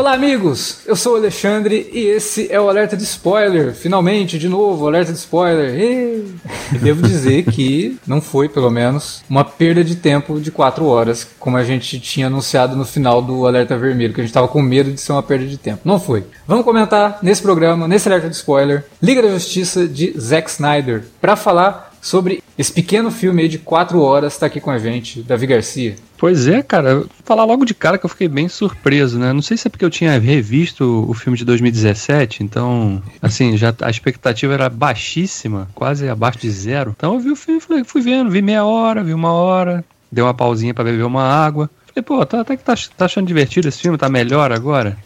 Olá, 0.00 0.14
amigos! 0.14 0.78
Eu 0.86 0.96
sou 0.96 1.12
o 1.12 1.16
Alexandre 1.16 1.90
e 1.92 2.06
esse 2.06 2.50
é 2.50 2.58
o 2.58 2.70
Alerta 2.70 2.96
de 2.96 3.02
Spoiler. 3.02 3.74
Finalmente, 3.74 4.38
de 4.38 4.48
novo, 4.48 4.86
Alerta 4.86 5.12
de 5.12 5.18
Spoiler. 5.18 5.78
E... 5.78 6.24
Devo 6.80 7.02
dizer 7.02 7.44
que 7.44 7.98
não 8.06 8.18
foi, 8.18 8.48
pelo 8.48 8.70
menos, 8.70 9.22
uma 9.28 9.44
perda 9.44 9.84
de 9.84 9.96
tempo 9.96 10.40
de 10.40 10.50
4 10.50 10.86
horas, 10.86 11.28
como 11.38 11.58
a 11.58 11.64
gente 11.64 12.00
tinha 12.00 12.28
anunciado 12.28 12.74
no 12.74 12.86
final 12.86 13.20
do 13.20 13.46
Alerta 13.46 13.76
Vermelho, 13.76 14.14
que 14.14 14.22
a 14.22 14.24
gente 14.24 14.30
estava 14.30 14.48
com 14.48 14.62
medo 14.62 14.90
de 14.90 14.98
ser 14.98 15.12
uma 15.12 15.22
perda 15.22 15.44
de 15.44 15.58
tempo. 15.58 15.82
Não 15.84 16.00
foi. 16.00 16.24
Vamos 16.48 16.64
comentar 16.64 17.18
nesse 17.20 17.42
programa, 17.42 17.86
nesse 17.86 18.08
Alerta 18.08 18.30
de 18.30 18.36
Spoiler, 18.36 18.86
Liga 19.02 19.20
da 19.20 19.28
Justiça 19.28 19.86
de 19.86 20.18
Zack 20.18 20.48
Snyder, 20.48 21.04
para 21.20 21.36
falar 21.36 21.90
sobre 22.00 22.42
esse 22.56 22.72
pequeno 22.72 23.10
filme 23.10 23.42
aí 23.42 23.48
de 23.48 23.58
quatro 23.58 24.00
horas, 24.00 24.38
tá 24.38 24.46
aqui 24.46 24.60
com 24.60 24.70
a 24.70 24.78
gente, 24.78 25.22
Davi 25.22 25.46
Garcia. 25.46 25.96
Pois 26.20 26.46
é, 26.46 26.62
cara, 26.62 26.96
vou 26.96 27.08
falar 27.24 27.44
logo 27.44 27.64
de 27.64 27.72
cara 27.72 27.96
que 27.96 28.04
eu 28.04 28.10
fiquei 28.10 28.28
bem 28.28 28.46
surpreso, 28.46 29.18
né? 29.18 29.32
Não 29.32 29.40
sei 29.40 29.56
se 29.56 29.66
é 29.66 29.70
porque 29.70 29.86
eu 29.86 29.88
tinha 29.88 30.18
revisto 30.20 31.06
o 31.08 31.14
filme 31.14 31.38
de 31.38 31.46
2017, 31.46 32.42
então, 32.42 33.02
assim, 33.22 33.56
já 33.56 33.74
a 33.80 33.88
expectativa 33.88 34.52
era 34.52 34.68
baixíssima, 34.68 35.66
quase 35.74 36.10
abaixo 36.10 36.40
de 36.40 36.50
zero. 36.50 36.94
Então 36.94 37.14
eu 37.14 37.20
vi 37.20 37.30
o 37.30 37.36
filme, 37.36 37.58
falei, 37.58 37.84
fui 37.84 38.02
vendo, 38.02 38.30
vi 38.30 38.42
meia 38.42 38.66
hora, 38.66 39.02
vi 39.02 39.14
uma 39.14 39.32
hora, 39.32 39.82
dei 40.12 40.22
uma 40.22 40.34
pausinha 40.34 40.74
para 40.74 40.84
beber 40.84 41.04
uma 41.04 41.22
água. 41.22 41.70
Falei, 41.86 42.02
pô, 42.04 42.26
tá, 42.26 42.42
até 42.42 42.54
que 42.54 42.62
tá, 42.62 42.74
tá 42.98 43.06
achando 43.06 43.26
divertido 43.26 43.66
esse 43.66 43.80
filme, 43.80 43.96
tá 43.96 44.10
melhor 44.10 44.52
agora? 44.52 44.98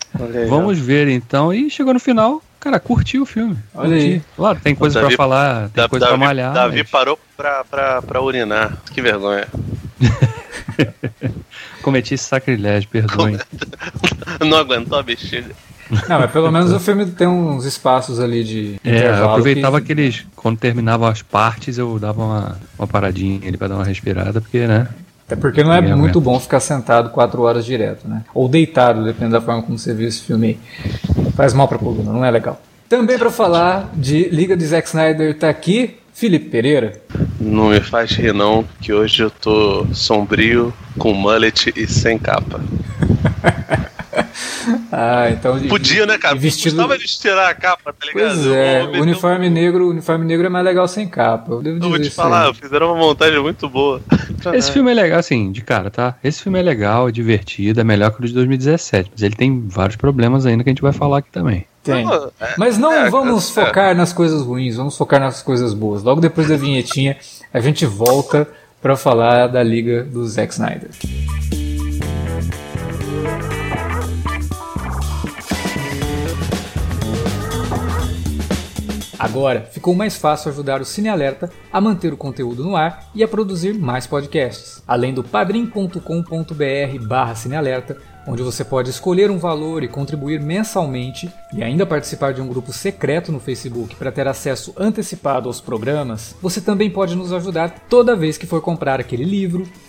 Vamos 0.49 0.81
ver 0.81 1.07
então. 1.07 1.55
E 1.55 1.71
chegou 1.71 1.95
no 1.95 2.01
final, 2.01 2.43
Cara, 2.59 2.81
curti 2.81 3.19
o 3.19 3.27
filme. 3.27 3.59
Olha 3.75 3.91
curti. 3.91 4.05
aí. 4.05 4.23
Claro, 4.35 4.59
tem 4.59 4.75
coisa 4.75 4.99
Davi, 4.99 5.15
pra 5.15 5.25
falar, 5.25 5.69
tem 5.69 5.87
coisa 5.87 6.07
Davi, 6.07 6.19
pra 6.19 6.27
malhar. 6.27 6.53
Davi 6.55 6.79
mas... 6.79 6.91
parou 6.91 7.19
pra, 7.37 7.63
pra, 7.63 8.01
pra 8.01 8.23
urinar. 8.23 8.79
Que 8.91 9.03
vergonha. 9.03 9.47
Cometi 11.83 12.15
esse 12.15 12.25
sacrilégio, 12.25 12.89
perdoe. 12.89 13.39
Não 14.41 14.59
aguentou 14.59 14.99
a 14.99 15.03
bexiga. 15.03 15.55
Não, 16.09 16.19
mas 16.19 16.31
pelo 16.31 16.51
menos 16.51 16.73
o 16.73 16.81
filme 16.81 17.07
tem 17.07 17.27
uns 17.27 17.65
espaços 17.65 18.19
ali 18.19 18.43
de. 18.43 18.81
É, 18.85 19.09
eu 19.09 19.31
aproveitava 19.31 19.81
que... 19.81 19.93
aqueles. 19.93 20.27
Quando 20.35 20.59
terminavam 20.59 21.07
as 21.07 21.21
partes, 21.21 21.77
eu 21.77 21.99
dava 21.99 22.23
uma, 22.25 22.59
uma 22.79 22.87
paradinha 22.87 23.47
ali 23.47 23.57
pra 23.57 23.69
dar 23.69 23.77
uma 23.77 23.85
respirada, 23.85 24.41
porque, 24.41 24.67
né? 24.67 24.89
Até 25.27 25.37
porque 25.37 25.65
não 25.65 25.73
é 25.73 25.81
muito 25.81 26.21
bom 26.21 26.39
ficar 26.39 26.61
sentado 26.61 27.11
quatro 27.11 27.43
horas 27.43 27.65
direto, 27.65 28.07
né? 28.07 28.25
Ou 28.35 28.49
deitado, 28.49 29.05
dependendo 29.05 29.33
da 29.33 29.41
forma 29.41 29.63
como 29.63 29.79
você 29.79 29.95
viu 29.95 30.07
esse 30.07 30.23
filme 30.23 30.47
aí. 30.47 30.59
Faz 31.35 31.55
mal 31.55 31.67
pra 31.67 31.79
coluna, 31.79 32.13
não 32.13 32.25
é 32.25 32.31
legal. 32.31 32.61
Também 32.89 33.19
para 33.19 33.31
falar 33.31 33.91
de 33.95 34.29
Liga 34.29 34.57
de 34.57 34.67
Zack 34.67 34.87
Snyder 34.87 35.37
tá 35.39 35.49
aqui 35.49 35.97
Felipe 36.15 36.49
Pereira. 36.49 37.03
Não 37.41 37.71
me 37.71 37.81
faz 37.81 38.13
rir 38.13 38.33
não, 38.33 38.65
que 38.81 38.93
hoje 38.93 39.25
eu 39.25 39.31
tô 39.31 39.85
sombrio, 39.93 40.73
com 40.97 41.13
mullet 41.13 41.73
e 41.75 41.89
sem 41.89 42.17
capa. 42.17 42.61
ah, 44.93 45.29
então. 45.31 45.61
Podia, 45.67 46.07
né, 46.07 46.17
cara? 46.17 46.37
Vestido... 46.37 46.77
Gostava 46.77 46.97
de 46.97 47.05
tirar 47.05 47.49
a 47.49 47.55
capa, 47.55 47.93
tá 47.93 48.07
ligado? 48.07 48.33
Pois 48.33 48.47
é, 48.47 48.85
o 48.85 49.03
uniforme 49.03 49.49
um... 49.49 49.51
negro, 49.51 49.91
uniforme 49.91 50.25
negro 50.25 50.47
é 50.47 50.49
mais 50.49 50.65
legal 50.65 50.87
sem 50.87 51.09
capa. 51.09 51.51
Eu, 51.53 51.63
devo 51.63 51.85
eu 51.85 51.91
vou 51.91 51.99
te 51.99 52.11
falar, 52.11 52.47
aí. 52.47 52.55
fizeram 52.55 52.93
uma 52.93 52.97
montagem 52.97 53.41
muito 53.43 53.69
boa. 53.69 54.01
Esse 54.53 54.71
filme 54.71 54.93
é 54.93 54.95
legal, 54.95 55.19
assim, 55.19 55.51
de 55.51 55.63
cara, 55.63 55.91
tá? 55.91 56.17
Esse 56.23 56.45
filme 56.45 56.61
é 56.61 56.63
legal, 56.63 57.09
é 57.09 57.13
divertido, 57.13 57.81
é 57.81 57.85
melhor 57.85 58.13
que 58.13 58.21
o 58.21 58.25
de 58.25 58.33
2017, 58.33 59.11
mas 59.13 59.23
ele 59.23 59.35
tem 59.35 59.67
vários 59.67 59.97
problemas 59.97 60.47
ainda 60.47 60.63
que 60.63 60.71
a 60.71 60.73
gente 60.73 60.83
vai 60.83 60.93
falar 60.93 61.19
aqui 61.19 61.31
também. 61.33 61.67
Tem. 61.85 62.07
É, 62.41 62.55
Mas 62.57 62.79
não 62.79 62.93
é, 62.93 63.11
vamos 63.11 63.51
é, 63.51 63.53
focar 63.53 63.95
nas 63.95 64.13
coisas 64.13 64.43
ruins, 64.43 64.77
vamos 64.77 64.97
focar 64.97 65.21
nas 65.21 65.43
coisas 65.43 65.75
boas. 65.75 66.03
Logo 66.03 66.21
depois 66.21 66.49
da 66.49 66.57
vinhetinha, 66.57 67.19
a 67.53 67.61
gente 67.61 67.85
volta 67.85 68.49
para 68.81 68.97
falar 68.97 69.49
da 69.49 69.63
liga 69.63 70.03
do 70.03 70.27
Zack 70.27 70.55
Snyder. 70.55 70.91
Agora 79.19 79.69
ficou 79.73 79.95
mais 79.95 80.17
fácil 80.17 80.51
ajudar 80.51 80.83
o 80.83 80.85
Cine 80.85 81.09
Alerta 81.09 81.51
a 81.73 81.81
manter 81.81 82.13
o 82.13 82.17
conteúdo 82.17 82.63
no 82.63 82.77
ar 82.77 83.09
e 83.15 83.25
a 83.25 83.29
produzir 83.29 83.73
mais 83.73 84.07
podcasts. 84.07 84.83
Além 84.87 85.15
do 85.15 85.25
padrim.com.br/barra 85.25 87.35
cinealerta, 87.35 87.97
onde 88.27 88.43
você 88.43 88.65
pode 88.65 88.91
escolher 88.91 89.31
um 89.31 89.39
valor 89.39 89.83
e 89.83 89.89
contribuir 89.89 90.41
mensalmente 90.41 91.33
e 91.53 91.63
ainda 91.63 91.87
participar 91.87 92.33
de 92.33 92.41
um 92.41 92.49
grupo 92.49 92.73
secreto 92.73 93.31
no 93.31 93.41
Facebook 93.41 93.97
para 93.97 94.13
ter 94.13 94.27
acesso 94.27 94.73
antecipado 94.77 95.49
aos 95.49 95.61
programas, 95.61 96.35
você 96.41 96.61
também 96.61 96.91
pode 96.91 97.15
nos 97.15 97.33
ajudar 97.33 97.87
toda 97.89 98.17
vez 98.17 98.39
que 98.39 98.47
for 98.47 98.61
comprar 98.61 99.01
aquele 99.01 99.25
livro, 99.25 99.67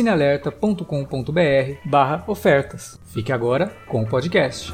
cinealerta.com.br 0.00 1.74
barra 1.84 2.24
ofertas. 2.26 2.98
Fique 3.12 3.30
agora 3.30 3.70
com 3.86 4.02
o 4.02 4.06
podcast. 4.06 4.72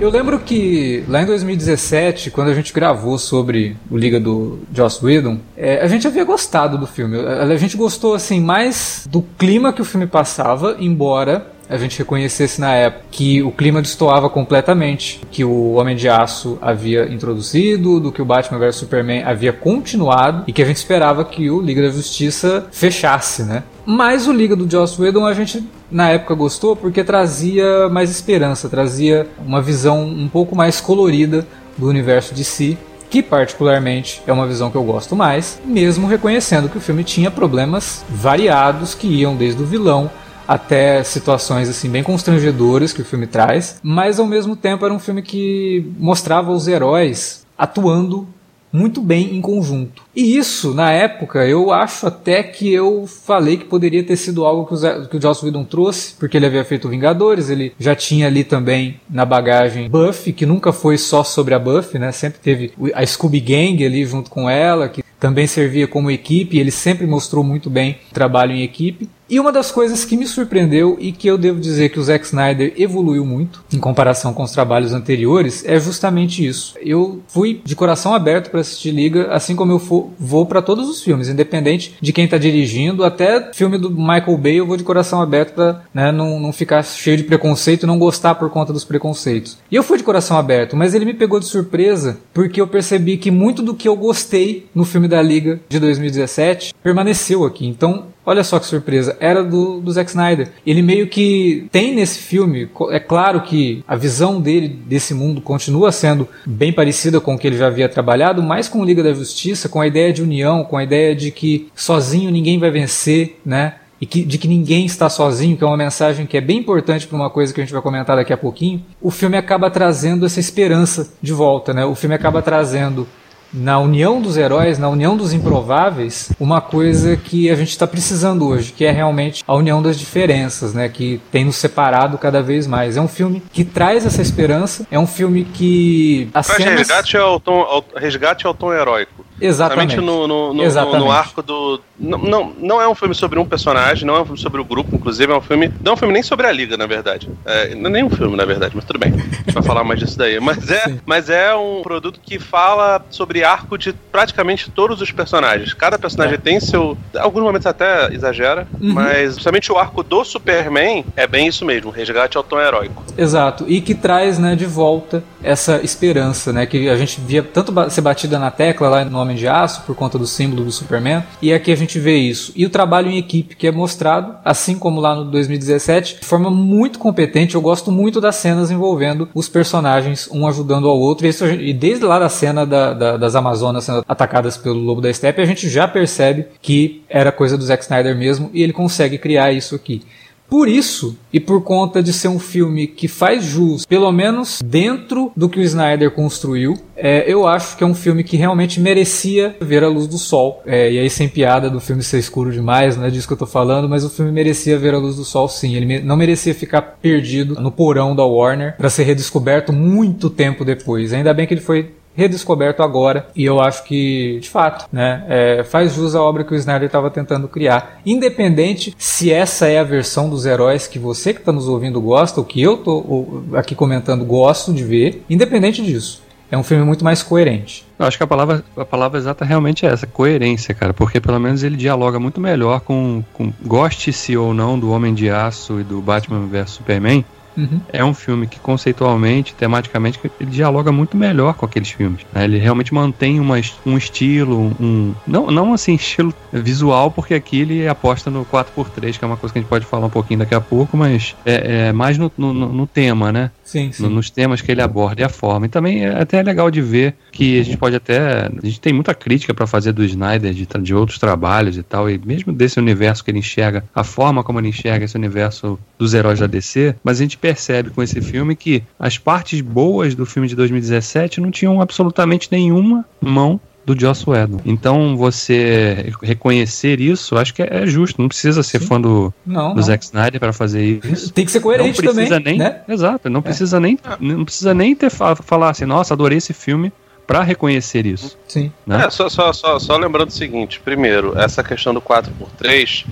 Eu 0.00 0.10
lembro 0.10 0.38
que 0.38 1.04
lá 1.08 1.22
em 1.22 1.26
2017, 1.26 2.30
quando 2.30 2.50
a 2.50 2.54
gente 2.54 2.72
gravou 2.72 3.18
sobre 3.18 3.76
o 3.90 3.96
Liga 3.96 4.20
do 4.20 4.60
Joss 4.72 5.04
Whedon, 5.04 5.40
é, 5.56 5.80
a 5.80 5.88
gente 5.88 6.06
havia 6.06 6.22
gostado 6.22 6.78
do 6.78 6.86
filme. 6.86 7.18
A, 7.18 7.42
a 7.42 7.56
gente 7.56 7.76
gostou 7.76 8.14
assim 8.14 8.40
mais 8.40 9.08
do 9.10 9.22
clima 9.36 9.72
que 9.72 9.82
o 9.82 9.84
filme 9.84 10.06
passava, 10.06 10.76
embora 10.78 11.57
a 11.68 11.76
gente 11.76 11.98
reconhecesse 11.98 12.60
na 12.60 12.74
época 12.74 13.04
que 13.10 13.42
o 13.42 13.50
clima 13.50 13.82
destoava 13.82 14.30
completamente, 14.30 15.20
que 15.30 15.44
o 15.44 15.72
Homem 15.74 15.96
de 15.96 16.08
Aço 16.08 16.58
havia 16.60 17.12
introduzido, 17.12 18.00
do 18.00 18.10
que 18.10 18.22
o 18.22 18.24
Batman 18.24 18.58
vs 18.58 18.76
Superman 18.76 19.22
havia 19.24 19.52
continuado 19.52 20.44
e 20.46 20.52
que 20.52 20.62
a 20.62 20.64
gente 20.64 20.76
esperava 20.76 21.24
que 21.24 21.50
o 21.50 21.60
Liga 21.60 21.82
da 21.82 21.90
Justiça 21.90 22.66
fechasse, 22.70 23.42
né? 23.42 23.62
Mas 23.84 24.26
o 24.26 24.32
Liga 24.32 24.54
do 24.54 24.70
Joss 24.70 25.00
Whedon 25.00 25.26
a 25.26 25.34
gente 25.34 25.66
na 25.90 26.10
época 26.10 26.34
gostou 26.34 26.76
porque 26.76 27.02
trazia 27.02 27.88
mais 27.88 28.10
esperança, 28.10 28.68
trazia 28.68 29.26
uma 29.44 29.60
visão 29.60 30.04
um 30.04 30.28
pouco 30.28 30.54
mais 30.54 30.80
colorida 30.80 31.46
do 31.76 31.88
universo 31.88 32.34
de 32.34 32.44
si 32.44 32.78
que 33.10 33.22
particularmente 33.22 34.22
é 34.26 34.32
uma 34.32 34.46
visão 34.46 34.70
que 34.70 34.76
eu 34.76 34.84
gosto 34.84 35.16
mais, 35.16 35.58
mesmo 35.64 36.06
reconhecendo 36.06 36.68
que 36.68 36.76
o 36.76 36.80
filme 36.80 37.02
tinha 37.02 37.30
problemas 37.30 38.04
variados 38.08 38.94
que 38.94 39.06
iam 39.06 39.34
desde 39.34 39.62
o 39.62 39.66
vilão 39.66 40.10
até 40.48 41.04
situações 41.04 41.68
assim 41.68 41.90
bem 41.90 42.02
constrangedoras 42.02 42.92
que 42.92 43.02
o 43.02 43.04
filme 43.04 43.26
traz, 43.26 43.78
mas 43.82 44.18
ao 44.18 44.26
mesmo 44.26 44.56
tempo 44.56 44.86
era 44.86 44.94
um 44.94 44.98
filme 44.98 45.20
que 45.20 45.92
mostrava 45.98 46.50
os 46.50 46.66
heróis 46.66 47.46
atuando 47.56 48.26
muito 48.72 49.00
bem 49.00 49.34
em 49.34 49.40
conjunto. 49.40 50.02
E 50.14 50.36
isso, 50.36 50.74
na 50.74 50.92
época, 50.92 51.46
eu 51.46 51.72
acho 51.72 52.06
até 52.06 52.42
que 52.42 52.72
eu 52.72 53.06
falei 53.06 53.56
que 53.56 53.64
poderia 53.64 54.04
ter 54.04 54.16
sido 54.16 54.44
algo 54.44 54.66
que 54.66 54.74
o, 54.74 55.08
que 55.08 55.16
o 55.16 55.20
Joss 55.20 55.44
Whedon 55.44 55.64
trouxe, 55.64 56.14
porque 56.18 56.36
ele 56.36 56.46
havia 56.46 56.64
feito 56.64 56.88
Vingadores, 56.88 57.50
ele 57.50 57.72
já 57.78 57.94
tinha 57.94 58.26
ali 58.26 58.44
também 58.44 59.00
na 59.08 59.24
bagagem 59.24 59.88
Buffy, 59.88 60.32
que 60.32 60.46
nunca 60.46 60.72
foi 60.72 60.98
só 60.98 61.24
sobre 61.24 61.54
a 61.54 61.58
Buffy, 61.58 61.98
né? 61.98 62.12
Sempre 62.12 62.40
teve 62.40 62.72
a 62.94 63.04
Scooby 63.04 63.40
Gang 63.40 63.84
ali 63.84 64.04
junto 64.04 64.30
com 64.30 64.48
ela, 64.48 64.88
que 64.88 65.02
também 65.18 65.46
servia 65.46 65.88
como 65.88 66.10
equipe, 66.10 66.58
ele 66.58 66.70
sempre 66.70 67.06
mostrou 67.06 67.42
muito 67.42 67.68
bem 67.68 67.98
o 68.10 68.14
trabalho 68.14 68.52
em 68.52 68.62
equipe. 68.62 69.08
E 69.30 69.38
uma 69.38 69.52
das 69.52 69.70
coisas 69.70 70.06
que 70.06 70.16
me 70.16 70.26
surpreendeu 70.26 70.96
e 70.98 71.12
que 71.12 71.28
eu 71.28 71.36
devo 71.36 71.60
dizer 71.60 71.90
que 71.90 72.00
o 72.00 72.02
Zack 72.02 72.24
Snyder 72.24 72.72
evoluiu 72.78 73.26
muito 73.26 73.62
em 73.70 73.78
comparação 73.78 74.32
com 74.32 74.42
os 74.42 74.52
trabalhos 74.52 74.94
anteriores 74.94 75.62
é 75.66 75.78
justamente 75.78 76.46
isso. 76.46 76.74
Eu 76.80 77.20
fui 77.28 77.60
de 77.62 77.76
coração 77.76 78.14
aberto 78.14 78.50
para 78.50 78.60
assistir 78.60 78.90
Liga, 78.90 79.28
assim 79.30 79.54
como 79.54 79.72
eu 79.72 80.14
vou 80.18 80.46
para 80.46 80.62
todos 80.62 80.88
os 80.88 81.02
filmes, 81.02 81.28
independente 81.28 81.94
de 82.00 82.12
quem 82.12 82.24
está 82.24 82.38
dirigindo, 82.38 83.04
até 83.04 83.52
filme 83.52 83.76
do 83.76 83.90
Michael 83.90 84.38
Bay 84.38 84.56
eu 84.56 84.66
vou 84.66 84.78
de 84.78 84.84
coração 84.84 85.20
aberto 85.20 85.52
para 85.52 85.82
né, 85.92 86.10
não, 86.10 86.40
não 86.40 86.52
ficar 86.52 86.82
cheio 86.82 87.18
de 87.18 87.24
preconceito 87.24 87.82
e 87.82 87.86
não 87.86 87.98
gostar 87.98 88.34
por 88.36 88.48
conta 88.48 88.72
dos 88.72 88.84
preconceitos. 88.84 89.58
E 89.70 89.76
eu 89.76 89.82
fui 89.82 89.98
de 89.98 90.04
coração 90.04 90.38
aberto, 90.38 90.74
mas 90.74 90.94
ele 90.94 91.04
me 91.04 91.12
pegou 91.12 91.38
de 91.38 91.46
surpresa 91.46 92.16
porque 92.32 92.60
eu 92.60 92.66
percebi 92.66 93.18
que 93.18 93.30
muito 93.30 93.62
do 93.62 93.74
que 93.74 93.88
eu 93.88 93.94
gostei 93.94 94.66
no 94.74 94.86
filme 94.86 95.06
da 95.06 95.20
Liga 95.20 95.60
de 95.68 95.78
2017 95.78 96.72
permaneceu 96.82 97.44
aqui. 97.44 97.66
Então 97.66 98.06
Olha 98.28 98.44
só 98.44 98.58
que 98.58 98.66
surpresa, 98.66 99.16
era 99.20 99.42
do, 99.42 99.80
do 99.80 99.90
Zack 99.90 100.10
Snyder. 100.10 100.50
Ele 100.66 100.82
meio 100.82 101.06
que 101.06 101.66
tem 101.72 101.94
nesse 101.94 102.18
filme, 102.18 102.68
é 102.90 103.00
claro 103.00 103.40
que 103.40 103.82
a 103.88 103.96
visão 103.96 104.38
dele 104.38 104.68
desse 104.68 105.14
mundo 105.14 105.40
continua 105.40 105.90
sendo 105.90 106.28
bem 106.44 106.70
parecida 106.70 107.22
com 107.22 107.34
o 107.34 107.38
que 107.38 107.46
ele 107.46 107.56
já 107.56 107.68
havia 107.68 107.88
trabalhado, 107.88 108.42
mas 108.42 108.68
com 108.68 108.84
Liga 108.84 109.02
da 109.02 109.14
Justiça, 109.14 109.66
com 109.66 109.80
a 109.80 109.86
ideia 109.86 110.12
de 110.12 110.22
união, 110.22 110.62
com 110.62 110.76
a 110.76 110.84
ideia 110.84 111.16
de 111.16 111.30
que 111.30 111.70
sozinho 111.74 112.30
ninguém 112.30 112.58
vai 112.58 112.70
vencer, 112.70 113.40
né? 113.46 113.76
e 114.00 114.06
que, 114.06 114.24
de 114.24 114.38
que 114.38 114.46
ninguém 114.46 114.86
está 114.86 115.08
sozinho, 115.08 115.56
que 115.56 115.64
é 115.64 115.66
uma 115.66 115.76
mensagem 115.76 116.26
que 116.26 116.36
é 116.36 116.40
bem 116.40 116.58
importante 116.58 117.06
para 117.06 117.16
uma 117.16 117.30
coisa 117.30 117.52
que 117.52 117.60
a 117.60 117.64
gente 117.64 117.72
vai 117.72 117.82
comentar 117.82 118.16
daqui 118.16 118.32
a 118.32 118.36
pouquinho, 118.36 118.84
o 119.00 119.10
filme 119.10 119.36
acaba 119.36 119.70
trazendo 119.70 120.24
essa 120.24 120.38
esperança 120.38 121.12
de 121.20 121.32
volta, 121.32 121.72
né? 121.72 121.84
O 121.84 121.94
filme 121.94 122.14
acaba 122.14 122.40
trazendo 122.40 123.08
na 123.52 123.78
união 123.78 124.20
dos 124.20 124.36
heróis, 124.36 124.78
na 124.78 124.88
união 124.88 125.16
dos 125.16 125.32
improváveis, 125.32 126.30
uma 126.38 126.60
coisa 126.60 127.16
que 127.16 127.50
a 127.50 127.54
gente 127.54 127.70
está 127.70 127.86
precisando 127.86 128.46
hoje, 128.46 128.72
que 128.72 128.84
é 128.84 128.90
realmente 128.90 129.42
a 129.46 129.54
união 129.54 129.82
das 129.82 129.98
diferenças, 129.98 130.74
né? 130.74 130.88
Que 130.88 131.20
tem 131.30 131.44
nos 131.44 131.56
separado 131.56 132.18
cada 132.18 132.42
vez 132.42 132.66
mais. 132.66 132.96
É 132.96 133.00
um 133.00 133.08
filme 133.08 133.42
que 133.52 133.64
traz 133.64 134.04
essa 134.06 134.22
esperança, 134.22 134.86
é 134.90 134.98
um 134.98 135.06
filme 135.06 135.44
que. 135.44 136.28
As 136.34 136.46
cenas... 136.46 136.78
resgate, 136.78 137.16
ao 137.16 137.40
tom, 137.40 137.60
ao, 137.60 137.84
resgate 137.96 138.46
ao 138.46 138.54
tom 138.54 138.72
heróico. 138.72 139.24
Exatamente. 139.40 139.96
No, 139.96 140.26
no, 140.26 140.52
no, 140.52 140.62
Exatamente. 140.62 141.04
no, 141.04 141.10
arco 141.10 141.42
do. 141.42 141.80
Não, 141.98 142.18
não, 142.18 142.52
não 142.58 142.80
é 142.80 142.88
um 142.88 142.94
filme 142.94 143.14
sobre 143.14 143.38
um 143.38 143.44
personagem, 143.44 144.06
não 144.06 144.16
é 144.16 144.20
um 144.20 144.24
filme 144.24 144.40
sobre 144.40 144.60
o 144.60 144.64
grupo, 144.64 144.94
inclusive, 144.94 145.32
é 145.32 145.36
um 145.36 145.40
filme. 145.40 145.72
Não 145.82 145.92
é 145.92 145.94
um 145.94 145.96
filme 145.96 146.14
nem 146.14 146.22
sobre 146.22 146.46
a 146.46 146.52
Liga, 146.52 146.76
na 146.76 146.86
verdade. 146.86 147.28
É, 147.44 147.74
não 147.74 147.90
é 147.90 147.92
nem 147.92 148.04
um 148.04 148.10
filme, 148.10 148.36
na 148.36 148.44
verdade, 148.44 148.74
mas 148.74 148.84
tudo 148.84 148.98
bem. 148.98 149.12
A 149.12 149.16
gente 149.16 149.52
vai 149.52 149.62
falar 149.62 149.84
mais 149.84 150.00
disso 150.00 150.16
daí. 150.18 150.38
Mas 150.40 150.70
é, 150.70 150.94
mas 151.04 151.30
é 151.30 151.54
um 151.54 151.82
produto 151.82 152.20
que 152.22 152.38
fala 152.38 153.04
sobre 153.10 153.42
arco 153.42 153.76
de 153.76 153.92
praticamente 153.92 154.70
todos 154.70 155.00
os 155.00 155.10
personagens. 155.10 155.72
Cada 155.74 155.98
personagem 155.98 156.34
é. 156.34 156.38
tem 156.38 156.60
seu. 156.60 156.96
Alguns 157.16 157.42
momentos 157.42 157.66
até 157.66 158.12
exagera, 158.12 158.66
uhum. 158.80 158.92
mas 158.92 159.32
principalmente 159.32 159.72
o 159.72 159.78
arco 159.78 160.02
do 160.02 160.24
Superman 160.24 161.04
é 161.16 161.26
bem 161.26 161.48
isso 161.48 161.64
mesmo, 161.64 161.90
resgate 161.90 162.36
ao 162.36 162.42
tom 162.42 162.60
heróico. 162.60 163.02
Exato. 163.16 163.64
E 163.68 163.80
que 163.80 163.94
traz, 163.94 164.38
né, 164.38 164.54
de 164.54 164.66
volta 164.66 165.22
essa 165.42 165.80
esperança, 165.82 166.52
né? 166.52 166.66
Que 166.66 166.88
a 166.88 166.96
gente 166.96 167.20
via 167.20 167.42
tanto 167.42 167.72
ser 167.90 168.00
batida 168.00 168.38
na 168.38 168.50
tecla 168.50 168.88
lá 168.88 169.04
no 169.04 169.18
Homem 169.18 169.36
de 169.36 169.48
Aço, 169.48 169.82
por 169.82 169.94
conta 169.94 170.18
do 170.18 170.26
símbolo 170.26 170.64
do 170.64 170.72
Superman, 170.72 171.22
e 171.40 171.52
aqui 171.52 171.72
a 171.72 171.76
gente 171.76 171.87
vê 171.96 172.16
isso. 172.16 172.52
E 172.56 172.66
o 172.66 172.70
trabalho 172.70 173.08
em 173.08 173.18
equipe 173.18 173.54
que 173.54 173.68
é 173.68 173.70
mostrado, 173.70 174.34
assim 174.44 174.76
como 174.76 175.00
lá 175.00 175.14
no 175.14 175.24
2017, 175.26 176.18
de 176.20 176.26
forma 176.26 176.50
muito 176.50 176.98
competente. 176.98 177.54
Eu 177.54 177.60
gosto 177.60 177.92
muito 177.92 178.20
das 178.20 178.34
cenas 178.34 178.72
envolvendo 178.72 179.28
os 179.32 179.48
personagens, 179.48 180.28
um 180.32 180.48
ajudando 180.48 180.88
ao 180.88 180.98
outro, 180.98 181.24
e, 181.24 181.30
isso, 181.30 181.46
e 181.46 181.72
desde 181.72 182.04
lá 182.04 182.18
da 182.18 182.28
cena 182.28 182.66
da, 182.66 182.92
da, 182.92 183.16
das 183.16 183.36
Amazonas 183.36 183.84
sendo 183.84 184.04
atacadas 184.08 184.56
pelo 184.56 184.80
Lobo 184.80 185.00
da 185.00 185.12
Steppe, 185.12 185.40
a 185.40 185.46
gente 185.46 185.68
já 185.68 185.86
percebe 185.86 186.46
que 186.60 187.04
era 187.08 187.30
coisa 187.30 187.56
do 187.56 187.64
Zack 187.64 187.84
Snyder 187.84 188.16
mesmo, 188.16 188.50
e 188.52 188.62
ele 188.62 188.72
consegue 188.72 189.18
criar 189.18 189.52
isso 189.52 189.76
aqui. 189.76 190.02
Por 190.48 190.68
isso, 190.68 191.16
e 191.32 191.38
por 191.38 191.62
conta 191.62 192.02
de 192.02 192.12
ser 192.12 192.28
um 192.28 192.38
filme 192.38 192.86
que 192.86 193.06
faz 193.06 193.44
jus, 193.44 193.84
pelo 193.84 194.10
menos 194.10 194.60
dentro 194.64 195.30
do 195.36 195.48
que 195.48 195.60
o 195.60 195.62
Snyder 195.62 196.10
construiu, 196.10 196.74
é, 196.96 197.30
eu 197.30 197.46
acho 197.46 197.76
que 197.76 197.84
é 197.84 197.86
um 197.86 197.94
filme 197.94 198.24
que 198.24 198.36
realmente 198.36 198.80
merecia 198.80 199.54
ver 199.60 199.84
a 199.84 199.88
luz 199.88 200.06
do 200.06 200.18
sol. 200.18 200.62
É, 200.66 200.90
e 200.90 200.98
aí, 200.98 201.10
sem 201.10 201.28
piada 201.28 201.68
do 201.68 201.80
filme 201.80 202.02
ser 202.02 202.18
escuro 202.18 202.50
demais, 202.50 202.96
não 202.96 203.04
é 203.04 203.10
disso 203.10 203.26
que 203.26 203.32
eu 203.34 203.38
tô 203.38 203.46
falando, 203.46 203.88
mas 203.88 204.04
o 204.04 204.10
filme 204.10 204.32
merecia 204.32 204.78
ver 204.78 204.94
a 204.94 204.98
luz 204.98 205.16
do 205.16 205.24
sol 205.24 205.48
sim. 205.48 205.76
Ele 205.76 206.00
não 206.00 206.16
merecia 206.16 206.54
ficar 206.54 206.82
perdido 206.82 207.54
no 207.60 207.70
porão 207.70 208.16
da 208.16 208.24
Warner 208.24 208.76
para 208.76 208.90
ser 208.90 209.04
redescoberto 209.04 209.72
muito 209.72 210.30
tempo 210.30 210.64
depois. 210.64 211.12
Ainda 211.12 211.32
bem 211.34 211.46
que 211.46 211.54
ele 211.54 211.60
foi 211.60 211.92
redescoberto 212.18 212.82
agora 212.82 213.28
e 213.34 213.44
eu 213.44 213.60
acho 213.60 213.84
que, 213.84 214.40
de 214.42 214.50
fato, 214.50 214.86
né, 214.92 215.24
é, 215.28 215.62
faz 215.62 215.94
jus 215.94 216.16
à 216.16 216.22
obra 216.22 216.42
que 216.42 216.52
o 216.52 216.56
Snyder 216.56 216.86
estava 216.86 217.08
tentando 217.10 217.46
criar. 217.46 218.00
Independente 218.04 218.92
se 218.98 219.32
essa 219.32 219.68
é 219.68 219.78
a 219.78 219.84
versão 219.84 220.28
dos 220.28 220.44
heróis 220.44 220.88
que 220.88 220.98
você 220.98 221.32
que 221.32 221.38
está 221.38 221.52
nos 221.52 221.68
ouvindo 221.68 222.00
gosta, 222.00 222.40
ou 222.40 222.44
que 222.44 222.60
eu 222.60 222.74
estou 222.74 223.44
aqui 223.54 223.76
comentando 223.76 224.24
gosto 224.24 224.72
de 224.72 224.82
ver, 224.82 225.22
independente 225.30 225.80
disso. 225.80 226.26
É 226.50 226.56
um 226.56 226.62
filme 226.62 226.82
muito 226.82 227.04
mais 227.04 227.22
coerente. 227.22 227.86
Eu 227.98 228.06
acho 228.06 228.16
que 228.16 228.24
a 228.24 228.26
palavra, 228.26 228.64
a 228.76 228.84
palavra 228.84 229.18
exata 229.18 229.44
realmente 229.44 229.86
é 229.86 229.90
essa, 229.90 230.06
coerência, 230.06 230.74
cara, 230.74 230.94
porque 230.94 231.20
pelo 231.20 231.38
menos 231.38 231.62
ele 231.62 231.76
dialoga 231.76 232.18
muito 232.18 232.40
melhor 232.40 232.80
com, 232.80 233.22
com 233.34 233.52
goste-se 233.64 234.36
ou 234.36 234.54
não 234.54 234.78
do 234.78 234.90
Homem 234.90 235.14
de 235.14 235.28
Aço 235.28 235.78
e 235.78 235.84
do 235.84 236.00
Batman 236.00 236.46
vs 236.46 236.70
Superman, 236.70 237.24
Uhum. 237.58 237.80
É 237.92 238.04
um 238.04 238.14
filme 238.14 238.46
que 238.46 238.60
conceitualmente, 238.60 239.52
tematicamente, 239.52 240.20
ele 240.40 240.50
dialoga 240.50 240.92
muito 240.92 241.16
melhor 241.16 241.54
com 241.54 241.66
aqueles 241.66 241.90
filmes. 241.90 242.20
Né? 242.32 242.44
Ele 242.44 242.58
realmente 242.58 242.94
mantém 242.94 243.40
uma, 243.40 243.56
um 243.84 243.98
estilo, 243.98 244.76
um. 244.80 245.12
Não, 245.26 245.50
não 245.50 245.74
assim, 245.74 245.94
estilo 245.96 246.32
visual, 246.52 247.10
porque 247.10 247.34
aqui 247.34 247.60
ele 247.60 247.88
aposta 247.88 248.30
no 248.30 248.44
4x3, 248.44 249.18
que 249.18 249.24
é 249.24 249.26
uma 249.26 249.36
coisa 249.36 249.52
que 249.52 249.58
a 249.58 249.62
gente 249.62 249.68
pode 249.68 249.84
falar 249.84 250.06
um 250.06 250.10
pouquinho 250.10 250.38
daqui 250.38 250.54
a 250.54 250.60
pouco, 250.60 250.96
mas 250.96 251.34
é, 251.44 251.88
é 251.88 251.92
mais 251.92 252.16
no, 252.16 252.30
no, 252.38 252.54
no, 252.54 252.86
tema, 252.86 253.32
né? 253.32 253.50
Sim, 253.64 253.90
sim. 253.90 254.04
No, 254.04 254.08
nos 254.08 254.30
temas 254.30 254.60
que 254.60 254.70
ele 254.70 254.80
aborda 254.80 255.20
e 255.20 255.24
a 255.24 255.28
forma. 255.28 255.66
E 255.66 255.68
também 255.68 256.04
é 256.04 256.20
até 256.20 256.40
legal 256.42 256.70
de 256.70 256.80
ver 256.80 257.16
que 257.32 257.60
a 257.60 257.64
gente 257.64 257.76
pode 257.76 257.96
até. 257.96 258.46
A 258.46 258.66
gente 258.66 258.80
tem 258.80 258.92
muita 258.92 259.14
crítica 259.14 259.52
para 259.52 259.66
fazer 259.66 259.92
do 259.92 260.04
Snyder, 260.04 260.54
de, 260.54 260.66
de 260.66 260.94
outros 260.94 261.18
trabalhos 261.18 261.76
e 261.76 261.82
tal, 261.82 262.08
e 262.08 262.18
mesmo 262.24 262.52
desse 262.52 262.78
universo 262.78 263.24
que 263.24 263.30
ele 263.30 263.40
enxerga, 263.40 263.84
a 263.94 264.04
forma 264.04 264.44
como 264.44 264.60
ele 264.60 264.68
enxerga 264.68 265.04
esse 265.04 265.16
universo 265.16 265.78
dos 265.98 266.14
heróis 266.14 266.38
da 266.38 266.46
DC, 266.46 266.94
mas 267.02 267.18
a 267.18 267.22
gente 267.22 267.36
percebe 267.48 267.90
com 267.90 268.02
esse 268.02 268.20
filme 268.20 268.54
que 268.54 268.82
as 268.98 269.16
partes 269.16 269.60
boas 269.62 270.14
do 270.14 270.26
filme 270.26 270.46
de 270.46 270.54
2017 270.54 271.40
não 271.40 271.50
tinham 271.50 271.80
absolutamente 271.80 272.48
nenhuma 272.52 273.06
mão 273.20 273.58
do 273.86 273.98
Joss 273.98 274.28
Whedon. 274.28 274.60
Então 274.66 275.16
você 275.16 276.12
reconhecer 276.22 277.00
isso, 277.00 277.38
acho 277.38 277.54
que 277.54 277.62
é, 277.62 277.86
justo. 277.86 278.20
Não 278.20 278.28
precisa 278.28 278.62
ser 278.62 278.80
Sim. 278.80 278.86
fã 278.86 279.00
do, 279.00 279.32
não, 279.46 279.70
do 279.70 279.76
não. 279.76 279.82
Zack 279.82 280.04
Snyder 280.04 280.38
para 280.38 280.52
fazer 280.52 281.00
isso. 281.02 281.32
Tem 281.32 281.46
que 281.46 281.50
ser 281.50 281.60
coerente 281.60 282.02
não 282.02 282.12
precisa 282.12 282.36
também, 282.36 282.58
nem, 282.58 282.68
né? 282.68 282.82
Exato. 282.86 283.30
Não 283.30 283.40
é. 283.40 283.42
precisa 283.42 283.80
nem, 283.80 283.98
não 284.20 284.44
precisa 284.44 284.74
nem 284.74 284.94
ter 284.94 285.10
falar 285.10 285.70
assim, 285.70 285.86
nossa, 285.86 286.12
adorei 286.12 286.36
esse 286.36 286.52
filme 286.52 286.92
para 287.28 287.42
reconhecer 287.42 288.06
isso. 288.06 288.38
Sim. 288.48 288.72
Né? 288.86 289.04
É, 289.04 289.10
só, 289.10 289.28
só, 289.28 289.52
só, 289.52 289.78
só 289.78 289.96
lembrando 289.98 290.30
o 290.30 290.32
seguinte: 290.32 290.80
primeiro, 290.80 291.38
essa 291.38 291.62
questão 291.62 291.92
do 291.92 292.00
4x3, 292.00 293.04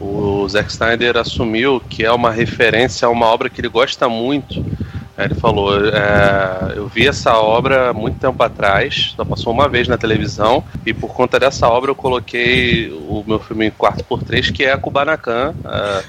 o 0.00 0.48
Zack 0.48 0.70
Snyder 0.70 1.18
assumiu 1.18 1.78
que 1.78 2.02
é 2.02 2.10
uma 2.10 2.32
referência 2.32 3.06
a 3.06 3.10
uma 3.10 3.26
obra 3.26 3.50
que 3.50 3.60
ele 3.60 3.68
gosta 3.68 4.08
muito. 4.08 4.64
Ele 5.18 5.34
falou: 5.34 5.74
é, 5.86 6.72
Eu 6.76 6.88
vi 6.88 7.06
essa 7.06 7.36
obra 7.36 7.92
muito 7.92 8.18
tempo 8.18 8.42
atrás, 8.42 9.12
só 9.14 9.22
passou 9.22 9.52
uma 9.52 9.68
vez 9.68 9.86
na 9.86 9.98
televisão, 9.98 10.64
e 10.86 10.94
por 10.94 11.12
conta 11.12 11.38
dessa 11.38 11.68
obra 11.68 11.90
eu 11.90 11.94
coloquei 11.94 12.90
o 12.90 13.22
meu 13.26 13.38
filme 13.38 13.70
4x3, 13.70 14.50
que 14.50 14.64
é 14.64 14.72
a 14.72 14.78
Kubanacan, 14.78 15.54
a, 15.62 16.02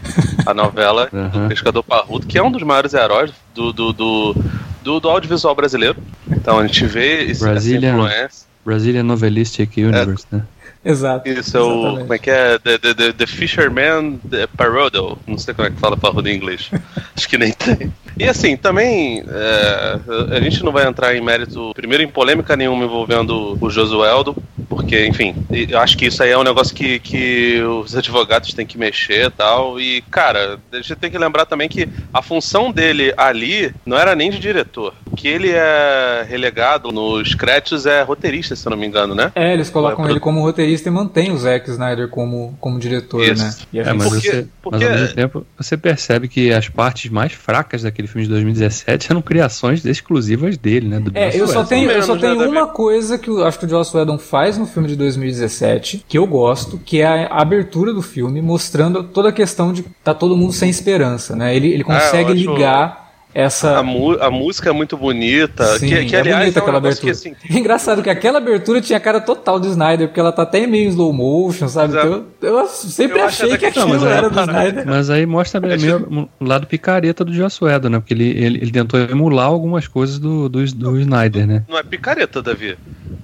a 0.45 0.53
novela 0.53 1.09
uhum. 1.11 1.27
do 1.27 1.49
Pescador 1.49 1.83
Parrudo, 1.83 2.25
que 2.25 2.37
é 2.37 2.43
um 2.43 2.51
dos 2.51 2.63
maiores 2.63 2.93
heróis 2.93 3.33
do, 3.53 3.73
do, 3.73 3.91
do 3.91 4.35
do, 4.81 4.99
do 4.99 5.09
audiovisual 5.09 5.55
brasileiro. 5.55 5.97
Então 6.29 6.59
a 6.59 6.65
gente 6.67 6.85
vê 6.85 7.23
esse, 7.23 7.41
Brazilian, 7.41 7.89
essa 7.89 7.97
influência. 7.97 8.47
Brazilian 8.65 9.03
Novelistic 9.03 9.77
Universe, 9.77 10.25
é, 10.31 10.35
né? 10.37 10.43
Exato. 10.83 11.27
Isso 11.27 11.57
é 11.57 11.61
o. 11.61 11.97
Como 11.99 12.13
é 12.13 12.17
que 12.17 12.29
é? 12.29 12.57
The, 12.57 12.77
the, 12.77 13.13
the, 13.13 13.27
Fisherman 13.27 14.19
the 14.29 14.47
Parodo. 14.47 15.17
Não 15.27 15.37
sei 15.37 15.53
como 15.53 15.67
é 15.67 15.71
que 15.71 15.79
fala 15.79 15.97
parrudo 15.97 16.29
em 16.29 16.35
inglês. 16.35 16.71
Acho 17.15 17.27
que 17.27 17.37
nem 17.37 17.51
tem. 17.51 17.91
E 18.17 18.25
assim, 18.25 18.57
também 18.57 19.23
é, 19.27 20.35
a 20.35 20.41
gente 20.41 20.63
não 20.63 20.73
vai 20.73 20.85
entrar 20.85 21.15
em 21.15 21.21
mérito, 21.21 21.71
primeiro 21.73 22.03
em 22.03 22.07
polêmica 22.07 22.55
nenhuma 22.57 22.83
envolvendo 22.83 23.57
o 23.61 23.69
Josueldo, 23.69 24.35
porque, 24.67 25.05
enfim, 25.07 25.33
eu 25.49 25.79
acho 25.79 25.97
que 25.97 26.07
isso 26.07 26.21
aí 26.21 26.31
é 26.31 26.37
um 26.37 26.43
negócio 26.43 26.75
que, 26.75 26.99
que 26.99 27.61
os 27.61 27.95
advogados 27.95 28.53
têm 28.53 28.65
que 28.65 28.77
mexer 28.77 29.27
e 29.27 29.29
tal. 29.29 29.79
E, 29.79 30.01
cara, 30.11 30.59
a 30.71 30.75
gente 30.75 30.95
tem 30.95 31.09
que 31.09 31.17
lembrar 31.17 31.45
também 31.45 31.69
que 31.69 31.87
a 32.13 32.21
função 32.21 32.71
dele 32.71 33.13
ali 33.15 33.73
não 33.85 33.97
era 33.97 34.15
nem 34.15 34.29
de 34.29 34.37
diretor. 34.37 34.93
que 35.15 35.27
ele 35.27 35.51
é 35.51 36.25
relegado 36.27 36.91
nos 36.91 37.33
créditos 37.35 37.85
é 37.85 38.01
roteirista, 38.03 38.55
se 38.55 38.65
eu 38.65 38.69
não 38.69 38.77
me 38.77 38.85
engano, 38.85 39.15
né? 39.15 39.31
É, 39.35 39.53
eles 39.53 39.69
colocam 39.69 40.05
É, 40.05 40.11
ele 40.11 40.19
como 40.19 40.41
roteirista 40.41 40.68
e 40.73 40.89
mantêm 40.91 41.31
o 41.31 41.37
Zack 41.37 41.69
Snyder 41.69 42.07
como, 42.09 42.55
como 42.59 42.77
diretor, 42.79 43.23
Isso. 43.23 43.43
né? 43.43 43.53
E 43.73 43.79
a 43.79 43.81
É, 43.81 43.85
gente- 43.85 43.97
mas, 43.97 44.07
Porque- 44.09 44.29
você, 44.31 44.47
porque- 44.61 44.77
mas 44.85 44.91
ao 44.93 44.99
mesmo 44.99 45.15
tempo 45.15 45.45
você 45.57 45.77
percebe 45.77 46.27
que 46.27 46.51
as 46.53 46.69
partes 46.69 47.09
mais 47.09 47.33
fracas 47.33 47.81
daquele 47.83 48.07
filme 48.07 48.23
de 48.23 48.29
2017 48.29 49.11
eram 49.11 49.21
criações 49.21 49.83
exclusivas 49.85 50.57
dele, 50.57 50.87
né? 50.87 50.99
Do 50.99 51.11
É, 51.15 51.35
eu 51.35 51.47
só 51.47 51.63
tenho, 51.63 51.89
eu 51.89 52.03
só 52.03 52.15
né, 52.15 52.21
tenho 52.21 52.49
uma 52.49 52.67
coisa 52.67 53.17
que 53.17 53.29
eu 53.29 53.45
acho 53.45 53.57
que 53.57 53.65
o 53.65 53.69
Joss 53.69 53.95
Whedon 53.95 54.17
faz 54.17 54.57
no 54.57 54.65
filme 54.65 54.87
de 54.87 54.95
2017, 54.95 56.05
que 56.07 56.17
eu 56.17 56.27
gosto, 56.27 56.77
que 56.77 57.01
é 57.01 57.07
a 57.25 57.41
abertura 57.41 57.93
do 57.93 58.01
filme, 58.01 58.41
mostrando 58.41 59.03
toda 59.03 59.29
a 59.29 59.31
questão 59.31 59.71
de 59.73 59.83
tá 60.03 60.13
todo 60.13 60.35
mundo 60.35 60.53
sem 60.53 60.69
esperança, 60.69 61.35
né? 61.35 61.55
Ele, 61.55 61.67
ele 61.73 61.83
consegue 61.83 62.31
É, 62.31 62.33
ligar 62.33 63.08
essa... 63.33 63.77
A, 63.77 63.83
mu- 63.83 64.17
a 64.19 64.31
música 64.31 64.69
é 64.69 64.71
muito 64.73 64.97
bonita. 64.97 65.65
Sim, 65.77 65.87
que, 65.87 66.05
que, 66.05 66.15
é 66.15 66.19
aliás, 66.19 66.39
bonita 66.41 66.59
é 66.59 66.61
um 66.61 66.63
aquela 66.63 66.77
abertura. 66.79 67.05
que, 67.05 67.09
assim, 67.11 67.35
Engraçado 67.49 68.01
que 68.01 68.09
aquela 68.09 68.37
abertura 68.39 68.81
tinha 68.81 68.97
a 68.97 68.99
cara 68.99 69.21
total 69.21 69.59
do 69.59 69.67
Snyder, 69.67 70.07
porque 70.07 70.19
ela 70.19 70.31
tá 70.31 70.41
até 70.43 70.65
meio 70.65 70.89
slow 70.89 71.13
motion, 71.13 71.67
sabe? 71.67 71.95
Então, 71.97 72.25
eu 72.41 72.67
sempre 72.67 73.19
Eu 73.19 73.25
achei 73.25 73.57
que 73.57 73.65
aquilo 73.67 73.85
Não, 73.87 73.93
mas 73.99 74.03
é- 74.03 74.17
era 74.17 74.29
do 74.29 74.39
Snyder. 74.39 74.87
Mas 74.87 75.09
aí 75.09 75.25
mostra 75.25 75.59
É 75.73 75.77
meio 75.77 76.29
o 76.39 76.43
lado 76.45 76.65
picareta 76.67 77.23
do 77.23 77.33
Joss 77.33 77.63
Whedon, 77.63 77.89
né? 77.89 77.99
Porque 77.99 78.13
ele, 78.13 78.29
ele, 78.29 78.57
ele 78.61 78.71
tentou 78.71 78.99
emular 78.99 79.45
algumas 79.47 79.87
coisas 79.87 80.17
do, 80.19 80.49
do, 80.49 80.63
do 80.65 80.99
Snyder, 80.99 81.45
né? 81.47 81.63
não 81.69 81.77
é 81.77 81.83
picareta, 81.83 82.41
Davi. 82.41 82.77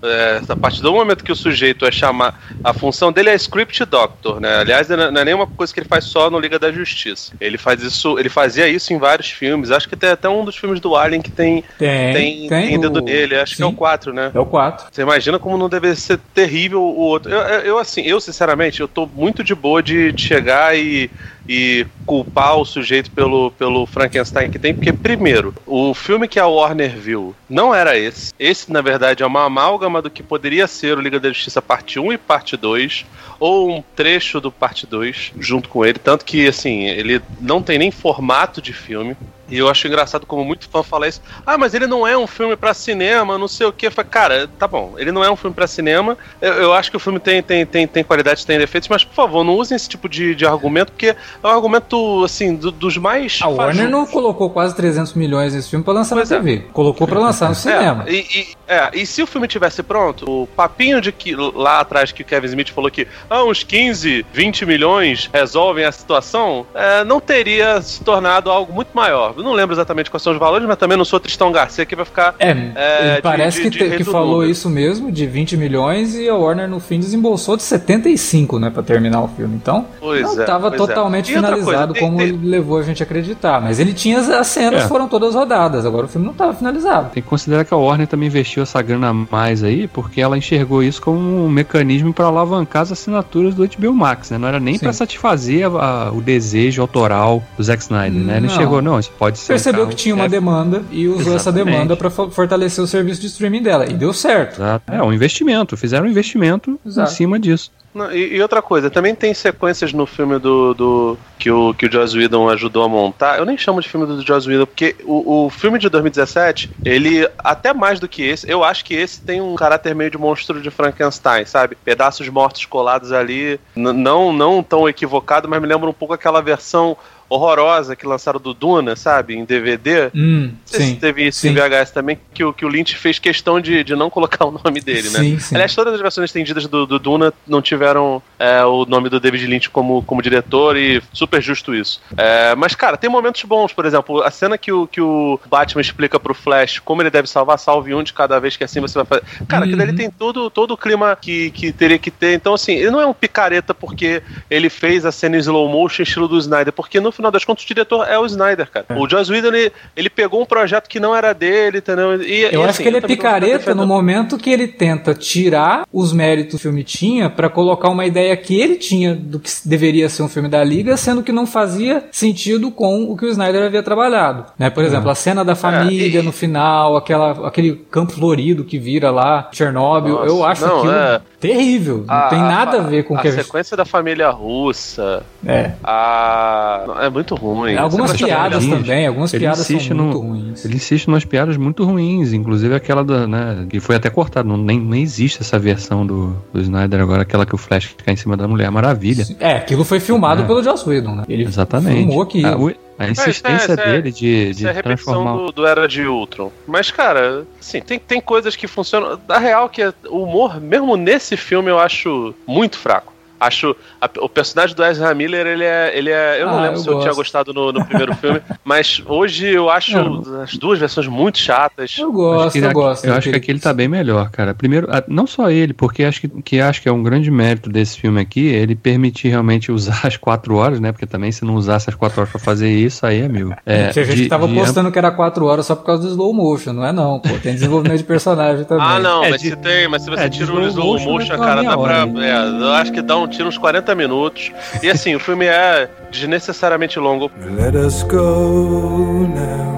É, 0.03 0.41
a 0.47 0.55
partir 0.55 0.81
do 0.81 0.91
momento 0.91 1.23
que 1.23 1.31
o 1.31 1.35
sujeito 1.35 1.85
é 1.85 1.91
chamar. 1.91 2.39
A 2.63 2.73
função 2.73 3.11
dele 3.11 3.29
é 3.29 3.35
script 3.35 3.83
doctor, 3.85 4.39
né? 4.39 4.57
Aliás, 4.57 4.87
não 4.89 5.01
é 5.01 5.11
não 5.11 5.21
é 5.21 5.25
nenhuma 5.25 5.47
coisa 5.47 5.73
que 5.73 5.79
ele 5.79 5.87
faz 5.87 6.03
só 6.05 6.29
no 6.29 6.37
Liga 6.37 6.59
da 6.59 6.71
Justiça. 6.71 7.33
Ele 7.39 7.57
faz 7.57 7.81
isso, 7.81 8.19
ele 8.19 8.29
fazia 8.29 8.67
isso 8.67 8.93
em 8.93 8.97
vários 8.99 9.29
filmes. 9.31 9.71
Acho 9.71 9.87
que 9.89 9.94
tem 9.95 10.09
até 10.09 10.27
um 10.29 10.43
dos 10.45 10.55
filmes 10.55 10.79
do 10.79 10.95
Alien 10.95 11.21
que 11.21 11.31
tem, 11.31 11.63
Tem, 11.77 12.13
tem, 12.13 12.49
tem 12.49 12.67
tem 12.69 12.79
dedo 12.79 12.99
o- 12.99 13.01
nele. 13.01 13.35
Acho 13.35 13.55
que 13.55 13.61
é 13.63 13.65
o 13.65 13.69
sim. 13.69 13.75
4, 13.75 14.13
né? 14.13 14.31
É 14.33 14.39
o 14.39 14.45
4. 14.45 14.87
Você 14.91 15.01
imagina 15.01 15.37
como 15.39 15.57
não 15.57 15.69
deve 15.69 15.95
ser 15.95 16.19
terrível 16.33 16.81
o 16.81 16.97
outro. 16.97 17.31
Eu, 17.31 17.39
eu, 17.61 17.77
assim, 17.79 18.01
eu 18.01 18.19
sinceramente, 18.19 18.81
eu 18.81 18.87
tô 18.87 19.05
muito 19.05 19.43
de 19.43 19.53
boa 19.55 19.81
de, 19.81 20.11
de 20.11 20.21
chegar 20.21 20.77
e, 20.77 21.09
e 21.47 21.85
culpar 22.05 22.57
o 22.57 22.65
sujeito 22.65 23.09
pelo, 23.11 23.51
pelo 23.51 23.85
Frankenstein 23.85 24.49
que 24.49 24.59
tem, 24.59 24.73
porque, 24.73 24.91
primeiro, 24.93 25.53
o 25.65 25.93
filme 25.93 26.27
que 26.27 26.39
a 26.39 26.47
Warner 26.47 26.91
viu 26.95 27.35
não 27.49 27.73
era 27.73 27.97
esse. 27.97 28.33
Esse, 28.39 28.71
na 28.71 28.81
verdade, 28.81 29.23
é 29.23 29.25
uma 29.25 29.45
amálgama 29.45 30.01
do 30.01 30.09
que 30.09 30.21
poderia 30.23 30.67
ser 30.67 30.97
o 30.97 31.01
Liga 31.01 31.19
da 31.19 31.29
Justiça 31.29 31.61
parte 31.61 31.99
1 31.99 32.13
e 32.13 32.17
parte 32.17 32.55
2, 32.57 33.05
ou 33.39 33.69
um 33.69 33.83
trecho 33.95 34.39
do 34.39 34.51
parte 34.51 34.87
2 34.87 35.33
junto 35.39 35.67
com 35.69 35.85
ele. 35.85 35.99
Tanto 35.99 36.23
que, 36.25 36.47
assim, 36.47 36.83
ele 36.85 37.21
não 37.41 37.61
tem 37.61 37.77
nem 37.77 37.91
formato 37.91 38.61
de 38.61 38.71
filme. 38.73 39.15
E 39.49 39.57
eu 39.57 39.69
acho 39.69 39.87
engraçado 39.87 40.25
como 40.25 40.43
muito 40.43 40.67
fã 40.67 40.81
fala 40.81 41.07
isso. 41.07 41.21
Ah, 41.45 41.57
mas 41.57 41.73
ele 41.73 41.85
não 41.87 42.07
é 42.07 42.17
um 42.17 42.25
filme 42.25 42.55
pra 42.55 42.73
cinema, 42.73 43.37
não 43.37 43.47
sei 43.47 43.67
o 43.67 43.71
que. 43.71 43.89
Cara, 43.89 44.49
tá 44.59 44.67
bom, 44.67 44.93
ele 44.97 45.11
não 45.11 45.23
é 45.23 45.29
um 45.29 45.35
filme 45.35 45.53
pra 45.55 45.67
cinema. 45.67 46.17
Eu, 46.41 46.53
eu 46.53 46.73
acho 46.73 46.89
que 46.89 46.97
o 46.97 46.99
filme 46.99 47.19
tem, 47.19 47.41
tem, 47.43 47.65
tem, 47.65 47.87
tem 47.87 48.03
qualidades, 48.03 48.43
tem 48.43 48.57
defeitos, 48.57 48.89
mas 48.89 49.03
por 49.03 49.13
favor, 49.13 49.43
não 49.43 49.53
usem 49.53 49.75
esse 49.75 49.87
tipo 49.87 50.09
de, 50.09 50.33
de 50.33 50.45
argumento, 50.45 50.91
porque 50.91 51.07
é 51.07 51.15
um 51.43 51.49
argumento, 51.49 52.23
assim, 52.23 52.55
do- 52.55 52.71
dos 52.71 52.97
mais. 52.97 53.39
A 53.41 53.47
Warner 53.47 53.89
não 53.89 54.05
colocou 54.05 54.49
quase 54.49 54.75
300 54.75 55.13
milhões 55.13 55.53
nesse 55.53 55.69
filme 55.69 55.85
pra 55.85 55.93
lançar 55.93 56.15
Pois 56.15 56.29
na 56.29 56.35
é. 56.37 56.39
TV. 56.39 56.65
Colocou 56.73 57.07
pra 57.07 57.19
lançar 57.19 57.49
no 57.49 57.55
cinema. 57.55 58.03
É, 58.07 58.11
e, 58.11 58.19
e- 58.21 58.47
é, 58.67 58.89
e 58.93 59.05
se 59.05 59.21
o 59.21 59.27
filme 59.27 59.47
tivesse 59.47 59.83
pronto, 59.83 60.25
o 60.43 60.47
papinho 60.47 60.99
de 60.99 61.11
que 61.11 61.35
lá 61.35 61.81
atrás 61.81 62.11
que 62.11 62.23
o 62.23 62.25
Kevin 62.25 62.47
Smith 62.47 62.69
falou 62.71 62.89
que 62.89 63.07
ah, 63.29 63.43
uns 63.43 63.63
15, 63.63 64.25
20 64.33 64.65
milhões 64.65 65.29
resolvem 65.31 65.85
a 65.85 65.91
situação, 65.91 66.65
é, 66.73 67.03
não 67.03 67.19
teria 67.19 67.79
se 67.81 68.03
tornado 68.03 68.49
algo 68.49 68.73
muito 68.73 68.89
maior. 68.93 69.34
Eu 69.35 69.43
não 69.43 69.53
lembro 69.53 69.75
exatamente 69.75 70.09
quais 70.09 70.21
são 70.23 70.33
os 70.33 70.39
valores, 70.39 70.67
mas 70.67 70.77
também 70.77 70.97
não 70.97 71.05
sou 71.05 71.19
Tristão 71.19 71.51
Garcia 71.51 71.85
que 71.85 71.95
vai 71.95 72.05
ficar. 72.05 72.35
É, 72.39 72.49
É, 72.75 73.15
de- 73.15 73.21
parece 73.21 73.57
de- 73.57 73.63
que, 73.63 73.69
de 73.69 73.77
te- 73.89 73.97
que 73.97 74.03
do 74.03 74.11
falou 74.11 74.33
número. 74.35 74.51
isso 74.51 74.69
mesmo, 74.69 75.11
de 75.11 75.25
20 75.25 75.57
milhões, 75.57 76.15
e 76.15 76.27
a 76.29 76.35
Warner 76.35 76.67
no 76.69 76.79
fim 76.79 76.99
desembolsou 76.99 77.57
de 77.57 77.63
75, 77.63 78.59
né, 78.59 78.69
pra 78.69 78.81
terminar 78.83 79.21
o 79.21 79.27
filme. 79.27 79.55
Então, 79.55 79.85
Pois 79.99 80.21
não 80.21 80.37
é, 80.37 80.41
estava 80.41 80.69
pois 80.69 80.73
é. 80.81 80.85
totalmente 80.85 81.31
coisa, 81.33 81.47
finalizado 81.47 81.93
tem- 81.93 82.01
como 82.03 82.17
tem- 82.17 82.27
ele 82.27 82.39
levou 82.47 82.77
a 82.79 82.83
gente 82.83 83.01
a 83.01 83.05
acreditar. 83.05 83.61
Mas 83.61 83.79
ele 83.79 83.93
tinha 83.93 84.19
as, 84.19 84.29
as 84.29 84.47
cenas, 84.47 84.83
É. 84.83 84.87
foram 84.87 85.07
todas 85.07 85.35
rodadas. 85.35 85.85
Agora 85.85 86.05
o 86.05 86.07
filme 86.09 86.25
não 86.25 86.33
estava 86.33 86.53
finalizado. 86.53 87.09
Tem 87.13 87.21
que 87.23 87.29
considerar 87.29 87.65
que 87.65 87.73
a 87.73 87.77
Warner 87.77 88.07
também 88.07 88.27
investiu 88.27 88.63
essa 88.63 88.81
grana 88.81 89.09
a 89.09 89.13
mais 89.13 89.63
aí, 89.63 89.87
porque 89.87 90.21
ela 90.21 90.37
enxergou 90.37 90.81
isso 90.83 91.01
como 91.01 91.17
um 91.45 91.49
mecanismo 91.49 92.13
para 92.13 92.25
alavancar 92.25 92.83
as 92.83 92.91
assinaturas 92.91 93.53
do 93.55 93.63
HBO 93.63 93.93
Max, 93.93 94.29
né? 94.31 94.37
Não 94.37 94.47
era 94.47 94.59
nem 94.59 94.77
para 94.79 94.93
satisfazer 94.93 95.65
a- 95.67 96.07
a- 96.07 96.11
o 96.11 96.21
desejo 96.21 96.81
autoral 96.81 97.43
do 97.57 97.63
Zack 97.63 97.81
Snyder, 97.81 98.21
né? 98.21 98.37
Ele 98.37 98.47
Não. 98.47 98.53
enxergou, 98.53 98.81
não, 98.81 98.99
isso 98.99 99.11
pode 99.17 99.24
ser. 99.33 99.45
um 99.45 99.47
Percebeu 99.55 99.81
carro 99.81 99.89
que 99.89 99.95
tinha 99.95 100.15
uma 100.15 100.25
é, 100.25 100.29
demanda 100.29 100.83
e 100.91 101.07
usou 101.07 101.35
essa 101.35 101.49
Exatamente. 101.49 101.73
demanda 101.73 101.95
para 101.95 102.09
fortalecer 102.09 102.83
o 102.83 102.87
serviço 102.87 103.21
de 103.21 103.27
streaming 103.27 103.63
dela. 103.63 103.85
E 103.85 103.93
deu 103.93 104.13
certo. 104.13 104.55
Exato. 104.55 104.91
É, 104.91 105.01
um 105.01 105.11
investimento. 105.13 105.75
Fizeram 105.75 106.05
um 106.05 106.09
investimento 106.09 106.79
Exato. 106.85 107.11
em 107.11 107.15
cima 107.15 107.39
disso. 107.39 107.71
Não, 107.95 108.11
e, 108.11 108.35
e 108.35 108.41
outra 108.41 108.61
coisa, 108.61 108.89
também 108.89 109.15
tem 109.15 109.33
sequências 109.33 109.93
no 109.93 110.05
filme 110.05 110.37
do, 110.37 110.73
do 110.73 111.17
que, 111.39 111.49
o, 111.49 111.73
que 111.73 111.85
o 111.85 111.91
Joss 111.91 112.15
Whedon 112.17 112.49
ajudou 112.49 112.83
a 112.83 112.89
montar. 112.89 113.39
Eu 113.39 113.45
nem 113.45 113.57
chamo 113.57 113.79
de 113.81 113.87
filme 113.87 114.05
do 114.05 114.21
Joss 114.21 114.49
Whedon, 114.49 114.65
porque 114.65 114.97
o, 115.05 115.45
o 115.45 115.49
filme 115.49 115.79
de 115.79 115.87
2017, 115.87 116.71
ele, 116.83 117.25
até 117.39 117.73
mais 117.73 117.97
do 117.97 118.07
que 118.09 118.21
esse, 118.21 118.51
eu 118.51 118.65
acho 118.65 118.83
que 118.83 118.93
esse 118.93 119.21
tem 119.21 119.39
um 119.39 119.55
caráter 119.55 119.95
meio 119.95 120.11
de 120.11 120.17
monstro 120.17 120.61
de 120.61 120.69
Frankenstein, 120.69 121.45
sabe? 121.45 121.77
Pedaços 121.85 122.27
mortos 122.27 122.65
colados 122.65 123.13
ali, 123.13 123.57
não, 123.73 124.33
não 124.33 124.61
tão 124.61 124.89
equivocado, 124.89 125.47
mas 125.47 125.61
me 125.61 125.67
lembra 125.67 125.89
um 125.89 125.93
pouco 125.93 126.13
aquela 126.13 126.41
versão 126.41 126.97
horrorosa 127.29 127.95
que 127.95 128.05
lançaram 128.05 128.39
do 128.39 128.53
Duna, 128.53 128.95
sabe? 128.95 129.35
Em 129.35 129.43
DVD. 129.45 130.09
Hum, 130.13 130.47
Não 130.51 130.51
sei 130.65 130.79
se 130.81 130.85
sim. 130.87 130.95
teve 130.95 131.27
isso 131.27 131.39
sim. 131.41 131.49
em 131.49 131.53
VHS 131.53 131.91
também, 131.91 132.19
que 132.33 132.43
o, 132.43 132.53
que 132.53 132.65
o 132.65 132.69
Lynch 132.69 132.95
fez 132.97 133.19
questão 133.19 133.59
de, 133.59 133.83
de 133.83 133.95
não 133.95 134.09
colocar 134.09 134.45
o 134.45 134.51
nome 134.63 134.79
dele, 134.81 135.09
né? 135.09 135.19
Sim, 135.19 135.39
sim. 135.39 135.55
Aliás, 135.55 135.73
todas 135.75 135.93
as 135.93 136.01
versões 136.01 136.29
estendidas 136.29 136.67
do, 136.67 136.85
do 136.85 136.99
Duna 136.99 137.33
não 137.47 137.61
tiveram 137.61 138.21
é, 138.39 138.63
o 138.63 138.85
nome 138.85 139.09
do 139.09 139.19
David 139.19 139.45
Lynch 139.47 139.69
como, 139.69 140.03
como 140.03 140.21
diretor 140.21 140.77
e 140.77 141.01
super 141.13 141.41
justo 141.41 141.73
isso. 141.73 142.01
É, 142.17 142.55
mas, 142.55 142.75
cara, 142.75 142.97
tem 142.97 143.09
momentos 143.09 143.43
bons, 143.43 143.73
por 143.73 143.85
exemplo, 143.85 144.21
a 144.21 144.31
cena 144.31 144.57
que 144.57 144.71
o, 144.71 144.87
que 144.87 145.01
o 145.01 145.39
Batman 145.49 145.81
explica 145.81 146.19
pro 146.19 146.33
Flash 146.33 146.79
como 146.79 147.01
ele 147.01 147.09
deve 147.09 147.27
salvar, 147.27 147.57
salve 147.59 147.93
um 147.93 148.03
de 148.03 148.13
cada 148.13 148.39
vez 148.39 148.55
que 148.57 148.63
assim 148.63 148.79
você 148.79 148.95
vai 148.99 149.05
fazer. 149.05 149.23
Cara, 149.47 149.65
aquilo 149.65 149.75
Uhum. 149.81 149.89
ali 149.89 149.93
tem 149.97 150.09
todo, 150.09 150.49
todo 150.49 150.71
o 150.71 150.77
clima 150.77 151.17
que, 151.19 151.51
que 151.51 151.71
teria 151.73 151.97
que 151.99 152.09
ter. 152.09 152.33
Então, 152.33 152.53
assim, 152.53 152.73
ele 152.75 152.89
não 152.91 153.01
é 153.01 153.05
um 153.05 153.13
picareta 153.13 153.73
porque 153.73 154.23
ele 154.49 154.69
fez 154.69 155.05
a 155.05 155.11
cena 155.11 155.35
em 155.35 155.39
slow 155.39 155.67
motion 155.67 156.03
estilo 156.03 156.27
do 156.27 156.37
Snyder, 156.37 156.71
porque 156.71 156.99
no 156.99 157.11
final 157.15 157.31
das 157.31 157.43
contas 157.45 157.63
o 157.63 157.67
diretor 157.67 158.07
é 158.07 158.17
o 158.19 158.25
Snyder, 158.25 158.69
cara. 158.69 158.85
O 158.97 159.09
Joss 159.09 159.31
Whedon, 159.31 159.47
ele, 159.49 159.71
ele 159.95 160.09
pegou 160.09 160.41
um 160.41 160.45
projeto 160.45 160.87
que 160.87 160.99
não 160.99 161.15
era 161.15 161.33
dele, 161.33 161.79
entendeu? 161.79 162.21
E, 162.21 162.43
Eu 162.43 162.51
e, 162.51 162.55
acho 162.57 162.65
assim, 162.69 162.83
que 162.83 162.89
ele 162.89 162.97
é 162.97 163.01
picareta 163.01 163.73
no 163.73 163.85
momento 163.87 164.37
que 164.37 164.49
ele 164.49 164.67
tenta 164.67 165.13
tirar 165.13 165.85
os 165.91 166.11
méritos 166.13 166.45
que 166.51 166.55
o 166.55 166.59
filme 166.59 166.83
tinha 166.83 167.29
pra 167.29 167.49
colocar 167.49 167.89
uma 167.89 168.05
ideia 168.05 168.35
que 168.37 168.59
ele 168.59 168.75
tinha 168.75 169.15
do 169.15 169.39
que 169.39 169.49
deveria 169.65 170.07
ser 170.09 170.23
um 170.23 170.29
filme 170.29 170.47
da 170.49 170.63
Liga, 170.63 170.95
sendo 170.97 171.23
que 171.23 171.31
não 171.31 171.45
fazia 171.47 172.03
sentido 172.11 172.69
com 172.71 173.03
o 173.11 173.17
que 173.17 173.25
o 173.25 173.29
Snyder 173.29 173.63
havia 173.63 173.81
trabalhado. 173.83 174.45
Né? 174.57 174.69
Por 174.69 174.83
exemplo, 174.83 175.09
a 175.09 175.15
cena 175.15 175.43
da 175.43 175.55
família 175.55 176.19
É, 176.19 176.21
no 176.21 176.31
final, 176.31 176.95
aquela, 176.97 177.47
aquele 177.47 177.75
campo 177.91 178.13
florido 178.13 178.63
que 178.63 178.77
vira 178.77 179.11
lá, 179.11 179.49
Chernobyl, 179.51 180.15
Nossa, 180.15 180.27
eu 180.27 180.45
acho 180.45 180.65
não, 180.65 180.77
aquilo 180.77 180.93
é. 180.93 181.21
terrível. 181.39 182.05
Não 182.07 182.29
tem 182.29 182.39
nada 182.39 182.77
a 182.77 182.81
ver 182.81 183.03
com 183.03 183.15
o 183.15 183.17
a 183.17 183.21
que 183.21 183.27
a 183.27 183.31
sequência 183.31 183.75
da 183.75 183.85
família 183.85 184.29
russa, 184.29 185.23
É. 185.45 185.71
a 185.83 187.04
é 187.05 187.09
muito 187.09 187.35
ruim. 187.35 187.75
Algumas 187.75 188.11
A 188.11 188.13
sequência 188.13 188.35
da 188.35 188.41
piadas 188.49 188.67
também, 188.67 189.07
algumas 189.07 189.33
Ele 189.33 189.41
piadas 189.41 189.59
são 189.65 189.75
muito 189.77 189.93
no- 189.93 190.11
ruins. 190.19 190.65
Ele 190.65 190.75
insiste 190.75 191.05
em 191.07 191.11
umas 191.11 191.25
piadas 191.25 191.57
muito 191.57 191.83
ruins, 191.83 192.33
inclusive 192.33 192.73
aquela 192.75 193.03
da, 193.03 193.25
né, 193.27 193.65
que 193.69 193.79
foi 193.79 193.95
até 193.95 194.09
cortada, 194.09 194.47
não, 194.47 194.57
nem, 194.57 194.79
nem 194.79 195.01
existe 195.01 195.41
essa 195.41 195.57
versão 195.59 196.05
do, 196.05 196.35
do 196.53 196.61
Snyder 196.61 196.99
agora, 197.01 197.21
aquela 197.21 197.45
que 197.45 197.55
o 197.55 197.57
Flash 197.57 197.85
fica 197.85 198.11
em 198.11 198.15
cima 198.15 198.35
da 198.35 198.47
Mulher 198.47 198.69
Maravilha. 198.71 199.25
É, 199.39 199.53
aquilo 199.53 199.83
foi 199.83 199.99
filmado 199.99 200.43
É. 200.43 200.45
pelo 200.45 200.61
Joss 200.63 200.87
Whedon, 200.87 201.15
né? 201.15 201.23
Ele 201.29 201.43
Exatamente. 201.43 201.97
filmou 201.97 202.21
aquilo. 202.21 202.47
A, 202.47 202.57
o- 202.57 202.73
a 202.97 203.09
insistência 203.09 203.73
isso 203.73 203.81
é- 203.81 203.85
dele 203.91 204.11
de, 204.11 204.49
Isso 204.51 204.59
de 204.61 204.67
é 204.67 204.69
a 204.71 204.81
transformar. 204.83 205.35
do, 205.35 205.51
do 205.51 205.65
Era 205.67 205.85
de 205.87 206.03
Ultron. 206.07 206.49
Mas, 206.65 206.89
cara, 206.91 207.45
assim, 207.59 207.81
tem, 207.81 207.99
tem 207.99 208.21
coisas 208.21 208.55
que 208.55 208.67
funcionam. 208.67 209.19
Da 209.27 209.37
real, 209.37 209.67
que 209.67 209.81
é- 209.81 209.93
o 210.09 210.23
humor, 210.23 210.61
mesmo 210.61 210.95
nesse 210.95 211.35
filme, 211.35 211.69
eu 211.69 211.77
acho 211.77 212.33
muito 212.47 212.77
fraco. 212.77 213.13
Acho. 213.47 213.75
a- 214.01 214.09
o 214.21 214.29
personagem 214.29 214.75
do 214.75 214.83
Ezra 214.83 215.13
Miller, 215.13 215.45
ele 215.45 215.63
é. 215.63 215.91
Ele 215.97 216.09
é 216.09 216.41
eu 216.41 216.47
não 216.47 216.57
Ah, 216.59 216.61
lembro 216.63 216.77
eu 216.79 216.83
se 216.83 216.87
eu 216.89 216.93
tinha 216.95 217.05
gosto. 217.07 217.17
gostado 217.17 217.53
no, 217.53 217.71
no 217.71 217.85
primeiro 217.85 218.13
filme, 218.17 218.41
mas 218.63 219.01
hoje 219.05 219.47
eu 219.47 219.69
acho 219.69 219.97
É. 219.97 220.43
as 220.43 220.57
duas 220.57 220.79
versões 220.79 221.07
muito 221.07 221.37
chatas. 221.37 221.95
Eu 221.97 222.11
gosto, 222.11 222.57
eu 222.57 222.65
aqui- 222.65 222.73
gosto. 222.73 223.05
Eu 223.05 223.13
acho 223.13 223.29
que 223.29 223.35
aqui 223.35 223.51
ele 223.51 223.59
tá 223.59 223.73
bem 223.73 223.87
melhor, 223.87 224.29
cara. 224.29 224.53
Primeiro, 224.53 224.87
a- 224.89 225.03
não 225.07 225.27
só 225.27 225.49
ele, 225.49 225.73
porque 225.73 226.03
acho 226.03 226.21
que, 226.21 226.27
que 226.41 226.59
acho 226.59 226.81
que 226.81 226.89
é 226.89 226.91
um 226.91 227.03
grande 227.03 227.29
mérito 227.31 227.69
desse 227.69 227.99
filme 227.99 228.19
aqui, 228.21 228.45
ele 228.47 228.75
permitir 228.75 229.29
realmente 229.29 229.71
usar 229.71 230.01
as 230.07 230.17
quatro 230.17 230.55
horas, 230.55 230.79
né? 230.79 230.91
Porque 230.91 231.05
também 231.05 231.31
se 231.31 231.43
não 231.45 231.55
usasse 231.55 231.89
as 231.89 231.95
quatro 231.95 232.19
horas 232.21 232.31
pra 232.31 232.39
fazer 232.39 232.69
isso, 232.69 233.05
aí 233.05 233.21
é 233.21 233.27
mil. 233.27 233.51
É, 233.65 233.89
Tinha 233.89 234.05
gente 234.05 234.15
de- 234.17 234.23
que 234.23 234.29
tava 234.29 234.47
de- 234.47 234.53
postando 234.55 234.91
que 234.91 234.97
era 234.97 235.11
4 235.11 235.45
horas 235.45 235.65
só 235.65 235.75
por 235.75 235.85
causa 235.85 236.03
do 236.03 236.09
slow 236.09 236.33
motion, 236.33 236.73
não 236.73 236.85
é 236.85 236.91
não, 236.91 237.19
pô. 237.19 237.29
Tem 237.41 237.53
desenvolvimento 237.53 237.97
de 237.99 238.03
personagem 238.05 238.63
também. 238.65 238.85
Ah, 238.85 238.99
não, 238.99 239.23
É, 239.23 239.29
mas 239.31 239.41
de- 239.41 239.49
se 239.49 239.55
tem, 239.57 239.87
mas 239.87 240.03
se 240.03 240.09
você 240.09 240.23
é, 240.23 240.29
tira 240.29 240.45
o 240.51 240.61
slow 240.67 240.67
slow 240.67 240.93
motion, 240.93 241.11
motion, 241.11 241.37
cara, 241.37 241.63
dá 241.63 241.71
pra. 241.77 241.77
hora, 241.77 242.25
É, 242.25 242.61
eu 242.63 242.71
acho 242.73 242.91
que 242.91 243.01
dá 243.01 243.17
um 243.17 243.27
tira 243.35 243.47
uns 243.47 243.57
40 243.57 243.93
minutos. 243.95 244.51
E 244.81 244.89
assim, 244.89 245.15
o 245.15 245.19
filme 245.19 245.45
é 245.45 245.89
desnecessariamente 246.11 246.99
longo. 246.99 247.31
Let 247.57 247.75
us 247.75 248.03
go 248.03 249.27
now. 249.27 249.75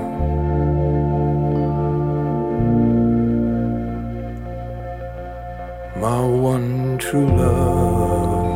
My 5.99 6.19
one 6.19 6.97
true 6.99 7.25
love. 7.25 8.47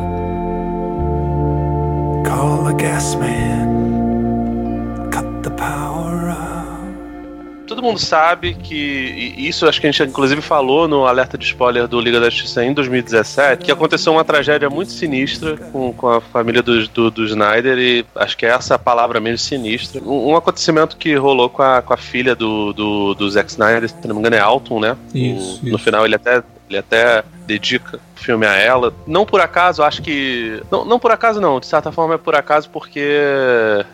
Call 2.24 2.64
the 2.64 2.74
gas 2.74 3.16
man. 3.16 5.10
Cut 5.10 5.42
the 5.42 5.50
power 5.50 5.91
todo 7.72 7.82
mundo 7.82 7.98
sabe 7.98 8.54
que. 8.54 9.34
isso 9.38 9.66
acho 9.66 9.80
que 9.80 9.86
a 9.86 9.90
gente 9.90 10.02
inclusive 10.02 10.42
falou 10.42 10.86
no 10.86 11.06
alerta 11.06 11.38
de 11.38 11.44
spoiler 11.46 11.88
do 11.88 11.98
Liga 11.98 12.20
da 12.20 12.28
Justiça 12.28 12.62
em 12.62 12.74
2017, 12.74 13.64
que 13.64 13.72
aconteceu 13.72 14.12
uma 14.12 14.24
tragédia 14.24 14.68
muito 14.68 14.92
sinistra 14.92 15.56
com, 15.56 15.90
com 15.94 16.08
a 16.08 16.20
família 16.20 16.62
do, 16.62 16.86
do, 16.88 17.10
do 17.10 17.24
Snyder, 17.24 17.78
e 17.78 18.04
acho 18.14 18.36
que 18.36 18.44
é 18.44 18.50
essa 18.50 18.74
a 18.74 18.78
palavra 18.78 19.20
mesmo 19.20 19.38
sinistra. 19.38 20.02
Um, 20.04 20.32
um 20.32 20.36
acontecimento 20.36 20.98
que 20.98 21.14
rolou 21.14 21.48
com 21.48 21.62
a, 21.62 21.80
com 21.80 21.94
a 21.94 21.96
filha 21.96 22.34
do, 22.34 22.74
do, 22.74 23.14
do 23.14 23.30
Zack 23.30 23.50
Snyder, 23.50 23.88
se 23.88 24.06
não 24.06 24.16
me 24.16 24.20
engano, 24.20 24.36
é 24.36 24.40
Alton, 24.40 24.78
né? 24.78 24.96
Isso, 25.14 25.14
o, 25.14 25.66
isso. 25.66 25.66
No 25.70 25.78
final 25.78 26.04
ele 26.04 26.14
até 26.14 26.42
ele 26.72 26.78
até 26.78 27.22
dedica 27.46 28.00
o 28.16 28.20
filme 28.20 28.46
a 28.46 28.56
ela. 28.56 28.92
Não 29.06 29.26
por 29.26 29.40
acaso, 29.40 29.82
acho 29.82 30.02
que. 30.02 30.62
Não, 30.70 30.84
não 30.84 30.98
por 30.98 31.10
acaso, 31.10 31.40
não. 31.40 31.60
De 31.60 31.66
certa 31.66 31.92
forma 31.92 32.14
é 32.14 32.18
por 32.18 32.34
acaso, 32.34 32.70
porque 32.70 33.20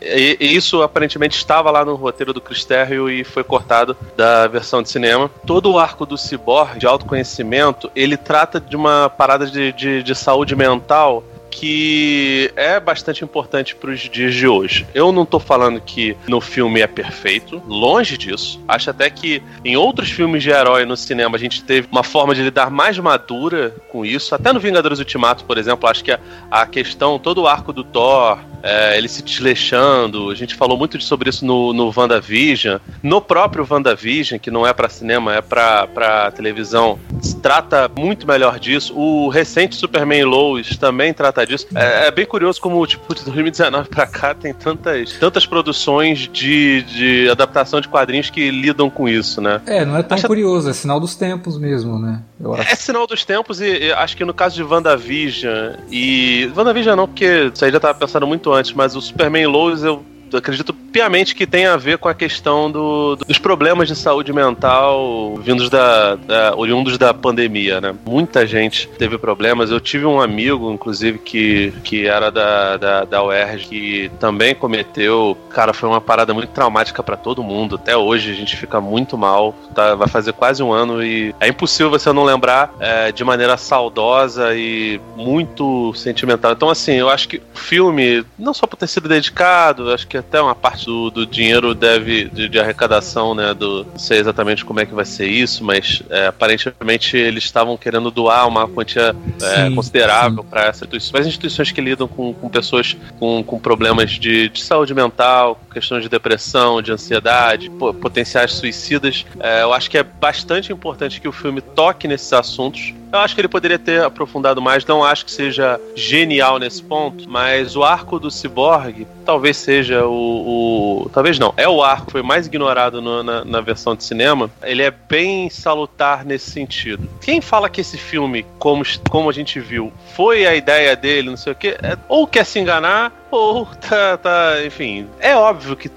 e, 0.00 0.36
e 0.40 0.56
isso 0.56 0.82
aparentemente 0.82 1.36
estava 1.36 1.70
lá 1.70 1.84
no 1.84 1.94
roteiro 1.94 2.32
do 2.32 2.40
Chris 2.40 2.64
Terrio 2.64 3.10
e 3.10 3.24
foi 3.24 3.42
cortado 3.42 3.96
da 4.16 4.46
versão 4.46 4.82
de 4.82 4.88
cinema. 4.88 5.30
Todo 5.44 5.72
o 5.72 5.78
arco 5.78 6.06
do 6.06 6.16
Cyborg, 6.16 6.78
de 6.78 6.86
autoconhecimento, 6.86 7.90
ele 7.96 8.16
trata 8.16 8.60
de 8.60 8.76
uma 8.76 9.10
parada 9.10 9.46
de, 9.46 9.72
de, 9.72 10.02
de 10.02 10.14
saúde 10.14 10.54
mental 10.54 11.24
que 11.58 12.52
é 12.54 12.78
bastante 12.78 13.24
importante 13.24 13.74
para 13.74 13.90
os 13.90 14.00
dias 14.00 14.32
de 14.32 14.46
hoje. 14.46 14.86
Eu 14.94 15.10
não 15.10 15.26
tô 15.26 15.40
falando 15.40 15.80
que 15.80 16.16
no 16.28 16.40
filme 16.40 16.80
é 16.80 16.86
perfeito, 16.86 17.60
longe 17.66 18.16
disso. 18.16 18.62
Acho 18.68 18.90
até 18.90 19.10
que 19.10 19.42
em 19.64 19.76
outros 19.76 20.08
filmes 20.08 20.40
de 20.40 20.50
herói 20.50 20.84
no 20.84 20.96
cinema 20.96 21.36
a 21.36 21.38
gente 21.38 21.64
teve 21.64 21.88
uma 21.90 22.04
forma 22.04 22.32
de 22.32 22.42
lidar 22.42 22.70
mais 22.70 22.96
madura 23.00 23.74
com 23.88 24.04
isso. 24.04 24.36
Até 24.36 24.52
no 24.52 24.60
Vingadores 24.60 25.00
Ultimato, 25.00 25.44
por 25.44 25.58
exemplo, 25.58 25.88
acho 25.88 26.04
que 26.04 26.12
a, 26.12 26.20
a 26.48 26.64
questão, 26.64 27.18
todo 27.18 27.42
o 27.42 27.48
arco 27.48 27.72
do 27.72 27.82
Thor, 27.82 28.38
é, 28.62 28.96
ele 28.96 29.08
se 29.08 29.22
desleixando, 29.22 30.30
a 30.30 30.34
gente 30.34 30.54
falou 30.54 30.76
muito 30.76 31.00
sobre 31.02 31.28
isso 31.28 31.44
no, 31.44 31.72
no 31.72 31.92
WandaVision. 31.94 32.78
No 33.02 33.20
próprio 33.20 33.66
WandaVision, 33.68 34.38
que 34.38 34.50
não 34.50 34.64
é 34.64 34.72
para 34.72 34.88
cinema, 34.88 35.34
é 35.34 35.40
para 35.40 36.30
televisão, 36.36 37.00
trata 37.40 37.90
muito 37.96 38.26
melhor 38.26 38.58
disso. 38.58 38.92
O 38.98 39.28
recente 39.28 39.76
Superman 39.76 40.24
Lois 40.24 40.76
também 40.76 41.12
trata 41.14 41.46
disso. 41.46 41.66
É, 41.74 42.06
é, 42.06 42.10
bem 42.10 42.26
curioso 42.26 42.60
como, 42.60 42.84
tipo, 42.86 43.14
de 43.14 43.24
2019 43.24 43.88
pra 43.88 44.06
cá 44.06 44.34
tem 44.34 44.52
tantas, 44.52 45.12
tantas 45.14 45.46
produções 45.46 46.28
de, 46.32 46.82
de 46.82 47.30
adaptação 47.30 47.80
de 47.80 47.88
quadrinhos 47.88 48.30
que 48.30 48.50
lidam 48.50 48.90
com 48.90 49.08
isso, 49.08 49.40
né? 49.40 49.60
É, 49.66 49.84
não 49.84 49.96
é 49.96 50.02
tão 50.02 50.16
Acho- 50.16 50.26
curioso, 50.26 50.68
é 50.68 50.72
sinal 50.72 50.98
dos 51.00 51.14
tempos 51.14 51.58
mesmo, 51.58 51.98
né? 51.98 52.22
É 52.70 52.74
sinal 52.76 53.06
dos 53.06 53.24
tempos 53.24 53.60
e, 53.60 53.66
e 53.86 53.92
acho 53.92 54.16
que 54.16 54.24
no 54.24 54.32
caso 54.34 54.54
de 54.56 54.62
WandaVision 54.62 55.74
e. 55.90 56.50
WandaVision 56.56 56.96
não, 56.96 57.06
porque 57.08 57.50
isso 57.52 57.64
aí 57.64 57.70
já 57.72 57.80
tava 57.80 57.98
pensando 57.98 58.26
muito 58.26 58.52
antes, 58.52 58.72
mas 58.72 58.94
o 58.96 59.00
Superman 59.00 59.46
Lois 59.46 59.82
eu 59.82 60.02
acredito 60.36 60.72
piamente 60.74 61.34
que 61.34 61.46
tem 61.46 61.66
a 61.66 61.76
ver 61.76 61.98
com 61.98 62.08
a 62.08 62.14
questão 62.14 62.70
do- 62.70 63.16
dos 63.16 63.38
problemas 63.38 63.88
de 63.88 63.94
saúde 63.96 64.32
mental 64.32 65.36
vindos 65.42 65.68
da, 65.70 66.16
da- 66.16 66.54
oriundos 66.56 66.98
da 66.98 67.12
pandemia, 67.14 67.80
né? 67.80 67.94
Muita 68.06 68.46
gente 68.46 68.88
teve 68.98 69.16
problemas. 69.18 69.70
Eu 69.70 69.80
tive 69.80 70.04
um 70.06 70.20
amigo, 70.20 70.70
inclusive, 70.72 71.18
que, 71.18 71.72
que 71.84 72.06
era 72.06 72.30
da, 72.30 72.76
da, 72.76 73.04
da 73.04 73.22
UERJ, 73.24 73.66
que 73.68 74.10
também 74.20 74.54
cometeu. 74.54 75.36
Cara, 75.50 75.72
foi 75.72 75.88
uma 75.88 76.00
parada 76.00 76.34
muito 76.34 76.50
traumática 76.50 77.02
pra 77.02 77.16
todo 77.16 77.42
mundo. 77.42 77.76
Até 77.76 77.96
hoje 77.96 78.30
a 78.30 78.34
gente 78.34 78.56
fica 78.56 78.80
muito 78.80 79.16
mal. 79.16 79.54
Tá, 79.74 79.94
vai 79.94 80.08
fazer 80.08 80.32
quase 80.32 80.62
um 80.62 80.72
ano 80.72 81.02
e 81.02 81.34
é 81.40 81.48
impossível 81.48 81.90
você 81.90 82.12
não 82.12 82.24
lembrar 82.24 82.74
é, 82.80 83.12
de 83.12 83.24
maneira 83.24 83.56
saudosa 83.56 84.54
e 84.54 85.00
muito 85.16 85.92
sentimental. 85.94 86.52
Então, 86.52 86.68
assim, 86.70 86.94
eu 86.94 87.08
acho 87.08 87.28
que 87.28 87.36
o 87.38 87.58
filme, 87.58 88.24
não 88.38 88.52
só 88.52 88.66
por 88.66 88.76
ter 88.76 88.86
sido 88.86 89.08
dedicado, 89.08 89.92
acho 89.92 90.06
que 90.06 90.17
até 90.18 90.40
uma 90.40 90.54
parte 90.54 90.86
do, 90.86 91.10
do 91.10 91.26
dinheiro 91.26 91.74
deve 91.74 92.24
de, 92.24 92.48
de 92.48 92.58
arrecadação, 92.58 93.34
né? 93.34 93.54
Do, 93.54 93.84
não 93.84 93.98
sei 93.98 94.18
exatamente 94.18 94.64
como 94.64 94.80
é 94.80 94.86
que 94.86 94.94
vai 94.94 95.04
ser 95.04 95.26
isso, 95.26 95.64
mas 95.64 96.02
é, 96.10 96.26
aparentemente 96.26 97.16
eles 97.16 97.44
estavam 97.44 97.76
querendo 97.76 98.10
doar 98.10 98.46
uma 98.46 98.68
quantia 98.68 99.14
é, 99.40 99.66
Sim, 99.68 99.74
considerável 99.74 100.44
para 100.44 100.62
essas 100.62 100.82
instituições, 100.82 101.10
para 101.10 101.20
as 101.20 101.26
instituições 101.26 101.72
que 101.72 101.80
lidam 101.80 102.08
com, 102.08 102.32
com 102.34 102.48
pessoas 102.48 102.96
com, 103.18 103.42
com 103.42 103.58
problemas 103.58 104.12
de, 104.12 104.48
de 104.48 104.62
saúde 104.62 104.94
mental, 104.94 105.60
questões 105.72 106.02
de 106.02 106.08
depressão, 106.08 106.82
de 106.82 106.92
ansiedade, 106.92 107.70
po- 107.70 107.94
potenciais 107.94 108.52
suicidas. 108.54 109.24
É, 109.40 109.62
eu 109.62 109.72
acho 109.72 109.90
que 109.90 109.98
é 109.98 110.02
bastante 110.02 110.72
importante 110.72 111.20
que 111.20 111.28
o 111.28 111.32
filme 111.32 111.60
toque 111.60 112.08
nesses 112.08 112.32
assuntos. 112.32 112.94
Eu 113.10 113.20
acho 113.20 113.34
que 113.34 113.40
ele 113.40 113.48
poderia 113.48 113.78
ter 113.78 114.02
aprofundado 114.02 114.60
mais, 114.60 114.84
não 114.84 115.02
acho 115.02 115.24
que 115.24 115.30
seja 115.30 115.80
genial 115.96 116.58
nesse 116.58 116.82
ponto, 116.82 117.24
mas 117.26 117.74
o 117.74 117.82
arco 117.82 118.18
do 118.18 118.30
Cyborg 118.30 119.06
talvez 119.24 119.56
seja 119.56 120.06
o. 120.08 121.04
o- 121.04 121.08
talvez 121.10 121.38
não, 121.38 121.52
é 121.56 121.68
o 121.68 121.82
arco 121.82 122.10
foi 122.10 122.22
mais 122.22 122.46
ignorado 122.46 123.00
no- 123.00 123.22
na, 123.22 123.44
na 123.44 123.60
versão 123.60 123.94
de 123.94 124.04
cinema. 124.04 124.50
Ele 124.62 124.82
é 124.82 124.90
bem 124.90 125.48
salutar 125.50 126.24
nesse 126.24 126.50
sentido. 126.50 127.08
Quem 127.20 127.40
fala 127.40 127.68
que 127.68 127.80
esse 127.80 127.96
filme, 127.98 128.44
como, 128.58 128.82
como 129.10 129.28
a 129.28 129.32
gente 129.32 129.60
viu, 129.60 129.92
foi 130.14 130.46
a 130.46 130.54
ideia 130.54 130.94
dele, 130.96 131.30
não 131.30 131.36
sei 131.36 131.52
o 131.52 131.56
quê, 131.56 131.76
é- 131.82 131.96
ou 132.08 132.26
quer 132.26 132.44
se 132.44 132.58
enganar, 132.58 133.12
ou 133.30 133.66
tá, 133.66 134.16
tá, 134.16 134.64
enfim. 134.64 135.06
É 135.20 135.36
óbvio 135.36 135.76
que 135.76 135.88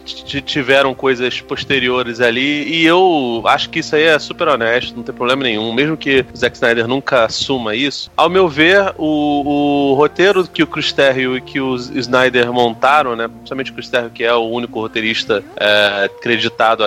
tiveram 0.41 0.93
coisas 0.93 1.41
posteriores 1.41 2.19
ali, 2.19 2.63
e 2.67 2.85
eu 2.85 3.41
acho 3.45 3.69
que 3.69 3.79
isso 3.79 3.95
aí 3.95 4.03
é 4.03 4.19
super 4.19 4.47
honesto, 4.47 4.95
não 4.95 5.03
tem 5.03 5.13
problema 5.13 5.43
nenhum. 5.43 5.73
Mesmo 5.73 5.97
que 5.97 6.25
o 6.33 6.37
Zack 6.37 6.55
Snyder 6.55 6.87
nunca 6.87 7.25
assuma 7.25 7.75
isso. 7.75 8.11
Ao 8.15 8.29
meu 8.29 8.47
ver, 8.47 8.93
o, 8.97 9.91
o 9.91 9.93
roteiro 9.93 10.47
que 10.47 10.63
o 10.63 10.67
Chris 10.67 10.91
Terrio 10.91 11.37
e 11.37 11.41
que 11.41 11.59
o 11.59 11.75
Snyder 11.75 12.51
montaram, 12.51 13.15
né? 13.15 13.27
Principalmente 13.27 13.71
o 13.71 13.73
Chris 13.73 13.89
Terrio, 13.89 14.09
que 14.09 14.23
é 14.23 14.33
o 14.33 14.49
único 14.49 14.79
roteirista 14.79 15.43
é, 15.57 16.09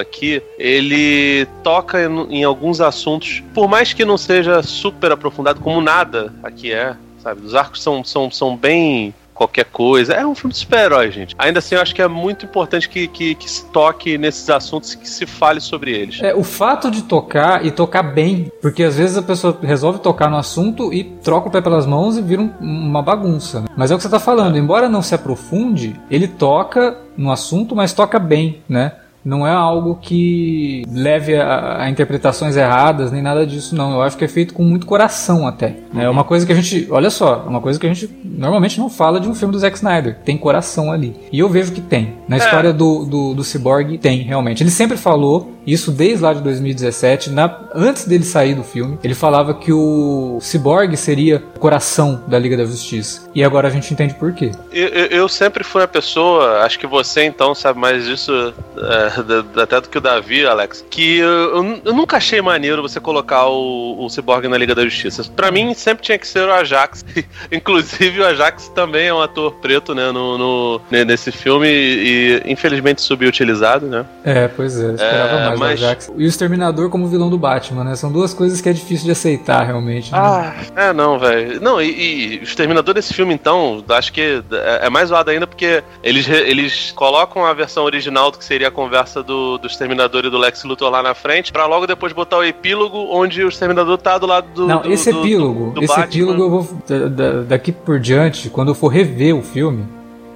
aqui, 0.00 0.42
ele 0.58 1.46
toca 1.62 2.02
em, 2.02 2.38
em 2.38 2.44
alguns 2.44 2.80
assuntos, 2.80 3.42
por 3.52 3.68
mais 3.68 3.92
que 3.92 4.04
não 4.04 4.16
seja 4.16 4.62
super 4.62 5.12
aprofundado, 5.12 5.60
como 5.60 5.80
nada 5.80 6.32
aqui 6.42 6.72
é, 6.72 6.96
sabe? 7.22 7.44
Os 7.44 7.54
arcos 7.54 7.82
são, 7.82 8.04
são, 8.04 8.30
são 8.30 8.56
bem 8.56 9.14
qualquer 9.34 9.64
coisa. 9.66 10.12
É 10.14 10.24
um 10.26 10.34
filme 10.34 10.52
de 10.52 10.58
super-herói, 10.58 11.10
gente. 11.10 11.34
Ainda 11.38 11.58
assim, 11.58 11.74
eu 11.74 11.82
acho 11.82 11.94
que 11.94 12.00
é 12.00 12.08
muito 12.08 12.44
importante 12.46 12.88
que, 12.88 13.08
que, 13.08 13.34
que 13.34 13.50
se 13.50 13.64
toque 13.66 14.16
nesses 14.16 14.48
assuntos 14.48 14.94
que 14.94 15.08
se 15.08 15.26
fale 15.26 15.60
sobre 15.60 15.90
eles. 15.92 16.20
É, 16.22 16.34
o 16.34 16.44
fato 16.44 16.90
de 16.90 17.02
tocar 17.02 17.64
e 17.66 17.70
tocar 17.70 18.02
bem, 18.02 18.50
porque 18.62 18.82
às 18.84 18.96
vezes 18.96 19.16
a 19.16 19.22
pessoa 19.22 19.58
resolve 19.62 19.98
tocar 19.98 20.30
no 20.30 20.36
assunto 20.36 20.92
e 20.92 21.04
troca 21.04 21.48
o 21.48 21.50
pé 21.50 21.60
pelas 21.60 21.84
mãos 21.86 22.16
e 22.16 22.22
vira 22.22 22.40
um- 22.42 22.52
uma 22.60 23.02
bagunça. 23.02 23.60
né? 23.60 23.66
Mas 23.76 23.90
é 23.90 23.94
o 23.94 23.96
que 23.96 24.02
você 24.04 24.08
tá 24.08 24.20
falando, 24.20 24.56
embora 24.56 24.88
não 24.88 25.02
se 25.02 25.14
aprofunde, 25.14 25.98
ele 26.10 26.28
toca 26.28 26.96
no 27.16 27.30
assunto, 27.30 27.74
mas 27.74 27.92
toca 27.92 28.18
bem, 28.18 28.62
né? 28.68 28.92
Não 29.24 29.46
é 29.46 29.50
algo 29.50 29.98
que 30.00 30.84
leve 30.90 31.34
a, 31.36 31.82
a 31.82 31.90
interpretações 31.90 32.56
erradas, 32.56 33.10
nem 33.10 33.22
nada 33.22 33.46
disso, 33.46 33.74
não. 33.74 33.94
Eu 33.94 34.02
acho 34.02 34.16
que 34.16 34.24
é 34.24 34.28
feito 34.28 34.52
com 34.52 34.62
muito 34.62 34.86
coração 34.86 35.46
até. 35.46 35.76
É 35.96 36.08
uma 36.08 36.24
coisa 36.24 36.44
que 36.44 36.52
a 36.52 36.54
gente, 36.54 36.86
olha 36.90 37.10
só, 37.10 37.44
é 37.46 37.48
uma 37.48 37.60
coisa 37.60 37.78
que 37.78 37.86
a 37.86 37.92
gente 37.92 38.10
normalmente 38.22 38.78
não 38.78 38.90
fala 38.90 39.18
de 39.18 39.28
um 39.28 39.34
filme 39.34 39.52
do 39.52 39.58
Zack 39.58 39.76
Snyder. 39.76 40.18
Tem 40.24 40.36
coração 40.36 40.92
ali. 40.92 41.16
E 41.32 41.38
eu 41.38 41.48
vejo 41.48 41.72
que 41.72 41.80
tem. 41.80 42.14
Na 42.28 42.36
história 42.36 42.72
do, 42.72 43.04
do, 43.04 43.34
do 43.34 43.44
Cyborg, 43.44 43.98
tem, 43.98 44.22
realmente. 44.22 44.62
Ele 44.62 44.70
sempre 44.70 44.96
falou, 44.96 45.53
isso 45.66 45.90
desde 45.90 46.22
lá 46.22 46.32
de 46.32 46.42
2017, 46.42 47.30
na, 47.30 47.58
antes 47.74 48.06
dele 48.06 48.24
sair 48.24 48.54
do 48.54 48.62
filme, 48.64 48.98
ele 49.02 49.14
falava 49.14 49.54
que 49.54 49.72
o 49.72 50.38
Cyborg 50.40 50.96
seria 50.96 51.42
o 51.56 51.58
coração 51.58 52.22
da 52.26 52.38
Liga 52.38 52.56
da 52.56 52.64
Justiça. 52.64 53.28
E 53.34 53.42
agora 53.42 53.68
a 53.68 53.70
gente 53.70 53.92
entende 53.92 54.14
por 54.14 54.32
quê. 54.32 54.50
Eu, 54.72 54.88
eu- 54.88 55.06
eu 55.06 55.28
sempre 55.28 55.64
fui 55.64 55.80
uma 55.80 55.88
pessoa, 55.88 56.60
acho 56.60 56.78
que 56.78 56.86
você 56.86 57.24
então 57.24 57.54
sabe 57.54 57.78
mais 57.78 58.04
disso 58.04 58.52
é, 58.76 59.60
até 59.62 59.80
do 59.80 59.88
que 59.88 59.98
o 59.98 60.00
Davi, 60.00 60.46
Alex, 60.46 60.84
que 60.90 61.18
eu, 61.18 61.80
eu- 61.84 61.94
nunca 61.94 62.16
achei 62.16 62.40
maneiro 62.40 62.82
você 62.82 63.00
colocar 63.00 63.46
o, 63.46 64.04
o 64.04 64.08
Cyborg 64.10 64.46
na 64.48 64.56
Liga 64.58 64.74
da 64.74 64.82
Justiça. 64.84 65.24
Pra 65.34 65.50
mim 65.50 65.72
sempre 65.74 66.04
tinha 66.04 66.18
que 66.18 66.26
ser 66.26 66.46
o 66.46 66.52
Ajax. 66.52 67.04
Inclusive 67.50 68.20
o 68.20 68.26
Ajax 68.26 68.68
também 68.74 69.06
é 69.08 69.14
um 69.14 69.20
ator 69.20 69.52
preto, 69.54 69.94
né, 69.94 70.10
no, 70.12 70.36
no- 70.38 70.80
ne- 70.90 71.04
nesse 71.04 71.30
filme 71.32 71.66
e 71.68 72.42
infelizmente 72.46 73.00
subutilizado, 73.02 73.86
né? 73.86 74.04
É, 74.24 74.48
pois 74.48 74.78
é, 74.80 74.84
eu 74.86 74.94
esperava 74.94 75.36
É, 75.36 75.46
mais 75.48 75.53
mas- 75.58 75.80
o 75.80 75.84
Ajax. 75.84 76.12
E 76.16 76.24
o 76.24 76.26
Exterminador 76.26 76.88
como 76.90 77.06
vilão 77.08 77.28
do 77.30 77.38
Batman, 77.38 77.84
né? 77.84 77.94
São 77.96 78.10
duas 78.10 78.32
coisas 78.34 78.60
que 78.60 78.68
é 78.68 78.72
difícil 78.72 79.04
de 79.06 79.12
aceitar, 79.12 79.64
realmente. 79.64 80.10
né? 80.12 80.18
Ah, 80.20 80.54
é 80.76 80.92
não, 80.92 81.18
velho. 81.18 81.60
Não, 81.60 81.80
e, 81.80 82.34
e 82.34 82.38
o 82.38 82.42
Exterminador 82.42 82.94
desse 82.94 83.12
filme, 83.14 83.32
então, 83.34 83.82
acho 83.88 84.12
que 84.12 84.42
é, 84.52 84.86
é 84.86 84.90
mais 84.90 85.08
zoado 85.08 85.30
ainda 85.30 85.46
porque 85.46 85.82
eles, 86.02 86.28
eles 86.28 86.92
colocam 86.92 87.44
a 87.44 87.52
versão 87.52 87.84
original 87.84 88.30
do 88.30 88.38
que 88.38 88.44
seria 88.44 88.68
a 88.68 88.70
conversa 88.70 89.22
do, 89.22 89.58
do 89.58 89.66
Exterminador 89.66 90.24
e 90.24 90.30
do 90.30 90.38
Lex 90.38 90.64
Luthor 90.64 90.90
lá 90.90 91.02
na 91.02 91.14
frente, 91.14 91.52
pra 91.52 91.66
logo 91.66 91.86
depois 91.86 92.12
botar 92.12 92.38
o 92.38 92.44
epílogo 92.44 93.08
onde 93.10 93.42
o 93.44 93.48
Exterminador 93.48 93.98
tá 93.98 94.18
do 94.18 94.26
lado 94.26 94.46
do. 94.54 94.66
Não, 94.66 94.82
do- 94.82 94.92
esse 94.92 95.12
do- 95.12 95.20
epílogo, 95.20 95.70
do 95.72 95.82
esse 95.82 95.88
Batman. 95.94 96.04
epílogo 96.06 96.42
eu 96.42 96.50
vou 96.50 96.68
da- 96.88 97.08
da- 97.08 97.42
daqui 97.42 97.72
por 97.72 97.98
diante, 98.00 98.48
quando 98.50 98.68
eu 98.68 98.74
for 98.74 98.88
rever 98.88 99.34
o 99.36 99.42
filme, 99.42 99.84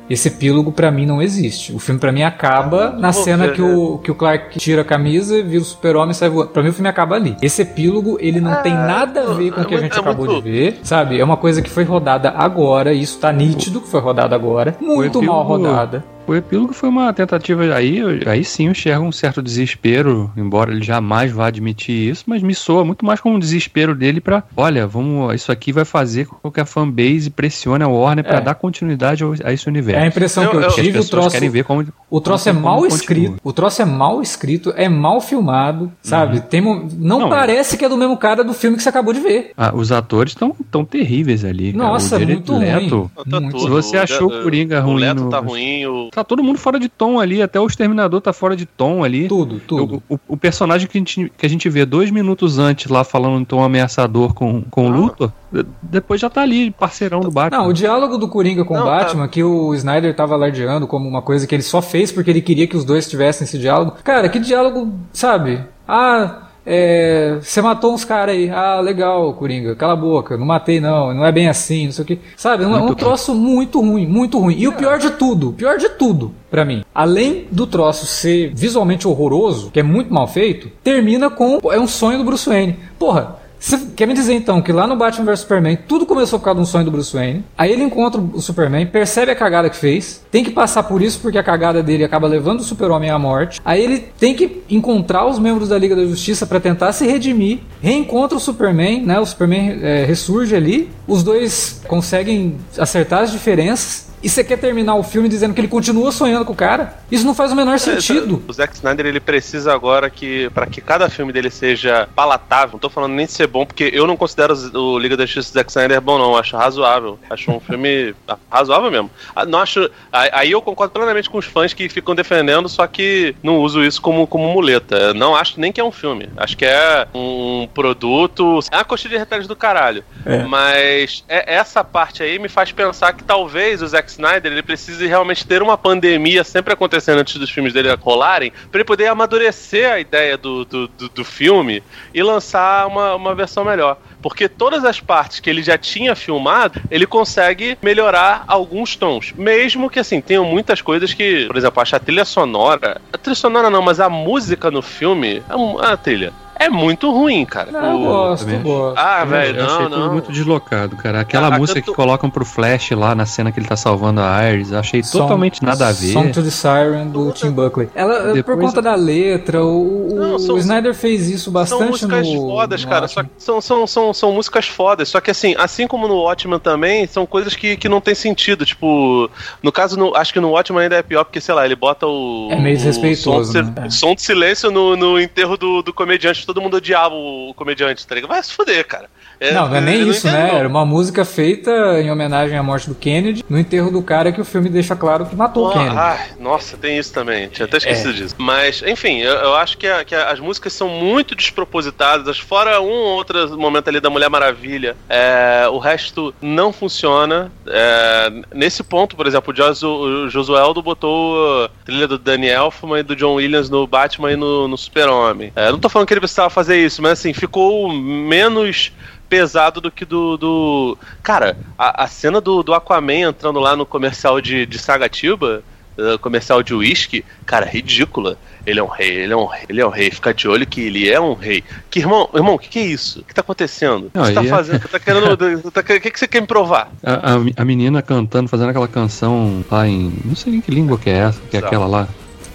esse 0.09 0.29
epílogo 0.29 0.73
pra 0.73 0.91
mim 0.91 1.07
não 1.07 1.21
existe. 1.21 1.73
O 1.73 1.79
filme 1.79 2.01
pra 2.01 2.13
mim 2.13 2.23
acaba 2.23 2.91
na 2.91 3.11
vou 3.11 3.23
cena 3.23 3.49
que 3.49 3.63
o, 3.63 3.99
que 3.99 4.11
o 4.11 4.15
Clark 4.15 4.59
tira 4.59 4.83
a 4.83 4.85
camisa, 4.85 5.43
vira 5.43 5.63
o 5.63 5.65
super-homem 5.65 6.13
e 6.13 6.15
sai 6.15 6.29
voando. 6.29 6.51
Pra 6.51 6.63
mim 6.63 6.71
o 6.71 6.73
filme 6.73 6.89
acaba 6.89 7.17
ali. 7.17 7.37
Esse 7.43 7.63
epílogo, 7.63 8.17
ele 8.21 8.41
não 8.41 8.63
tem 8.63 8.75
nada 8.75 9.23
a 9.23 9.35
ver 9.35 9.53
com 9.53 9.61
o 9.61 9.65
que 9.65 9.75
a 9.75 9.79
é 9.79 9.81
gente 9.81 9.97
é 9.97 10.01
acabou 10.01 10.27
de 10.27 10.41
ver, 10.41 10.81
sabe? 10.83 11.21
É 11.21 11.25
uma 11.25 11.37
coisa 11.37 11.63
que 11.63 11.71
foi 11.71 11.85
rodada 11.85 12.31
agora, 12.31 12.93
e 12.93 13.03
isso 13.03 13.19
tá 13.19 13.33
nítido 13.33 13.81
que 13.81 13.89
foi 13.89 14.01
rodada 14.01 14.35
agora. 14.35 14.77
Muito 14.81 15.23
mal 15.23 15.43
rodada. 15.43 16.18
O 16.29 16.37
epílogo 16.37 16.73
foi 16.73 16.89
uma 16.89 17.13
tentativa. 17.13 17.63
Aí, 17.75 18.01
aí 18.27 18.45
sim 18.45 18.67
eu 18.67 18.73
enxergo 18.73 19.05
um 19.05 19.13
certo 19.13 19.43
desespero, 19.43 20.31
embora 20.37 20.71
ele 20.73 20.83
jamais 20.83 21.33
vá 21.33 21.47
admitir 21.47 22.11
isso, 22.11 22.25
mas 22.27 22.43
me 22.43 22.55
soa 22.55 22.85
muito 22.85 23.05
mais 23.05 23.21
como 23.21 23.37
um 23.37 23.39
desespero 23.39 23.95
dele 23.95 24.21
para, 24.21 24.45
olha, 24.57 24.87
vamos, 24.87 25.35
isso 25.35 25.51
aqui 25.53 25.73
vai 25.73 25.85
fazer 25.85 26.27
com 26.27 26.51
que 26.51 26.61
a 26.61 26.65
fanbase 26.65 27.31
pressione 27.31 27.83
a 27.85 27.89
Warner 27.89 28.25
para 28.25 28.39
É. 28.39 28.41
dar 28.41 28.55
continuidade 28.55 29.25
a 29.45 29.53
esse 29.53 29.69
universo. 29.69 30.01
É 30.01 30.05
a 30.05 30.07
impressão 30.07 30.45
Eu- 30.45 30.51
que 30.51 30.57
eu, 30.57 30.61
eu- 30.63 30.71
tive, 30.71 30.99
o 30.99 31.05
troço, 31.09 31.31
querem 31.31 31.49
ver 31.51 31.65
como 31.65 31.85
o 32.11 32.21
troço 32.21 32.49
é 32.49 32.53
como 32.53 32.65
mal 32.65 32.77
continua. 32.79 32.97
escrito, 32.99 33.37
o 33.43 33.53
troço 33.53 33.83
é 33.83 33.85
mal 33.85 34.23
escrito, 34.23 34.73
é 34.77 34.89
mal 34.89 35.21
filmado, 35.21 35.93
sabe? 36.03 36.41
Tem, 36.41 36.61
mo- 36.61 36.89
não, 36.99 37.19
Não, 37.21 37.29
parece 37.29 37.77
que 37.77 37.85
é 37.85 37.89
do 37.89 37.97
mesmo 37.97 38.17
cara 38.17 38.43
do 38.45 38.53
filme 38.55 38.77
que 38.77 38.83
você 38.83 38.89
acabou 38.89 39.13
de 39.13 39.21
ver. 39.21 39.53
Ah, 39.57 39.73
os 39.75 39.91
atores 39.93 40.33
estão 40.33 40.55
tão 40.71 40.85
terríveis 40.85 41.45
ali. 41.45 41.73
cara. 41.73 41.85
Nossa, 41.85 42.17
o 42.17 42.19
Jared 42.19 42.35
muito 42.35 42.53
ruim. 42.53 42.65
Leto, 42.65 43.11
Tá 43.29 43.41
Muito. 43.41 43.57
tudo. 43.57 43.63
Se 43.65 43.69
você 43.71 43.97
O 43.99 44.03
achou 44.03 44.29
o 44.29 44.43
Coringa 44.43 44.81
ruim 44.81 44.95
O 44.95 44.97
Leto 44.97 45.25
no- 45.25 45.31
tá 45.31 45.39
ruim, 45.39 45.87
o. 45.87 46.09
Tá 46.19 46.25
todo 46.25 46.43
mundo 46.43 46.59
fora 46.59 46.81
de 46.81 46.89
tom 46.89 47.21
ali, 47.21 47.41
até 47.41 47.61
o 47.61 47.67
Exterminador 47.67 48.21
tá 48.21 48.33
fora 48.33 48.57
de 48.57 48.67
tom 48.67 49.05
ali. 49.05 49.29
Tudo, 49.29 49.61
tudo. 49.61 50.03
O, 50.09 50.15
o- 50.17 50.21
o 50.31 50.37
personagem 50.37 50.89
que 50.89 50.99
a, 50.99 51.01
gente, 51.01 51.33
que 51.39 51.47
a 51.47 51.49
gente 51.49 51.69
vê 51.69 51.85
dois 51.87 52.11
minutos 52.11 52.59
antes 52.59 52.91
lá 52.91 53.05
falando 53.05 53.41
em 53.41 53.45
tom 53.45 53.63
ameaçador 53.63 54.35
com, 54.35 54.63
com 54.69 54.89
o 54.91 54.93
Ah. 54.93 54.97
Luthor, 54.97 55.33
de- 55.53 55.65
depois 55.81 56.21
já 56.21 56.29
tá 56.29 56.43
ali, 56.43 56.73
parceirão 56.73 57.21
do 57.21 57.31
Batman. 57.31 57.63
Não, 57.63 57.69
o 57.69 57.73
diálogo 57.73 58.19
do 58.19 58.27
Coringa 58.29 58.65
com 58.65 58.75
o 58.75 58.79
Não, 58.79 58.85
Batman, 58.87 59.29
que 59.29 59.45
o 59.45 59.73
Snyder 59.75 60.15
tava 60.17 60.35
alardeando 60.35 60.89
como 60.89 61.09
uma 61.09 61.23
coisa 61.23 61.47
que 61.47 61.55
ele 61.55 61.63
só 61.63 61.81
fez 61.81 62.11
porque 62.11 62.31
ele 62.31 62.43
queria 62.43 62.67
que 62.67 62.77
os 62.77 62.85
dois 62.85 63.09
tivessem 63.09 63.45
esse 63.45 63.57
diálogo. 63.59 63.93
Cara, 64.03 64.29
que 64.29 64.41
diálogo, 64.41 64.93
sabe? 65.13 65.61
Ah, 65.87 66.48
é, 66.71 67.39
você 67.41 67.63
matou 67.63 67.95
uns 67.95 68.05
caras 68.05 68.35
aí. 68.35 68.51
Ah, 68.51 68.79
legal, 68.79 69.33
Coringa, 69.33 69.75
cala 69.75 69.95
a 69.95 69.97
boca, 69.97 70.37
não 70.37 70.45
matei 70.45 70.81
não, 70.81 71.15
não 71.15 71.25
é 71.25 71.33
bem 71.33 71.49
assim, 71.49 71.87
não 71.87 71.93
sei 71.93 72.03
o 72.03 72.07
que. 72.07 72.19
Sabe, 72.37 72.67
um, 72.67 72.75
um 72.75 72.95
troço 72.95 73.35
muito 73.35 73.81
ruim, 73.81 74.07
muito 74.07 74.39
ruim. 74.39 74.55
E 74.59 74.69
o 74.69 74.73
pior 74.75 74.99
de 74.99 75.11
tudo, 75.13 75.53
pior 75.53 75.79
de 75.79 75.89
tudo, 75.89 76.35
pra 76.51 76.67
mim, 76.67 76.85
além 76.95 77.47
do 77.51 77.67
troço 77.67 78.05
ser 78.05 78.53
visualmente 78.55 79.09
horroroso, 79.09 79.71
que 79.71 79.81
é 79.81 79.83
muito 79.83 80.13
mal 80.13 80.29
feito, 80.29 80.71
termina 80.85 81.31
com 81.31 81.59
é 81.73 81.81
um 81.81 81.87
sonho 81.87 82.19
do 82.19 82.25
Bruce 82.25 82.47
Wayne. 82.47 82.77
Porra, 82.99 83.39
você 83.59 83.79
quer 83.97 84.07
me 84.07 84.15
dizer 84.15 84.35
então 84.35 84.63
que 84.63 84.73
lá 84.73 84.87
no 84.87 84.97
Batman 84.97 85.25
vs 85.25 85.41
Superman 85.41 85.77
tudo 85.89 86.07
começou 86.07 86.39
por 86.39 86.45
causa 86.45 86.61
de 86.61 86.63
um 86.63 86.67
sonho 86.67 86.85
do 86.85 86.91
Bruce 86.91 87.15
Wayne? 87.15 87.45
Aí 87.57 87.73
ele 87.73 87.83
encontra 87.83 88.21
o 88.21 88.41
Superman, 88.41 88.87
percebe 88.87 89.33
a 89.33 89.35
cagada 89.35 89.69
que 89.69 89.77
fez, 89.77 90.25
tem 90.31 90.45
que 90.45 90.51
passar 90.51 90.85
por 90.85 91.03
isso 91.03 91.19
porque 91.21 91.39
a 91.39 91.43
cagada 91.43 91.83
dele 91.83 92.05
acaba 92.05 92.29
levando 92.29 92.61
o 92.61 92.63
Super-Homem 92.63 93.11
à 93.11 93.19
morte. 93.19 93.61
Aí 93.65 93.83
ele 93.83 93.99
tem 93.99 94.35
que 94.35 94.63
encontrar 94.71 95.27
os 95.27 95.39
membros 95.39 95.69
da 95.69 95.79
Liga 95.79 95.97
da 95.97 96.05
Justiça 96.05 96.47
pra 96.47 96.61
tentar 96.61 96.93
se 96.93 97.07
redimir, 97.07 97.61
reencontra 97.83 98.37
o 98.37 98.41
Superman, 98.41 99.05
né? 99.05 99.19
O 99.19 99.27
Superman 99.27 99.81
é, 99.83 100.05
ressurge 100.05 100.55
ali, 100.55 100.91
os 101.07 101.23
dois 101.23 101.81
conseguem 101.89 102.57
acertar 102.79 103.23
as 103.23 103.33
diferenças. 103.33 104.08
E 104.23 104.29
você 104.29 104.43
quer 104.43 104.59
terminar 104.59 104.95
o 104.97 105.03
filme 105.03 105.29
dizendo 105.29 105.55
que 105.55 105.61
ele 105.61 105.69
continua 105.69 106.11
sonhando 106.13 106.45
com 106.45 106.53
o 106.53 106.57
cara? 106.57 106.95
Isso 107.11 107.25
não 107.25 107.35
faz 107.35 107.53
o 107.53 107.57
menor 107.57 107.79
sentido. 107.79 108.43
O 108.49 108.53
Zack 108.53 108.75
Snyder 108.75 109.07
ele 109.07 109.21
precisa 109.21 109.73
agora 109.73 110.11
que 110.11 110.51
para 110.51 110.67
que 110.67 110.81
cada 110.81 111.09
filme 111.09 111.33
dele 111.33 111.51
seja 111.51 112.09
palatável. 112.15 112.73
Não 112.73 112.79
tô 112.81 112.91
falando 112.91 113.13
nem 113.15 113.27
de 113.27 113.33
ser 113.33 113.47
bom, 113.47 113.65
porque 113.65 113.91
eu 113.93 114.07
não 114.07 114.17
considero 114.17 114.55
o 114.79 114.99
Liga 114.99 115.17
da 115.17 115.25
Justiça 115.25 115.53
do 115.53 115.55
Zack 115.55 115.71
Snyder 115.71 116.01
bom 116.01 116.19
não, 116.19 116.37
acho 116.37 116.57
razoável. 116.57 117.19
Acho 117.31 117.51
um 117.53 117.61
filme 117.61 118.15
razoável 118.51 118.91
mesmo. 118.91 119.11
Ah, 119.35 119.45
Não 119.47 119.59
acho, 119.61 119.89
aí 120.13 120.51
eu 120.51 120.61
concordo 120.61 120.93
plenamente 120.93 121.31
com 121.31 121.39
os 121.39 121.47
fãs 121.47 121.73
que 121.73 121.89
ficam 121.89 122.15
defendendo, 122.15 122.69
só 122.69 122.87
que 122.87 123.35
não 123.43 123.59
uso 123.59 123.83
isso 123.85 124.01
como 124.03 124.27
como 124.27 124.49
muleta. 124.53 125.15
Não 125.15 125.37
acho 125.37 125.61
nem 125.61 125.73
que 125.73 125.81
é 125.81 125.85
um 125.85 125.93
filme. 125.93 126.29
Acho 126.37 126.57
que 126.57 126.65
é 126.65 127.07
um 127.15 127.69
produto, 127.73 128.61
é 128.71 128.77
uma 128.77 128.85
coxinha 128.85 129.11
de 129.13 129.19
retalhos 129.19 129.47
do 129.47 129.55
caralho. 129.57 130.03
É. 130.27 130.43
Mas 130.45 131.25
é- 131.29 131.55
essa 131.55 131.83
parte 131.85 132.23
aí 132.23 132.39
me 132.39 132.49
faz 132.49 132.73
pensar 132.73 133.13
que 133.13 133.23
talvez 133.25 133.81
o 133.83 133.87
Zack 133.87 134.08
Snyder 134.11 134.51
ele 134.53 134.63
precise 134.63 135.07
realmente 135.07 135.47
ter 135.47 135.63
uma 135.63 135.77
pandemia 135.79 136.45
sempre 136.45 136.73
acontecendo 136.73 137.19
antes 137.19 137.37
dos 137.37 137.51
filmes 137.51 137.73
dele 137.73 137.93
rolarem, 137.95 138.51
pra 138.71 138.79
ele 138.81 138.85
poder 138.85 139.07
amadurecer 139.07 139.91
a 139.93 140.01
ideia 140.01 140.37
do, 140.37 140.65
do, 140.65 140.89
do, 140.89 141.09
do 141.09 141.25
filme 141.25 141.83
e 142.13 142.23
lançar 142.23 142.87
uma, 142.87 143.15
uma 143.15 143.35
versão 143.35 143.65
melhor. 143.65 143.99
Porque 144.21 144.49
todas 144.49 144.85
as 144.85 145.01
partes 145.01 145.39
que 145.39 145.49
ele 145.49 145.63
já 145.63 145.79
tinha 145.79 146.17
filmado, 146.17 146.81
ele 146.91 147.07
consegue 147.07 147.79
melhorar 147.81 148.45
alguns 148.49 148.97
tons. 148.97 149.33
Mesmo 149.37 149.89
que, 149.89 150.01
assim, 150.01 150.21
tenham 150.21 150.45
muitas 150.45 150.83
coisas 150.83 151.15
que, 151.15 151.47
por 151.47 151.57
exemplo, 151.57 151.81
acho 151.81 151.95
a 151.95 152.01
trilha 152.01 152.25
sonora. 152.25 153.01
A 153.13 153.19
trilha 153.19 153.37
sonora 153.37 153.71
não, 153.71 153.81
mas 153.81 154.01
a 154.01 154.09
música 154.09 154.71
no 154.73 154.83
filme, 154.83 155.41
a, 155.49 155.57
mu- 155.57 155.79
a 155.81 155.97
trilha, 155.97 156.33
é 156.59 156.69
muito 156.69 157.11
ruim, 157.11 157.45
cara. 157.45 157.71
Não, 157.71 157.81
eu 157.85 157.97
O- 157.97 158.05
gosto, 158.05 158.49
eu 158.51 158.61
gosto. 158.61 158.99
Ah, 158.99 159.21
Eu 159.23 159.27
velho, 159.29 159.65
achei 159.65 159.79
não, 159.79 159.91
tudo 159.91 159.99
não. 160.01 160.13
muito 160.13 160.33
deslocado, 160.33 160.97
cara. 160.97 161.21
Aquela 161.21 161.49
Ah, 161.49 161.59
música 161.59 161.81
tanto- 161.81 161.91
que 161.93 161.97
colocam 161.97 162.29
pro 162.31 162.45
Flash 162.45 162.91
lá 162.93 163.15
na 163.15 163.27
cena 163.27 163.51
que 163.53 163.59
ele 163.61 163.67
tá 163.67 163.77
salvando 163.77 164.21
a 164.21 164.51
Iris, 164.51 164.73
achei 164.73 165.03
Song- 165.03 165.23
totalmente 165.23 165.63
nada 165.65 165.89
a 165.89 165.93
ver. 165.93 166.13
Song 166.13 166.31
to 166.33 166.43
the 166.43 166.51
Siren 166.51 167.07
do 167.09 167.31
Tim 167.33 167.51
Buckley. 167.51 167.89
Ela, 167.95 168.21
por 168.25 168.35
Depois- 168.35 168.59
conta 168.61 168.83
da 168.83 168.95
letra, 168.95 169.65
o, 169.65 170.13
o- 170.13 170.15
Não, 170.17 170.39
são- 170.39 170.55
o 170.57 170.59
Snyder 170.59 170.95
fez 170.95 171.29
isso 171.29 171.51
bastante 171.51 171.79
São 171.81 171.89
músicas 171.89 172.27
no, 172.27 172.49
fodas, 172.49 172.85
no 172.85 172.91
cara. 172.91 173.09
Só 173.09 173.23
que 173.23 173.31
são, 173.39 173.61
são, 173.61 173.87
são, 173.87 174.13
são 174.15 174.33
músicas 174.33 174.67
fodas. 174.67 175.09
Só 175.09 175.21
que 175.21 175.31
assim, 175.31 175.55
assim 175.59 175.87
como 175.87 176.09
no 176.09 176.17
Watchmen 176.23 176.59
também, 176.59 177.07
são 177.07 177.25
coisas 177.27 177.55
que, 177.55 177.77
que 177.77 177.89
não 177.89 178.01
tem 178.01 178.15
sentido. 178.15 178.65
Tipo, 178.65 179.31
no 179.63 179.71
caso, 179.73 179.99
no- 179.99 180.15
acho 180.17 180.33
que 180.33 180.41
no 180.41 180.51
Watchmen 180.51 180.83
ainda 180.85 180.97
é 180.97 181.03
pior, 181.03 181.25
porque, 181.25 181.41
sei 181.41 181.55
lá, 181.55 181.65
ele 181.65 181.77
bota 181.77 182.07
o. 182.07 182.49
É 182.51 182.57
meio 182.57 182.75
o 182.75 182.79
desrespeitoso, 182.79 183.53
som 183.53 183.63
de, 183.63 183.71
né? 183.71 183.89
sil- 183.91 184.09
som 184.09 184.15
de 184.15 184.23
silêncio 184.23 184.71
no, 184.71 184.97
no 184.97 185.21
enterro 185.21 185.57
do, 185.57 185.83
do 185.83 185.93
comediante. 185.93 186.47
Todo 186.49 186.63
mundo 186.63 186.79
odiava 186.79 187.15
o, 187.15 187.53
comediante, 187.53 188.07
tá 188.07 188.15
ligado? 188.15 188.31
Vai 188.31 188.43
se 188.43 188.55
fuder, 188.55 188.83
cara. 188.87 189.11
É, 189.41 189.53
Não, 189.53 189.69
não 189.69 189.77
é 189.77 189.81
nem 189.81 190.09
isso, 190.09 190.27
né? 190.27 190.49
não. 190.51 190.59
Era 190.59 190.69
uma 190.69 190.85
música 190.85 191.25
feita 191.25 191.71
em 192.01 192.11
homenagem 192.11 192.59
à 192.59 192.63
morte 192.63 192.89
do 192.89 192.95
Kennedy, 192.95 193.45
no 193.49 193.59
enterro 193.59 193.91
do 193.91 194.03
cara 194.03 194.33
que 194.33 194.41
o 194.41 194.45
filme 194.45 194.69
deixa 194.69 194.97
claro 194.97 195.27
que 195.27 195.37
matou 195.37 195.67
o 195.67 195.71
Ah, 195.71 195.73
Kennedy. 196.19 196.41
nossa, 196.43 196.77
tem 196.77 196.99
isso 196.99 197.13
também. 197.13 197.49
Tinha 197.49 197.67
até 197.67 197.77
É. 197.77 197.79
esquecido 197.79 198.13
disso. 198.15 198.35
Mas, 198.39 198.83
enfim, 198.87 199.19
eu, 199.19 199.33
eu 199.35 199.55
acho 199.55 199.79
que, 199.79 199.87
a- 199.87 200.05
que 200.05 200.15
a- 200.15 200.31
as 200.31 200.41
músicas 200.41 200.73
são 200.73 200.89
muito 200.89 201.35
despropositadas. 201.37 202.39
Fora 202.39 202.81
um 202.81 202.89
ou 202.91 203.17
outro 203.17 203.57
momento 203.59 203.89
ali 203.89 204.01
da 204.01 204.11
Mulher 204.11 204.29
Maravilha, 204.29 204.97
é, 205.09 205.69
o 205.71 205.79
resto 205.79 206.35
não 206.43 206.73
funciona. 206.73 207.53
É, 207.67 208.33
nesse 208.55 208.83
ponto, 208.83 209.15
por 209.15 209.27
exemplo, 209.27 209.53
o, 209.53 209.57
Josu, 209.57 209.89
o 209.89 210.29
Josueldo 210.31 210.83
botou 210.83 211.65
a 211.65 211.71
trilha 211.85 212.09
do 212.09 212.19
Danny 212.19 212.49
Elfman 212.49 213.01
e 213.01 213.03
do 213.03 213.15
John 213.15 213.35
Williams 213.35 213.71
no 213.71 213.87
Batman 213.87 214.33
e 214.33 214.37
no, 214.37 214.67
no 214.67 214.77
Super-Homem. 214.77 215.53
É, 215.55 215.71
não 215.71 215.79
tô 215.79 215.89
falando 215.89 216.09
que 216.09 216.15
ele 216.15 216.21
precisava 216.21 216.51
fazer 216.51 216.77
isso, 216.85 217.01
mas 217.03 217.13
assim, 217.13 217.33
ficou 217.33 217.93
menos 217.93 218.93
pesado 219.29 219.81
do 219.81 219.91
que 219.91 220.05
do. 220.05 220.37
do... 220.37 220.99
Cara, 221.23 221.57
a, 221.79 222.05
a 222.05 222.07
cena 222.07 222.41
do, 222.41 222.63
do 222.63 222.75
Aquaman 222.75 223.29
entrando 223.29 223.59
lá 223.61 223.77
no 223.77 223.85
comercial 223.87 224.41
de, 224.41 224.65
de 224.67 224.79
Sagatiba, 224.79 225.63
eh, 225.99 226.17
comercial 226.19 226.63
de 226.63 226.75
uísque, 226.75 227.25
cara, 227.45 227.67
ridícula. 227.67 228.37
Ele 228.67 228.81
é 228.81 228.83
um 228.83 228.87
rei, 228.89 229.11
ele 229.11 229.33
é 229.33 229.37
um 229.37 229.47
rei, 229.47 229.63
ele 229.69 229.81
é 229.81 229.87
um 229.87 229.91
rei. 229.91 230.11
Fica 230.11 230.35
de 230.35 230.47
olho 230.47 230.67
que 230.67 230.81
ele 230.83 231.09
é 231.09 231.19
um 231.19 231.33
rei. 231.35 231.65
Que 231.91 232.01
irmão, 232.01 232.29
irmão, 232.35 232.55
o 232.55 232.59
que, 232.59 232.69
que 232.69 232.79
é 232.79 232.85
isso? 232.85 233.21
O 233.21 233.25
que 233.25 233.35
tá 233.35 233.41
acontecendo? 233.41 234.07
O 234.07 234.11
que 234.11 234.19
você 234.19 234.33
tá 234.35 234.45
é- 234.45 234.49
fazendo? 234.49 234.89
Tá 234.89 234.99
querendo. 235.01 235.37
tá- 235.73 235.81
O 235.81 235.85
que, 235.85 236.11
que 236.11 236.19
você 236.19 236.29
quer 236.29 236.41
me 236.43 236.47
provar? 236.47 236.91
A, 237.03 237.35
a- 237.35 237.41
a 237.57 237.65
menina 237.65 238.03
cantando, 238.03 238.49
fazendo 238.49 238.69
aquela 238.71 238.89
canção 238.89 239.65
lá 239.71 239.87
em. 239.89 240.13
Não 240.25 240.37
sei 240.37 240.53
nem 240.53 240.61
que 240.61 240.71
língua 240.71 240.99
que 240.99 241.09
é 241.09 241.15
essa, 241.19 241.41
que 241.51 241.57
é 241.57 241.61
Exato. 241.61 241.67
aquela 241.67 241.87
lá. 241.87 242.09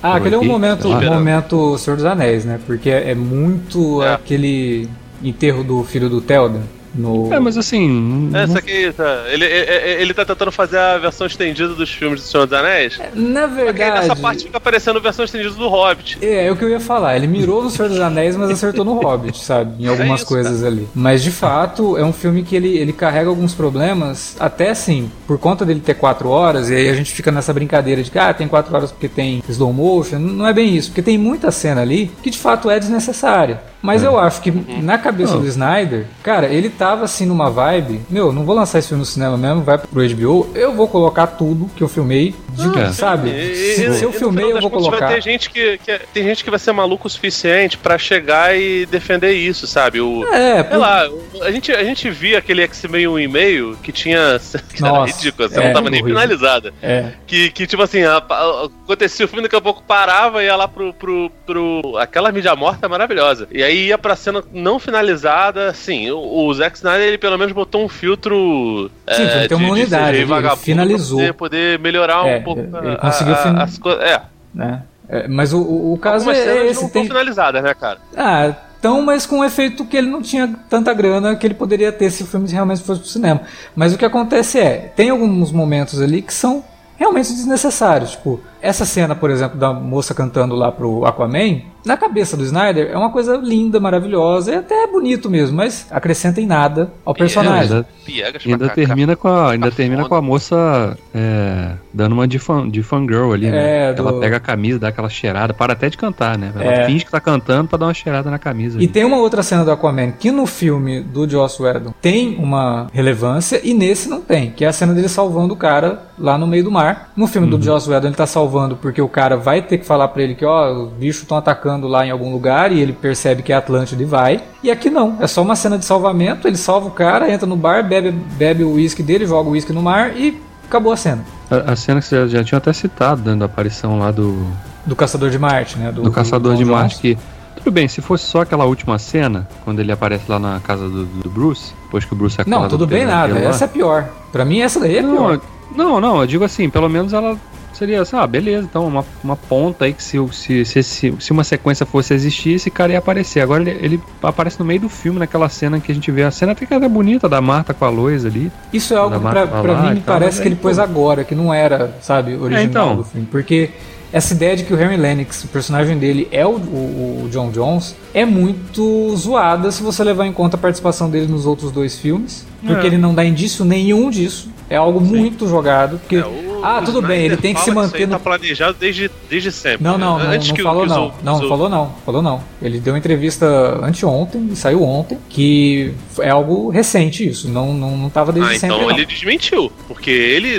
Ah, 0.04 0.16
aquele 0.18 0.36
é 0.36 0.38
um 0.38 0.42
Aqui, 0.42 0.50
momento, 0.50 0.88
lá. 0.90 1.00
momento 1.02 1.78
Senhor 1.78 1.96
dos 1.96 2.06
Anéis, 2.06 2.44
né? 2.46 2.60
Porque 2.68 2.90
é, 2.90 3.12
é 3.12 3.16
muito 3.16 4.04
É. 4.04 4.14
aquele 4.14 4.88
enterro 5.24 5.64
do 5.64 5.84
filho 5.84 6.10
do 6.10 6.22
Telda 6.22 6.62
no. 6.94 7.34
É, 7.34 7.40
mas 7.40 7.58
assim. 7.58 7.88
não- 7.90 8.40
É, 8.40 8.44
isso 8.46 8.58
aqui, 8.58 8.92
tá. 8.96 9.24
Ele, 9.28 9.46
ele, 9.46 10.02
ele 10.02 10.14
tá 10.14 10.26
tentando 10.26 10.52
fazer 10.52 10.78
a 10.78 10.98
versão 10.98 11.26
estendida 11.28 11.74
dos 11.74 11.90
filmes 11.92 12.22
do 12.22 12.26
Senhor 12.28 12.46
dos 12.46 12.58
Anéis. 12.58 13.00
Na 13.14 13.42
Só 13.42 13.48
verdade. 13.56 14.08
nessa 14.08 14.16
parte 14.16 14.44
fica 14.46 14.58
aparecendo 14.58 14.98
a 14.98 15.00
versão 15.00 15.26
estendida 15.26 15.54
do 15.56 15.68
Hobbit. 15.68 16.18
É, 16.22 16.48
é 16.48 16.52
o 16.52 16.56
que 16.56 16.64
eu 16.64 16.70
ia 16.70 16.80
falar. 16.80 17.16
Ele 17.16 17.28
mirou 17.28 17.64
no 17.64 17.70
Senhor 17.70 17.90
dos 17.90 18.00
Anéis, 18.00 18.36
mas 18.36 18.50
acertou 18.52 18.84
no 18.86 18.94
Hobbit, 19.00 19.38
sabe? 19.44 19.84
Em 19.84 19.88
algumas 19.88 20.22
isso, 20.22 20.28
coisas 20.28 20.64
ali. 20.64 20.88
Mas 20.94 21.24
de 21.24 21.32
fato, 21.32 21.98
é 21.98 22.04
um 22.04 22.14
filme 22.14 22.44
que 22.44 22.56
ele, 22.56 22.78
ele 22.78 22.94
carrega 22.94 23.30
alguns 23.30 23.54
problemas, 23.54 24.36
até 24.40 24.70
assim, 24.70 25.10
por 25.28 25.38
conta 25.40 25.66
dele 25.66 25.80
ter 25.80 25.96
quatro 25.96 26.30
horas, 26.30 26.70
e 26.70 26.76
aí 26.76 26.90
a 26.90 26.94
gente 26.94 27.12
fica 27.14 27.32
nessa 27.32 27.54
brincadeira 27.54 28.02
de 28.04 28.12
que, 28.12 28.20
ah, 28.20 28.34
tem 28.34 28.48
quatro 28.48 28.76
horas 28.76 28.92
porque 28.92 29.08
tem 29.08 29.44
slow 29.50 29.74
motion. 29.74 30.20
Não 30.20 30.48
é 30.48 30.54
bem 30.54 30.76
isso, 30.76 30.90
porque 30.90 31.02
tem 31.02 31.18
muita 31.18 31.52
cena 31.52 31.82
ali 31.82 32.12
que 32.22 32.30
de 32.30 32.38
fato 32.38 32.70
é 32.70 32.80
desnecessária. 32.80 33.62
Mas 33.82 34.02
eu 34.02 34.18
acho 34.18 34.42
que 34.42 34.50
na 34.82 34.98
cabeça 34.98 35.34
Não. 35.34 35.42
do 35.42 35.48
Snyder, 35.48 36.06
cara, 36.24 36.48
ele 36.48 36.70
tava 36.84 37.06
assim 37.06 37.26
numa 37.26 37.50
vibe, 37.50 38.02
meu, 38.10 38.32
não 38.34 38.44
vou 38.44 38.56
lançar 38.56 38.80
esse 38.80 38.90
filme 38.90 39.00
no 39.02 39.06
cinema 39.06 39.38
mesmo, 39.38 39.62
vai 39.64 39.78
pro 39.78 39.88
HBO, 40.10 40.50
eu 40.54 40.74
vou 40.74 40.88
colocar 40.88 41.28
tudo 41.28 41.70
que 41.76 41.82
eu 41.84 41.88
filmei, 41.88 42.36
de, 42.50 42.68
Não, 42.68 42.94
sabe? 42.94 43.30
E- 43.30 43.56
Se, 43.76 43.86
e- 43.86 43.94
se 43.94 44.04
eu 44.04 44.12
filmei, 44.12 44.46
eu 44.52 44.60
vou 44.62 44.70
contas 44.70 44.86
colocar. 44.88 45.06
Vai 45.08 45.16
ter 45.16 45.22
gente 45.22 45.50
que, 45.50 45.78
que- 45.80 46.00
tem 46.14 46.24
gente 46.24 46.44
que 46.44 46.50
vai 46.50 46.60
ser 46.60 46.72
maluco 46.72 47.08
o 47.08 47.10
suficiente 47.10 47.78
pra 47.78 47.98
chegar 47.98 48.56
e 48.58 48.86
defender 48.86 49.32
isso, 49.34 49.66
sabe? 49.66 50.02
O, 50.02 50.24
É, 50.34 50.56
sei 50.56 50.64
por- 50.66 50.78
lá, 50.78 51.08
a 51.42 51.52
gente, 51.52 51.72
a 51.72 51.84
gente 51.84 52.10
via 52.10 52.38
aquele 52.40 52.62
X-Men 52.64 53.08
1 53.08 53.20
e 53.20 53.28
meio 53.28 53.78
que 53.82 53.92
tinha. 53.92 54.40
Que 54.74 54.84
era 54.84 54.92
Nossa, 54.94 55.16
ridículo, 55.16 55.50
você 55.50 55.60
é, 55.60 55.66
não 55.68 55.74
tava 55.74 55.90
nem 55.90 56.02
horrível. 56.02 56.20
finalizada. 56.20 56.74
É. 56.82 57.12
Que, 57.28 57.50
que 57.52 57.66
tipo 57.68 57.82
assim, 57.84 58.04
a- 58.04 58.18
a- 58.28 58.68
acontecia 58.84 59.26
o 59.26 59.30
filme, 59.30 59.44
daqui 59.44 59.56
a 59.56 59.62
pouco 59.62 59.84
parava 59.84 60.42
e 60.44 60.48
ia 60.48 60.56
lá 60.56 60.68
pro, 60.68 60.94
pro, 60.94 61.32
pro. 61.46 61.98
Aquela 62.00 62.32
mídia 62.32 62.56
morta 62.56 62.86
é 62.86 62.90
maravilhosa. 62.90 63.48
E 63.52 63.64
aí 63.64 63.88
ia 63.88 63.98
pra 63.98 64.16
cena 64.16 64.44
não 64.52 64.80
finalizada, 64.80 65.74
sim, 65.74 66.10
o, 66.12 66.18
o 66.20 66.48
Zack 66.74 66.78
Snyder 66.78 67.08
ele 67.08 67.18
pelo 67.18 67.38
menos 67.38 67.54
botou 67.54 67.84
um 67.86 67.90
filtro 67.90 68.90
Sim, 69.12 69.24
é, 69.24 69.48
tem 69.48 69.58
uma 69.58 69.68
de- 69.68 69.74
de 69.76 69.82
unidade, 69.82 70.18
ele 70.18 70.56
finalizou. 70.58 71.20
pra 71.20 71.34
poder, 71.34 71.34
poder 71.34 71.80
melhorar 71.80 72.28
É, 72.28 72.38
um 72.40 72.44
pouco 72.44 72.62
ele 72.62 72.94
a- 72.94 72.98
conseguiu 72.98 73.34
a- 73.34 73.38
fin- 73.38 73.56
as 73.58 73.78
coisas. 73.78 74.04
É, 74.04 74.22
né? 74.54 74.84
É, 75.10 75.28
mas 75.28 75.54
o, 75.54 75.60
o, 75.62 75.94
o 75.94 75.98
caso 75.98 76.30
algumas 76.30 76.38
é 76.48 76.68
esse. 76.68 76.82
não 76.82 76.90
Tem... 76.90 77.06
finalizadas, 77.06 77.62
né, 77.64 77.74
cara? 77.74 78.00
Ah, 78.16 78.54
tão, 78.82 79.02
mas 79.02 79.26
com 79.26 79.40
um 79.40 79.44
efeito 79.44 79.86
que 79.86 79.98
ele 79.98 80.10
não 80.10 80.22
tinha 80.22 80.48
tanta 80.70 80.94
grana 80.94 81.36
que 81.36 81.46
ele 81.46 81.54
poderia 81.54 81.92
ter 81.92 82.10
se 82.10 82.24
o 82.24 82.26
filme 82.26 82.50
realmente 82.50 82.82
fosse 82.84 83.02
pro 83.02 83.10
cinema. 83.10 83.42
Mas 83.76 83.94
o 83.94 83.98
que 83.98 84.06
acontece 84.06 84.60
é, 84.60 84.92
tem 84.96 85.10
alguns 85.10 85.52
momentos 85.52 86.02
ali 86.02 86.22
que 86.22 86.34
são 86.34 86.64
realmente 86.98 87.34
desnecessários. 87.34 88.12
Tipo, 88.12 88.40
essa 88.64 88.86
cena, 88.86 89.14
por 89.14 89.30
exemplo, 89.30 89.60
da 89.60 89.72
moça 89.74 90.14
cantando 90.14 90.56
lá 90.56 90.72
pro 90.72 91.06
Aquaman, 91.06 91.62
na 91.86 91.98
cabeça 91.98 92.38
do 92.38 92.44
Snyder 92.46 92.90
é 92.92 92.98
uma 92.98 93.12
coisa 93.12 93.36
linda, 93.36 93.78
maravilhosa, 93.80 94.52
e 94.54 94.56
até 94.56 94.84
é 94.86 94.88
bonito 94.88 95.30
mesmo, 95.30 95.58
mas 95.58 95.86
acrescenta 95.92 96.40
em 96.40 96.46
nada 96.46 96.92
ao 97.04 97.14
personagem. 97.14 97.62
ainda, 97.76 97.86
Piegas 98.06 98.42
ainda 98.46 98.58
pra 98.60 98.68
cá, 98.70 98.74
termina 98.74 99.16
com 99.18 99.28
a, 99.28 99.52
ainda 99.52 99.70
Tá 99.70 99.76
termina 99.76 99.98
foda. 100.04 100.10
com 100.10 100.16
a 100.16 100.22
moça 100.22 100.98
é, 101.14 101.72
dando 101.94 102.14
uma 102.14 102.26
de, 102.28 102.40
fan, 102.40 102.70
de 102.70 102.82
fangirl 102.82 103.34
ali, 103.34 103.50
né? 103.52 103.90
É, 103.90 103.94
do- 103.94 104.08
Ela 104.08 104.20
pega 104.20 104.38
a 104.38 104.40
camisa, 104.40 104.80
dá 104.80 104.88
aquela 104.88 105.10
cheirada, 105.10 105.54
para 105.54 105.74
até 105.74 105.90
de 105.90 105.98
cantar, 105.98 106.38
né? 106.38 106.54
Ela 106.56 106.64
É. 106.74 106.86
finge 106.86 107.04
que 107.04 107.12
tá 107.12 107.20
cantando 107.20 107.68
pra 107.68 107.78
dar 107.78 107.88
uma 107.88 107.94
cheirada 107.94 108.32
na 108.32 108.40
camisa. 108.40 108.76
E 108.78 108.84
ali. 108.84 108.88
tem 108.88 109.04
uma 109.04 109.18
outra 109.18 109.44
cena 109.44 109.66
do 109.66 109.72
Aquaman 109.72 110.12
que 110.12 110.32
no 110.32 110.46
filme 110.46 111.02
do 111.02 111.30
Joss 111.30 111.62
Whedon 111.62 111.94
tem 112.02 112.38
uma 112.38 112.88
relevância 112.94 113.60
e 113.62 113.74
nesse 113.74 114.08
não 114.08 114.22
tem, 114.22 114.52
que 114.52 114.64
é 114.64 114.70
a 114.70 114.74
cena 114.74 114.94
dele 114.94 115.10
salvando 115.10 115.54
o 115.54 115.58
cara 115.58 116.04
lá 116.18 116.38
no 116.38 116.48
meio 116.48 116.64
do 116.64 116.72
mar. 116.72 117.12
No 117.16 117.28
filme 117.28 117.48
do 117.48 117.62
Joss 117.62 117.90
Whedon 117.90 118.08
ele 118.08 118.16
tá 118.16 118.26
salvando 118.26 118.53
porque 118.82 119.02
o 119.02 119.08
cara 119.08 119.36
vai 119.36 119.62
ter 119.62 119.78
que 119.78 119.86
falar 119.86 120.08
pra 120.10 120.24
ele 120.24 120.36
que 120.36 120.46
ó, 120.46 120.72
os 120.72 120.92
bichos 120.94 121.22
estão 121.22 121.38
atacando 121.38 121.88
lá 121.88 122.06
em 122.06 122.12
algum 122.12 122.32
lugar 122.32 122.72
e 122.72 122.80
ele 122.80 122.94
percebe 122.94 123.42
que 123.42 123.52
é 123.52 123.56
Atlântida 123.56 124.02
e 124.02 124.06
vai. 124.06 124.42
E 124.62 124.72
aqui 124.72 124.90
não, 124.90 125.18
é 125.20 125.28
só 125.28 125.42
uma 125.42 125.56
cena 125.56 125.78
de 125.78 125.86
salvamento, 125.86 126.48
ele 126.48 126.58
salva 126.58 126.88
o 126.88 126.92
cara, 126.92 127.32
entra 127.32 127.48
no 127.48 127.56
bar, 127.56 127.84
bebe, 127.84 128.12
bebe 128.12 128.64
o 128.64 128.74
uísque 128.74 129.04
dele, 129.04 129.26
joga 129.26 129.50
o 129.50 129.54
uísque 129.54 129.74
no 129.74 129.82
mar 129.82 130.16
e 130.16 130.42
acabou 130.68 130.94
a 130.94 130.98
cena. 130.98 131.24
A, 131.50 131.74
a 131.74 131.76
cena 131.76 132.00
que 132.00 132.08
você 132.08 132.28
já 132.28 132.44
tinha 132.44 132.58
até 132.58 132.74
citado, 132.74 133.22
dentro 133.22 133.40
da 133.40 133.46
aparição 133.46 134.00
lá 134.00 134.12
do, 134.12 134.46
Do 134.86 134.96
Caçador 134.96 135.30
de 135.30 135.40
Marte, 135.40 135.78
né? 135.78 135.92
do 135.92 136.12
Caçador 136.12 136.54
John 136.54 136.64
de. 136.64 136.66
Marte, 136.66 137.00
que 137.00 137.18
tudo 137.56 137.72
bem, 137.72 137.88
se 137.88 138.02
fosse 138.02 138.26
só 138.26 138.42
aquela 138.42 138.66
última 138.66 139.00
cena, 139.00 139.48
quando 139.64 139.80
ele 139.80 139.92
aparece 139.92 140.26
lá 140.28 140.38
na 140.38 140.60
casa 140.60 140.90
do, 140.90 141.06
do 141.06 141.30
Bruce, 141.30 141.74
depois 141.84 142.04
que 142.04 142.14
o 142.14 142.16
Bruce 142.16 142.42
acorda 142.42 142.60
Não, 142.60 142.68
tudo 142.68 142.86
do 142.86 142.90
bem 142.90 143.06
nada, 143.06 143.40
essa 143.40 143.66
é 143.66 143.68
pior. 143.68 144.10
Pra 144.32 144.44
mim 144.44 144.60
essa 144.60 144.80
daí 144.80 144.98
é 144.98 145.02
pior. 145.02 145.40
Não, 145.76 145.86
não, 145.86 146.02
não, 146.02 146.22
eu 146.22 146.28
digo 146.28 146.44
assim, 146.44 146.70
pelo 146.70 146.90
menos 146.90 147.14
ela 147.14 147.38
seria 147.74 148.02
assim, 148.02 148.16
ah, 148.16 148.26
beleza, 148.28 148.64
então 148.70 148.88
uma, 148.88 149.06
uma 149.24 149.36
ponta 149.36 149.86
aí 149.86 149.94
que 149.94 150.04
se, 150.04 150.18
se, 150.32 150.64
se, 150.66 150.84
se, 150.84 151.14
se 151.20 151.32
uma 151.32 151.44
sequência 151.44 151.86
fosse 151.86 152.14
existir, 152.14 152.54
esse 152.54 152.70
cara 152.70 152.92
ia 152.94 153.00
aparecer. 153.00 153.42
Agora 153.42 153.62
ele, 153.62 153.86
ele 153.86 154.02
aparece 154.22 154.60
no 154.60 154.66
meio 154.66 154.82
do 154.82 154.90
filme, 154.90 155.20
naquela 155.20 155.50
cena 155.50 155.80
que 155.80 155.92
a 155.92 155.96
gente 155.96 156.10
vê, 156.12 156.24
a 156.24 156.32
cena 156.32 156.52
até 156.54 156.66
que 156.66 156.74
era 156.74 156.88
bonita 156.88 157.28
da 157.28 157.42
Marta 157.42 157.74
com 157.74 157.86
a 157.86 157.90
Lois 157.90 158.26
ali. 158.26 158.52
Isso 158.72 158.94
é 158.94 158.98
algo 158.98 159.16
que 159.20 159.22
pra, 159.28 159.48
pra 159.48 159.82
mim 159.82 159.96
me 159.96 160.02
parece 160.02 160.42
que 160.42 160.48
ele 160.48 160.56
pôs 160.56 160.78
pô. 160.78 160.84
agora, 160.84 161.24
que 161.24 161.36
não 161.36 161.54
era, 161.54 161.96
sabe, 162.02 162.36
original 162.36 162.64
então. 162.64 162.96
do 162.98 163.04
filme. 163.04 163.28
Porque 163.30 163.70
essa 164.12 164.34
ideia 164.34 164.56
de 164.56 164.64
que 164.64 164.72
o 164.74 164.78
Harry 164.78 164.96
Lennox, 164.96 165.44
o 165.44 165.48
personagem 165.48 165.98
dele, 165.98 166.28
é 166.32 166.46
o, 166.46 166.52
o- 166.52 167.24
o 167.26 167.30
John 167.32 167.50
Jones, 167.50 167.96
é 168.14 168.24
muito 168.26 169.16
zoada 169.16 169.72
se 169.72 169.82
você 169.82 170.04
levar 170.04 170.28
em 170.28 170.32
conta 170.32 170.56
a 170.56 170.60
participação 170.60 171.10
dele 171.10 171.26
nos 171.28 171.46
outros 171.48 171.72
dois 171.72 171.98
filmes. 171.98 172.46
Porque 172.64 172.84
É. 172.84 172.86
ele 172.86 172.98
não 172.98 173.14
dá 173.14 173.26
indício 173.26 173.66
nenhum 173.66 174.10
disso. 174.10 174.50
É 174.70 174.76
algo 174.78 175.02
muito 175.02 175.48
jogado. 175.48 175.98
Porque, 176.00 176.18
É, 176.18 176.26
o- 176.26 176.53
ah, 176.64 176.82
tudo 176.82 177.02
bem, 177.02 177.18
Snyder 177.18 177.32
ele 177.34 177.42
tem 177.42 177.54
que 177.54 177.62
se 177.62 177.72
manter 177.72 177.98
aí 177.98 178.06
no 178.06 178.14
tá 178.14 178.20
planejado 178.20 178.78
desde, 178.80 179.10
desde 179.30 179.52
sempre. 179.52 179.84
não, 179.84 179.98
não, 179.98 180.18
né? 180.18 180.26
não, 180.26 180.32
Antes 180.32 180.48
não 180.48 180.56
que 180.56 180.64
falou 180.64 180.84
que 180.84 180.90
não. 180.90 181.14
Não, 181.24 181.50
falou 181.50 181.70
não, 181.70 181.96
falou 182.06 182.22
não. 182.22 182.44
Ele 182.62 182.80
deu 182.80 182.94
uma 182.94 183.00
entrevista 183.00 183.46
anteontem, 183.84 184.50
e 184.52 184.56
saiu 184.56 184.84
ontem, 184.84 185.18
que 185.30 185.94
é 186.20 186.30
algo 186.30 186.70
recente 186.70 187.28
isso, 187.28 187.50
não, 187.50 187.74
não, 187.74 187.98
não 187.98 188.10
tava 188.10 188.32
desde 188.32 188.56
Ah, 188.56 188.60
sempre 188.60 188.76
então 188.76 188.88
não. 188.88 188.96
ele 188.96 189.06
desmentiu. 189.06 189.72
Porque 189.88 190.12
ele. 190.12 190.50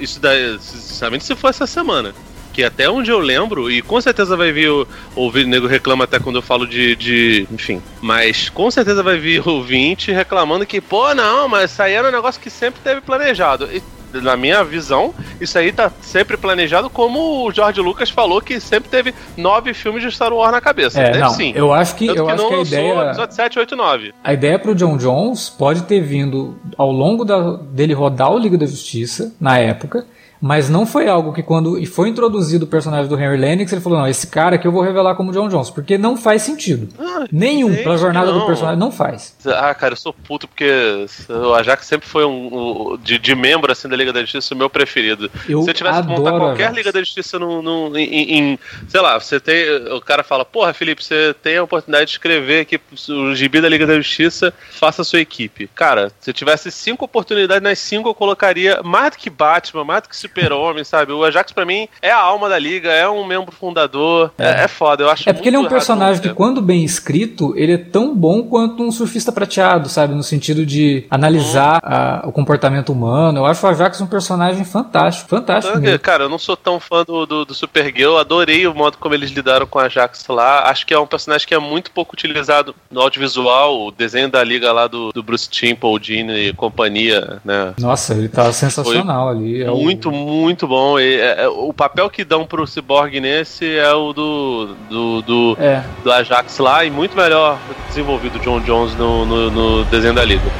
Isso 0.00 0.20
daí. 0.20 0.58
Sinceramente, 0.60 1.24
se 1.24 1.34
for 1.34 1.48
essa 1.48 1.66
semana. 1.66 2.12
Que 2.52 2.62
até 2.62 2.86
onde 2.86 3.10
eu 3.10 3.18
lembro, 3.18 3.70
e 3.70 3.80
com 3.80 3.98
certeza 3.98 4.36
vai 4.36 4.52
vir 4.52 4.68
o 4.68 4.86
ouvinte, 5.16 5.48
nego 5.48 5.66
reclama 5.66 6.04
até 6.04 6.18
quando 6.18 6.36
eu 6.36 6.42
falo 6.42 6.66
de, 6.66 6.94
de. 6.96 7.48
Enfim. 7.50 7.80
Mas 8.02 8.50
com 8.50 8.70
certeza 8.70 9.02
vai 9.02 9.16
vir 9.16 9.40
ouvinte 9.48 10.12
reclamando 10.12 10.66
que, 10.66 10.78
pô, 10.78 11.14
não, 11.14 11.48
mas 11.48 11.70
isso 11.72 11.82
aí 11.82 11.94
era 11.94 12.08
um 12.08 12.12
negócio 12.12 12.38
que 12.38 12.50
sempre 12.50 12.78
teve 12.84 13.00
planejado. 13.00 13.70
E, 13.72 13.82
na 14.20 14.36
minha 14.36 14.62
visão, 14.64 15.14
isso 15.40 15.56
aí 15.58 15.72
tá 15.72 15.90
sempre 16.00 16.36
planejado, 16.36 16.90
como 16.90 17.46
o 17.46 17.52
George 17.52 17.80
Lucas 17.80 18.10
falou 18.10 18.40
que 18.40 18.60
sempre 18.60 18.90
teve 18.90 19.14
nove 19.36 19.72
filmes 19.74 20.02
de 20.02 20.10
Star 20.12 20.32
Wars 20.32 20.52
na 20.52 20.60
cabeça. 20.60 21.00
É, 21.00 21.04
Deve 21.12 21.18
não, 21.20 21.30
sim. 21.30 21.52
eu 21.54 21.72
acho 21.72 21.94
que, 21.96 22.06
Tanto 22.06 22.18
eu 22.18 22.26
que 22.26 22.32
acho 22.32 22.42
não 22.42 22.48
que 22.50 22.54
a 22.54 22.60
ideia, 22.62 23.02
episódio 23.06 23.34
7, 23.34 23.58
8 23.58 23.74
e 23.74 23.76
9. 23.76 24.14
a 24.22 24.32
ideia 24.32 24.58
pro 24.58 24.74
John 24.74 24.96
Jones 24.96 25.48
pode 25.50 25.82
ter 25.84 26.00
vindo 26.00 26.56
ao 26.76 26.90
longo 26.90 27.24
da- 27.24 27.56
dele 27.56 27.94
rodar 27.94 28.30
o 28.32 28.38
Liga 28.38 28.58
da 28.58 28.66
Justiça, 28.66 29.32
na 29.40 29.58
época, 29.58 30.04
mas 30.42 30.68
não 30.68 30.84
foi 30.84 31.08
algo 31.08 31.32
que 31.32 31.40
quando 31.42 31.78
e 31.78 31.86
foi 31.86 32.08
introduzido 32.08 32.64
o 32.64 32.68
personagem 32.68 33.08
do 33.08 33.16
Henry 33.18 33.36
Lennox, 33.36 33.72
ele 33.72 33.80
falou, 33.80 34.00
não, 34.00 34.08
esse 34.08 34.26
cara 34.26 34.58
que 34.58 34.66
eu 34.66 34.72
vou 34.72 34.82
revelar 34.82 35.14
como 35.14 35.30
John 35.30 35.48
Jones, 35.48 35.70
porque 35.70 35.96
não 35.96 36.16
faz 36.16 36.42
sentido. 36.42 36.88
Ah, 36.98 37.24
Nenhum, 37.30 37.70
gente, 37.72 37.84
pela 37.84 37.96
jornada 37.96 38.32
do 38.32 38.40
não. 38.40 38.46
personagem, 38.46 38.78
não 38.78 38.90
faz. 38.90 39.36
Ah, 39.46 39.72
cara, 39.72 39.92
eu 39.92 39.96
sou 39.96 40.12
puto 40.12 40.48
porque 40.48 41.06
o 41.28 41.54
Ajax 41.54 41.86
sempre 41.86 42.08
foi 42.08 42.24
um, 42.24 42.92
um- 42.94 42.98
de, 42.98 43.18
de 43.20 43.34
membro 43.36 43.70
assim 43.70 43.88
da 43.88 43.94
Liga 43.96 44.12
da 44.12 44.20
Justiça 44.20 44.52
o 44.52 44.58
meu 44.58 44.68
preferido. 44.68 45.30
Eu 45.48 45.62
Se 45.62 45.70
eu 45.70 45.74
tivesse 45.74 46.02
que 46.02 46.08
montar 46.08 46.30
adoro 46.30 46.44
qualquer 46.46 46.64
Ajax. 46.64 46.76
Liga 46.76 46.92
da 46.92 46.98
Justiça 46.98 47.38
num, 47.38 47.62
num- 47.62 47.96
em, 47.96 48.38
em- 48.52 48.58
sei 48.88 49.00
lá, 49.00 49.18
você 49.20 49.38
tem, 49.38 49.64
o 49.92 50.00
cara 50.00 50.24
fala, 50.24 50.44
porra, 50.44 50.74
Felipe, 50.74 51.04
você 51.04 51.32
tem 51.40 51.56
a 51.58 51.62
oportunidade 51.62 52.06
de 52.06 52.10
escrever 52.12 52.60
aqui 52.62 52.80
o 53.08 53.32
gibi 53.34 53.60
da 53.60 53.68
Liga 53.68 53.86
da 53.86 53.94
Justiça, 53.96 54.52
faça 54.72 55.02
a 55.02 55.04
sua 55.04 55.20
equipe. 55.20 55.68
Cara, 55.74 56.10
se 56.20 56.30
eu 56.30 56.34
tivesse 56.34 56.70
cinco 56.72 57.04
oportunidades, 57.04 57.62
nas 57.62 57.78
cinco 57.78 58.08
eu 58.08 58.14
colocaria 58.14 58.80
mais 58.82 59.12
do 59.12 59.18
que 59.18 59.30
Batman, 59.30 59.84
mais 59.84 60.02
do 60.02 60.08
que 60.08 60.16
Super-Homem, 60.32 60.84
sabe? 60.84 61.12
O 61.12 61.24
Ajax 61.24 61.52
pra 61.52 61.64
mim 61.64 61.86
é 62.00 62.10
a 62.10 62.18
alma 62.18 62.48
da 62.48 62.58
Liga, 62.58 62.90
é 62.90 63.08
um 63.08 63.24
membro 63.26 63.52
fundador, 63.52 64.32
é, 64.38 64.64
é 64.64 64.68
foda, 64.68 65.02
eu 65.04 65.10
acho 65.10 65.28
É 65.28 65.32
porque 65.32 65.48
ele 65.48 65.56
é 65.56 65.58
um 65.58 65.62
muito 65.62 65.72
personagem 65.72 66.22
que, 66.22 66.30
quando 66.30 66.60
bem 66.62 66.84
escrito, 66.84 67.52
ele 67.56 67.72
é 67.72 67.78
tão 67.78 68.14
bom 68.14 68.42
quanto 68.44 68.82
um 68.82 68.90
surfista 68.90 69.30
prateado, 69.30 69.88
sabe? 69.88 70.14
No 70.14 70.22
sentido 70.22 70.64
de 70.64 71.04
analisar 71.10 71.80
a- 71.82 72.22
o 72.26 72.32
comportamento 72.32 72.92
humano. 72.92 73.38
Eu 73.40 73.46
acho 73.46 73.64
o 73.64 73.68
Ajax 73.68 74.00
um 74.00 74.06
personagem 74.06 74.64
fantástico, 74.64 75.28
fantástico 75.28 75.72
Então, 75.76 75.82
mesmo. 75.82 75.98
Cara, 76.00 76.24
eu 76.24 76.28
não 76.28 76.38
sou 76.38 76.56
tão 76.56 76.80
fã 76.80 77.04
do, 77.04 77.26
do, 77.26 77.44
do 77.44 77.54
Supergirl, 77.54 78.16
adorei 78.16 78.66
o 78.66 78.74
modo 78.74 78.96
como 78.98 79.14
eles 79.14 79.30
lidaram 79.30 79.66
com 79.66 79.78
a 79.78 79.88
Jax 79.88 80.26
lá. 80.28 80.68
Acho 80.70 80.86
que 80.86 80.94
é 80.94 80.98
um 80.98 81.06
personagem 81.06 81.46
que 81.46 81.54
é 81.54 81.58
muito 81.58 81.90
pouco 81.90 82.14
utilizado 82.14 82.74
no 82.90 83.00
audiovisual. 83.00 83.86
O 83.86 83.90
desenho 83.90 84.30
da 84.30 84.42
liga 84.42 84.72
lá 84.72 84.86
do, 84.86 85.12
do 85.12 85.22
Bruce 85.22 85.48
Timm, 85.48 85.74
Paul 85.74 85.98
Dini 85.98 86.48
e 86.48 86.52
companhia, 86.52 87.40
né? 87.44 87.74
Nossa, 87.78 88.14
ele 88.14 88.28
tá 88.28 88.52
sensacional 88.52 89.28
ali. 89.28 89.62
É 89.62 89.70
o- 89.70 89.76
muito, 90.22 90.66
bom. 90.66 90.98
E, 90.98 91.20
é, 91.20 91.44
é, 91.44 91.48
o 91.48 91.72
papel 91.72 92.08
que 92.08 92.24
dão 92.24 92.46
pro 92.46 92.66
Cyborg 92.66 93.20
nesse 93.20 93.76
é 93.76 93.92
o 93.92 94.12
do, 94.12 94.74
do, 94.88 95.22
do, 95.22 95.56
É, 95.60 95.82
do 96.02 96.10
Ajax 96.10 96.58
lá 96.58 96.84
e 96.84 96.90
muito 96.90 97.16
melhor 97.16 97.58
desenvolvido 97.88 98.38
John 98.38 98.60
Jones 98.60 98.94
no, 98.96 99.26
no, 99.26 99.50
no 99.50 99.84
desenho 99.84 100.14
da 100.14 100.24
liga. 100.24 100.50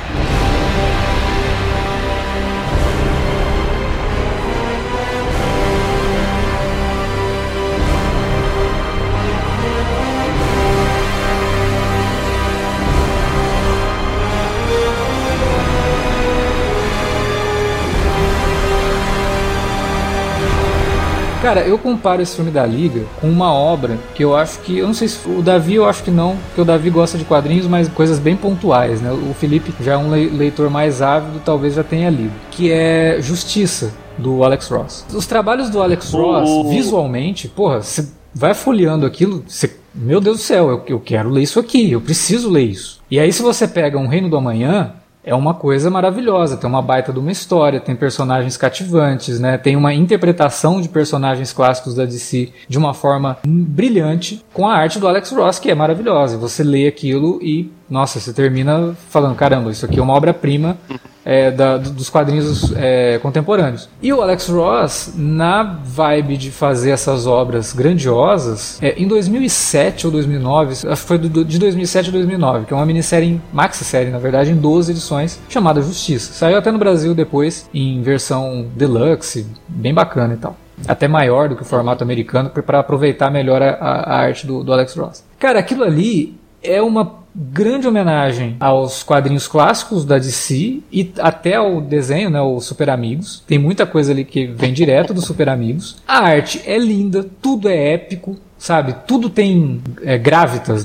Cara, 21.54 21.66
eu 21.66 21.78
comparo 21.78 22.22
esse 22.22 22.34
filme 22.36 22.50
da 22.50 22.64
Liga 22.64 23.02
com 23.20 23.28
uma 23.28 23.52
obra 23.52 23.98
que 24.14 24.24
eu 24.24 24.34
acho 24.36 24.58
que. 24.60 24.78
Eu 24.78 24.86
não 24.86 24.94
sei 24.94 25.08
se. 25.08 25.18
O 25.28 25.42
Davi 25.42 25.74
eu 25.74 25.84
acho 25.86 26.02
que 26.02 26.10
não, 26.10 26.36
porque 26.46 26.60
o 26.60 26.64
Davi 26.64 26.88
gosta 26.88 27.18
de 27.18 27.24
quadrinhos, 27.24 27.66
mas 27.66 27.88
coisas 27.88 28.18
bem 28.18 28.34
pontuais, 28.36 29.00
né? 29.02 29.12
O 29.12 29.34
Felipe 29.34 29.72
já 29.80 29.92
é 29.92 29.96
um 29.96 30.10
le- 30.14 30.30
leitor 30.30 30.70
mais 30.70 31.02
ávido, 31.02 31.40
talvez 31.44 31.74
já 31.74 31.84
tenha 31.84 32.08
lido. 32.08 32.32
Que 32.50 32.72
é 32.72 33.18
Justiça, 33.20 33.92
do 34.16 34.42
Alex 34.44 34.68
Ross. 34.68 35.04
Os 35.12 35.26
trabalhos 35.26 35.68
do 35.68 35.82
Alex 35.82 36.10
Ross, 36.12 36.48
O- 36.48 36.68
visualmente, 36.70 37.48
porra, 37.48 37.82
você 37.82 38.08
vai 38.34 38.54
folheando 38.54 39.04
aquilo, 39.04 39.44
você. 39.46 39.76
Meu 39.94 40.22
Deus 40.22 40.38
do 40.38 40.42
céu, 40.42 40.70
eu, 40.70 40.82
eu 40.86 40.98
quero 41.00 41.28
ler 41.28 41.42
isso 41.42 41.60
aqui, 41.60 41.92
eu 41.92 42.00
preciso 42.00 42.48
ler 42.48 42.62
isso. 42.64 42.98
E 43.10 43.20
aí, 43.20 43.30
se 43.30 43.42
você 43.42 43.68
pega 43.68 43.98
um 43.98 44.06
Reino 44.06 44.30
do 44.30 44.36
Amanhã, 44.38 44.94
é 45.24 45.34
uma 45.34 45.54
coisa 45.54 45.90
maravilhosa. 45.90 46.56
Tem 46.56 46.68
uma 46.68 46.82
baita 46.82 47.12
de 47.12 47.18
uma 47.18 47.30
história, 47.30 47.80
tem 47.80 47.94
personagens 47.94 48.56
cativantes, 48.56 49.38
né? 49.38 49.56
Tem 49.56 49.76
uma 49.76 49.94
interpretação 49.94 50.80
de 50.80 50.88
personagens 50.88 51.52
clássicos 51.52 51.94
da 51.94 52.04
DC 52.04 52.52
de 52.68 52.78
uma 52.78 52.92
forma 52.94 53.38
brilhante, 53.46 54.44
com 54.52 54.66
a 54.66 54.74
arte 54.74 54.98
do 54.98 55.08
Alex 55.08 55.30
Ross, 55.30 55.58
que 55.58 55.70
é 55.70 55.74
maravilhosa. 55.74 56.36
Você 56.38 56.62
lê 56.62 56.86
aquilo 56.86 57.38
e, 57.42 57.70
nossa, 57.88 58.18
você 58.18 58.32
termina 58.32 58.94
falando: 59.08 59.36
caramba, 59.36 59.70
isso 59.70 59.84
aqui 59.84 59.98
é 59.98 60.02
uma 60.02 60.14
obra-prima 60.14 60.76
é, 61.24 61.50
da, 61.50 61.78
dos 61.78 62.10
quadrinhos 62.10 62.72
é, 62.76 63.18
contemporâneos. 63.22 63.88
E 64.00 64.12
o 64.12 64.20
Alex 64.20 64.48
Ross, 64.48 65.14
na 65.16 65.62
vibe 65.62 66.36
de 66.36 66.50
fazer 66.50 66.90
essas 66.90 67.26
obras 67.26 67.72
grandiosas, 67.72 68.78
é, 68.82 68.94
em 69.00 69.06
2007 69.06 70.06
ou 70.06 70.12
2009, 70.12 70.72
acho 70.72 71.02
que 71.02 71.08
foi 71.08 71.18
do, 71.18 71.44
de 71.44 71.58
2007 71.58 72.08
a 72.08 72.12
2009, 72.12 72.66
que 72.66 72.72
é 72.72 72.76
uma 72.76 72.86
minissérie, 72.86 73.40
maxi-série 73.52 74.10
na 74.10 74.18
verdade, 74.18 74.50
em 74.50 74.56
12 74.56 74.92
edições, 74.92 75.40
chamada 75.48 75.80
Justiça. 75.80 76.32
Saiu 76.32 76.58
até 76.58 76.70
no 76.70 76.78
Brasil 76.78 77.14
depois, 77.14 77.68
em 77.72 78.02
versão 78.02 78.66
deluxe, 78.74 79.46
bem 79.68 79.94
bacana 79.94 80.34
e 80.34 80.36
tal 80.36 80.56
até 80.86 81.06
maior 81.06 81.48
do 81.48 81.54
que 81.54 81.62
o 81.62 81.64
formato 81.64 82.02
americano 82.02 82.50
para 82.50 82.80
aproveitar 82.80 83.30
melhor 83.30 83.62
a, 83.62 83.74
a 83.74 84.16
arte 84.16 84.46
do, 84.46 84.64
do, 84.64 84.72
Alex 84.72 84.96
Ross. 84.96 85.24
Cara, 85.38 85.58
aquilo 85.58 85.84
ali 85.84 86.36
é 86.62 86.80
uma 86.80 87.21
grande 87.34 87.88
homenagem 87.88 88.56
aos 88.60 89.02
quadrinhos 89.02 89.48
clássicos 89.48 90.04
da 90.04 90.18
DC 90.18 90.80
e 90.92 91.12
até 91.18 91.56
ao 91.56 91.80
desenho, 91.80 92.28
né, 92.30 92.40
o 92.40 92.60
Super 92.60 92.90
Amigos. 92.90 93.42
Tem 93.46 93.58
muita 93.58 93.86
coisa 93.86 94.12
ali 94.12 94.24
que 94.24 94.46
vem 94.46 94.72
direto 94.72 95.14
do 95.14 95.22
Super 95.22 95.48
Amigos. 95.48 95.96
A 96.06 96.18
arte 96.18 96.62
é 96.66 96.78
linda, 96.78 97.26
tudo 97.40 97.68
é 97.68 97.94
épico, 97.94 98.36
sabe? 98.58 98.94
Tudo 99.06 99.30
tem 99.30 99.80
é, 100.02 100.20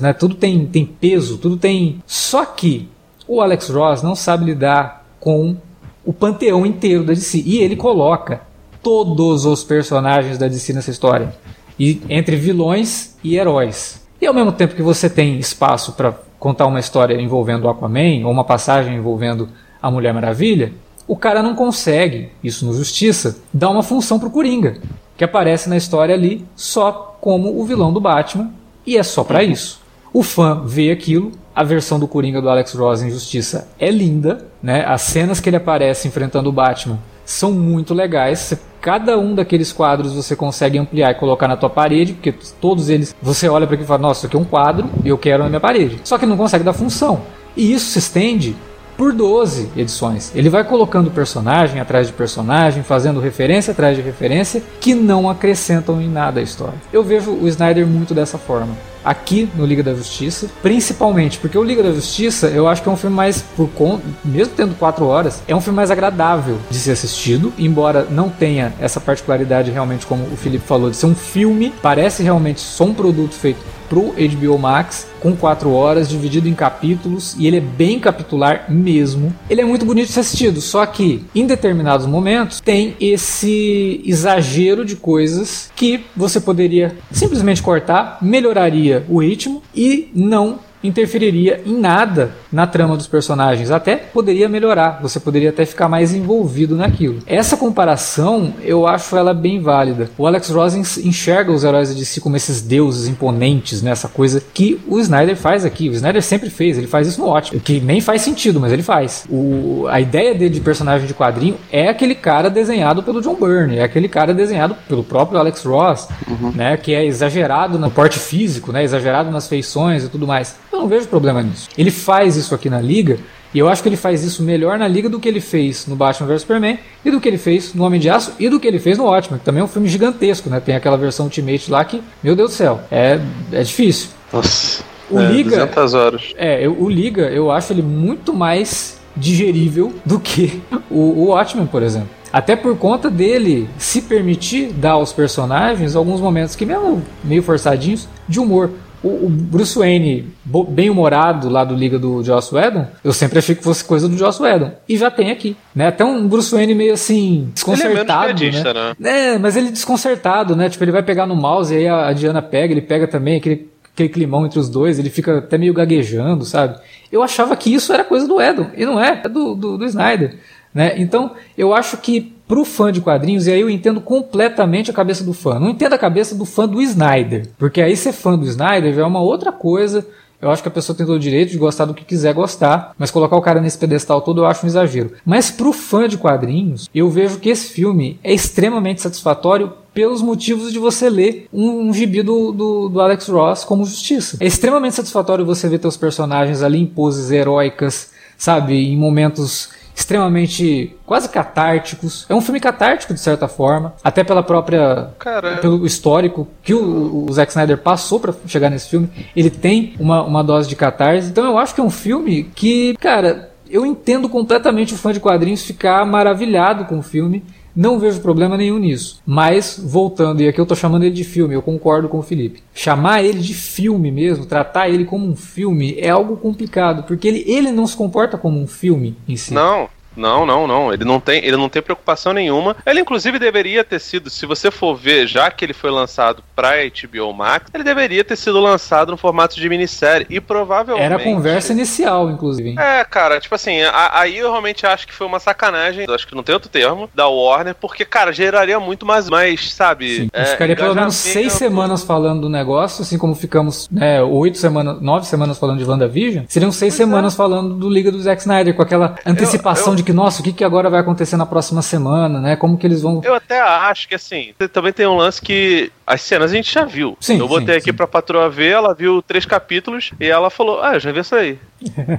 né? 0.01 0.13
Tudo 0.13 0.35
tem, 0.35 0.65
tem 0.65 0.85
peso, 0.85 1.37
tudo 1.37 1.57
tem. 1.57 2.01
Só 2.05 2.45
que 2.45 2.89
o 3.27 3.41
Alex 3.41 3.69
Ross 3.69 4.01
não 4.01 4.15
sabe 4.15 4.45
lidar 4.45 5.05
com 5.19 5.57
o 6.05 6.13
panteão 6.13 6.65
inteiro 6.65 7.03
da 7.03 7.13
DC 7.13 7.43
e 7.45 7.57
ele 7.57 7.75
coloca 7.75 8.41
todos 8.81 9.45
os 9.45 9.63
personagens 9.63 10.37
da 10.37 10.47
DC 10.47 10.71
nessa 10.71 10.91
história. 10.91 11.35
E 11.77 12.01
entre 12.09 12.37
vilões 12.37 13.15
e 13.23 13.35
heróis. 13.35 14.01
E 14.19 14.25
ao 14.25 14.33
mesmo 14.33 14.51
tempo 14.51 14.73
que 14.73 14.81
você 14.81 15.09
tem 15.09 15.37
espaço 15.37 15.91
para 15.91 16.26
contar 16.39 16.65
uma 16.65 16.79
história 16.79 17.19
envolvendo 17.19 17.65
o 17.65 17.69
Aquaman 17.69 18.25
ou 18.25 18.31
uma 18.31 18.43
passagem 18.43 18.95
envolvendo 18.95 19.49
a 19.81 19.89
Mulher 19.89 20.13
Maravilha, 20.13 20.73
o 21.07 21.15
cara 21.15 21.41
não 21.41 21.55
consegue, 21.55 22.29
isso 22.43 22.65
no 22.65 22.73
Justiça, 22.73 23.37
dar 23.53 23.69
uma 23.69 23.83
função 23.83 24.19
pro 24.19 24.29
Coringa, 24.29 24.77
que 25.15 25.23
aparece 25.23 25.69
na 25.69 25.77
história 25.77 26.13
ali 26.13 26.45
só 26.55 27.17
como 27.21 27.59
o 27.59 27.65
vilão 27.65 27.93
do 27.93 28.01
Batman 28.01 28.51
e 28.85 28.97
é 28.97 29.03
só 29.03 29.23
para 29.23 29.43
isso. 29.43 29.81
O 30.13 30.23
fã 30.23 30.63
vê 30.65 30.91
aquilo, 30.91 31.31
a 31.55 31.63
versão 31.63 31.99
do 31.99 32.07
Coringa 32.07 32.41
do 32.41 32.49
Alex 32.49 32.73
Ross 32.73 33.01
em 33.01 33.09
Justiça 33.09 33.67
é 33.79 33.89
linda, 33.89 34.47
né? 34.61 34.85
As 34.85 35.01
cenas 35.01 35.39
que 35.39 35.49
ele 35.49 35.55
aparece 35.55 36.07
enfrentando 36.07 36.49
o 36.49 36.53
Batman 36.53 36.99
são 37.27 37.51
muito 37.51 37.93
legais. 37.93 38.57
Cada 38.79 39.19
um 39.19 39.35
daqueles 39.35 39.73
quadros 39.73 40.13
você 40.13 40.33
consegue 40.33 40.79
ampliar 40.79 41.11
e 41.11 41.15
colocar 41.15 41.47
na 41.47 41.57
tua 41.57 41.69
parede, 41.69 42.13
porque 42.13 42.33
todos 42.61 42.87
eles 42.87 43.13
você 43.21 43.49
olha 43.49 43.67
para 43.67 43.75
aqui 43.75 43.83
e 43.83 43.87
fala: 43.87 44.01
Nossa, 44.01 44.21
isso 44.21 44.27
aqui 44.27 44.37
é 44.37 44.39
um 44.39 44.45
quadro 44.45 44.89
eu 45.03 45.17
quero 45.17 45.43
na 45.43 45.49
minha 45.49 45.59
parede. 45.59 45.99
Só 46.05 46.17
que 46.17 46.25
não 46.25 46.37
consegue 46.37 46.63
dar 46.63 46.73
função. 46.73 47.21
E 47.55 47.73
isso 47.73 47.91
se 47.91 47.99
estende 47.99 48.55
por 48.95 49.13
12 49.13 49.69
edições. 49.75 50.31
Ele 50.33 50.49
vai 50.49 50.63
colocando 50.63 51.11
personagem 51.11 51.79
atrás 51.79 52.07
de 52.07 52.13
personagem, 52.13 52.81
fazendo 52.81 53.19
referência 53.19 53.71
atrás 53.71 53.95
de 53.95 54.01
referência, 54.01 54.63
que 54.79 54.95
não 54.95 55.29
acrescentam 55.29 56.01
em 56.01 56.07
nada 56.07 56.39
a 56.39 56.43
história. 56.43 56.75
Eu 56.91 57.03
vejo 57.03 57.31
o 57.31 57.47
Snyder 57.47 57.85
muito 57.85 58.13
dessa 58.13 58.37
forma 58.37 58.75
aqui 59.07 59.49
no 59.55 59.65
Liga 59.65 59.81
da 59.81 59.93
Justiça, 59.93 60.49
principalmente 60.61 61.39
porque 61.39 61.57
o 61.57 61.63
Liga 61.63 61.81
da 61.81 61.93
Justiça 61.93 62.47
eu 62.47 62.67
acho 62.67 62.83
que 62.83 62.89
é 62.89 62.91
um 62.91 62.97
filme 62.97 63.15
mais 63.15 63.41
por 63.41 63.69
conta, 63.69 64.03
mesmo 64.23 64.53
tendo 64.53 64.75
quatro 64.75 65.05
horas, 65.05 65.41
é 65.47 65.55
um 65.55 65.61
filme 65.61 65.77
mais 65.77 65.89
agradável 65.89 66.57
de 66.69 66.77
ser 66.77 66.91
assistido, 66.91 67.53
embora 67.57 68.05
não 68.09 68.29
tenha 68.29 68.73
essa 68.79 68.99
particularidade 68.99 69.71
realmente 69.71 70.05
como 70.05 70.23
o 70.25 70.35
Felipe 70.35 70.67
falou 70.67 70.89
de 70.89 70.97
ser 70.97 71.05
um 71.05 71.15
filme, 71.15 71.73
parece 71.81 72.21
realmente 72.21 72.59
só 72.59 72.83
um 72.83 72.93
produto 72.93 73.33
feito 73.33 73.59
pro 73.89 74.13
HBO 74.13 74.57
Max 74.57 75.07
com 75.19 75.35
quatro 75.35 75.71
horas, 75.71 76.09
dividido 76.09 76.47
em 76.47 76.53
capítulos, 76.53 77.35
e 77.37 77.47
ele 77.47 77.57
é 77.57 77.61
bem 77.61 77.99
capitular 77.99 78.65
mesmo. 78.69 79.33
Ele 79.49 79.61
é 79.61 79.65
muito 79.65 79.85
bonito 79.85 80.07
de 80.07 80.13
ser 80.13 80.19
assistido, 80.21 80.61
só 80.61 80.85
que 80.85 81.23
em 81.33 81.45
determinados 81.45 82.05
momentos 82.05 82.61
tem 82.61 82.95
esse 82.99 84.01
exagero 84.05 84.85
de 84.85 84.95
coisas 84.95 85.71
que 85.75 86.05
você 86.15 86.39
poderia 86.39 86.95
simplesmente 87.11 87.61
cortar, 87.61 88.19
melhoraria 88.21 89.05
o 89.09 89.21
ritmo 89.21 89.61
e 89.75 90.09
não 90.13 90.59
interferiria 90.83 91.61
em 91.65 91.77
nada 91.77 92.31
na 92.51 92.67
trama 92.67 92.95
dos 92.95 93.07
personagens. 93.07 93.71
Até 93.71 93.95
poderia 93.95 94.47
melhorar, 94.49 94.99
você 95.01 95.19
poderia 95.19 95.49
até 95.49 95.65
ficar 95.65 95.89
mais 95.89 96.13
envolvido 96.13 96.75
naquilo. 96.75 97.19
Essa 97.25 97.57
comparação 97.57 98.53
eu 98.63 98.87
acho 98.87 99.15
ela 99.15 99.33
bem 99.33 99.61
válida. 99.61 100.09
O 100.17 100.25
Alex 100.25 100.49
Ross 100.49 100.75
enxerga 100.97 101.51
os 101.51 101.63
heróis 101.63 101.95
de 101.95 102.05
si 102.05 102.21
como 102.21 102.35
esses 102.35 102.61
deuses 102.61 103.07
imponentes, 103.07 103.81
né? 103.81 103.91
essa 103.91 104.07
coisa 104.07 104.41
que 104.53 104.79
o 104.87 104.99
Snyder 104.99 105.35
faz 105.35 105.65
aqui. 105.65 105.89
O 105.89 105.93
Snyder 105.93 106.21
sempre 106.21 106.49
fez, 106.49 106.77
ele 106.77 106.87
faz 106.87 107.07
isso 107.07 107.21
no 107.21 107.27
ótimo, 107.27 107.59
que 107.59 107.79
nem 107.79 108.01
faz 108.01 108.21
sentido, 108.21 108.59
mas 108.59 108.71
ele 108.71 108.83
faz. 108.83 109.25
O, 109.29 109.85
a 109.89 109.99
ideia 109.99 110.33
dele 110.33 110.53
de 110.53 110.61
personagem 110.61 111.07
de 111.07 111.13
quadrinho 111.13 111.57
é 111.71 111.87
aquele 111.87 112.15
cara 112.15 112.49
desenhado 112.49 113.03
pelo 113.03 113.21
John 113.21 113.35
Byrne, 113.35 113.77
é 113.77 113.83
aquele 113.83 114.07
cara 114.07 114.33
desenhado 114.33 114.75
pelo 114.87 115.03
próprio 115.03 115.39
Alex 115.39 115.63
Ross, 115.63 116.07
uhum. 116.27 116.51
né? 116.53 116.77
que 116.77 116.93
é 116.93 117.05
exagerado 117.05 117.79
no 117.79 117.89
porte 117.89 118.19
físico, 118.19 118.71
né? 118.71 118.83
exagerado 118.83 119.31
nas 119.31 119.47
feições 119.47 120.03
e 120.03 120.09
tudo 120.09 120.27
mais. 120.27 120.55
Eu 120.77 120.81
não 120.81 120.87
vejo 120.87 121.07
problema 121.07 121.41
nisso. 121.41 121.67
Ele 121.75 121.89
faz 121.89 122.35
isso 122.35 122.53
aqui 122.53 122.69
na 122.69 122.79
liga 122.79 123.17
e 123.51 123.57
eu 123.57 123.67
acho 123.67 123.81
que 123.81 123.89
ele 123.89 123.97
faz 123.97 124.23
isso 124.23 124.43
melhor 124.43 124.77
na 124.77 124.87
liga 124.87 125.09
do 125.09 125.19
que 125.19 125.27
ele 125.27 125.41
fez 125.41 125.87
no 125.87 125.95
Batman 125.95 126.27
vs 126.27 126.41
Superman 126.41 126.77
e 127.03 127.09
do 127.09 127.19
que 127.19 127.27
ele 127.27 127.39
fez 127.39 127.73
no 127.73 127.83
Homem 127.83 127.99
de 127.99 128.07
Aço 128.11 128.33
e 128.39 128.47
do 128.47 128.59
que 128.59 128.67
ele 128.67 128.77
fez 128.77 128.95
no 128.95 129.05
Watchmen, 129.05 129.39
que 129.39 129.45
também 129.45 129.61
é 129.61 129.63
um 129.63 129.67
filme 129.67 129.87
gigantesco, 129.87 130.51
né? 130.51 130.59
Tem 130.59 130.75
aquela 130.75 130.95
versão 130.95 131.25
Ultimate 131.25 131.71
lá 131.71 131.83
que, 131.83 132.03
meu 132.21 132.35
Deus 132.35 132.51
do 132.51 132.55
céu, 132.55 132.79
é, 132.91 133.19
é 133.51 133.63
difícil. 133.63 134.09
Nossa. 134.31 134.83
O 135.09 135.19
é, 135.19 135.31
Liga. 135.31 135.49
200 135.49 135.93
horas. 135.95 136.33
É, 136.37 136.63
eu, 136.63 136.79
o 136.79 136.87
Liga, 136.87 137.23
eu 137.23 137.49
acho 137.49 137.73
ele 137.73 137.81
muito 137.81 138.35
mais 138.35 138.99
digerível 139.15 139.91
do 140.05 140.19
que 140.19 140.61
o, 140.91 140.99
o 140.99 141.25
Watchmen, 141.29 141.65
por 141.65 141.81
exemplo. 141.81 142.09
Até 142.31 142.55
por 142.55 142.77
conta 142.77 143.09
dele 143.09 143.67
se 143.79 144.01
permitir 144.01 144.73
dar 144.73 144.91
aos 144.91 145.11
personagens 145.11 145.95
alguns 145.95 146.21
momentos 146.21 146.55
que, 146.55 146.67
mesmo 146.67 147.01
meio 147.23 147.41
forçadinhos, 147.41 148.07
de 148.27 148.39
humor 148.39 148.69
o, 149.03 149.29
Bruce 149.29 149.77
Wayne 149.77 150.33
bem 150.69 150.89
humorado 150.89 151.49
lá 151.49 151.63
do 151.63 151.75
Liga 151.75 151.99
do 151.99 152.23
Joss 152.23 152.53
Whedon, 152.53 152.87
eu 153.03 153.13
sempre 153.13 153.39
achei 153.39 153.55
que 153.55 153.63
fosse 153.63 153.83
coisa 153.83 154.07
do 154.09 154.17
Joss 154.17 154.41
Whedon. 154.41 154.71
E 154.87 154.97
já 154.97 155.11
tem 155.11 155.31
aqui, 155.31 155.55
né? 155.75 155.87
Até 155.87 156.03
um 156.03 156.27
Bruce 156.27 156.53
Wayne 156.53 156.73
meio 156.73 156.93
assim, 156.93 157.51
desconcertado, 157.53 158.31
ele 158.41 158.49
é 158.49 158.51
menos 158.51 158.73
né? 158.73 158.95
né? 158.99 159.35
É, 159.35 159.37
mas 159.37 159.55
ele 159.55 159.69
desconcertado, 159.69 160.55
né? 160.55 160.69
Tipo, 160.69 160.83
ele 160.83 160.91
vai 160.91 161.03
pegar 161.03 161.25
no 161.25 161.35
mouse 161.35 161.73
e 161.73 161.77
aí 161.77 161.87
a 161.87 162.11
Diana 162.13 162.41
pega, 162.41 162.73
ele 162.73 162.81
pega 162.81 163.07
também 163.07 163.37
aquele, 163.37 163.69
aquele 163.93 164.09
climão 164.09 164.45
entre 164.45 164.59
os 164.59 164.69
dois, 164.69 164.97
ele 164.97 165.09
fica 165.09 165.37
até 165.37 165.57
meio 165.57 165.73
gaguejando, 165.73 166.43
sabe? 166.43 166.79
Eu 167.11 167.21
achava 167.21 167.55
que 167.55 167.73
isso 167.73 167.93
era 167.93 168.03
coisa 168.03 168.27
do 168.27 168.37
Whedon, 168.37 168.71
e 168.75 168.85
não 168.85 168.99
é, 168.99 169.21
é 169.23 169.29
do, 169.29 169.53
do, 169.53 169.77
do 169.77 169.85
Snyder. 169.85 170.35
Né? 170.73 170.93
Então, 170.97 171.31
eu 171.57 171.73
acho 171.73 171.97
que 171.97 172.36
pro 172.47 172.63
fã 172.63 172.91
de 172.91 173.01
quadrinhos, 173.01 173.45
e 173.45 173.51
aí 173.51 173.59
eu 173.59 173.69
entendo 173.69 173.99
completamente 173.99 174.89
a 174.89 174.93
cabeça 174.93 175.23
do 175.23 175.33
fã. 175.33 175.59
Não 175.59 175.69
entendo 175.69 175.93
a 175.93 175.97
cabeça 175.97 176.33
do 176.33 176.45
fã 176.45 176.67
do 176.67 176.81
Snyder, 176.81 177.49
porque 177.57 177.81
aí 177.81 177.95
ser 177.97 178.13
fã 178.13 178.37
do 178.37 178.45
Snyder 178.45 178.93
já 178.93 179.01
é 179.01 179.05
uma 179.05 179.21
outra 179.21 179.51
coisa. 179.51 180.05
Eu 180.39 180.51
acho 180.51 180.61
que 180.61 180.67
a 180.67 180.71
pessoa 180.71 180.95
tem 180.95 181.05
todo 181.05 181.15
o 181.15 181.19
direito 181.19 181.49
de 181.49 181.57
gostar 181.57 181.85
do 181.85 181.95
que 181.95 182.05
quiser 182.05 182.31
gostar, 182.31 182.93
mas 182.97 183.09
colocar 183.09 183.35
o 183.35 183.41
cara 183.41 183.59
nesse 183.59 183.77
pedestal 183.77 184.21
todo 184.21 184.41
eu 184.41 184.45
acho 184.45 184.65
um 184.65 184.69
exagero. 184.69 185.13
Mas 185.25 185.49
pro 185.49 185.73
fã 185.73 186.07
de 186.07 186.15
quadrinhos, 186.15 186.87
eu 186.93 187.09
vejo 187.09 187.39
que 187.39 187.49
esse 187.49 187.69
filme 187.69 188.19
é 188.23 188.31
extremamente 188.31 189.01
satisfatório 189.01 189.73
pelos 189.95 190.21
motivos 190.21 190.71
de 190.71 190.77
você 190.77 191.09
ler 191.09 191.47
um, 191.51 191.89
um 191.89 191.93
gibi 191.93 192.21
do, 192.21 192.51
do, 192.51 192.87
do, 192.87 193.01
Alex 193.01 193.27
Ross 193.29 193.63
como 193.63 193.83
Justiça. 193.83 194.37
É 194.39 194.45
extremamente 194.45 194.95
satisfatório 194.95 195.43
você 195.43 195.67
ver 195.67 195.79
teus 195.79 195.97
personagens 195.97 196.61
ali 196.61 196.77
em 196.77 196.85
poses 196.85 197.31
heróicas, 197.31 198.11
sabe, 198.37 198.75
em 198.75 198.95
momentos 198.95 199.69
extremamente 199.97 200.95
quase 201.07 201.27
catárticos. 201.27 202.27
É 202.29 202.35
um 202.35 202.39
filme 202.39 202.59
catártico 202.59 203.15
de 203.15 203.19
certa 203.19 203.47
forma, 203.47 203.95
até 204.03 204.23
pela 204.23 204.43
própria 204.43 205.09
Caramba. 205.17 205.59
pelo 205.59 205.85
histórico 205.87 206.47
que 206.61 206.71
o, 206.71 207.25
o 207.27 207.33
Zack 207.33 207.51
Snyder 207.51 207.79
passou 207.79 208.19
para 208.19 208.31
chegar 208.45 208.69
nesse 208.69 208.89
filme. 208.89 209.09
Ele 209.35 209.49
tem 209.49 209.95
uma, 209.99 210.21
uma 210.23 210.43
dose 210.43 210.69
de 210.69 210.75
catarse. 210.75 211.29
Então 211.29 211.43
eu 211.45 211.57
acho 211.57 211.73
que 211.73 211.81
é 211.81 211.83
um 211.83 211.89
filme 211.89 212.43
que, 212.55 212.95
cara, 212.97 213.49
eu 213.67 213.85
entendo 213.87 214.29
completamente 214.29 214.93
o 214.93 214.97
fã 214.97 215.11
de 215.11 215.19
quadrinhos 215.19 215.63
ficar 215.63 216.05
maravilhado 216.05 216.85
com 216.85 216.99
o 216.99 217.03
filme 217.03 217.43
não 217.77 217.99
vejo 217.99 218.19
problema 218.21 218.57
nenhum 218.57 218.79
nisso. 218.79 219.21
Mas, 219.23 219.79
voltando, 219.81 220.41
e 220.41 220.47
aqui 220.47 220.59
eu 220.59 220.65
tô 220.65 220.75
chamando 220.75 221.03
ele 221.03 221.13
de 221.13 221.23
filme, 221.23 221.53
eu 221.53 221.61
concordo 221.61 222.09
com 222.09 222.17
o 222.17 222.23
Felipe. 222.23 222.63
Chamar 222.73 223.23
ele 223.23 223.39
de 223.39 223.53
filme 223.53 224.11
mesmo, 224.11 224.47
tratar 224.47 224.89
ele 224.89 225.05
como 225.05 225.27
um 225.27 225.35
filme, 225.35 225.95
é 225.99 226.09
algo 226.09 226.35
complicado, 226.37 227.03
porque 227.03 227.27
ele, 227.27 227.43
ele 227.45 227.71
não 227.71 227.85
se 227.85 227.95
comporta 227.95 228.35
como 228.35 228.59
um 228.59 228.65
filme 228.65 229.15
em 229.27 229.35
si. 229.37 229.53
Não, 229.53 229.87
não, 230.17 230.45
não, 230.45 230.67
não. 230.67 230.93
Ele 230.93 231.05
não 231.05 231.19
tem, 231.19 231.43
ele 231.43 231.55
não 231.55 231.69
tem 231.69 231.81
preocupação 231.81 232.33
nenhuma. 232.33 232.75
Ele 232.85 232.99
inclusive 232.99 233.39
deveria 233.39 233.83
ter 233.83 233.99
sido, 233.99 234.29
se 234.29 234.45
você 234.45 234.71
for 234.71 234.95
ver, 234.95 235.27
já 235.27 235.49
que 235.51 235.63
ele 235.63 235.73
foi 235.73 235.91
lançado 235.91 236.43
para 236.55 236.75
HBO 236.85 237.33
Max, 237.33 237.69
ele 237.73 237.83
deveria 237.83 238.23
ter 238.23 238.35
sido 238.35 238.59
lançado 238.59 239.11
no 239.11 239.17
formato 239.17 239.55
de 239.55 239.69
minissérie 239.69 240.25
e 240.29 240.39
provavelmente 240.39 241.05
Era 241.05 241.15
a 241.17 241.23
conversa 241.23 241.71
inicial, 241.71 242.29
inclusive. 242.29 242.69
Hein? 242.69 242.75
É, 242.79 243.03
cara, 243.03 243.39
tipo 243.39 243.53
assim, 243.53 243.81
a, 243.81 244.19
aí 244.19 244.37
eu 244.37 244.49
realmente 244.49 244.85
acho 244.85 245.07
que 245.07 245.13
foi 245.13 245.27
uma 245.27 245.39
sacanagem, 245.39 246.05
acho 246.09 246.27
que 246.27 246.35
não 246.35 246.43
tem 246.43 246.53
outro 246.53 246.69
termo 246.69 247.09
da 247.13 247.27
Warner, 247.27 247.75
porque 247.75 248.03
cara, 248.03 248.31
geraria 248.31 248.79
muito 248.79 249.05
mais, 249.05 249.29
mais 249.29 249.73
sabe? 249.73 250.17
Sim. 250.17 250.29
É, 250.33 250.45
ficaria 250.45 250.75
pelo 250.75 250.95
menos 250.95 251.15
seis 251.15 251.53
semanas 251.53 252.03
falando 252.03 252.41
do 252.41 252.49
negócio, 252.49 253.03
assim 253.03 253.17
como 253.17 253.35
ficamos, 253.35 253.87
né, 253.91 254.21
oito 254.23 254.57
semanas, 254.57 255.01
nove 255.01 255.25
semanas 255.25 255.59
falando 255.59 255.77
de 255.77 255.85
WandaVision, 255.85 256.45
seriam 256.47 256.71
seis 256.71 256.93
pois 256.93 257.01
é. 257.01 257.03
semanas 257.03 257.33
é. 257.33 257.37
falando 257.37 257.75
do 257.75 257.89
Liga 257.89 258.11
do 258.11 258.19
Zack 258.19 258.41
Snyder 258.41 258.73
com 258.73 258.81
aquela 258.81 259.15
antecipação 259.25 259.87
eu, 259.87 259.91
eu, 259.93 259.95
de 259.97 260.03
que, 260.07 260.13
nossa, 260.13 260.41
o 260.41 260.43
que, 260.43 260.53
que 260.53 260.63
agora 260.63 260.89
vai 260.89 261.01
acontecer 261.01 261.35
na 261.37 261.45
próxima 261.45 261.81
semana, 261.81 262.39
né? 262.39 262.55
Como 262.55 262.77
que 262.77 262.87
eles 262.87 263.01
vão. 263.01 263.21
Eu 263.23 263.35
até 263.35 263.59
acho 263.59 264.07
que 264.07 264.15
assim, 264.15 264.53
também 264.71 264.93
tem 264.93 265.05
um 265.05 265.17
lance 265.17 265.41
que 265.41 265.91
as 266.05 266.21
cenas 266.21 266.51
a 266.51 266.55
gente 266.55 266.73
já 266.73 266.85
viu. 266.85 267.17
Sim, 267.19 267.37
eu 267.39 267.47
botei 267.47 267.75
sim, 267.75 267.79
aqui 267.81 267.91
sim. 267.91 267.93
pra 267.95 268.07
patroa 268.07 268.49
ver, 268.49 268.71
ela 268.71 268.93
viu 268.95 269.21
três 269.21 269.45
capítulos 269.45 270.11
e 270.19 270.25
ela 270.27 270.49
falou: 270.49 270.81
Ah, 270.81 270.93
eu 270.95 270.99
já 270.99 271.11
vi 271.11 271.19
isso 271.19 271.35
aí. 271.35 271.59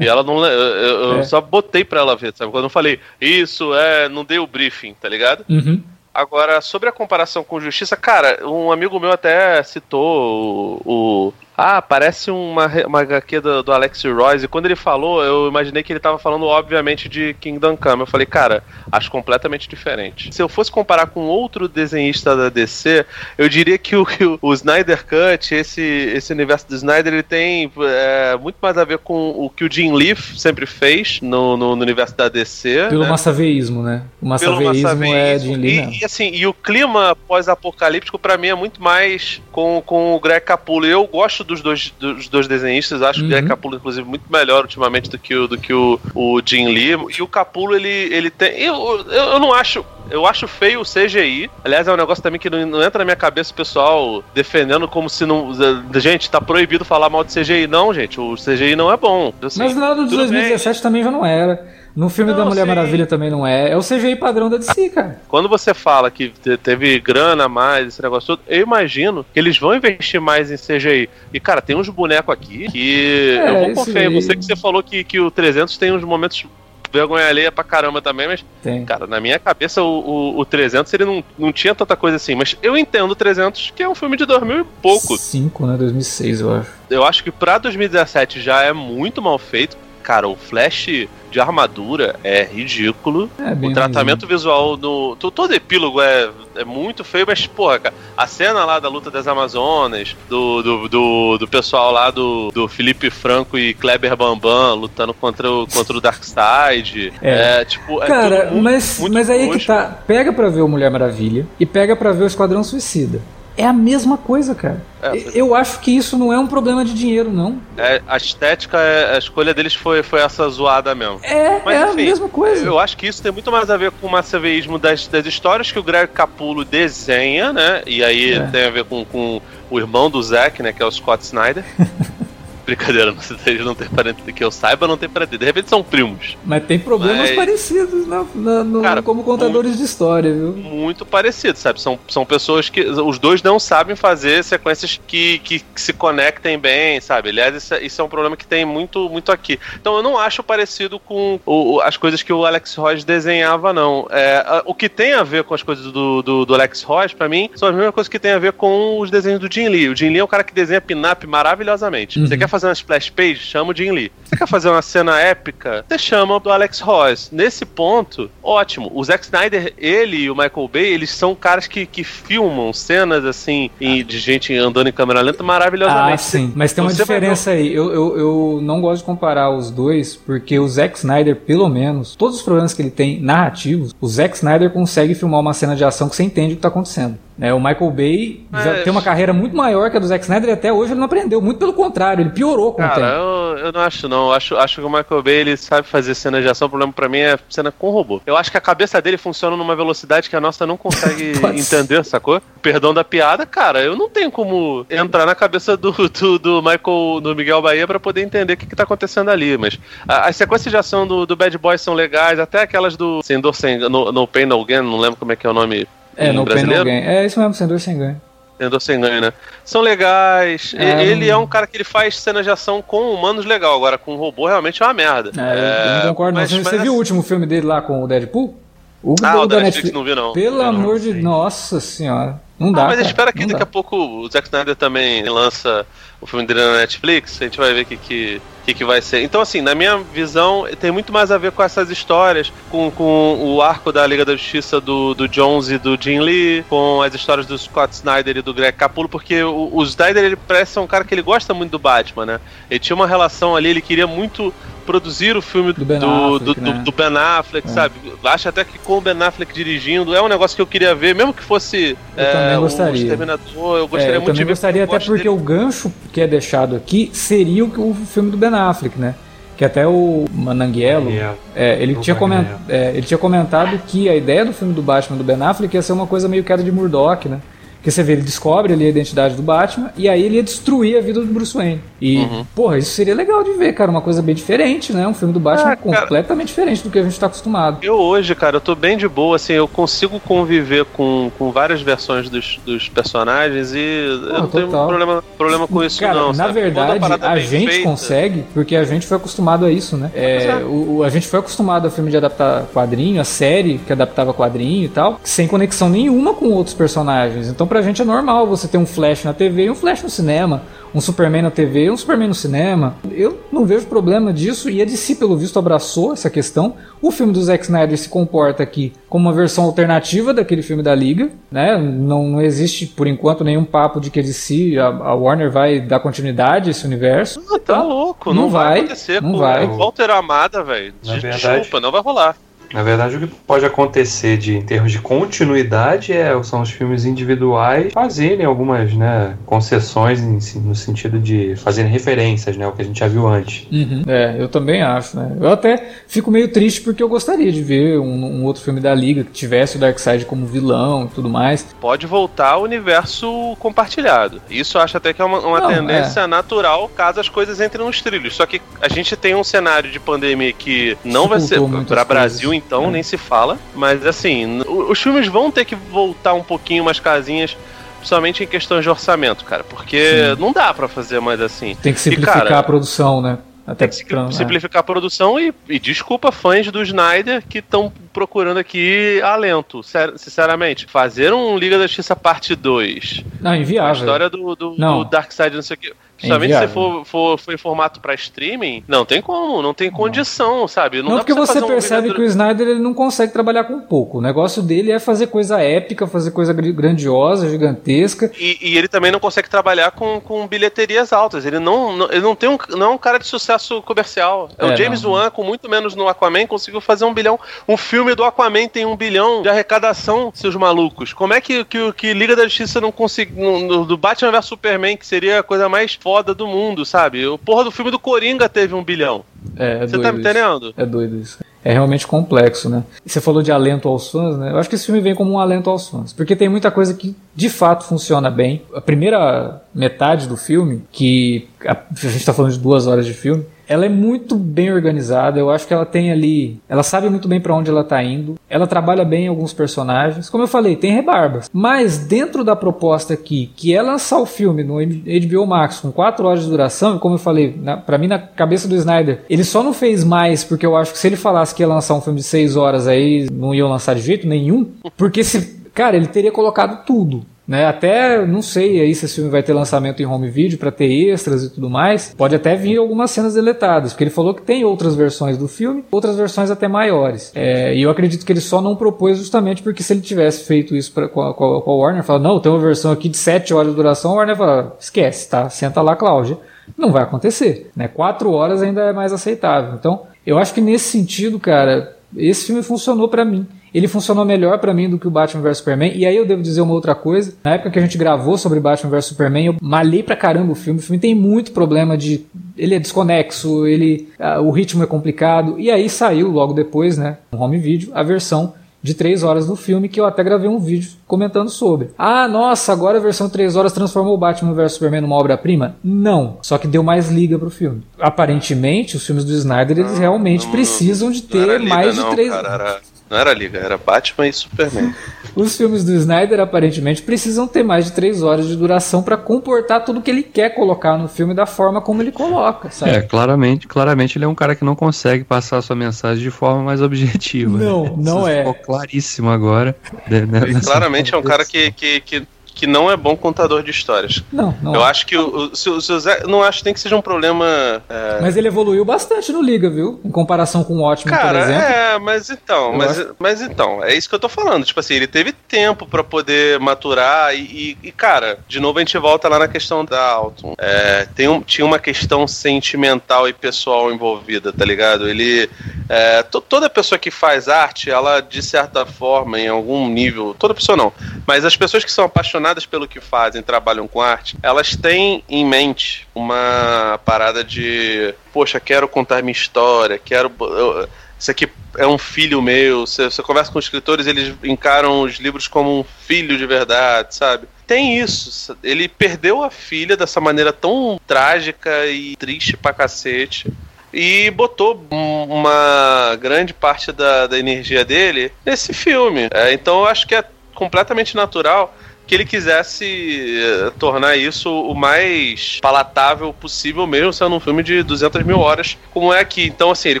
e 0.00 0.06
ela 0.08 0.22
não. 0.22 0.44
eu- 0.44 0.52
eu 0.52 1.18
É. 1.20 1.22
só 1.24 1.40
botei 1.40 1.84
pra 1.84 2.00
ela 2.00 2.14
ver, 2.16 2.32
sabe? 2.34 2.50
Quando 2.52 2.64
eu 2.64 2.70
falei, 2.70 3.00
isso 3.20 3.74
é. 3.74 4.08
Não 4.08 4.24
dei 4.24 4.38
o 4.38 4.46
briefing, 4.46 4.94
tá 4.94 5.08
ligado? 5.08 5.44
Uhum. 5.48 5.82
Agora, 6.14 6.60
sobre 6.60 6.88
a 6.88 6.92
comparação 6.92 7.42
com 7.42 7.58
Justiça, 7.60 7.96
cara, 7.96 8.46
um 8.46 8.70
amigo 8.70 9.00
meu 9.00 9.10
até 9.10 9.62
citou 9.62 10.80
o. 10.84 11.28
o- 11.28 11.32
ah, 11.56 11.82
parece 11.82 12.30
uma, 12.30 12.66
uma 12.86 13.00
HQ 13.00 13.40
do, 13.40 13.62
do 13.62 13.72
Alex 13.72 14.02
Royce. 14.04 14.44
E 14.44 14.48
quando 14.48 14.66
ele 14.66 14.76
falou, 14.76 15.22
eu 15.22 15.48
imaginei 15.48 15.82
que 15.82 15.92
ele 15.92 16.00
tava 16.00 16.18
falando, 16.18 16.46
obviamente, 16.46 17.08
de 17.08 17.34
Kingdom 17.40 17.76
Come. 17.76 18.02
Eu 18.02 18.06
falei, 18.06 18.26
cara, 18.26 18.64
acho 18.90 19.10
completamente 19.10 19.68
diferente. 19.68 20.34
Se 20.34 20.42
eu 20.42 20.48
fosse 20.48 20.70
comparar 20.70 21.06
com 21.06 21.20
outro 21.26 21.68
desenhista 21.68 22.34
da 22.34 22.48
DC, 22.48 23.04
eu 23.36 23.48
diria 23.48 23.76
que 23.76 23.94
o, 23.94 24.06
que 24.06 24.24
o, 24.24 24.38
o 24.40 24.54
Snyder 24.54 25.04
Cut, 25.04 25.54
esse, 25.54 25.82
esse 25.82 26.32
universo 26.32 26.68
do 26.68 26.74
Snyder, 26.74 27.12
ele 27.12 27.22
tem 27.22 27.70
é, 27.80 28.36
muito 28.40 28.56
mais 28.60 28.78
a 28.78 28.84
ver 28.84 28.98
com 28.98 29.30
o 29.30 29.50
que 29.50 29.64
o 29.64 29.70
Jim 29.70 29.92
Lee 29.92 30.16
sempre 30.16 30.64
fez 30.64 31.20
no, 31.20 31.56
no, 31.56 31.76
no 31.76 31.82
universo 31.82 32.16
da 32.16 32.28
DC. 32.28 32.88
Pelo 32.88 33.04
né? 33.04 33.10
massaveísmo, 33.10 33.82
né? 33.82 34.02
O 34.20 34.38
pelo 34.38 34.62
massaveísmo 34.62 35.14
é 35.14 35.34
massaveísmo. 35.34 35.54
de 35.54 35.60
Lee 35.60 35.80
e, 35.80 36.00
e 36.00 36.04
assim, 36.04 36.30
e 36.32 36.46
o 36.46 36.54
clima 36.54 37.16
pós-apocalíptico 37.28 38.18
pra 38.18 38.38
mim 38.38 38.48
é 38.48 38.54
muito 38.54 38.82
mais 38.82 39.42
com, 39.52 39.82
com 39.84 40.16
o 40.16 40.20
Greg 40.20 40.44
Capullo. 40.44 40.86
Eu 40.86 41.06
gosto 41.06 41.44
dos 41.44 41.60
dois, 41.60 41.92
dos 42.00 42.28
dois 42.28 42.48
desenhistas, 42.48 43.02
acho 43.02 43.20
Uhum. 43.20 43.26
o 43.26 43.30
Greg 43.30 43.46
Capullo 43.46 43.76
inclusive 43.76 44.08
muito 44.08 44.24
melhor 44.30 44.62
ultimamente 44.62 45.08
do 45.08 45.18
que 45.18 45.34
o 45.34 45.46
do 45.46 45.58
que 45.58 45.72
o, 45.72 46.00
o 46.14 46.40
Jim 46.44 46.66
Lee. 46.68 46.96
E 47.16 47.22
o 47.22 47.28
Capullo 47.28 47.76
ele 47.76 47.88
ele 47.88 48.30
tem 48.30 48.58
eu, 48.58 48.74
eu, 49.08 49.24
eu 49.32 49.38
não 49.38 49.52
acho 49.52 49.84
eu 50.10 50.26
acho 50.26 50.46
feio 50.48 50.80
o 50.80 50.84
CGI. 50.84 51.50
Aliás, 51.64 51.88
é 51.88 51.92
um 51.92 51.96
negócio 51.96 52.22
também 52.22 52.38
que 52.38 52.50
não, 52.50 52.66
não 52.66 52.82
entra 52.82 52.98
na 52.98 53.04
minha 53.04 53.16
cabeça 53.16 53.52
o 53.52 53.54
pessoal 53.54 54.22
defendendo 54.34 54.86
como 54.88 55.08
se 55.08 55.24
não. 55.24 55.52
Gente, 55.94 56.30
tá 56.30 56.40
proibido 56.40 56.84
falar 56.84 57.08
mal 57.08 57.24
de 57.24 57.32
CGI. 57.32 57.66
Não, 57.66 57.94
gente, 57.94 58.20
o 58.20 58.34
CGI 58.34 58.76
não 58.76 58.92
é 58.92 58.96
bom. 58.96 59.32
Assim, 59.42 59.58
Mas 59.60 59.76
lá 59.76 59.94
no 59.94 60.04
de 60.04 60.10
tudo 60.10 60.18
2017 60.18 60.82
também 60.82 61.02
já 61.02 61.10
não 61.10 61.24
era. 61.24 61.66
No 61.94 62.08
filme 62.08 62.30
Não, 62.32 62.38
da 62.38 62.44
Mulher 62.46 62.62
sim. 62.62 62.68
Maravilha 62.68 63.06
também 63.06 63.30
não 63.30 63.46
é. 63.46 63.70
É 63.70 63.76
o 63.76 63.80
CGI 63.80 64.16
padrão 64.16 64.48
da 64.48 64.56
DC, 64.56 64.88
cara. 64.90 65.20
Quando 65.28 65.48
você 65.48 65.74
fala 65.74 66.10
que 66.10 66.30
te- 66.30 66.56
teve 66.56 66.98
grana 66.98 67.44
a 67.44 67.48
mais, 67.48 67.88
esse 67.88 68.02
negócio 68.02 68.28
todo, 68.28 68.40
eu 68.48 68.62
imagino 68.62 69.24
que 69.32 69.38
eles 69.38 69.58
vão 69.58 69.74
investir 69.74 70.20
mais 70.20 70.50
em 70.50 70.56
CGI. 70.56 71.08
E, 71.32 71.38
cara, 71.38 71.60
tem 71.60 71.76
uns 71.76 71.88
bonecos 71.90 72.32
aqui 72.32 72.70
que 72.70 73.38
É, 73.38 73.50
eu 73.50 73.60
vou 73.66 73.74
confiar 73.74 74.04
em 74.04 74.14
você 74.14 74.34
que 74.34 74.44
você 74.44 74.56
falou 74.56 74.82
que, 74.82 75.04
que 75.04 75.20
o 75.20 75.30
300 75.30 75.76
tem 75.76 75.92
uns 75.92 76.02
momentos 76.02 76.46
vergonha 76.92 77.26
alheia 77.26 77.50
pra 77.50 77.64
caramba 77.64 78.02
também, 78.02 78.28
mas, 78.28 78.44
Tem. 78.62 78.84
cara, 78.84 79.06
na 79.06 79.18
minha 79.18 79.38
cabeça 79.38 79.82
o, 79.82 80.34
o, 80.34 80.40
o 80.40 80.44
300 80.44 80.92
ele 80.92 81.06
não, 81.06 81.24
não 81.38 81.50
tinha 81.52 81.74
tanta 81.74 81.96
coisa 81.96 82.16
assim. 82.16 82.34
Mas 82.34 82.56
eu 82.62 82.76
entendo 82.76 83.10
o 83.10 83.14
300 83.14 83.72
que 83.74 83.82
é 83.82 83.88
um 83.88 83.94
filme 83.94 84.16
de 84.16 84.26
2000 84.26 84.60
e 84.60 84.64
pouco. 84.82 85.16
5, 85.16 85.66
né? 85.66 85.76
2006, 85.78 86.40
eu 86.42 86.54
acho. 86.54 86.70
Eu 86.90 87.04
acho 87.04 87.24
que 87.24 87.30
pra 87.30 87.56
2017 87.58 88.40
já 88.40 88.62
é 88.62 88.72
muito 88.72 89.22
mal 89.22 89.38
feito. 89.38 89.76
Cara, 90.02 90.26
o 90.28 90.36
Flash 90.36 91.06
de 91.30 91.40
armadura 91.40 92.16
é 92.22 92.42
ridículo. 92.44 93.30
É 93.38 93.52
O 93.66 93.72
tratamento 93.72 94.26
visual 94.26 94.76
no. 94.76 95.16
to- 95.16 95.30
Todo 95.30 95.54
epílogo 95.54 96.00
é, 96.02 96.28
é 96.56 96.64
muito 96.64 97.02
feio, 97.04 97.24
mas, 97.26 97.46
porra, 97.46 97.78
cara, 97.78 97.94
a 98.16 98.26
cena 98.26 98.64
lá 98.64 98.78
da 98.78 98.88
luta 98.88 99.10
das 99.10 99.26
Amazonas, 99.26 100.14
do, 100.28 100.62
do, 100.62 100.88
do, 100.88 101.38
do 101.38 101.48
pessoal 101.48 101.90
lá 101.92 102.10
do, 102.10 102.50
do 102.52 102.68
Felipe 102.68 103.08
Franco 103.08 103.56
e 103.56 103.72
Kleber 103.74 104.14
Bambam 104.16 104.74
lutando 104.74 105.14
contra 105.14 105.50
o, 105.50 105.66
contra 105.68 105.96
o 105.96 106.00
Darkseid. 106.00 107.12
É. 107.22 107.60
É, 107.60 107.64
tipo. 107.64 108.02
É 108.02 108.06
Cara, 108.06 108.44
muito- 108.50 108.62
mas, 108.62 108.98
muito 108.98 109.14
mas 109.14 109.30
aí 109.30 109.48
é 109.48 109.58
que 109.58 109.64
tá. 109.64 110.02
Pega 110.06 110.32
pra 110.32 110.48
ver 110.48 110.60
o 110.62 110.68
Mulher 110.68 110.90
Maravilha 110.90 111.46
e 111.58 111.64
pega 111.64 111.96
pra 111.96 112.12
ver 112.12 112.24
o 112.24 112.26
Esquadrão 112.26 112.62
Suicida. 112.62 113.20
É 113.56 113.66
a 113.66 113.72
mesma 113.72 114.16
coisa, 114.16 114.54
cara. 114.54 114.82
É, 115.02 115.16
E- 115.16 115.30
Eu 115.34 115.54
acho 115.54 115.80
que 115.80 115.90
isso 115.90 116.16
não 116.16 116.32
é 116.32 116.38
um 116.38 116.46
problema 116.46 116.84
de 116.84 116.94
dinheiro, 116.94 117.30
não. 117.30 117.58
É, 117.76 118.00
a 118.08 118.16
estética, 118.16 118.78
é- 118.78 119.14
a 119.14 119.18
escolha 119.18 119.52
deles 119.52 119.74
foi, 119.74 120.02
foi 120.02 120.20
essa 120.20 120.48
zoada 120.48 120.94
mesmo. 120.94 121.20
É, 121.22 121.60
Mas, 121.64 121.74
é 121.76 121.82
a 121.82 121.86
enfim, 121.88 122.04
mesma 122.04 122.28
coisa. 122.28 122.64
Eu 122.64 122.78
acho 122.78 122.96
que 122.96 123.06
isso 123.06 123.22
tem 123.22 123.30
muito 123.32 123.50
mais 123.52 123.68
a 123.68 123.76
ver 123.76 123.90
com 123.90 124.06
o 124.06 124.10
massaveísmo 124.10 124.78
das, 124.78 125.06
das 125.06 125.26
histórias 125.26 125.70
que 125.70 125.78
o 125.78 125.82
Greg 125.82 126.08
Capullo 126.12 126.64
desenha, 126.64 127.52
né? 127.52 127.82
E 127.86 128.02
aí 128.02 128.34
É. 128.34 128.46
tem 128.46 128.64
a 128.64 128.70
ver 128.70 128.84
com, 128.84 129.04
com 129.04 129.40
o 129.70 129.78
irmão 129.78 130.08
do 130.10 130.22
Zack, 130.22 130.62
né? 130.62 130.72
Que 130.72 130.82
é 130.82 130.86
o 130.86 130.90
Scott 130.90 131.22
Snyder. 131.24 131.64
Brincadeira, 132.66 133.12
não, 133.12 133.18
eles 133.46 133.64
não 133.64 133.74
tem 133.74 133.88
parente 133.88 134.22
que 134.32 134.42
eu 134.44 134.50
saiba, 134.50 134.86
não 134.86 134.96
tem 134.96 135.08
parente. 135.08 135.36
De 135.36 135.44
repente 135.44 135.68
são 135.68 135.82
primos. 135.82 136.36
Mas 136.44 136.64
tem 136.64 136.78
problemas 136.78 137.28
Mas- 137.28 137.36
parecidos 137.36 138.06
na, 138.06 138.24
na- 138.34 138.64
no- 138.64 138.82
Cara, 138.82 139.02
como 139.02 139.22
contadores 139.24 139.76
de 139.78 139.84
história, 139.84 140.32
viu? 140.32 140.52
Muito 140.52 141.04
parecidos, 141.04 141.60
sabe? 141.60 141.80
São, 141.80 141.98
são 142.08 142.24
pessoas 142.24 142.68
que. 142.68 142.80
Os 142.82 143.18
dois 143.18 143.42
não 143.42 143.58
sabem 143.58 143.96
fazer 143.96 144.42
sequências 144.44 145.00
que, 145.06 145.38
que, 145.40 145.60
que 145.60 145.80
se 145.80 145.92
conectem 145.92 146.58
bem, 146.58 147.00
sabe? 147.00 147.30
Aliás, 147.30 147.54
isso, 147.56 147.74
é- 147.74 147.82
isso 147.84 148.00
é 148.00 148.04
um 148.04 148.08
problema 148.08 148.36
que 148.36 148.46
tem 148.46 148.64
muito, 148.64 149.08
muito 149.08 149.32
aqui. 149.32 149.58
Então 149.80 149.96
eu 149.96 150.02
não 150.02 150.18
acho 150.18 150.42
parecido 150.42 150.98
com 150.98 151.40
o- 151.44 151.80
as 151.80 151.96
coisas 151.96 152.22
que 152.22 152.32
o 152.32 152.44
Alex 152.46 152.74
Ross 152.76 153.04
desenhava, 153.04 153.72
não. 153.72 154.06
É, 154.10 154.62
o 154.64 154.74
que 154.74 154.88
tem 154.88 155.12
a 155.14 155.22
ver 155.22 155.44
com 155.44 155.54
as 155.54 155.62
coisas 155.62 155.86
do, 155.92 156.22
do, 156.22 156.44
do 156.46 156.54
Alex 156.54 156.82
Ross, 156.82 157.12
pra 157.12 157.28
mim, 157.28 157.50
são 157.54 157.68
as 157.68 157.74
mesmas 157.74 157.94
coisas 157.94 158.08
que 158.08 158.18
tem 158.18 158.32
a 158.32 158.38
ver 158.38 158.52
com 158.52 158.98
os 159.00 159.10
desenhos 159.10 159.40
do 159.40 159.52
Jim 159.52 159.68
Lee. 159.68 159.88
O 159.88 159.96
Jim 159.96 160.08
Lee 160.10 160.18
é 160.18 160.24
um 160.24 160.28
cara 160.28 160.44
que 160.44 160.54
desenha 160.54 160.80
pin-up 160.80 161.26
maravilhosamente. 161.26 162.18
Uhum. 162.18 162.26
Você 162.26 162.36
quer 162.36 162.48
fazer 162.48 162.61
uma 162.66 162.72
splash 162.72 163.10
page? 163.10 163.36
Chama 163.40 163.72
o 163.72 163.76
Jim 163.76 163.90
Lee. 163.90 164.12
Você 164.24 164.36
quer 164.36 164.46
fazer 164.48 164.68
uma 164.70 164.82
cena 164.82 165.20
épica? 165.20 165.84
Você 165.88 165.98
chama 165.98 166.38
do 166.40 166.50
Alex 166.50 166.80
Ross. 166.80 167.28
Nesse 167.30 167.64
ponto, 167.64 168.30
ótimo. 168.42 168.90
O 168.94 169.04
Zack 169.04 169.24
Snyder, 169.24 169.74
ele 169.76 170.16
e 170.16 170.30
o 170.30 170.34
Michael 170.34 170.68
Bay, 170.72 170.84
eles 170.86 171.10
são 171.10 171.34
caras 171.34 171.66
que, 171.66 171.84
que 171.86 172.02
filmam 172.02 172.72
cenas 172.72 173.24
assim 173.24 173.70
em- 173.80 174.04
de 174.04 174.18
gente 174.18 174.54
andando 174.56 174.88
em 174.88 174.92
câmera 174.92 175.20
lenta 175.20 175.42
maravilhosamente. 175.42 176.14
Ah, 176.14 176.18
sim. 176.18 176.52
Mas 176.54 176.72
tem 176.72 176.82
uma 176.82 176.90
Você 176.90 177.04
vai 177.04 177.16
diferença 177.16 177.50
aí. 177.50 177.72
Eu, 177.74 177.92
eu, 177.92 178.18
eu 178.18 178.60
não 178.62 178.80
gosto 178.80 179.00
de 179.00 179.04
comparar 179.04 179.50
os 179.50 179.70
dois, 179.70 180.16
porque 180.16 180.58
o 180.58 180.66
Zack 180.68 180.96
Snyder, 180.98 181.36
pelo 181.36 181.68
menos, 181.68 182.14
todos 182.16 182.36
os 182.38 182.42
problemas 182.42 182.72
que 182.72 182.80
ele 182.82 182.90
tem 182.90 183.20
narrativos, 183.20 183.94
o 184.00 184.06
Zack 184.08 184.36
Snyder 184.36 184.70
consegue 184.70 185.14
filmar 185.14 185.40
uma 185.40 185.52
cena 185.54 185.76
de 185.76 185.84
ação 185.84 186.08
que 186.08 186.16
você 186.16 186.22
entende 186.22 186.52
o 186.52 186.56
que 186.56 186.58
está 186.58 186.68
acontecendo. 186.68 187.18
Né? 187.36 187.52
O 187.52 187.58
Michael 187.58 187.90
Bay 187.90 188.46
já 188.52 188.72
Mas- 188.72 188.82
tem 188.84 188.90
uma 188.90 189.00
carreira 189.02 189.32
muito 189.32 189.56
maior 189.56 189.90
que 189.90 189.96
a 189.96 190.00
do 190.00 190.06
Zack 190.06 190.22
Snyder 190.24 190.50
e 190.50 190.52
até 190.52 190.72
hoje 190.72 190.92
ele 190.92 190.98
não 191.00 191.06
aprendeu. 191.06 191.40
Muito 191.40 191.58
pelo 191.58 191.72
contrário, 191.72 192.22
ele 192.22 192.30
piorou 192.30 192.72
com 192.72 192.82
o 192.82 192.86
Cara, 192.88 192.94
tempo. 192.94 193.06
eu, 193.06 193.58
eu 193.66 193.72
não 193.72 193.80
acho 193.80 194.06
não. 194.08 194.26
Eu 194.28 194.32
acho, 194.34 194.56
acho 194.56 194.80
que 194.80 194.86
o 194.86 194.90
Michael 194.90 195.22
Bay 195.22 195.34
ele 195.34 195.56
sabe 195.56 195.86
fazer 195.88 196.14
cenas 196.14 196.42
de 196.42 196.48
ação. 196.50 196.66
O 196.66 196.70
problema 196.70 196.92
pra 196.92 197.08
mim 197.08 197.18
é 197.18 197.38
cena 197.48 197.72
com 197.72 197.90
robô. 197.90 198.20
Eu 198.26 198.36
acho 198.36 198.50
que 198.50 198.58
a 198.58 198.60
cabeça 198.60 199.00
dele 199.00 199.16
funciona 199.16 199.56
numa 199.56 199.74
velocidade 199.74 200.28
que 200.28 200.36
a 200.36 200.40
nossa 200.40 200.66
não 200.66 200.76
consegue 200.76 201.32
entender, 201.58 202.04
sacou? 202.04 202.40
Perdão 202.60 202.92
da 202.94 203.02
piada, 203.02 203.46
cara. 203.46 203.80
Eu 203.82 203.96
não 203.96 204.08
tenho 204.10 204.30
como 204.30 204.86
entrar 204.90 205.24
na 205.26 205.34
cabeça 205.34 205.76
do, 205.76 205.90
do, 205.92 206.38
do 206.38 206.62
Michael, 206.62 207.20
do 207.22 207.34
Miguel 207.34 207.62
Bahia 207.62 207.86
pra 207.86 207.98
poder 207.98 208.20
entender 208.22 208.52
o 208.52 208.56
que, 208.56 208.66
que 208.66 208.76
tá 208.76 208.82
acontecendo 208.82 209.30
ali. 209.30 209.56
Mas 209.56 209.78
a- 210.06 210.28
as 210.28 210.36
sequências 210.36 210.70
de 210.70 210.76
ação 210.76 211.06
do, 211.06 211.24
do 211.26 211.34
Bad 211.34 211.56
Boys 211.58 211.80
são 211.80 211.94
legais, 211.94 212.38
até 212.38 212.60
aquelas 212.62 212.96
do 212.96 213.20
Sem 213.22 213.40
Dor 213.40 213.54
Sem 213.54 213.78
no, 213.78 214.12
no 214.12 214.26
Pain 214.28 214.46
No 214.46 214.64
Gain, 214.64 214.82
não 214.82 214.98
lembro 214.98 215.16
como 215.18 215.32
é 215.32 215.36
que 215.36 215.46
é 215.46 215.50
o 215.50 215.54
nome. 215.54 215.88
É, 216.16 216.26
no 216.26 216.32
Pain 216.32 216.34
No 216.34 216.44
brasileiro. 216.44 216.84
Gain. 216.84 217.02
É 217.04 217.24
isso 217.26 217.38
mesmo, 217.40 217.54
sem 217.54 217.66
dor 217.66 217.80
sem 217.80 217.98
ganho. 217.98 218.20
Sem 218.58 218.80
sem 218.80 219.00
ganho, 219.00 219.20
né? 219.20 219.32
São 219.64 219.80
legais. 219.80 220.72
É, 220.78 221.04
ele 221.04 221.28
é 221.28 221.36
um 221.36 221.46
cara 221.46 221.66
que 221.66 221.76
ele 221.76 221.84
faz 221.84 222.18
cenas 222.20 222.44
de 222.44 222.50
ação 222.50 222.80
com 222.80 223.12
humanos 223.12 223.44
legal. 223.44 223.74
Agora, 223.76 223.98
com 223.98 224.14
robô, 224.16 224.46
realmente 224.46 224.82
é 224.82 224.86
uma 224.86 224.94
merda. 224.94 225.30
É, 225.36 226.00
eu 226.02 226.06
não 226.06 226.08
concordo. 226.14 226.38
mas- 226.38 226.50
Você, 226.50 226.56
mas 226.58 226.64
você 226.68 226.78
viu 226.78 226.80
o 226.80 226.88
assim- 226.90 226.98
último 226.98 227.22
filme 227.22 227.44
dele 227.46 227.66
lá 227.66 227.82
com 227.82 228.04
o 228.04 228.06
Deadpool? 228.06 228.56
O, 229.02 229.16
Ah, 229.20 229.40
o 229.40 229.46
da 229.46 229.60
Netflix 229.60 229.90
não 229.92 230.04
vi, 230.04 230.14
não. 230.14 230.32
Pelo 230.32 230.58
Não 230.58 230.72
não. 230.72 230.80
amor 230.80 231.00
de 231.00 231.12
Nossa 231.14 231.80
senhora. 231.80 232.40
Não 232.56 232.70
dá. 232.70 232.82
Ah, 232.82 232.86
mas 232.86 232.96
cara, 232.98 233.08
espera 233.08 233.32
que 233.32 233.40
daqui 233.40 233.54
dá. 233.54 233.64
a 233.64 233.66
pouco 233.66 233.96
o 233.96 234.28
Zack 234.30 234.46
Snyder 234.46 234.76
também 234.76 235.24
lança 235.28 235.84
o 236.22 236.26
filme 236.26 236.46
dele 236.46 236.60
na 236.60 236.78
Netflix, 236.78 237.36
a 237.42 237.44
gente 237.44 237.58
vai 237.58 237.74
ver 237.74 237.82
o 237.82 237.84
que, 237.84 237.96
que, 237.96 238.40
que, 238.64 238.74
que 238.74 238.84
vai 238.84 239.02
ser. 239.02 239.22
Então, 239.22 239.40
assim, 239.40 239.60
na 239.60 239.74
minha 239.74 239.98
visão, 239.98 240.64
tem 240.78 240.92
muito 240.92 241.12
mais 241.12 241.32
a 241.32 241.36
ver 241.36 241.50
com 241.50 241.62
essas 241.64 241.90
histórias, 241.90 242.52
com, 242.70 242.90
com 242.92 243.36
o 243.40 243.60
arco 243.60 243.90
da 243.92 244.06
Liga 244.06 244.24
da 244.24 244.32
Justiça 244.36 244.80
do, 244.80 245.14
do 245.14 245.26
Jones 245.28 245.68
e 245.68 245.78
do 245.78 245.98
Jim 246.00 246.20
Lee, 246.20 246.64
com 246.68 247.02
as 247.02 247.12
histórias 247.12 247.44
do 247.44 247.58
Scott 247.58 247.92
Snyder 247.92 248.36
e 248.36 248.42
do 248.42 248.54
Greg 248.54 248.76
Capullo, 248.76 249.08
porque 249.08 249.42
o, 249.42 249.68
o 249.72 249.82
Snyder, 249.82 250.22
ele 250.22 250.36
parece 250.36 250.72
ser 250.74 250.78
um 250.80 250.86
cara 250.86 251.02
que 251.04 251.12
ele 251.12 251.22
gosta 251.22 251.52
muito 251.52 251.72
do 251.72 251.78
Batman, 251.80 252.24
né? 252.24 252.40
Ele 252.70 252.78
tinha 252.78 252.94
uma 252.94 253.06
relação 253.06 253.56
ali, 253.56 253.68
ele 253.68 253.80
queria 253.82 254.06
muito 254.06 254.54
produzir 254.86 255.36
o 255.36 255.42
filme 255.42 255.72
Do 255.72 255.84
Ben 255.84 256.00
do, 256.00 256.06
Affleck, 256.06 256.44
do, 256.44 256.60
né? 256.60 256.72
do- 256.72 256.84
do 256.84 256.92
Ben 256.92 257.16
Affleck, 257.16 257.68
É. 257.68 257.70
sabe? 257.70 257.94
Acho 258.24 258.48
até 258.48 258.64
que 258.64 258.78
com 258.80 258.98
o 258.98 259.00
Ben 259.00 259.20
Affleck 259.22 259.52
dirigindo, 259.54 260.12
é 260.14 260.20
um 260.20 260.26
negócio 260.26 260.56
que 260.56 260.62
eu 260.62 260.66
queria 260.66 260.92
ver, 260.92 261.14
mesmo 261.14 261.32
que 261.32 261.42
fosse 261.42 261.96
Eu 262.16 262.24
é, 262.24 262.32
também 262.32 262.56
o 262.56 262.60
gostaria. 262.62 263.00
Exterminador, 263.02 263.76
eu 263.78 263.84
É, 263.84 263.86
gostaria 263.86 264.06
eu 264.16 264.20
muito 264.20 264.26
também 264.26 264.34
de 264.38 264.44
ver. 264.44 264.50
gostaria, 264.50 264.84
até 264.84 264.98
porque 264.98 265.18
dele. 265.22 265.28
o 265.28 265.36
gancho 265.36 265.92
que 266.12 266.20
é 266.20 266.26
deixado 266.26 266.76
aqui 266.76 267.10
seria 267.12 267.64
o, 267.64 267.90
o 267.90 267.94
filme 267.94 268.30
do 268.30 268.36
Ben 268.36 268.50
Affleck, 268.54 268.98
né? 268.98 269.14
Que 269.56 269.64
até 269.64 269.86
o 269.86 270.24
Mananghello, 270.32 271.06
Daniel. 271.06 271.34
é, 271.54 271.80
ele, 271.80 271.94
O 271.94 272.00
tinha 272.00 272.16
coment, 272.16 272.46
é, 272.68 272.90
ele 272.90 273.02
tinha 273.02 273.18
comentado 273.18 273.78
que 273.86 274.08
a 274.08 274.16
ideia 274.16 274.44
do 274.44 274.52
filme 274.52 274.74
do 274.74 274.82
Batman 274.82 275.16
do 275.16 275.24
Ben 275.24 275.40
Affleck 275.42 275.74
ia 275.74 275.82
ser 275.82 275.92
uma 275.92 276.06
coisa 276.06 276.28
meio 276.28 276.42
queda 276.42 276.62
de 276.62 276.72
Murdoch, 276.72 277.28
né? 277.28 277.40
Porque 277.82 277.90
você 277.90 278.02
vê, 278.04 278.12
ele 278.12 278.22
descobre 278.22 278.72
ali 278.72 278.86
a 278.86 278.88
identidade 278.88 279.34
do 279.34 279.42
Batman 279.42 279.90
e 279.96 280.08
aí 280.08 280.22
ele 280.22 280.36
ia 280.36 280.42
destruir 280.44 280.96
a 280.96 281.00
vida 281.00 281.18
do 281.20 281.26
Bruce 281.26 281.52
Wayne. 281.52 281.80
E, 282.00 282.18
Uhum. 282.18 282.44
porra, 282.54 282.78
isso 282.78 282.92
seria 282.92 283.12
legal 283.14 283.42
de 283.42 283.54
ver, 283.54 283.72
cara. 283.72 283.90
Uma 283.90 284.00
coisa 284.00 284.22
bem 284.22 284.34
diferente, 284.36 284.92
né? 284.92 285.04
Um 285.06 285.14
filme 285.14 285.34
do 285.34 285.40
Batman 285.40 285.72
Ah, 285.72 285.76
cara. 285.76 286.00
completamente 286.02 286.48
diferente 286.48 286.82
do 286.84 286.90
que 286.90 286.98
a 286.98 287.02
gente 287.02 287.18
tá 287.18 287.26
acostumado. 287.26 287.78
Eu 287.82 287.94
hoje, 287.94 288.34
cara, 288.36 288.56
eu 288.56 288.60
tô 288.60 288.76
bem 288.76 288.96
de 288.96 289.08
boa, 289.08 289.34
assim, 289.34 289.52
eu 289.54 289.66
consigo 289.66 290.20
conviver 290.20 290.84
com, 290.92 291.30
com 291.36 291.50
várias 291.50 291.80
versões 291.82 292.30
dos, 292.30 292.60
dos 292.64 292.88
personagens 292.88 293.72
e 293.74 293.78
eu 293.78 294.18
não 294.40 294.46
tenho 294.46 294.66
total. 294.66 294.86
problema, 294.86 295.24
problema 295.36 295.66
com 295.66 295.82
isso, 295.82 295.98
Cara, 296.00 296.14
não. 296.14 296.28
na 296.28 296.34
sabe? 296.34 296.52
Verdade, 296.54 297.00
a 297.20 297.38
gente 297.40 297.66
feita- 297.68 297.82
consegue, 297.88 298.44
porque 298.54 298.76
a 298.76 298.84
gente 298.84 299.06
foi 299.08 299.16
acostumado 299.16 299.64
a 299.66 299.70
isso, 299.72 299.96
né? 299.96 300.10
É, 300.14 300.44
é. 300.44 300.56
o, 300.64 300.98
o- 300.98 301.02
a 301.04 301.08
gente 301.08 301.26
foi 301.26 301.40
acostumado 301.40 301.88
a 301.88 301.90
filme 301.90 302.10
de 302.12 302.16
adaptar 302.16 302.64
quadrinho, 302.72 303.20
a 303.20 303.24
série 303.24 303.78
que 303.84 303.92
adaptava 303.92 304.32
quadrinho 304.32 304.84
e 304.84 304.88
tal, 304.88 305.20
sem 305.24 305.48
conexão 305.48 305.88
nenhuma 305.88 306.32
com 306.34 306.46
outros 306.50 306.74
personagens. 306.74 307.48
Então 307.48 307.66
pra 307.72 307.80
gente 307.80 308.02
é 308.02 308.04
normal 308.04 308.46
você 308.46 308.68
ter 308.68 308.76
um 308.76 308.84
Flash 308.84 309.24
na 309.24 309.32
TV 309.32 309.64
e 309.64 309.70
um 309.70 309.74
Flash 309.74 310.02
no 310.02 310.10
cinema. 310.10 310.62
Um 310.94 311.00
Superman 311.00 311.40
na 311.40 311.50
TV 311.50 311.84
e 311.86 311.90
um 311.90 311.96
Superman 311.96 312.28
no 312.28 312.34
cinema. 312.34 312.96
Eu 313.10 313.40
não 313.50 313.64
vejo 313.64 313.86
problema 313.86 314.30
disso 314.30 314.68
e 314.68 314.82
a 314.82 314.84
DC, 314.84 315.14
pelo 315.14 315.38
visto, 315.38 315.58
abraçou 315.58 316.12
essa 316.12 316.28
questão. 316.28 316.74
O 317.00 317.10
filme 317.10 317.32
do 317.32 317.42
Zack 317.42 317.64
Snyder 317.64 317.96
se 317.96 318.10
comporta 318.10 318.62
aqui 318.62 318.92
como 319.08 319.26
uma 319.26 319.34
versão 319.34 319.64
alternativa 319.64 320.34
daquele 320.34 320.60
filme 320.60 320.82
da 320.82 320.94
Liga. 320.94 321.30
Né? 321.50 321.78
Não, 321.78 322.28
não 322.28 322.42
existe, 322.42 322.84
por 322.86 323.06
enquanto, 323.06 323.42
nenhum 323.42 323.64
papo 323.64 324.00
de 324.02 324.10
que 324.10 324.20
a 324.20 324.22
DC, 324.22 324.76
a, 324.78 324.88
a 324.88 325.14
Warner, 325.14 325.50
vai 325.50 325.80
dar 325.80 325.98
continuidade 326.00 326.68
a 326.68 326.72
esse 326.72 326.84
universo. 326.84 327.42
Ah, 327.50 327.58
tá 327.58 327.82
louco, 327.82 328.34
Não 328.34 328.42
não, 328.42 328.50
vai, 328.50 328.64
vai, 328.68 328.78
acontecer 328.80 329.22
não 329.22 329.32
com 329.32 329.38
vai. 329.38 329.64
o 329.64 329.76
Walter 329.78 330.10
Amada, 330.10 330.62
velho. 330.62 330.92
Na 331.06 331.14
Des- 331.14 331.22
verdade- 331.22 331.60
Desculpa, 331.60 331.80
não 331.80 331.90
vai 331.90 332.02
rolar. 332.02 332.36
Na 332.72 332.82
verdade, 332.82 333.16
o 333.16 333.20
que 333.20 333.26
pode 333.26 333.64
acontecer 333.64 334.36
de, 334.36 334.56
em 334.56 334.62
termos 334.62 334.90
de 334.92 334.98
continuidade 334.98 336.12
é, 336.12 336.40
são 336.42 336.62
os 336.62 336.70
filmes 336.70 337.04
individuais 337.04 337.92
fazerem 337.92 338.44
algumas 338.46 338.92
né, 338.94 339.36
concessões 339.46 340.20
em 340.20 340.40
si- 340.40 340.58
no 340.58 340.74
sentido 340.74 341.18
de 341.18 341.54
fazerem 341.56 341.90
referências, 341.90 342.56
né, 342.56 342.66
o 342.66 342.72
que 342.72 342.82
a 342.82 342.84
gente 342.84 342.98
já 342.98 343.08
viu 343.08 343.26
antes. 343.26 343.66
É, 344.06 344.36
eu 344.38 344.48
também 344.48 344.82
acho, 344.82 345.16
né? 345.16 345.36
Eu 345.40 345.50
até 345.52 345.90
fico 346.06 346.30
meio 346.30 346.48
triste 346.48 346.80
porque 346.80 347.02
eu 347.02 347.08
gostaria 347.08 347.50
de 347.52 347.62
ver 347.62 347.98
um, 347.98 348.04
um 348.40 348.44
outro 348.44 348.62
filme 348.62 348.80
da 348.80 348.94
Liga 348.94 349.24
que 349.24 349.30
tivesse 349.30 349.76
o 349.76 349.80
Darkseid 349.80 350.24
como 350.24 350.46
vilão 350.46 351.04
e 351.04 351.08
tudo 351.14 351.28
mais. 351.28 351.66
Pode 351.80 352.06
voltar 352.06 352.50
ao 352.52 352.62
universo 352.62 353.56
compartilhado. 353.58 354.40
Isso 354.50 354.76
eu 354.78 354.82
acho 354.82 354.96
até 354.96 355.12
que 355.12 355.20
é 355.20 355.24
uma, 355.24 355.40
uma 355.40 355.60
Não, 355.60 355.68
tendência 355.68 356.26
natural 356.26 356.88
caso 356.94 357.20
as 357.20 357.28
coisas 357.28 357.60
entrem 357.60 357.84
nos 357.86 358.00
trilhos. 358.00 358.34
Só 358.36 358.46
que 358.46 358.60
a 358.80 358.88
gente 358.88 359.16
tem 359.16 359.34
um 359.34 359.44
cenário 359.44 359.90
de 359.90 359.98
pandemia 360.00 360.52
que 360.52 360.96
não 361.04 361.28
vai 361.28 361.40
ser. 361.40 361.60
Pra 361.86 362.04
Brasil, 362.04 362.50
coisas. 362.50 362.61
Então, 362.66 362.84
É. 362.86 362.90
nem 362.90 363.02
se 363.02 363.16
fala. 363.16 363.58
Mas 363.74 364.04
assim, 364.06 364.60
os 364.66 365.00
filmes 365.00 365.26
vão 365.28 365.50
ter 365.50 365.64
que 365.64 365.74
voltar 365.74 366.34
um 366.34 366.42
pouquinho 366.42 366.82
umas 366.82 366.98
casinhas. 367.00 367.56
Principalmente 367.98 368.42
em 368.42 368.46
questões 368.48 368.82
de 368.82 368.90
orçamento, 368.90 369.44
cara. 369.44 369.62
Porque 369.62 370.34
não 370.38 370.52
dá 370.52 370.74
pra 370.74 370.88
fazer 370.88 371.20
mais 371.20 371.40
assim. 371.40 371.76
Tem 371.80 371.92
que 371.92 371.98
E, 372.00 372.02
simplificar 372.02 372.42
cara, 372.42 372.58
a 372.58 372.62
produção, 372.62 373.20
né? 373.20 373.38
Até 373.64 373.86
Tem 373.86 373.96
que 374.00 374.04
pra- 374.06 374.24
é. 374.26 374.32
simplificar 374.32 374.80
a 374.80 374.82
produção 374.82 375.38
e, 375.38 375.54
e 375.68 375.78
desculpa 375.78 376.32
fãs 376.32 376.68
do 376.72 376.82
Snyder 376.82 377.44
que 377.48 377.58
estão 377.58 377.92
procurando 378.12 378.56
aqui 378.58 379.20
alento, 379.22 379.82
sinceramente. 380.16 380.86
Fazer 380.90 381.32
um 381.32 381.56
Liga 381.56 381.78
da 381.78 381.86
Justiça 381.86 382.16
parte 382.16 382.56
2, 382.56 383.22
Não, 383.40 383.52
a 383.52 383.56
inviável. 383.56 383.92
história 383.92 384.28
do, 384.28 384.56
do, 384.56 384.74
Não. 384.76 384.98
do 384.98 385.04
Darkseid, 385.08 385.54
não 385.54 385.62
sei 385.62 385.76
o 385.76 385.78
que. 385.78 385.92
Principalmente 386.22 386.58
se 386.68 386.68
for, 386.68 387.04
for, 387.04 387.38
for 387.38 387.52
em 387.54 387.56
formato 387.56 388.00
pra 388.00 388.14
streaming, 388.14 388.84
não 388.86 389.04
tem 389.04 389.20
como, 389.20 389.60
não 389.62 389.74
tem 389.74 389.90
condição, 389.90 390.66
sabe? 390.68 391.02
Não, 391.02 391.10
dá 391.10 391.16
porque 391.18 391.34
você 391.34 391.58
um 391.62 391.66
percebe 391.66 392.02
Liga 392.08 392.14
que 392.14 392.20
o 392.22 392.24
Snyder 392.24 392.68
ele 392.68 392.80
não 392.80 392.94
consegue 392.94 393.32
trabalhar 393.32 393.64
com 393.64 393.80
pouco. 393.80 394.18
O 394.18 394.20
negócio 394.20 394.62
dele 394.62 394.92
é 394.92 394.98
fazer 394.98 395.26
coisa 395.28 395.60
épica, 395.60 396.06
fazer 396.06 396.30
coisa 396.30 396.52
gr- 396.52 396.72
grandiosa, 396.72 397.48
gigantesca. 397.48 398.30
E, 398.38 398.58
e 398.60 398.78
ele 398.78 398.88
também 398.88 399.10
não 399.10 399.18
consegue 399.20 399.48
trabalhar 399.50 399.90
com, 399.92 400.20
com 400.20 400.46
bilheterias 400.46 401.12
altas. 401.12 401.44
Ele 401.44 401.58
não, 401.58 401.96
não- 401.96 402.10
ele 402.10 402.20
não 402.20 402.34
tem 402.36 402.48
um, 402.48 402.58
não 402.70 402.86
é 402.86 402.88
um 402.90 402.98
cara 402.98 403.18
de 403.18 403.26
sucesso 403.26 403.82
comercial. 403.82 404.48
É, 404.58 404.66
É, 404.68 404.72
o 404.72 404.76
James 404.76 405.02
não. 405.02 405.12
Wan, 405.12 405.30
com 405.30 405.42
muito 405.44 405.68
menos 405.68 405.94
no 405.94 406.08
Aquaman, 406.08 406.46
conseguiu 406.46 406.80
fazer 406.80 407.04
um 407.04 407.12
bilhão. 407.14 407.38
Um 407.68 407.76
filme 407.76 408.14
do 408.14 408.24
Aquaman 408.24 408.68
tem 408.68 408.86
um 408.86 408.96
bilhão 408.96 409.42
de 409.42 409.48
arrecadação, 409.48 410.30
seus 410.34 410.54
malucos. 410.54 411.12
Como 411.12 411.34
é 411.34 411.40
que, 411.40 411.64
que, 411.64 411.92
que 411.94 412.12
Liga 412.14 412.36
da 412.36 412.44
Justiça 412.44 412.80
não 412.80 412.92
conseguiu. 412.92 413.84
Do 413.84 413.96
Batman 413.96 414.30
vs 414.30 414.44
Superman, 414.46 414.96
que 414.96 415.06
seria 415.06 415.40
a 415.40 415.42
coisa 415.42 415.68
mais 415.68 415.94
foda 416.12 416.34
do 416.34 416.46
mundo, 416.46 416.84
sabe? 416.84 417.26
O 417.26 417.38
porra 417.38 417.64
do 417.64 417.70
filme 417.70 417.90
do 417.90 417.98
Coringa 417.98 418.46
teve 418.46 418.74
um 418.74 418.84
bilhão. 418.84 419.24
É, 419.56 419.76
é 419.76 419.86
Você 419.86 419.92
doido 419.96 420.02
tá 420.02 420.12
me 420.12 420.20
isso. 420.20 420.28
entendendo? 420.28 420.74
É 420.76 420.84
doido 420.84 421.16
isso. 421.16 421.38
É 421.64 421.72
realmente 421.72 422.06
complexo, 422.06 422.68
né? 422.68 422.84
Você 423.06 423.18
falou 423.18 423.40
de 423.40 423.50
alento 423.50 423.88
aos 423.88 424.10
fãs, 424.10 424.36
né? 424.36 424.50
Eu 424.50 424.58
acho 424.58 424.68
que 424.68 424.74
esse 424.74 424.84
filme 424.84 425.00
vem 425.00 425.14
como 425.14 425.32
um 425.32 425.38
alento 425.38 425.70
aos 425.70 425.88
fãs. 425.88 426.12
Porque 426.12 426.36
tem 426.36 426.50
muita 426.50 426.70
coisa 426.70 426.92
que 426.92 427.16
de 427.34 427.48
fato 427.48 427.84
funciona 427.84 428.30
bem. 428.30 428.62
A 428.74 428.80
primeira 428.80 429.62
metade 429.74 430.28
do 430.28 430.36
filme, 430.36 430.84
que 430.92 431.48
a 431.64 431.76
gente 431.94 432.26
tá 432.26 432.34
falando 432.34 432.52
de 432.52 432.58
duas 432.58 432.86
horas 432.86 433.06
de 433.06 433.14
filme, 433.14 433.46
ela 433.68 433.86
é 433.86 433.88
muito 433.88 434.36
bem 434.36 434.72
organizada. 434.72 435.38
Eu 435.38 435.50
acho 435.50 435.66
que 435.66 435.74
ela 435.74 435.86
tem 435.86 436.10
ali. 436.10 436.60
Ela 436.68 436.82
sabe 436.82 437.08
muito 437.08 437.28
bem 437.28 437.40
para 437.40 437.54
onde 437.54 437.70
ela 437.70 437.84
tá 437.84 438.02
indo. 438.02 438.36
Ela 438.48 438.66
trabalha 438.66 439.04
bem 439.04 439.28
alguns 439.28 439.52
personagens. 439.52 440.28
Como 440.28 440.44
eu 440.44 440.48
falei, 440.48 440.76
tem 440.76 440.92
rebarbas. 440.92 441.50
Mas 441.52 441.98
dentro 441.98 442.44
da 442.44 442.56
proposta 442.56 443.14
aqui, 443.14 443.50
que 443.56 443.74
é 443.74 443.82
lançar 443.82 444.18
o 444.18 444.26
filme 444.26 444.62
no 444.62 444.74
HBO 444.74 445.46
Max 445.46 445.80
com 445.80 445.92
4 445.92 446.26
horas 446.26 446.44
de 446.44 446.50
duração, 446.50 446.96
e 446.96 446.98
como 446.98 447.14
eu 447.14 447.18
falei, 447.18 447.54
na, 447.60 447.76
pra 447.76 447.98
mim, 447.98 448.06
na 448.06 448.18
cabeça 448.18 448.68
do 448.68 448.76
Snyder, 448.76 449.22
ele 449.28 449.44
só 449.44 449.62
não 449.62 449.72
fez 449.72 450.04
mais 450.04 450.44
porque 450.44 450.66
eu 450.66 450.76
acho 450.76 450.92
que 450.92 450.98
se 450.98 451.06
ele 451.06 451.16
falasse 451.16 451.54
que 451.54 451.62
ia 451.62 451.68
lançar 451.68 451.94
um 451.94 452.00
filme 452.00 452.18
de 452.18 452.26
6 452.26 452.56
horas 452.56 452.86
aí, 452.86 453.28
não 453.30 453.54
iam 453.54 453.68
lançar 453.68 453.94
de 453.94 454.00
jeito 454.00 454.26
nenhum. 454.26 454.70
Porque 454.96 455.24
se. 455.24 455.62
Cara, 455.74 455.96
ele 455.96 456.06
teria 456.06 456.30
colocado 456.30 456.84
tudo. 456.84 457.24
Né, 457.46 457.66
até 457.66 458.24
não 458.24 458.40
sei 458.40 458.80
aí 458.80 458.94
se 458.94 459.04
esse 459.04 459.16
filme 459.16 459.28
vai 459.28 459.42
ter 459.42 459.52
lançamento 459.52 460.00
em 460.00 460.06
home 460.06 460.30
video 460.30 460.56
para 460.58 460.70
ter 460.70 460.86
extras 461.10 461.42
e 461.42 461.50
tudo 461.50 461.68
mais. 461.68 462.14
Pode 462.16 462.36
até 462.36 462.54
vir 462.54 462.76
algumas 462.78 463.10
cenas 463.10 463.34
deletadas, 463.34 463.92
porque 463.92 464.04
ele 464.04 464.10
falou 464.12 464.32
que 464.32 464.42
tem 464.42 464.64
outras 464.64 464.94
versões 464.94 465.36
do 465.36 465.48
filme, 465.48 465.84
outras 465.90 466.16
versões 466.16 466.52
até 466.52 466.68
maiores. 466.68 467.32
É, 467.34 467.74
e 467.74 467.82
eu 467.82 467.90
acredito 467.90 468.24
que 468.24 468.32
ele 468.32 468.40
só 468.40 468.60
não 468.60 468.76
propôs 468.76 469.18
justamente 469.18 469.60
porque 469.60 469.82
se 469.82 469.92
ele 469.92 470.00
tivesse 470.00 470.44
feito 470.44 470.76
isso 470.76 470.92
pra, 470.92 471.08
com, 471.08 471.20
a, 471.20 471.34
com 471.34 471.44
a- 471.44 471.74
Warner, 471.74 472.04
fala, 472.04 472.20
não, 472.20 472.38
tem 472.38 472.50
uma 472.52 472.60
versão 472.60 472.92
aqui 472.92 473.08
de 473.08 473.16
7 473.16 473.52
horas 473.52 473.70
de 473.70 473.76
duração, 473.76 474.12
a 474.12 474.16
Warner 474.18 474.36
fala, 474.36 474.76
esquece, 474.78 475.28
tá? 475.28 475.50
Senta 475.50 475.82
lá, 475.82 475.96
Cláudia. 475.96 476.38
Não 476.78 476.92
vai 476.92 477.02
acontecer, 477.02 477.70
né? 477.74 477.88
4 477.88 478.30
horas 478.30 478.62
ainda 478.62 478.82
é 478.82 478.92
mais 478.92 479.12
aceitável. 479.12 479.74
Então, 479.74 480.02
eu 480.24 480.38
acho 480.38 480.54
que 480.54 480.60
nesse 480.60 480.90
sentido, 480.90 481.40
cara, 481.40 481.96
esse 482.16 482.46
filme 482.46 482.62
funcionou 482.62 483.08
pra 483.08 483.24
mim. 483.24 483.46
Ele 483.74 483.88
funcionou 483.88 484.24
melhor 484.24 484.58
pra 484.58 484.74
mim 484.74 484.88
do 484.88 484.98
que 484.98 485.08
o 485.08 485.10
Batman 485.10 485.42
vs 485.42 485.58
Superman. 485.58 485.92
E 485.94 486.04
aí 486.04 486.16
eu 486.16 486.26
devo 486.26 486.42
dizer 486.42 486.60
uma 486.60 486.74
outra 486.74 486.94
coisa. 486.94 487.34
Na 487.42 487.54
época 487.54 487.70
que 487.70 487.78
a 487.78 487.82
gente 487.82 487.96
gravou 487.96 488.36
sobre 488.36 488.60
Batman 488.60 488.90
vs 488.90 489.04
Superman, 489.06 489.46
eu 489.46 489.56
malhei 489.60 490.02
pra 490.02 490.14
caramba 490.16 490.52
o 490.52 490.56
filme. 490.56 490.78
O 490.80 490.82
filme 490.82 490.98
tem 490.98 491.14
muito 491.14 491.52
problema 491.52 491.96
de. 491.96 492.24
Ele 492.56 492.74
é 492.74 492.78
desconexo, 492.78 493.66
ele. 493.66 494.08
ah, 494.18 494.40
o 494.40 494.50
ritmo 494.50 494.82
é 494.82 494.86
complicado. 494.86 495.58
E 495.58 495.70
aí 495.70 495.88
saiu 495.88 496.28
logo 496.28 496.52
depois, 496.52 496.98
né? 496.98 497.16
No 497.32 497.40
home 497.40 497.58
video, 497.58 497.90
a 497.94 498.02
versão 498.02 498.54
de 498.84 498.94
3 498.94 499.22
horas 499.22 499.46
do 499.46 499.54
filme, 499.54 499.88
que 499.88 500.00
eu 500.00 500.04
até 500.04 500.24
gravei 500.24 500.48
um 500.50 500.58
vídeo 500.58 500.90
comentando 501.06 501.48
sobre. 501.48 501.90
Ah, 501.96 502.26
nossa, 502.26 502.72
agora 502.72 502.98
a 502.98 503.00
versão 503.00 503.28
de 503.28 503.32
3 503.32 503.54
horas 503.54 503.72
transformou 503.72 504.12
o 504.12 504.18
Batman 504.18 504.52
vs 504.54 504.72
Superman 504.72 505.02
numa 505.02 505.14
obra-prima? 505.14 505.76
Não, 505.84 506.38
só 506.42 506.58
que 506.58 506.66
deu 506.66 506.82
mais 506.82 507.08
liga 507.08 507.38
pro 507.38 507.48
filme. 507.48 507.82
Aparentemente, 508.00 508.96
os 508.96 509.06
filmes 509.06 509.24
do 509.24 509.32
Snyder, 509.32 509.78
eles 509.78 509.98
realmente 509.98 510.46
não, 510.46 510.52
precisam 510.52 511.10
de 511.12 511.22
Não 511.22 511.28
ter 511.28 511.58
Liga, 511.60 511.74
mais 511.74 511.94
de 511.94 512.00
não, 512.00 512.10
3 512.10 512.28
cara, 512.30 512.48
era- 512.54 512.80
Não 513.12 513.18
era 513.18 513.34
Liga, 513.34 513.58
era 513.58 513.76
Batman 513.76 514.26
e 514.26 514.32
Superman. 514.32 514.94
Os 515.36 515.54
filmes 515.54 515.84
do 515.84 515.92
Snyder 515.92 516.40
aparentemente 516.40 517.02
precisam 517.02 517.46
ter 517.46 517.62
mais 517.62 517.84
de 517.84 517.92
3 517.92 518.22
horas 518.22 518.48
de 518.48 518.56
duração 518.56 519.02
para 519.02 519.18
comportar 519.18 519.84
tudo 519.84 520.00
que 520.00 520.10
ele 520.10 520.22
quer 520.22 520.54
colocar 520.54 520.96
no 520.96 521.06
filme 521.08 521.34
da 521.34 521.44
forma 521.44 521.82
como 521.82 522.00
ele 522.00 522.10
coloca, 522.10 522.70
sabe? 522.70 522.92
É, 522.92 523.02
claramente, 523.02 523.68
claramente 523.68 524.16
ele 524.16 524.24
é 524.24 524.28
um 524.28 524.34
cara 524.34 524.54
que 524.54 524.64
não 524.64 524.74
consegue 524.74 525.24
passar 525.24 525.58
a 525.58 525.62
sua 525.62 525.76
mensagem 525.76 526.24
de 526.24 526.30
forma 526.30 526.62
mais 526.62 526.80
objetiva. 526.80 527.58
Não, 527.58 527.96
não 527.98 528.20
Isso 528.20 528.28
é. 528.28 528.38
Ficou 528.38 528.54
claríssimo 528.54 529.28
agora. 529.28 529.76
né, 530.08 530.20
né, 530.20 530.40
E 530.48 530.58
claramente 530.58 531.12
é 531.12 531.16
um 531.18 531.22
cara 531.22 531.44
que, 531.44 531.70
que, 531.70 532.00
que, 532.00 532.26
que 532.62 532.66
não 532.68 532.88
é 532.88 532.96
bom 532.96 533.16
contador 533.16 533.60
de 533.64 533.72
histórias. 533.72 534.22
Não, 534.32 534.56
não. 534.62 534.72
Eu 534.76 534.84
acho 534.84 535.04
que 535.04 535.16
o, 535.16 535.50
o, 535.50 535.56
se 535.56 535.68
o- 535.68 535.80
se 535.80 535.92
o 535.92 535.98
Zé. 535.98 536.22
Não 536.28 536.44
acho 536.44 536.64
nem 536.64 536.72
que 536.72 536.78
seja 536.78 536.94
um 536.96 537.02
problema. 537.02 537.82
é, 537.88 538.20
Mas 538.20 538.36
ele 538.36 538.46
evoluiu 538.46 538.84
bastante 538.84 539.32
no 539.32 539.42
Liga, 539.42 539.68
viu? 539.68 540.00
Em 540.04 540.10
comparação 540.12 540.62
com 540.62 540.74
o 540.74 540.82
Watchmen, 540.82 541.12
por 541.12 541.20
Cara, 541.20 541.40
exemplo. 541.40 541.60
é, 541.60 541.98
mas 541.98 542.30
então, 542.30 542.66
Eu 542.70 542.78
mas, 542.78 543.06
mas 543.18 543.40
então, 543.42 543.82
é 543.82 543.92
isso 543.96 544.08
que 544.08 544.14
eu 544.14 544.18
tô 544.20 544.28
falando. 544.28 544.64
Tipo 544.64 544.78
assim, 544.78 544.94
ele 544.94 545.08
teve 545.08 545.32
tempo 545.32 545.86
pra 545.86 546.04
poder 546.04 546.60
maturar 546.60 547.34
e, 547.34 547.40
e- 547.40 547.78
e, 547.88 547.90
cara, 547.90 548.38
de 548.46 548.60
novo 548.60 548.78
a 548.78 548.82
gente 548.82 548.96
volta 548.96 549.28
lá 549.28 549.40
na 549.40 549.48
questão 549.48 549.84
da 549.84 550.00
Alton. 550.00 550.54
É, 550.56 551.08
tem 551.16 551.26
um, 551.26 551.40
tinha 551.40 551.64
uma 551.66 551.80
questão 551.80 552.28
sentimental 552.28 553.28
e 553.28 553.32
pessoal 553.32 553.90
envolvida, 553.92 554.52
tá 554.52 554.64
ligado? 554.64 555.08
Ele. 555.08 555.50
É, 555.94 556.22
to- 556.22 556.40
toda 556.40 556.70
pessoa 556.70 556.98
que 556.98 557.10
faz 557.10 557.50
arte, 557.50 557.90
ela, 557.90 558.20
de 558.20 558.42
certa 558.42 558.86
forma, 558.86 559.38
em 559.38 559.46
algum 559.48 559.86
nível. 559.88 560.34
Toda 560.38 560.54
pessoa 560.54 560.74
não, 560.74 560.90
mas 561.26 561.44
as 561.44 561.54
pessoas 561.54 561.84
que 561.84 561.92
são 561.92 562.06
apaixonadas 562.06 562.64
pelo 562.64 562.88
que 562.88 562.98
fazem, 562.98 563.42
trabalham 563.42 563.86
com 563.86 564.00
arte, 564.00 564.36
elas 564.42 564.74
têm 564.74 565.22
em 565.28 565.44
mente 565.44 566.08
uma 566.14 566.98
parada 567.04 567.44
de. 567.44 568.14
Poxa, 568.32 568.58
quero 568.58 568.88
contar 568.88 569.20
minha 569.22 569.32
história, 569.32 569.98
quero. 569.98 570.32
eu- 570.40 570.88
isso 571.18 571.30
aqui 571.30 571.46
é 571.76 571.86
um 571.86 571.98
filho 571.98 572.40
meu. 572.42 572.86
Você, 572.86 573.04
você 573.04 573.22
conversa 573.22 573.52
com 573.52 573.58
escritores, 573.58 574.06
eles 574.06 574.34
encaram 574.42 575.02
os 575.02 575.16
livros 575.20 575.46
como 575.46 575.80
um 575.80 575.84
filho 576.06 576.36
de 576.38 576.46
verdade, 576.46 577.14
sabe? 577.14 577.46
Tem 577.66 577.98
isso. 578.00 578.56
Ele 578.62 578.88
perdeu 578.88 579.42
a 579.42 579.48
filha 579.50 579.96
dessa 579.96 580.20
maneira 580.20 580.52
tão 580.52 581.00
trágica 581.06 581.86
e 581.86 582.16
triste 582.16 582.56
pra 582.56 582.72
cacete 582.72 583.46
e 583.92 584.30
botou 584.30 584.80
uma 584.90 586.16
grande 586.20 586.54
parte 586.54 586.92
da, 586.92 587.26
da 587.26 587.38
energia 587.38 587.84
dele 587.84 588.32
nesse 588.44 588.72
filme. 588.72 589.28
É, 589.32 589.52
então 589.52 589.80
eu 589.80 589.86
acho 589.86 590.06
que 590.06 590.14
é 590.14 590.24
completamente 590.54 591.14
natural 591.14 591.74
que 592.06 592.14
ele 592.16 592.24
quisesse 592.24 593.40
eh, 593.40 593.72
tornar 593.78 594.16
isso 594.16 594.50
o 594.50 594.74
mais 594.74 595.58
palatável 595.62 596.32
possível, 596.32 596.86
mesmo 596.86 597.12
sendo 597.12 597.36
um 597.36 597.40
filme 597.40 597.62
de 597.62 597.82
200 597.82 598.22
mil 598.24 598.38
horas, 598.38 598.76
como 598.90 599.14
é 599.14 599.20
aqui. 599.20 599.44
Então, 599.44 599.70
assim, 599.70 599.88
ele 599.88 600.00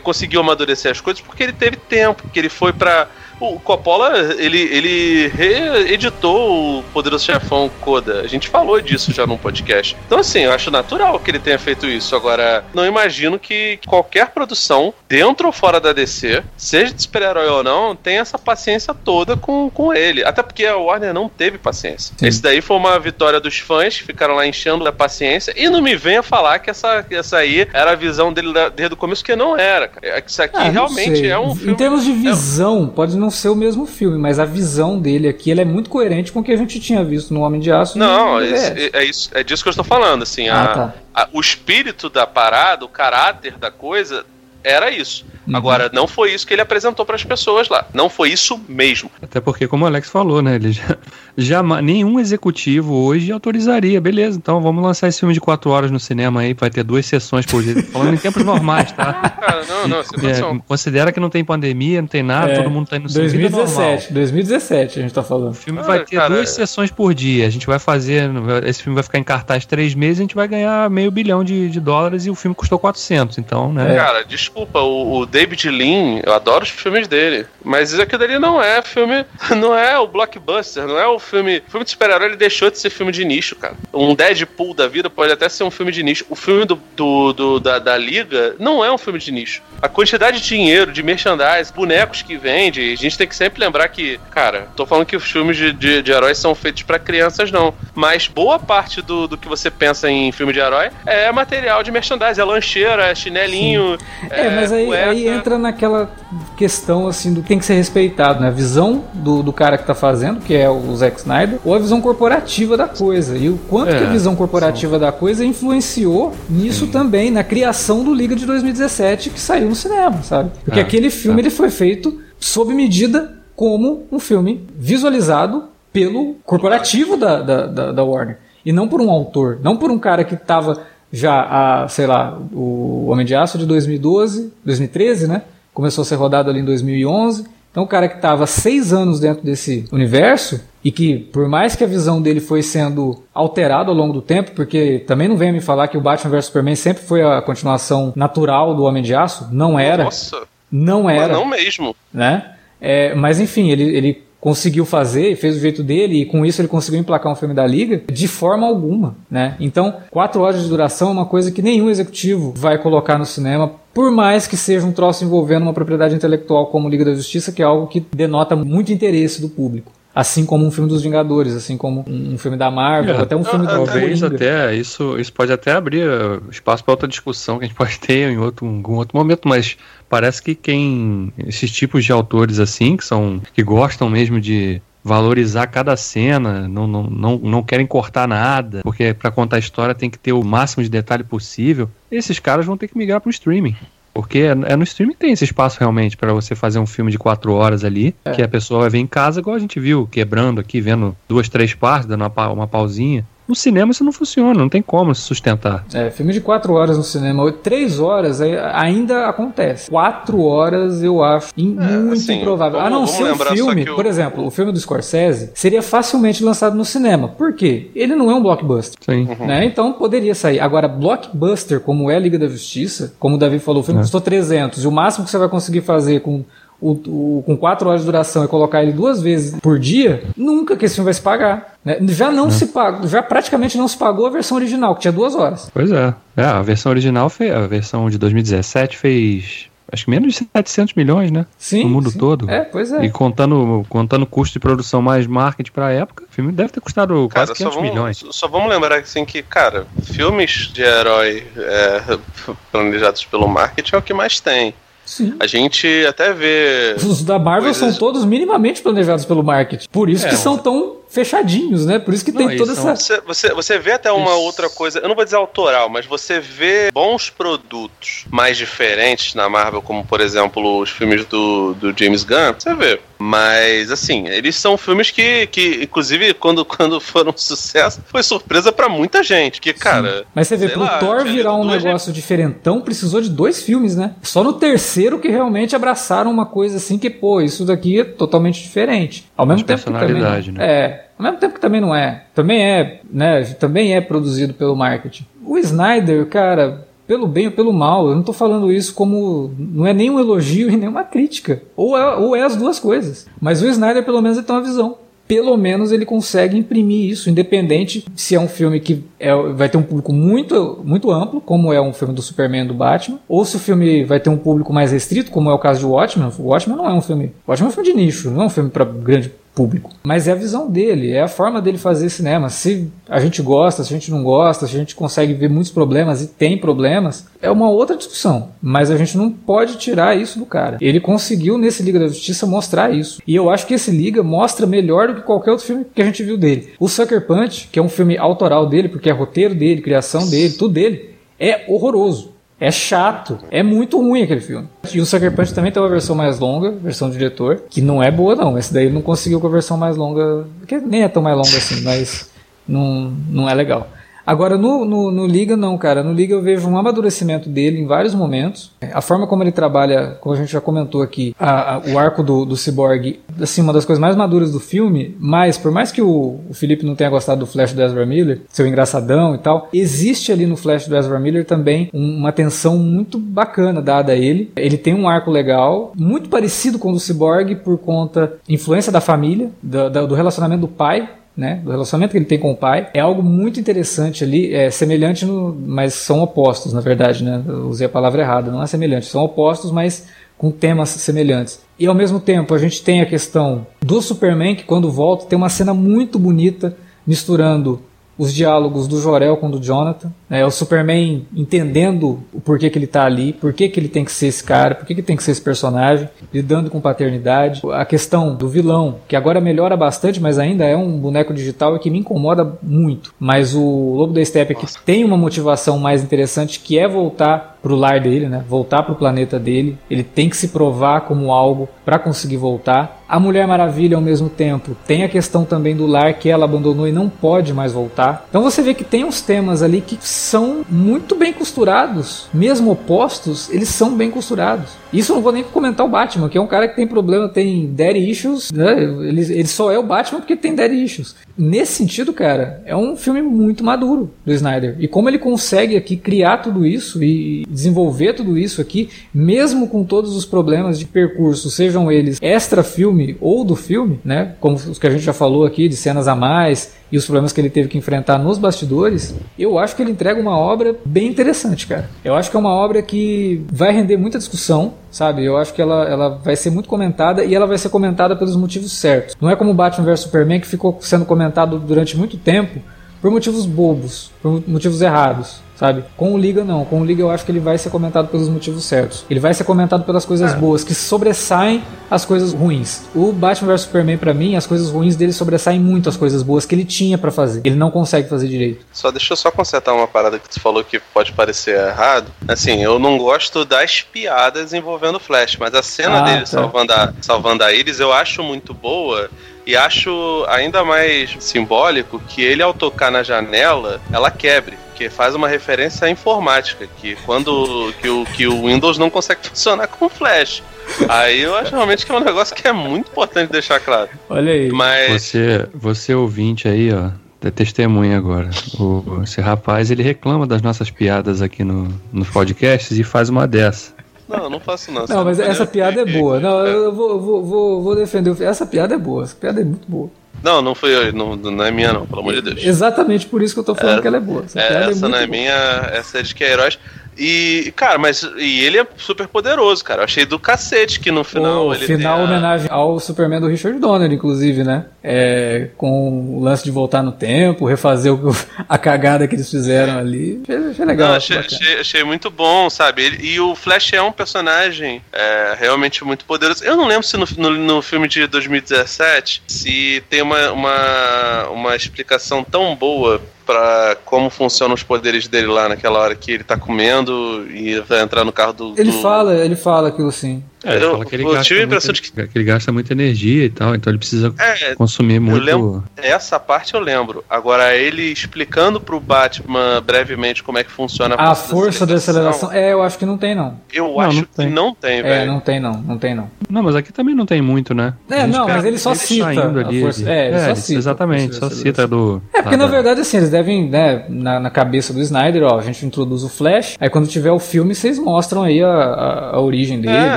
conseguiu 0.00 0.40
amadurecer 0.40 0.90
as 0.90 1.00
coisas 1.00 1.22
porque 1.22 1.42
ele 1.42 1.52
teve 1.52 1.76
tempo, 1.76 2.22
porque 2.22 2.38
ele 2.38 2.48
foi 2.48 2.72
para 2.72 3.08
o 3.42 3.58
Coppola, 3.58 4.34
ele, 4.38 4.60
ele 4.60 5.28
reeditou 5.28 6.78
o 6.78 6.82
Poderoso 6.84 7.24
Chefão 7.24 7.70
Coda. 7.80 8.20
A 8.20 8.26
gente 8.26 8.48
falou 8.48 8.80
disso 8.80 9.12
já 9.12 9.26
num 9.26 9.36
podcast. 9.36 9.96
Então, 10.06 10.18
assim, 10.18 10.40
eu 10.40 10.52
acho 10.52 10.70
natural 10.70 11.18
que 11.18 11.30
ele 11.30 11.38
tenha 11.38 11.58
feito 11.58 11.86
isso. 11.86 12.14
Agora, 12.14 12.64
não 12.72 12.86
imagino 12.86 13.38
que 13.38 13.78
qualquer 13.86 14.30
produção, 14.30 14.94
dentro 15.08 15.46
ou 15.48 15.52
fora 15.52 15.80
da 15.80 15.92
DC, 15.92 16.42
seja 16.56 16.94
de 16.94 17.02
super-herói 17.02 17.48
ou 17.48 17.64
não, 17.64 17.96
tenha 17.96 18.20
essa 18.20 18.38
paciência 18.38 18.94
toda 18.94 19.36
com, 19.36 19.68
com 19.70 19.92
ele. 19.92 20.24
Até 20.24 20.42
porque 20.42 20.64
a 20.64 20.76
Warner 20.76 21.12
não 21.12 21.28
teve 21.28 21.58
paciência. 21.58 22.14
Sim. 22.16 22.26
Esse 22.26 22.40
daí 22.40 22.60
foi 22.60 22.76
uma 22.76 22.98
vitória 22.98 23.40
dos 23.40 23.58
fãs 23.58 23.96
que 23.96 24.04
ficaram 24.04 24.34
lá 24.34 24.46
enchendo 24.46 24.84
da 24.84 24.92
paciência. 24.92 25.52
E 25.56 25.68
não 25.68 25.82
me 25.82 25.96
venha 25.96 26.22
falar 26.22 26.58
que 26.60 26.70
essa, 26.70 27.04
essa 27.10 27.38
aí 27.38 27.66
era 27.72 27.92
a 27.92 27.96
visão 27.96 28.32
dele 28.32 28.52
desde 28.76 28.94
o 28.94 28.96
começo, 28.96 29.24
que 29.24 29.34
não 29.34 29.56
era. 29.56 29.90
Isso 30.26 30.42
aqui 30.42 30.56
ah, 30.56 30.68
realmente 30.68 31.26
é 31.26 31.38
um 31.38 31.54
filme. 31.54 31.72
Em 31.72 31.76
termos 31.76 32.04
de 32.04 32.12
visão, 32.12 32.88
é... 32.90 32.94
pode 32.94 33.16
não 33.16 33.31
ser 33.32 33.48
o 33.48 33.54
mesmo 33.54 33.86
filme, 33.86 34.18
mas 34.18 34.38
a 34.38 34.44
visão 34.44 34.98
dele 34.98 35.28
aqui 35.28 35.50
ela 35.50 35.62
é 35.62 35.64
muito 35.64 35.90
coerente 35.90 36.30
com 36.30 36.40
o 36.40 36.44
que 36.44 36.52
a 36.52 36.56
gente 36.56 36.78
tinha 36.78 37.04
visto 37.04 37.32
no 37.32 37.40
Homem 37.40 37.60
de 37.60 37.72
Aço. 37.72 37.98
Não, 37.98 38.40
é, 38.40 38.48
é, 38.48 38.90
é, 38.92 39.04
isso, 39.04 39.30
é 39.32 39.42
disso 39.42 39.62
que 39.62 39.68
eu 39.68 39.72
estou 39.72 39.84
falando. 39.84 40.22
Assim, 40.22 40.48
ah, 40.48 40.62
a, 40.62 40.74
tá. 40.74 40.94
a, 41.14 41.28
o 41.32 41.40
espírito 41.40 42.08
da 42.08 42.26
parada, 42.26 42.84
o 42.84 42.88
caráter 42.88 43.58
da 43.58 43.70
coisa, 43.70 44.24
era 44.62 44.90
isso. 44.90 45.24
Uhum. 45.46 45.56
Agora, 45.56 45.90
não 45.92 46.06
foi 46.06 46.32
isso 46.32 46.46
que 46.46 46.54
ele 46.54 46.60
apresentou 46.60 47.04
para 47.04 47.16
as 47.16 47.24
pessoas 47.24 47.68
lá. 47.68 47.84
Não 47.92 48.08
foi 48.08 48.30
isso 48.30 48.60
mesmo. 48.68 49.10
Até 49.20 49.40
porque, 49.40 49.66
como 49.66 49.84
o 49.84 49.86
Alex 49.86 50.08
falou, 50.08 50.40
né? 50.40 50.54
Ele 50.54 50.72
já, 50.72 50.96
já, 51.36 51.62
nenhum 51.82 52.20
executivo 52.20 52.94
hoje 52.94 53.32
autorizaria. 53.32 54.00
Beleza, 54.00 54.38
então 54.38 54.60
vamos 54.60 54.82
lançar 54.82 55.08
esse 55.08 55.20
filme 55.20 55.34
de 55.34 55.40
quatro 55.40 55.70
horas 55.70 55.90
no 55.90 55.98
cinema 55.98 56.40
aí. 56.40 56.54
Vai 56.54 56.70
ter 56.70 56.84
duas 56.84 57.06
sessões 57.06 57.44
por 57.46 57.62
dia. 57.62 57.82
Falando 57.84 58.14
em 58.14 58.18
tempos 58.18 58.44
normais, 58.44 58.92
tá? 58.92 59.12
Cara, 59.40 59.64
não, 59.66 59.88
não. 59.88 59.98
É, 60.00 60.60
considera 60.66 61.12
que 61.12 61.18
não 61.18 61.30
tem 61.30 61.44
pandemia, 61.44 62.00
não 62.00 62.08
tem 62.08 62.22
nada, 62.22 62.52
é, 62.52 62.56
todo 62.56 62.70
mundo 62.70 62.86
tá 62.86 62.96
indo 62.96 63.08
no 63.08 63.14
2017, 63.14 64.12
2017 64.12 64.98
a 64.98 65.02
gente 65.02 65.14
tá 65.14 65.22
falando. 65.22 65.50
O 65.50 65.54
filme 65.54 65.80
ah, 65.80 65.82
vai 65.82 66.04
ter 66.04 66.16
cara, 66.16 66.34
duas 66.34 66.50
sessões 66.50 66.90
por 66.90 67.12
dia. 67.14 67.46
A 67.46 67.50
gente 67.50 67.66
vai 67.66 67.78
fazer. 67.78 68.30
Esse 68.64 68.82
filme 68.82 68.94
vai 68.94 69.02
ficar 69.02 69.18
em 69.18 69.24
cartaz 69.24 69.66
três 69.66 69.94
meses 69.94 70.20
a 70.20 70.22
gente 70.22 70.34
vai 70.34 70.46
ganhar 70.46 70.88
meio 70.90 71.10
bilhão 71.10 71.42
de, 71.42 71.68
de 71.68 71.80
dólares 71.80 72.26
e 72.26 72.30
o 72.30 72.34
filme 72.34 72.54
custou 72.54 72.78
400. 72.78 73.38
Então, 73.38 73.72
né? 73.72 73.94
Cara, 73.94 74.22
desculpa, 74.24 74.80
o, 74.80 75.20
o 75.20 75.26
David 75.42 75.70
Lean, 75.70 76.20
eu 76.24 76.32
adoro 76.32 76.62
os 76.62 76.70
filmes 76.70 77.08
dele, 77.08 77.46
mas 77.64 77.90
isso 77.90 78.00
aqui 78.00 78.16
dali 78.16 78.38
não 78.38 78.62
é 78.62 78.80
filme, 78.80 79.24
não 79.58 79.76
é 79.76 79.98
o 79.98 80.06
blockbuster, 80.06 80.86
não 80.86 80.96
é 80.96 81.08
o 81.08 81.18
filme. 81.18 81.60
O 81.66 81.70
filme 81.72 81.84
de 81.84 81.90
super-herói 81.90 82.28
ele 82.28 82.36
deixou 82.36 82.70
de 82.70 82.78
ser 82.78 82.90
filme 82.90 83.10
de 83.10 83.24
nicho, 83.24 83.56
cara. 83.56 83.74
Um 83.92 84.14
Deadpool 84.14 84.72
da 84.72 84.86
vida 84.86 85.10
pode 85.10 85.32
até 85.32 85.48
ser 85.48 85.64
um 85.64 85.70
filme 85.70 85.90
de 85.90 86.00
nicho. 86.04 86.24
O 86.30 86.36
filme 86.36 86.64
do, 86.64 86.80
do, 86.94 87.32
do 87.32 87.58
da, 87.58 87.80
da, 87.80 87.98
Liga 87.98 88.54
não 88.60 88.84
é 88.84 88.92
um 88.92 88.96
filme 88.96 89.18
de 89.18 89.32
nicho. 89.32 89.62
A 89.82 89.88
quantidade 89.88 90.40
de 90.40 90.46
dinheiro, 90.46 90.92
de 90.92 91.02
merchandise, 91.02 91.72
bonecos 91.74 92.22
que 92.22 92.36
vende, 92.36 92.92
a 92.92 92.96
gente 92.96 93.18
tem 93.18 93.26
que 93.26 93.34
sempre 93.34 93.60
lembrar 93.60 93.88
que, 93.88 94.20
cara, 94.30 94.68
tô 94.76 94.86
falando 94.86 95.04
que 95.04 95.16
os 95.16 95.24
filmes 95.24 95.56
de, 95.56 95.72
de, 95.72 96.00
de 96.02 96.12
heróis 96.12 96.38
são 96.38 96.54
feitos 96.54 96.84
para 96.84 97.00
crianças, 97.00 97.50
não. 97.50 97.74
Mas 97.92 98.28
boa 98.28 98.60
parte 98.60 99.02
do, 99.02 99.26
do 99.26 99.36
que 99.36 99.48
você 99.48 99.72
pensa 99.72 100.08
em 100.08 100.30
filme 100.30 100.52
de 100.52 100.60
herói 100.60 100.90
é 101.04 101.32
material 101.32 101.82
de 101.82 101.90
merchandise, 101.90 102.40
é 102.40 102.44
lancheira, 102.44 103.06
é 103.06 103.14
chinelinho. 103.16 103.98
É, 104.30 104.46
é, 104.46 104.50
mas 104.54 104.70
aí, 104.70 104.94
aí 104.94 105.26
entra 105.26 105.58
naquela 105.58 106.08
questão 106.56 107.08
assim 107.08 107.34
do 107.34 107.42
que 107.42 107.48
tem 107.48 107.58
que 107.58 107.64
ser 107.64 107.74
respeitado, 107.74 108.40
né? 108.40 108.46
A 108.46 108.52
visão 108.52 109.04
do, 109.12 109.42
do 109.42 109.52
cara 109.52 109.76
que 109.76 109.84
tá 109.84 109.96
fazendo, 109.96 110.40
que 110.40 110.54
é 110.54 110.70
o 110.70 110.94
Zack 110.94 111.18
Snyder, 111.18 111.58
ou 111.64 111.74
a 111.74 111.78
visão 111.80 112.00
corporativa 112.00 112.76
da 112.76 112.86
coisa. 112.86 113.36
E 113.36 113.48
o 113.48 113.58
quanto 113.68 113.90
é, 113.90 113.98
que 113.98 114.04
a 114.04 114.10
visão 114.10 114.36
corporativa 114.36 114.94
sim. 114.94 115.00
da 115.00 115.10
coisa 115.10 115.44
influenciou 115.44 116.32
nisso 116.48 116.86
sim. 116.86 116.92
também, 116.92 117.32
na 117.32 117.42
criação 117.42 118.04
do 118.04 118.14
Liga 118.14 118.36
de 118.36 118.46
2017 118.46 119.30
que 119.30 119.40
saiu 119.40 119.71
no 119.72 119.76
cinema, 119.76 120.22
sabe? 120.22 120.50
Porque 120.64 120.78
é, 120.78 120.82
aquele 120.82 121.10
filme 121.10 121.40
é. 121.40 121.42
ele 121.42 121.50
foi 121.50 121.70
feito 121.70 122.20
sob 122.38 122.72
medida 122.74 123.38
como 123.56 124.06
um 124.12 124.18
filme 124.18 124.66
visualizado 124.78 125.64
pelo 125.92 126.34
corporativo 126.44 127.16
da, 127.16 127.42
da, 127.42 127.66
da, 127.66 127.92
da 127.92 128.04
Warner. 128.04 128.38
E 128.64 128.72
não 128.72 128.86
por 128.86 129.00
um 129.00 129.10
autor, 129.10 129.58
não 129.62 129.76
por 129.76 129.90
um 129.90 129.98
cara 129.98 130.24
que 130.24 130.34
estava 130.34 130.82
já 131.12 131.42
a, 131.42 131.88
sei 131.88 132.06
lá, 132.06 132.38
o 132.52 133.06
Homem 133.08 133.26
de 133.26 133.34
Aço 133.34 133.58
de 133.58 133.66
2012, 133.66 134.52
2013, 134.64 135.28
né? 135.28 135.42
Começou 135.74 136.02
a 136.02 136.04
ser 136.04 136.14
rodado 136.14 136.48
ali 136.48 136.60
em 136.60 136.64
2011. 136.64 137.44
Então, 137.70 137.82
o 137.82 137.86
cara 137.86 138.08
que 138.08 138.16
estava 138.16 138.46
seis 138.46 138.92
anos 138.92 139.20
dentro 139.20 139.42
desse 139.42 139.86
universo 139.90 140.60
e 140.84 140.90
que, 140.90 141.16
por 141.16 141.48
mais 141.48 141.76
que 141.76 141.84
a 141.84 141.86
visão 141.86 142.20
dele 142.20 142.40
foi 142.40 142.62
sendo 142.62 143.22
alterada 143.32 143.90
ao 143.90 143.96
longo 143.96 144.12
do 144.12 144.22
tempo, 144.22 144.52
porque 144.52 145.04
também 145.06 145.28
não 145.28 145.36
venha 145.36 145.52
me 145.52 145.60
falar 145.60 145.88
que 145.88 145.96
o 145.96 146.00
Batman 146.00 146.30
vs 146.30 146.46
Superman 146.46 146.76
sempre 146.76 147.02
foi 147.04 147.22
a 147.22 147.40
continuação 147.40 148.12
natural 148.16 148.74
do 148.74 148.82
Homem 148.82 149.02
de 149.02 149.14
Aço, 149.14 149.48
não 149.52 149.78
era. 149.78 150.04
Nossa. 150.04 150.42
Não 150.70 151.08
era. 151.08 151.28
Mas 151.28 151.32
não 151.32 151.46
mesmo. 151.46 151.96
Né? 152.12 152.52
É, 152.80 153.14
mas 153.14 153.38
enfim, 153.38 153.70
ele, 153.70 153.84
ele 153.84 154.22
conseguiu 154.42 154.84
fazer, 154.84 155.36
fez 155.36 155.54
do 155.54 155.60
jeito 155.60 155.84
dele 155.84 156.22
e 156.22 156.24
com 156.24 156.44
isso 156.44 156.60
ele 156.60 156.66
conseguiu 156.66 156.98
emplacar 156.98 157.30
um 157.30 157.36
filme 157.36 157.54
da 157.54 157.64
Liga 157.64 158.02
de 158.12 158.26
forma 158.26 158.66
alguma, 158.66 159.14
né? 159.30 159.54
Então, 159.60 159.94
quatro 160.10 160.40
horas 160.40 160.60
de 160.60 160.68
duração 160.68 161.10
é 161.10 161.12
uma 161.12 161.26
coisa 161.26 161.52
que 161.52 161.62
nenhum 161.62 161.88
executivo 161.88 162.52
vai 162.56 162.76
colocar 162.76 163.16
no 163.16 163.24
cinema, 163.24 163.70
por 163.94 164.10
mais 164.10 164.48
que 164.48 164.56
seja 164.56 164.84
um 164.84 164.90
troço 164.90 165.24
envolvendo 165.24 165.62
uma 165.62 165.72
propriedade 165.72 166.16
intelectual 166.16 166.66
como 166.66 166.88
Liga 166.88 167.04
da 167.04 167.14
Justiça, 167.14 167.52
que 167.52 167.62
é 167.62 167.64
algo 167.64 167.86
que 167.86 168.00
denota 168.00 168.56
muito 168.56 168.92
interesse 168.92 169.40
do 169.40 169.48
público. 169.48 169.92
Assim 170.14 170.44
como 170.44 170.66
um 170.66 170.70
filme 170.70 170.88
dos 170.88 171.02
Vingadores, 171.02 171.54
assim 171.54 171.76
como 171.76 172.04
um 172.06 172.36
filme 172.36 172.56
da 172.56 172.70
Marvel, 172.70 173.16
é, 173.16 173.22
até 173.22 173.34
um 173.34 173.44
filme 173.44 173.66
do 173.66 173.72
Talvez 173.72 174.22
até 174.22 174.74
isso, 174.74 175.18
isso 175.18 175.32
pode 175.32 175.52
até 175.52 175.72
abrir 175.72 176.06
uh, 176.06 176.42
espaço 176.50 176.84
para 176.84 176.92
outra 176.92 177.08
discussão 177.08 177.58
que 177.58 177.64
a 177.64 177.68
gente 177.68 177.76
pode 177.78 177.98
ter 177.98 178.30
em 178.30 178.38
outro, 178.38 178.66
algum 178.66 178.96
outro 178.96 179.16
momento, 179.16 179.48
mas 179.48 179.76
parece 180.08 180.42
que 180.42 180.54
quem 180.54 181.32
esses 181.46 181.70
tipos 181.70 182.04
de 182.04 182.12
autores 182.12 182.58
assim, 182.58 182.96
que 182.96 183.04
são 183.04 183.40
que 183.54 183.62
gostam 183.62 184.10
mesmo 184.10 184.40
de 184.40 184.82
valorizar 185.04 185.66
cada 185.66 185.96
cena, 185.96 186.68
não, 186.68 186.86
não, 186.86 187.02
não, 187.04 187.38
não 187.38 187.62
querem 187.62 187.86
cortar 187.86 188.28
nada, 188.28 188.80
porque 188.82 189.12
para 189.12 189.30
contar 189.30 189.56
a 189.56 189.58
história 189.58 189.94
tem 189.94 190.08
que 190.08 190.18
ter 190.18 190.32
o 190.32 190.44
máximo 190.44 190.82
de 190.82 190.88
detalhe 190.88 191.24
possível. 191.24 191.90
Esses 192.10 192.38
caras 192.38 192.66
vão 192.66 192.76
ter 192.76 192.88
que 192.88 192.96
migrar 192.96 193.20
para 193.20 193.28
o 193.28 193.30
streaming. 193.30 193.76
Porque 194.14 194.40
é, 194.40 194.50
é 194.50 194.76
no 194.76 194.82
streaming 194.82 195.14
tem 195.14 195.32
esse 195.32 195.44
espaço 195.44 195.78
realmente 195.80 196.16
para 196.16 196.32
você 196.32 196.54
fazer 196.54 196.78
um 196.78 196.86
filme 196.86 197.10
de 197.10 197.18
quatro 197.18 197.52
horas 197.52 197.84
ali, 197.84 198.14
é. 198.24 198.32
que 198.32 198.42
a 198.42 198.48
pessoa 198.48 198.80
vai 198.80 198.90
ver 198.90 198.98
em 198.98 199.06
casa, 199.06 199.40
igual 199.40 199.56
a 199.56 199.58
gente 199.58 199.80
viu, 199.80 200.06
quebrando 200.06 200.60
aqui, 200.60 200.80
vendo 200.80 201.16
duas, 201.28 201.48
três 201.48 201.74
partes, 201.74 202.06
dando 202.06 202.24
uma, 202.24 202.48
uma 202.50 202.68
pausinha. 202.68 203.26
No 203.52 203.56
cinema 203.56 203.92
isso 203.92 204.02
não 204.02 204.12
funciona, 204.12 204.58
não 204.58 204.68
tem 204.70 204.80
como 204.80 205.14
se 205.14 205.20
sustentar. 205.20 205.84
É, 205.92 206.10
filme 206.10 206.32
de 206.32 206.40
quatro 206.40 206.72
horas 206.72 206.96
no 206.96 207.02
cinema, 207.02 207.52
três 207.52 208.00
horas 208.00 208.40
ainda 208.40 209.26
acontece. 209.26 209.90
Quatro 209.90 210.40
horas 210.40 211.02
eu 211.02 211.22
acho 211.22 211.52
é, 211.54 211.62
muito 211.62 212.14
assim, 212.14 212.40
improvável. 212.40 212.80
Vamos, 212.80 212.86
a 212.86 212.98
não 212.98 213.06
ser 213.06 213.30
um 213.30 213.36
filme, 213.36 213.82
o... 213.82 213.94
por 213.94 214.06
exemplo, 214.06 214.46
o 214.46 214.50
filme 214.50 214.72
do 214.72 214.80
Scorsese 214.80 215.50
seria 215.52 215.82
facilmente 215.82 216.42
lançado 216.42 216.74
no 216.74 216.82
cinema. 216.82 217.28
Por 217.28 217.52
quê? 217.52 217.90
Ele 217.94 218.16
não 218.16 218.30
é 218.30 218.34
um 218.34 218.42
blockbuster. 218.42 218.96
Sim. 219.04 219.28
Uhum. 219.28 219.46
Né? 219.46 219.66
Então 219.66 219.92
poderia 219.92 220.34
sair. 220.34 220.58
Agora, 220.58 220.88
blockbuster, 220.88 221.78
como 221.80 222.10
é 222.10 222.16
a 222.16 222.18
Liga 222.18 222.38
da 222.38 222.48
Justiça, 222.48 223.12
como 223.18 223.36
o 223.36 223.38
Davi 223.38 223.58
falou, 223.58 223.82
o 223.82 223.84
filme 223.84 224.00
é. 224.00 224.02
custou 224.02 224.22
300 224.22 224.82
e 224.82 224.88
o 224.88 224.90
máximo 224.90 225.26
que 225.26 225.30
você 225.30 225.36
vai 225.36 225.50
conseguir 225.50 225.82
fazer 225.82 226.20
com 226.20 226.42
o, 226.82 226.90
o, 227.06 227.42
com 227.46 227.56
quatro 227.56 227.88
horas 227.88 228.00
de 228.00 228.06
duração 228.06 228.44
e 228.44 228.48
colocar 228.48 228.82
ele 228.82 228.92
duas 228.92 229.22
vezes 229.22 229.58
por 229.60 229.78
dia, 229.78 230.24
nunca 230.36 230.76
que 230.76 230.84
esse 230.84 230.96
filme 230.96 231.06
vai 231.06 231.14
se 231.14 231.22
pagar. 231.22 231.76
Né? 231.84 231.98
Já 232.08 232.32
não, 232.32 232.50
se 232.50 232.66
pagou, 232.66 233.06
já 233.06 233.22
praticamente 233.22 233.78
não 233.78 233.86
se 233.86 233.96
pagou 233.96 234.26
a 234.26 234.30
versão 234.30 234.56
original, 234.56 234.96
que 234.96 235.02
tinha 235.02 235.12
duas 235.12 235.36
horas. 235.36 235.70
Pois 235.72 235.92
é. 235.92 236.12
é 236.36 236.44
a 236.44 236.60
versão 236.60 236.90
original 236.90 237.30
fez, 237.30 237.54
a 237.54 237.66
versão 237.68 238.10
de 238.10 238.18
2017 238.18 238.98
fez 238.98 239.70
acho 239.92 240.06
que 240.06 240.10
menos 240.10 240.32
de 240.32 240.48
700 240.56 240.94
milhões, 240.94 241.30
né? 241.30 241.44
Sim. 241.58 241.84
No 241.84 241.90
mundo 241.90 242.10
sim. 242.10 242.18
todo. 242.18 242.50
É, 242.50 242.64
pois 242.64 242.90
é. 242.90 243.04
E 243.04 243.10
contando, 243.10 243.84
contando 243.90 244.26
custo 244.26 244.54
de 244.54 244.58
produção 244.58 245.02
mais 245.02 245.26
marketing 245.26 245.70
pra 245.70 245.92
época, 245.92 246.24
o 246.24 246.34
filme 246.34 246.50
deve 246.50 246.70
ter 246.70 246.80
custado 246.80 247.28
cara, 247.28 247.46
quase 247.46 247.58
500 247.58 247.74
vamos, 247.76 247.90
milhões. 247.90 248.24
Só 248.30 248.48
vamos 248.48 248.70
lembrar 248.70 248.98
assim 248.98 249.24
que, 249.26 249.42
cara, 249.42 249.86
filmes 250.02 250.70
de 250.72 250.82
herói 250.82 251.46
é, 251.56 252.18
planejados 252.72 253.24
pelo 253.26 253.46
marketing 253.46 253.94
é 253.94 253.98
o 253.98 254.02
que 254.02 254.14
mais 254.14 254.40
tem. 254.40 254.74
Sim. 255.04 255.34
A 255.40 255.46
gente 255.46 255.86
até 256.06 256.32
vê. 256.32 256.96
Os 256.96 257.22
da 257.24 257.38
Marvel 257.38 257.72
coisas... 257.72 257.90
são 257.90 257.98
todos 257.98 258.24
minimamente 258.24 258.80
planejados 258.82 259.24
pelo 259.24 259.42
marketing. 259.42 259.88
Por 259.90 260.08
isso 260.08 260.26
é, 260.26 260.30
que 260.30 260.36
são 260.36 260.56
tão 260.56 260.96
fechadinhos, 261.12 261.86
né? 261.86 261.98
Por 261.98 262.14
isso 262.14 262.24
que 262.24 262.32
Não, 262.32 262.46
tem 262.48 262.56
toda 262.56 262.74
são- 262.74 262.90
essa. 262.90 263.16
Você, 263.16 263.20
você, 263.20 263.54
você 263.54 263.78
vê 263.78 263.92
até 263.92 264.10
uma 264.10 264.30
Isso. 264.30 264.40
outra 264.40 264.68
coisa, 264.70 264.98
eu 264.98 265.08
não 265.08 265.14
vou 265.14 265.24
dizer 265.24 265.36
autoral, 265.36 265.88
mas 265.88 266.06
você 266.06 266.40
vê 266.40 266.90
bons 266.92 267.30
produtos 267.30 268.24
mais 268.30 268.56
diferentes 268.56 269.34
na 269.34 269.48
Marvel, 269.48 269.82
como 269.82 270.04
por 270.04 270.20
exemplo 270.20 270.78
os 270.80 270.90
filmes 270.90 271.24
do, 271.26 271.74
do 271.74 271.94
James 271.96 272.24
Gunn, 272.24 272.54
você 272.58 272.74
vê. 272.74 273.00
Mas 273.18 273.90
assim, 273.92 274.26
eles 274.26 274.56
são 274.56 274.76
filmes 274.76 275.10
que, 275.12 275.46
que 275.46 275.80
inclusive, 275.84 276.34
quando, 276.34 276.64
quando 276.64 277.00
foram 277.00 277.30
um 277.30 277.36
sucesso, 277.38 278.00
foi 278.06 278.22
surpresa 278.22 278.72
pra 278.72 278.88
muita 278.88 279.22
gente. 279.22 279.60
Que, 279.60 279.72
cara. 279.72 280.24
Mas 280.34 280.48
você 280.48 280.56
vê, 280.56 280.68
pro 280.70 280.80
lá, 280.80 280.98
Thor 280.98 281.24
virar 281.24 281.54
um 281.54 281.62
duas- 281.66 281.84
negócio 281.84 282.12
diferentão, 282.12 282.80
precisou 282.80 283.20
de 283.20 283.30
dois 283.30 283.62
filmes, 283.62 283.94
né? 283.94 284.14
Só 284.22 284.42
no 284.42 284.54
terceiro 284.54 285.20
que 285.20 285.28
realmente 285.28 285.76
abraçaram 285.76 286.30
uma 286.32 286.46
coisa 286.46 286.78
assim 286.78 286.98
que, 286.98 287.08
pô, 287.08 287.40
isso 287.40 287.64
daqui 287.64 288.00
é 288.00 288.04
totalmente 288.04 288.60
diferente. 288.60 289.30
Ao 289.36 289.46
mesmo 289.46 289.58
Mais 289.60 289.66
tempo 289.66 289.78
que 289.78 289.84
também. 289.84 290.00
personalidade, 290.14 290.50
né? 290.52 290.64
É. 290.66 291.01
Ao 291.18 291.22
mesmo 291.24 291.38
tempo 291.38 291.54
que 291.54 291.60
também 291.60 291.80
não 291.80 291.94
é. 291.94 292.24
Também 292.34 292.62
é, 292.62 293.00
né? 293.10 293.42
Também 293.58 293.94
é 293.94 294.00
produzido 294.00 294.54
pelo 294.54 294.74
marketing. 294.76 295.26
O 295.44 295.56
Snyder, 295.58 296.26
cara, 296.26 296.86
pelo 297.06 297.26
bem 297.26 297.46
ou 297.46 297.52
pelo 297.52 297.72
mal, 297.72 298.08
eu 298.08 298.16
não 298.16 298.22
tô 298.22 298.32
falando 298.32 298.72
isso 298.72 298.94
como. 298.94 299.52
Não 299.58 299.86
é 299.86 299.92
nem 299.92 300.10
um 300.10 300.18
elogio 300.18 300.70
e 300.70 300.76
nem 300.76 300.88
uma 300.88 301.04
crítica. 301.04 301.62
Ou 301.76 301.96
é, 301.96 302.16
ou 302.16 302.34
é 302.36 302.42
as 302.42 302.56
duas 302.56 302.78
coisas. 302.78 303.26
Mas 303.40 303.62
o 303.62 303.68
Snyder, 303.68 304.04
pelo 304.04 304.20
menos, 304.22 304.38
ele 304.38 304.46
tem 304.46 304.54
uma 304.56 304.62
visão. 304.62 304.96
Pelo 305.28 305.56
menos 305.56 305.92
ele 305.92 306.04
consegue 306.04 306.58
imprimir 306.58 307.08
isso, 307.08 307.30
independente 307.30 308.04
se 308.14 308.34
é 308.34 308.40
um 308.40 308.48
filme 308.48 308.80
que 308.80 309.04
é- 309.18 309.34
vai 309.54 309.68
ter 309.68 309.78
um 309.78 309.82
público 309.82 310.12
muito, 310.12 310.80
muito 310.84 311.10
amplo, 311.10 311.40
como 311.40 311.72
é 311.72 311.80
um 311.80 311.92
filme 311.92 312.12
do 312.12 312.20
Superman 312.20 312.66
do 312.66 312.74
Batman, 312.74 313.18
ou 313.28 313.42
se 313.44 313.56
o 313.56 313.58
filme 313.58 314.04
vai 314.04 314.20
ter 314.20 314.28
um 314.28 314.36
público 314.36 314.72
mais 314.72 314.92
restrito, 314.92 315.30
como 315.30 315.48
é 315.48 315.54
o 315.54 315.58
caso 315.58 315.80
de 315.80 315.86
Watchmen. 315.86 316.30
O 316.38 316.48
Watchmen 316.48 316.76
não 316.76 316.86
é 316.86 316.92
um 316.92 317.00
filme. 317.00 317.32
Watchmen 317.48 317.68
é 317.68 317.70
um 317.70 317.72
filme 317.74 317.90
de 317.90 317.96
nicho, 317.96 318.30
não 318.30 318.42
é 318.42 318.46
um 318.46 318.50
filme 318.50 318.68
para 318.68 318.84
grande 318.84 319.32
público. 319.54 319.90
Mas 320.02 320.26
é 320.26 320.32
a 320.32 320.36
visão 320.36 320.68
dele, 320.70 321.10
é 321.10 321.22
a 321.22 321.28
forma 321.28 321.60
dele 321.60 321.78
fazer 321.78 322.08
cinema. 322.08 322.48
Se 322.48 322.90
a 323.08 323.20
gente 323.20 323.42
gosta, 323.42 323.84
se 323.84 323.92
a 323.92 323.96
gente 323.96 324.10
não 324.10 324.22
gosta, 324.22 324.66
se 324.66 324.74
a 324.74 324.78
gente 324.78 324.94
consegue 324.94 325.34
ver 325.34 325.48
muitos 325.48 325.70
problemas 325.70 326.22
e 326.22 326.26
tem 326.26 326.56
problemas, 326.58 327.26
é 327.40 327.50
uma 327.50 327.70
outra 327.70 327.96
discussão. 327.96 328.50
Mas 328.60 328.90
a 328.90 328.96
gente 328.96 329.16
não 329.16 329.30
pode 329.30 329.76
tirar 329.76 330.16
isso 330.16 330.38
do 330.38 330.46
cara. 330.46 330.78
Ele 330.80 331.00
conseguiu 331.00 331.58
nesse 331.58 331.82
Liga 331.82 331.98
da 331.98 332.08
Justiça 332.08 332.46
mostrar 332.46 332.94
isso. 332.94 333.20
E 333.26 333.34
eu 333.34 333.50
acho 333.50 333.66
que 333.66 333.74
esse 333.74 333.90
Liga 333.90 334.22
mostra 334.22 334.66
melhor 334.66 335.08
do 335.08 335.14
que 335.14 335.22
qualquer 335.22 335.50
outro 335.50 335.66
filme 335.66 335.84
que 335.84 336.00
a 336.00 336.04
gente 336.04 336.22
viu 336.22 336.36
dele. 336.36 336.72
O 336.80 336.88
Sucker 336.88 337.26
Punch, 337.26 337.68
que 337.70 337.78
é 337.78 337.82
um 337.82 337.88
filme 337.88 338.16
autoral 338.16 338.66
dele, 338.66 338.88
porque 338.88 339.10
é 339.10 339.12
roteiro 339.12 339.54
dele, 339.54 339.82
criação 339.82 340.28
dele, 340.28 340.54
tudo 340.54 340.74
dele, 340.74 341.10
é 341.38 341.64
horroroso. 341.68 342.31
É 342.62 342.70
chato. 342.70 343.40
É 343.50 343.60
muito 343.60 344.00
ruim 344.00 344.22
aquele 344.22 344.40
filme. 344.40 344.68
E 344.94 345.00
o 345.00 345.04
Sucker 345.04 345.34
Punch 345.34 345.52
também 345.52 345.72
tem 345.72 345.82
uma 345.82 345.88
versão 345.88 346.14
mais 346.14 346.38
longa, 346.38 346.70
versão 346.70 347.08
do 347.08 347.12
diretor, 347.12 347.64
que 347.68 347.80
não 347.80 348.00
é 348.00 348.08
boa, 348.08 348.36
não. 348.36 348.56
Esse 348.56 348.72
daí 348.72 348.88
não 348.88 349.02
conseguiu 349.02 349.40
com 349.40 349.48
a 349.48 349.50
versão 349.50 349.76
mais 349.76 349.96
longa, 349.96 350.46
que 350.68 350.78
nem 350.78 351.02
é 351.02 351.08
tão 351.08 351.20
mais 351.20 351.36
longa 351.36 351.56
assim, 351.56 351.80
mas 351.80 352.30
não, 352.68 353.12
não 353.28 353.50
é 353.50 353.54
legal. 353.54 353.88
Agora, 354.32 354.56
no, 354.56 354.84
no, 354.86 355.10
no 355.10 355.26
Liga, 355.26 355.58
não, 355.58 355.76
cara. 355.76 356.02
No 356.02 356.10
Liga 356.14 356.32
eu 356.32 356.40
vejo 356.40 356.66
um 356.66 356.78
amadurecimento 356.78 357.50
dele 357.50 357.80
em 357.80 357.86
vários 357.86 358.14
momentos. 358.14 358.70
A 358.94 359.02
forma 359.02 359.26
como 359.26 359.42
ele 359.42 359.52
trabalha, 359.52 360.16
como 360.22 360.34
a 360.34 360.38
gente 360.38 360.50
já 360.50 360.58
comentou 360.60 361.02
aqui, 361.02 361.34
a- 361.38 361.74
a- 361.74 361.82
o 361.92 361.98
arco 361.98 362.22
do, 362.22 362.46
do 362.46 362.56
Cyborg, 362.56 363.20
assim, 363.38 363.60
uma 363.60 363.74
das 363.74 363.84
coisas 363.84 364.00
mais 364.00 364.16
maduras 364.16 364.50
do 364.50 364.58
filme, 364.58 365.14
mas 365.20 365.58
por 365.58 365.70
mais 365.70 365.92
que 365.92 366.00
o, 366.00 366.40
o 366.48 366.54
Felipe 366.54 366.86
não 366.86 366.94
tenha 366.94 367.10
gostado 367.10 367.40
do 367.40 367.46
Flash 367.46 367.74
do 367.74 367.82
Ezra 367.82 368.06
Miller, 368.06 368.40
seu 368.48 368.66
engraçadão 368.66 369.34
e 369.34 369.38
tal, 369.38 369.68
existe 369.70 370.32
ali 370.32 370.46
no 370.46 370.56
Flash 370.56 370.86
do 370.88 370.96
Ezra 370.96 371.20
Miller 371.20 371.44
também 371.44 371.90
um- 371.92 372.16
uma 372.16 372.30
atenção 372.30 372.78
muito 372.78 373.18
bacana 373.18 373.82
dada 373.82 374.12
a 374.12 374.16
ele. 374.16 374.50
Ele 374.56 374.78
tem 374.78 374.94
um 374.94 375.06
arco 375.06 375.30
legal, 375.30 375.92
muito 375.94 376.30
parecido 376.30 376.78
com 376.78 376.88
o 376.88 376.92
do 376.92 377.00
Cyborg 377.00 377.56
por 377.56 377.76
conta 377.76 378.32
influência 378.48 378.90
da 378.90 379.00
família, 379.02 379.50
do 379.62 380.14
relacionamento 380.14 380.62
do 380.62 380.68
pai 380.68 381.08
né, 381.36 381.60
do 381.64 381.70
relacionamento 381.70 382.12
que 382.12 382.18
ele 382.18 382.26
tem 382.26 382.38
com 382.38 382.52
o 382.52 382.56
pai, 382.56 382.90
é 382.92 383.00
algo 383.00 383.22
muito 383.22 383.58
interessante 383.58 384.22
ali, 384.22 384.54
é 384.54 384.70
semelhante, 384.70 385.24
no, 385.24 385.54
mas 385.54 385.94
são 385.94 386.20
opostos, 386.20 386.72
na 386.72 386.80
verdade, 386.80 387.24
né? 387.24 387.42
Eu 387.46 387.68
usei 387.68 387.86
a 387.86 387.90
palavra 387.90 388.22
errada, 388.22 388.50
não 388.50 388.62
é 388.62 388.66
semelhante, 388.66 389.06
são 389.06 389.24
opostos, 389.24 389.70
mas 389.70 390.06
com 390.36 390.50
temas 390.50 390.90
semelhantes. 390.90 391.60
E 391.78 391.86
ao 391.86 391.94
mesmo 391.94 392.20
tempo, 392.20 392.54
a 392.54 392.58
gente 392.58 392.82
tem 392.82 393.00
a 393.00 393.06
questão 393.06 393.66
do 393.80 394.02
Superman, 394.02 394.54
que 394.54 394.64
quando 394.64 394.90
volta 394.90 395.26
tem 395.26 395.36
uma 395.36 395.48
cena 395.48 395.72
muito 395.72 396.18
bonita, 396.18 396.76
misturando 397.06 397.80
os 398.18 398.32
diálogos 398.32 398.86
do 398.86 399.00
Jorel 399.00 399.36
com 399.36 399.50
do 399.50 399.62
Jonathan, 399.62 400.12
né, 400.32 400.46
o 400.46 400.50
Superman 400.50 401.26
entendendo 401.36 402.20
o 402.32 402.40
porquê 402.40 402.70
que 402.70 402.78
ele 402.78 402.86
está 402.86 403.04
ali, 403.04 403.34
por 403.34 403.52
que 403.52 403.68
que 403.68 403.78
ele 403.78 403.88
tem 403.88 404.02
que 404.02 404.10
ser 404.10 404.28
esse 404.28 404.42
cara, 404.42 404.74
por 404.74 404.86
que 404.86 404.94
que 404.94 405.02
tem 405.02 405.14
que 405.14 405.22
ser 405.22 405.32
esse 405.32 405.42
personagem, 405.42 406.08
lidando 406.32 406.70
com 406.70 406.80
paternidade, 406.80 407.60
a 407.70 407.84
questão 407.84 408.34
do 408.34 408.48
vilão, 408.48 408.96
que 409.06 409.14
agora 409.14 409.42
melhora 409.42 409.76
bastante, 409.76 410.22
mas 410.22 410.38
ainda 410.38 410.64
é 410.64 410.74
um 410.74 410.98
boneco 410.98 411.34
digital 411.34 411.76
e 411.76 411.78
que 411.78 411.90
me 411.90 411.98
incomoda 411.98 412.56
muito. 412.62 413.12
Mas 413.20 413.54
o 413.54 413.60
Lobo 413.94 414.14
da 414.14 414.24
Steppe 414.24 414.54
aqui 414.54 414.64
tem 414.86 415.04
uma 415.04 415.18
motivação 415.18 415.78
mais 415.78 416.02
interessante 416.02 416.60
que 416.60 416.78
é 416.78 416.88
voltar 416.88 417.52
pro 417.62 417.76
lar 417.76 418.00
dele, 418.00 418.28
né? 418.28 418.44
Voltar 418.46 418.82
pro 418.82 418.96
planeta 418.96 419.38
dele. 419.38 419.78
Ele 419.88 420.02
tem 420.02 420.28
que 420.28 420.36
se 420.36 420.48
provar 420.48 421.02
como 421.02 421.30
algo 421.32 421.68
para 421.84 421.98
conseguir 421.98 422.36
voltar. 422.36 423.02
A 423.08 423.20
Mulher 423.20 423.46
Maravilha, 423.46 423.96
ao 423.96 424.02
mesmo 424.02 424.28
tempo, 424.28 424.76
tem 424.86 425.04
a 425.04 425.08
questão 425.08 425.44
também 425.44 425.76
do 425.76 425.86
lar 425.86 426.14
que 426.14 426.28
ela 426.28 426.44
abandonou 426.44 426.88
e 426.88 426.92
não 426.92 427.08
pode 427.08 427.54
mais 427.54 427.72
voltar. 427.72 428.26
Então 428.28 428.42
você 428.42 428.62
vê 428.62 428.74
que 428.74 428.84
tem 428.84 429.04
uns 429.04 429.20
temas 429.20 429.62
ali 429.62 429.80
que 429.80 429.96
são 430.22 430.64
muito 430.68 431.16
bem 431.16 431.32
costurados, 431.32 432.28
mesmo 432.32 432.70
opostos, 432.70 433.50
eles 433.50 433.68
são 433.68 433.94
bem 433.94 434.10
costurados. 434.10 434.70
Isso 434.92 435.12
eu 435.12 435.16
não 435.16 435.22
vou 435.22 435.32
nem 435.32 435.42
comentar 435.42 435.84
o 435.84 435.88
Batman, 435.88 436.28
que 436.28 436.38
é 436.38 436.40
um 436.40 436.46
cara 436.46 436.68
que 436.68 436.76
tem 436.76 436.86
problema, 436.86 437.28
tem 437.28 437.66
daddy 437.66 438.10
issues, 438.10 438.52
né? 438.52 438.82
ele, 438.82 439.20
ele 439.20 439.48
só 439.48 439.72
é 439.72 439.78
o 439.78 439.82
Batman 439.82 440.20
porque 440.20 440.36
tem 440.36 440.54
daddy 440.54 440.84
issues. 440.84 441.14
Nesse 441.36 441.72
sentido, 441.72 442.12
cara, 442.12 442.62
é 442.66 442.76
um 442.76 442.94
filme 442.94 443.22
muito 443.22 443.64
maduro 443.64 444.10
do 444.24 444.32
Snyder. 444.32 444.76
E 444.78 444.86
como 444.86 445.08
ele 445.08 445.18
consegue 445.18 445.76
aqui 445.76 445.96
criar 445.96 446.38
tudo 446.38 446.64
isso 446.66 447.02
e 447.02 447.44
desenvolver 447.48 448.12
tudo 448.12 448.38
isso 448.38 448.60
aqui, 448.60 448.90
mesmo 449.12 449.66
com 449.66 449.82
todos 449.82 450.14
os 450.14 450.26
problemas 450.26 450.78
de 450.78 450.84
percurso, 450.84 451.50
sejam 451.50 451.90
eles 451.90 452.18
extra 452.20 452.62
filme 452.62 453.16
ou 453.20 453.44
do 453.44 453.56
filme, 453.56 453.98
né? 454.04 454.34
Como 454.40 454.56
os 454.56 454.78
que 454.78 454.86
a 454.86 454.90
gente 454.90 455.02
já 455.02 455.14
falou 455.14 455.44
aqui, 455.44 455.68
de 455.68 455.76
cenas 455.76 456.06
a 456.06 456.14
mais 456.14 456.72
e 456.92 456.96
os 456.98 457.06
problemas 457.06 457.32
que 457.32 457.40
ele 457.40 457.48
teve 457.48 457.68
que 457.68 457.78
enfrentar 457.78 458.18
nos 458.18 458.36
bastidores, 458.36 459.14
eu 459.38 459.58
acho 459.58 459.74
que 459.74 459.82
ele 459.82 459.90
entrega 459.90 460.20
uma 460.20 460.36
obra 460.36 460.76
bem 460.84 461.08
interessante, 461.08 461.66
cara. 461.66 461.88
Eu 462.04 462.14
acho 462.14 462.30
que 462.30 462.36
é 462.36 462.40
uma 462.40 462.52
obra 462.52 462.82
que 462.82 463.44
vai 463.50 463.72
render 463.72 463.96
muita 463.96 464.18
discussão, 464.18 464.74
sabe? 464.90 465.24
Eu 465.24 465.38
acho 465.38 465.54
que 465.54 465.62
ela, 465.62 465.88
ela 465.88 466.08
vai 466.22 466.36
ser 466.36 466.50
muito 466.50 466.68
comentada 466.68 467.24
e 467.24 467.34
ela 467.34 467.46
vai 467.46 467.56
ser 467.56 467.70
comentada 467.70 468.14
pelos 468.14 468.36
motivos 468.36 468.72
certos. 468.72 469.16
Não 469.18 469.30
é 469.30 469.34
como 469.34 469.54
Batman 469.54 469.86
vs 469.86 470.00
Superman 470.00 470.40
que 470.40 470.46
ficou 470.46 470.78
sendo 470.82 471.06
comentado 471.06 471.58
durante 471.58 471.96
muito 471.96 472.18
tempo 472.18 472.60
por 473.00 473.10
motivos 473.10 473.46
bobos, 473.46 474.12
por 474.22 474.42
motivos 474.46 474.82
errados, 474.82 475.40
sabe? 475.62 475.84
Com 475.96 476.12
o 476.14 476.18
Liga 476.18 476.42
não, 476.42 476.64
com 476.64 476.80
o 476.80 476.84
Liga 476.84 477.02
eu 477.02 477.10
acho 477.10 477.24
que 477.24 477.30
ele 477.30 477.38
vai 477.38 477.56
ser 477.56 477.70
comentado 477.70 478.08
pelos 478.08 478.28
motivos 478.28 478.64
certos. 478.64 479.04
Ele 479.08 479.20
vai 479.20 479.32
ser 479.32 479.44
comentado 479.44 479.84
pelas 479.84 480.04
coisas 480.04 480.34
boas 480.34 480.64
que 480.64 480.74
sobressaem 480.74 481.62
as 481.90 482.04
coisas 482.04 482.32
ruins. 482.32 482.82
O 482.94 483.12
Batman 483.12 483.52
vs 483.52 483.60
Superman 483.62 483.96
pra 483.98 484.12
mim, 484.12 484.34
as 484.34 484.46
coisas 484.46 484.70
ruins 484.70 484.96
dele 484.96 485.12
sobressaem 485.12 485.60
muito 485.60 485.88
as 485.88 485.96
coisas 485.96 486.22
boas 486.22 486.44
que 486.44 486.54
ele 486.54 486.64
tinha 486.64 486.98
pra 486.98 487.12
fazer. 487.12 487.42
Ele 487.44 487.54
não 487.54 487.70
consegue 487.70 488.08
fazer 488.08 488.26
direito. 488.26 488.64
Só 488.72 488.90
deixa 488.90 489.12
eu 489.12 489.16
só 489.16 489.30
consertar 489.30 489.72
uma 489.72 489.86
parada 489.86 490.18
que 490.18 490.28
tu 490.28 490.40
falou 490.40 490.64
que 490.64 490.80
pode 490.80 491.12
parecer 491.12 491.54
errado. 491.58 492.06
Assim, 492.26 492.62
eu 492.62 492.78
não 492.80 492.98
gosto 492.98 493.44
das 493.44 493.82
piadas 493.82 494.52
envolvendo 494.52 494.96
o 494.96 495.00
Flash, 495.00 495.36
mas 495.38 495.54
a 495.54 495.62
cena 495.62 495.98
Ah, 495.98 496.02
dele 496.02 496.20
tá. 496.20 496.26
salvando, 496.26 496.72
a, 496.72 496.92
salvando 497.00 497.44
a 497.44 497.52
Iris 497.52 497.78
eu 497.78 497.92
acho 497.92 498.22
muito 498.22 498.52
boa. 498.52 499.08
E 499.44 499.56
acho 499.56 500.24
ainda 500.28 500.64
mais 500.64 501.16
simbólico 501.18 502.00
que 502.08 502.22
ele, 502.22 502.42
ao 502.42 502.54
tocar 502.54 502.90
na 502.92 503.02
janela, 503.02 503.80
ela 503.92 504.08
quebre. 504.10 504.56
Que 504.74 504.88
faz 504.88 505.14
uma 505.14 505.28
referência 505.28 505.86
à 505.86 505.90
informática, 505.90 506.68
que 506.78 506.96
quando 507.04 507.72
que 507.80 507.88
o, 507.88 508.04
que 508.04 508.26
o 508.26 508.46
Windows 508.46 508.78
não 508.78 508.90
consegue 508.90 509.20
funcionar 509.28 509.66
com 509.68 509.86
o 509.86 509.88
Flash. 509.88 510.42
Aí 510.88 511.20
eu 511.20 511.34
acho 511.36 511.54
realmente 511.54 511.84
que 511.84 511.92
é 511.92 511.94
um 511.94 512.00
negócio 512.00 512.34
que 512.34 512.46
é 512.46 512.52
muito 512.52 512.90
importante 512.90 513.30
deixar 513.30 513.60
claro. 513.60 513.90
Olha 514.08 514.32
aí. 514.32 514.50
Mas 514.50 515.02
Você, 515.02 515.48
você 515.54 515.94
ouvinte 515.94 516.48
aí, 516.48 516.72
ó, 516.72 516.90
é 517.24 517.30
testemunha 517.30 517.96
agora. 517.96 518.30
O, 518.58 519.02
esse 519.02 519.20
rapaz, 519.20 519.70
ele 519.70 519.82
reclama 519.82 520.26
das 520.26 520.42
nossas 520.42 520.70
piadas 520.70 521.22
aqui 521.22 521.44
no, 521.44 521.68
nos 521.92 522.08
podcasts 522.08 522.76
e 522.78 522.82
faz 522.82 523.08
uma 523.08 523.26
dessa. 523.26 523.72
não, 524.08 524.28
não 524.28 524.40
faço 524.40 524.72
não. 524.72 524.86
Não, 524.86 525.04
mas 525.04 525.20
essa 525.20 525.46
piada 525.46 525.80
é 525.80 525.84
boa. 525.84 526.18
Não, 526.18 526.46
eu 526.46 526.72
vou, 526.74 527.00
vou, 527.00 527.24
vou, 527.24 527.62
vou 527.62 527.76
defender. 527.76 528.20
Essa 528.22 528.44
piada 528.44 528.74
é 528.74 528.78
boa. 528.78 529.04
Essa 529.04 529.16
piada 529.16 529.40
é 529.40 529.44
muito 529.44 529.68
boa. 529.68 529.90
Não, 530.22 530.40
não 530.40 530.54
foi 530.54 530.92
não, 530.92 531.16
não 531.16 531.44
é 531.44 531.50
minha 531.50 531.72
não, 531.72 531.86
pelo 531.86 532.00
amor 532.00 532.14
de 532.14 532.22
Deus. 532.22 532.44
Exatamente 532.44 533.06
por 533.06 533.22
isso 533.22 533.34
que 533.34 533.40
eu 533.40 533.44
tô 533.44 533.54
falando 533.54 533.78
É, 533.78 533.80
que 533.80 533.86
ela 533.88 533.96
é 533.96 534.00
boa. 534.00 534.24
Essa 534.24 534.40
É, 534.40 534.48
piada 534.48 534.70
essa 534.70 534.86
é 534.86 534.88
não 534.88 534.96
é 534.98 535.06
boa. 535.06 535.18
minha, 535.18 535.32
essa 535.72 535.98
é 535.98 536.02
de 536.02 536.14
Queiroz. 536.14 536.58
E, 536.98 537.52
cara, 537.56 537.78
mas 537.78 538.02
e 538.18 538.40
ele 538.40 538.58
é 538.58 538.66
super 538.76 539.08
poderoso, 539.08 539.64
cara. 539.64 539.80
Eu 539.80 539.84
achei 539.84 540.04
do 540.04 540.18
cacete 540.18 540.78
que 540.78 540.90
no 540.90 541.02
final 541.02 541.48
o 541.48 541.54
ele 541.54 541.64
final 541.66 542.00
a- 542.00 542.04
homenagem 542.04 542.48
ao 542.50 542.78
Superman 542.78 543.20
do 543.20 543.28
Richard 543.28 543.58
Donner, 543.58 543.90
inclusive, 543.90 544.44
né? 544.44 544.66
É, 544.84 545.48
com 545.56 546.16
o 546.18 546.22
lance 546.22 546.44
de 546.44 546.50
voltar 546.50 546.82
no 546.82 546.92
tempo, 546.92 547.46
refazer 547.46 547.92
o, 547.94 548.14
a 548.48 548.58
cagada 548.58 549.06
que 549.08 549.14
eles 549.14 549.30
fizeram 549.30 549.78
ali. 549.78 550.20
Achei, 550.24 550.50
achei 550.50 550.64
legal. 550.64 550.88
Não, 550.90 550.96
achei, 550.96 551.16
achei- 551.18 551.60
achei 551.60 551.84
muito 551.84 552.10
bom, 552.10 552.50
sabe? 552.50 552.82
Ele- 552.84 553.06
e 553.06 553.18
o 553.20 553.34
Flash 553.34 553.72
é 553.72 553.80
um 553.82 553.92
personagem 553.92 554.82
é, 554.92 555.34
realmente 555.38 555.84
muito 555.84 556.04
poderoso. 556.04 556.44
Eu 556.44 556.56
não 556.56 556.66
lembro 556.66 556.82
se 556.86 556.96
no, 556.96 557.06
no, 557.16 557.30
no 557.30 557.62
filme 557.62 557.88
de 557.88 558.06
2017 558.06 559.22
se 559.26 559.82
tem 559.88 560.02
uma, 560.02 560.30
uma, 560.32 561.28
uma 561.30 561.56
explicação 561.56 562.22
tão 562.22 562.54
boa 562.54 563.00
pra 563.26 563.76
como 563.84 564.10
funcionam 564.10 564.54
os 564.54 564.62
poderes 564.62 565.06
dele 565.08 565.26
lá 565.28 565.48
naquela 565.48 565.78
hora 565.78 565.94
que 565.94 566.12
ele 566.12 566.24
tá 566.24 566.36
comendo 566.36 567.26
e 567.30 567.58
vai 567.60 567.80
entrar 567.82 568.04
no 568.04 568.12
carro 568.12 568.32
do. 568.32 568.54
Ele 568.56 568.70
do- 568.70 568.82
fala, 568.82 569.14
ele 569.14 569.36
fala 569.36 569.68
aquilo 569.68 569.90
sim. 569.92 570.22
É, 570.44 570.54
ele 570.56 570.64
Eu- 570.64 570.70
fala 570.72 570.84
que 570.84 570.94
ele 570.96 571.04
eu 571.04 571.10
gasta 571.12 571.24
tive 571.24 571.40
a 571.42 571.46
muita- 571.46 571.54
impressão 571.66 571.72
de 571.72 571.82
que 572.08 572.18
ele 572.18 572.24
gasta 572.24 572.52
muita 572.52 572.72
energia 572.72 573.24
e 573.24 573.30
tal, 573.30 573.54
então 573.54 573.70
ele 573.70 573.78
precisa 573.78 574.12
É, 574.18 574.54
consumir 574.54 574.98
muito. 575.00 575.22
lembro- 575.22 575.62
essa 575.76 576.18
parte 576.18 576.54
eu 576.54 576.60
lembro. 576.60 577.04
Agora, 577.08 577.54
ele 577.56 577.82
explicando 577.82 578.60
pro 578.60 578.80
Batman 578.80 579.60
brevemente 579.60 580.22
como 580.22 580.38
é 580.38 580.44
que 580.44 580.50
funciona 580.50 580.94
A 580.98 581.14
força 581.14 581.66
da 581.66 581.74
aceleração. 581.74 582.32
É, 582.32 582.52
eu 582.52 582.62
acho 582.62 582.78
que 582.78 582.86
não 582.86 582.96
tem, 582.98 583.14
não. 583.14 583.38
Eu 583.52 583.68
Não, 583.68 583.80
acho 583.80 583.96
não 583.98 584.04
que 584.04 584.26
não 584.32 584.54
tem, 584.54 584.78
É, 584.78 584.82
velho. 584.82 585.12
não 585.12 585.20
tem, 585.20 585.40
não. 585.40 585.52
Não 585.62 585.78
tem, 585.78 585.94
não. 585.94 586.10
Não, 586.28 586.42
mas 586.42 586.56
aqui 586.56 586.72
também 586.72 586.94
não 586.94 587.06
tem 587.06 587.20
muito, 587.22 587.54
né? 587.54 587.74
É, 587.90 588.02
A 588.02 588.06
não, 588.06 588.26
pega 588.26 588.38
mas 588.38 588.44
ele 588.46 588.58
só 588.58 588.74
cita 588.74 589.04
saindo 589.04 589.40
a 589.40 589.44
força- 589.52 589.90
é, 589.90 590.08
ele 590.08 590.18
só 590.20 590.34
cita 590.34 590.58
a 590.58 590.58
Exatamente, 590.58 591.14
só 591.16 591.28
da 591.28 591.34
cita 591.34 591.66
do. 591.66 592.02
É, 592.12 592.22
porque 592.22 592.36
na 592.36 592.44
da- 592.46 592.50
verdade, 592.50 592.80
assim, 592.80 592.96
eles 592.96 593.10
devem, 593.10 593.48
né, 593.48 593.84
na, 593.88 594.18
na 594.20 594.30
cabeça 594.30 594.72
do 594.72 594.80
Snyder, 594.80 595.22
ó, 595.24 595.38
a 595.38 595.42
gente 595.42 595.64
introduz 595.66 596.02
o 596.02 596.08
Flash, 596.08 596.56
aí 596.60 596.68
quando 596.70 596.86
tiver 596.88 597.10
o 597.10 597.18
filme, 597.18 597.54
vocês 597.54 597.78
mostram 597.78 598.22
aí 598.22 598.42
a, 598.42 598.48
a, 598.48 599.10
a 599.16 599.20
origem 599.20 599.60
dele. 599.60 599.74
É, 599.76 599.96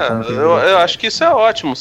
como 0.01 0.23
que 0.23 0.31
ele- 0.31 0.34
eu, 0.41 0.51
eu 0.69 0.77
acho 0.79 0.97
que 0.99 1.07
isso 1.07 1.23
é 1.23 1.29
ótimo. 1.29 1.73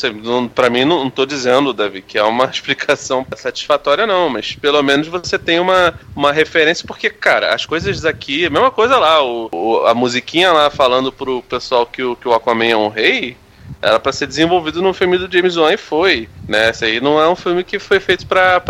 Pra 0.55 0.71
mim, 0.71 0.85
não, 0.85 1.05
não 1.05 1.11
tô 1.11 1.25
dizendo, 1.27 1.73
Davi, 1.73 2.03
que 2.03 2.17
é 2.19 2.23
uma 2.23 2.45
explicação 2.53 3.27
satisfatória, 3.37 4.07
não. 4.07 4.29
Mas 4.29 4.55
pelo 4.55 4.83
menos 4.83 5.07
você 5.09 5.39
tem 5.39 5.59
uma, 5.61 5.95
uma 6.15 6.33
referência, 6.33 6.87
porque, 6.87 7.11
cara, 7.11 7.55
as 7.55 7.67
coisas 7.67 8.05
aqui, 8.05 8.47
a 8.47 8.51
mesma 8.51 8.71
coisa 8.71 8.99
lá, 8.99 9.23
o, 9.23 9.49
o- 9.53 9.87
a 9.87 9.95
musiquinha 9.95 10.53
lá 10.53 10.71
falando 10.71 11.13
pro 11.13 11.43
pessoal 11.43 11.87
que 11.87 12.03
o, 12.03 12.17
que 12.17 12.29
o 12.29 12.33
Aquaman 12.35 12.67
é 12.67 12.77
um 12.77 12.89
rei. 12.89 13.37
Era 13.83 14.01
pra 14.01 14.13
ser 14.13 14.27
desenvolvido 14.27 14.81
num 14.81 14.95
filme 14.95 15.19
do 15.19 15.31
James 15.31 15.57
Wan 15.59 15.73
e 15.73 15.77
foi, 15.77 16.27
né? 16.49 16.71
Esse 16.71 16.87
aí 16.87 17.01
não 17.01 17.21
é 17.21 17.29
um 17.29 17.37
filme 17.37 17.63
que 17.63 17.79
foi 17.79 18.01
feito 18.01 18.27
pra 18.27 18.63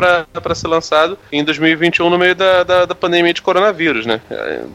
ser 0.55 0.66
lançado 0.68 1.16
em 1.30 1.45
2021 1.45 2.11
no 2.11 2.18
meio 2.18 2.34
da, 2.34 2.64
da, 2.64 2.84
da 2.84 2.95
pandemia 2.95 3.32
de 3.32 3.40
coronavírus, 3.40 4.07
né? 4.07 4.20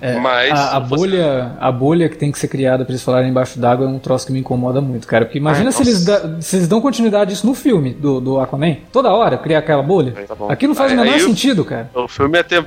É, 0.01 0.17
Mas 0.17 0.51
a, 0.57 0.77
a 0.77 0.81
fosse- 0.81 0.95
bolha, 0.95 1.51
a 1.59 1.71
bolha 1.71 2.07
que 2.09 2.15
tem 2.17 2.31
que 2.31 2.39
ser 2.39 2.47
criada 2.47 2.85
pra 2.85 2.91
eles 2.93 3.03
falarem 3.03 3.29
embaixo 3.29 3.59
d'água 3.59 3.85
é 3.85 3.89
um 3.89 3.99
troço 3.99 4.27
que 4.27 4.31
me 4.33 4.39
incomoda 4.39 4.79
muito, 4.79 5.05
cara. 5.07 5.25
Porque 5.25 5.37
imagina 5.37 5.67
Ai, 5.67 5.71
se, 5.73 5.81
eles 5.83 6.05
dá- 6.05 6.41
se 6.41 6.55
eles 6.55 6.67
dão 6.69 6.79
continuidade 6.79 7.31
disso 7.31 7.45
no 7.45 7.53
filme 7.53 7.91
do, 7.93 8.21
do 8.21 8.39
Aquaman. 8.39 8.77
Toda 8.93 9.09
hora 9.11 9.37
criar 9.37 9.59
aquela 9.59 9.83
bolha. 9.83 10.13
Tá. 10.27 10.35
Aqui 10.49 10.67
não 10.67 10.75
faz 10.75 10.91
o 10.91 10.95
Aí- 10.95 11.01
menor 11.01 11.17
o- 11.17 11.19
sentido, 11.19 11.65
cara. 11.65 11.89
O 11.93 12.07
filme 12.07 12.37
ia 12.37 12.43
ter 12.45 12.63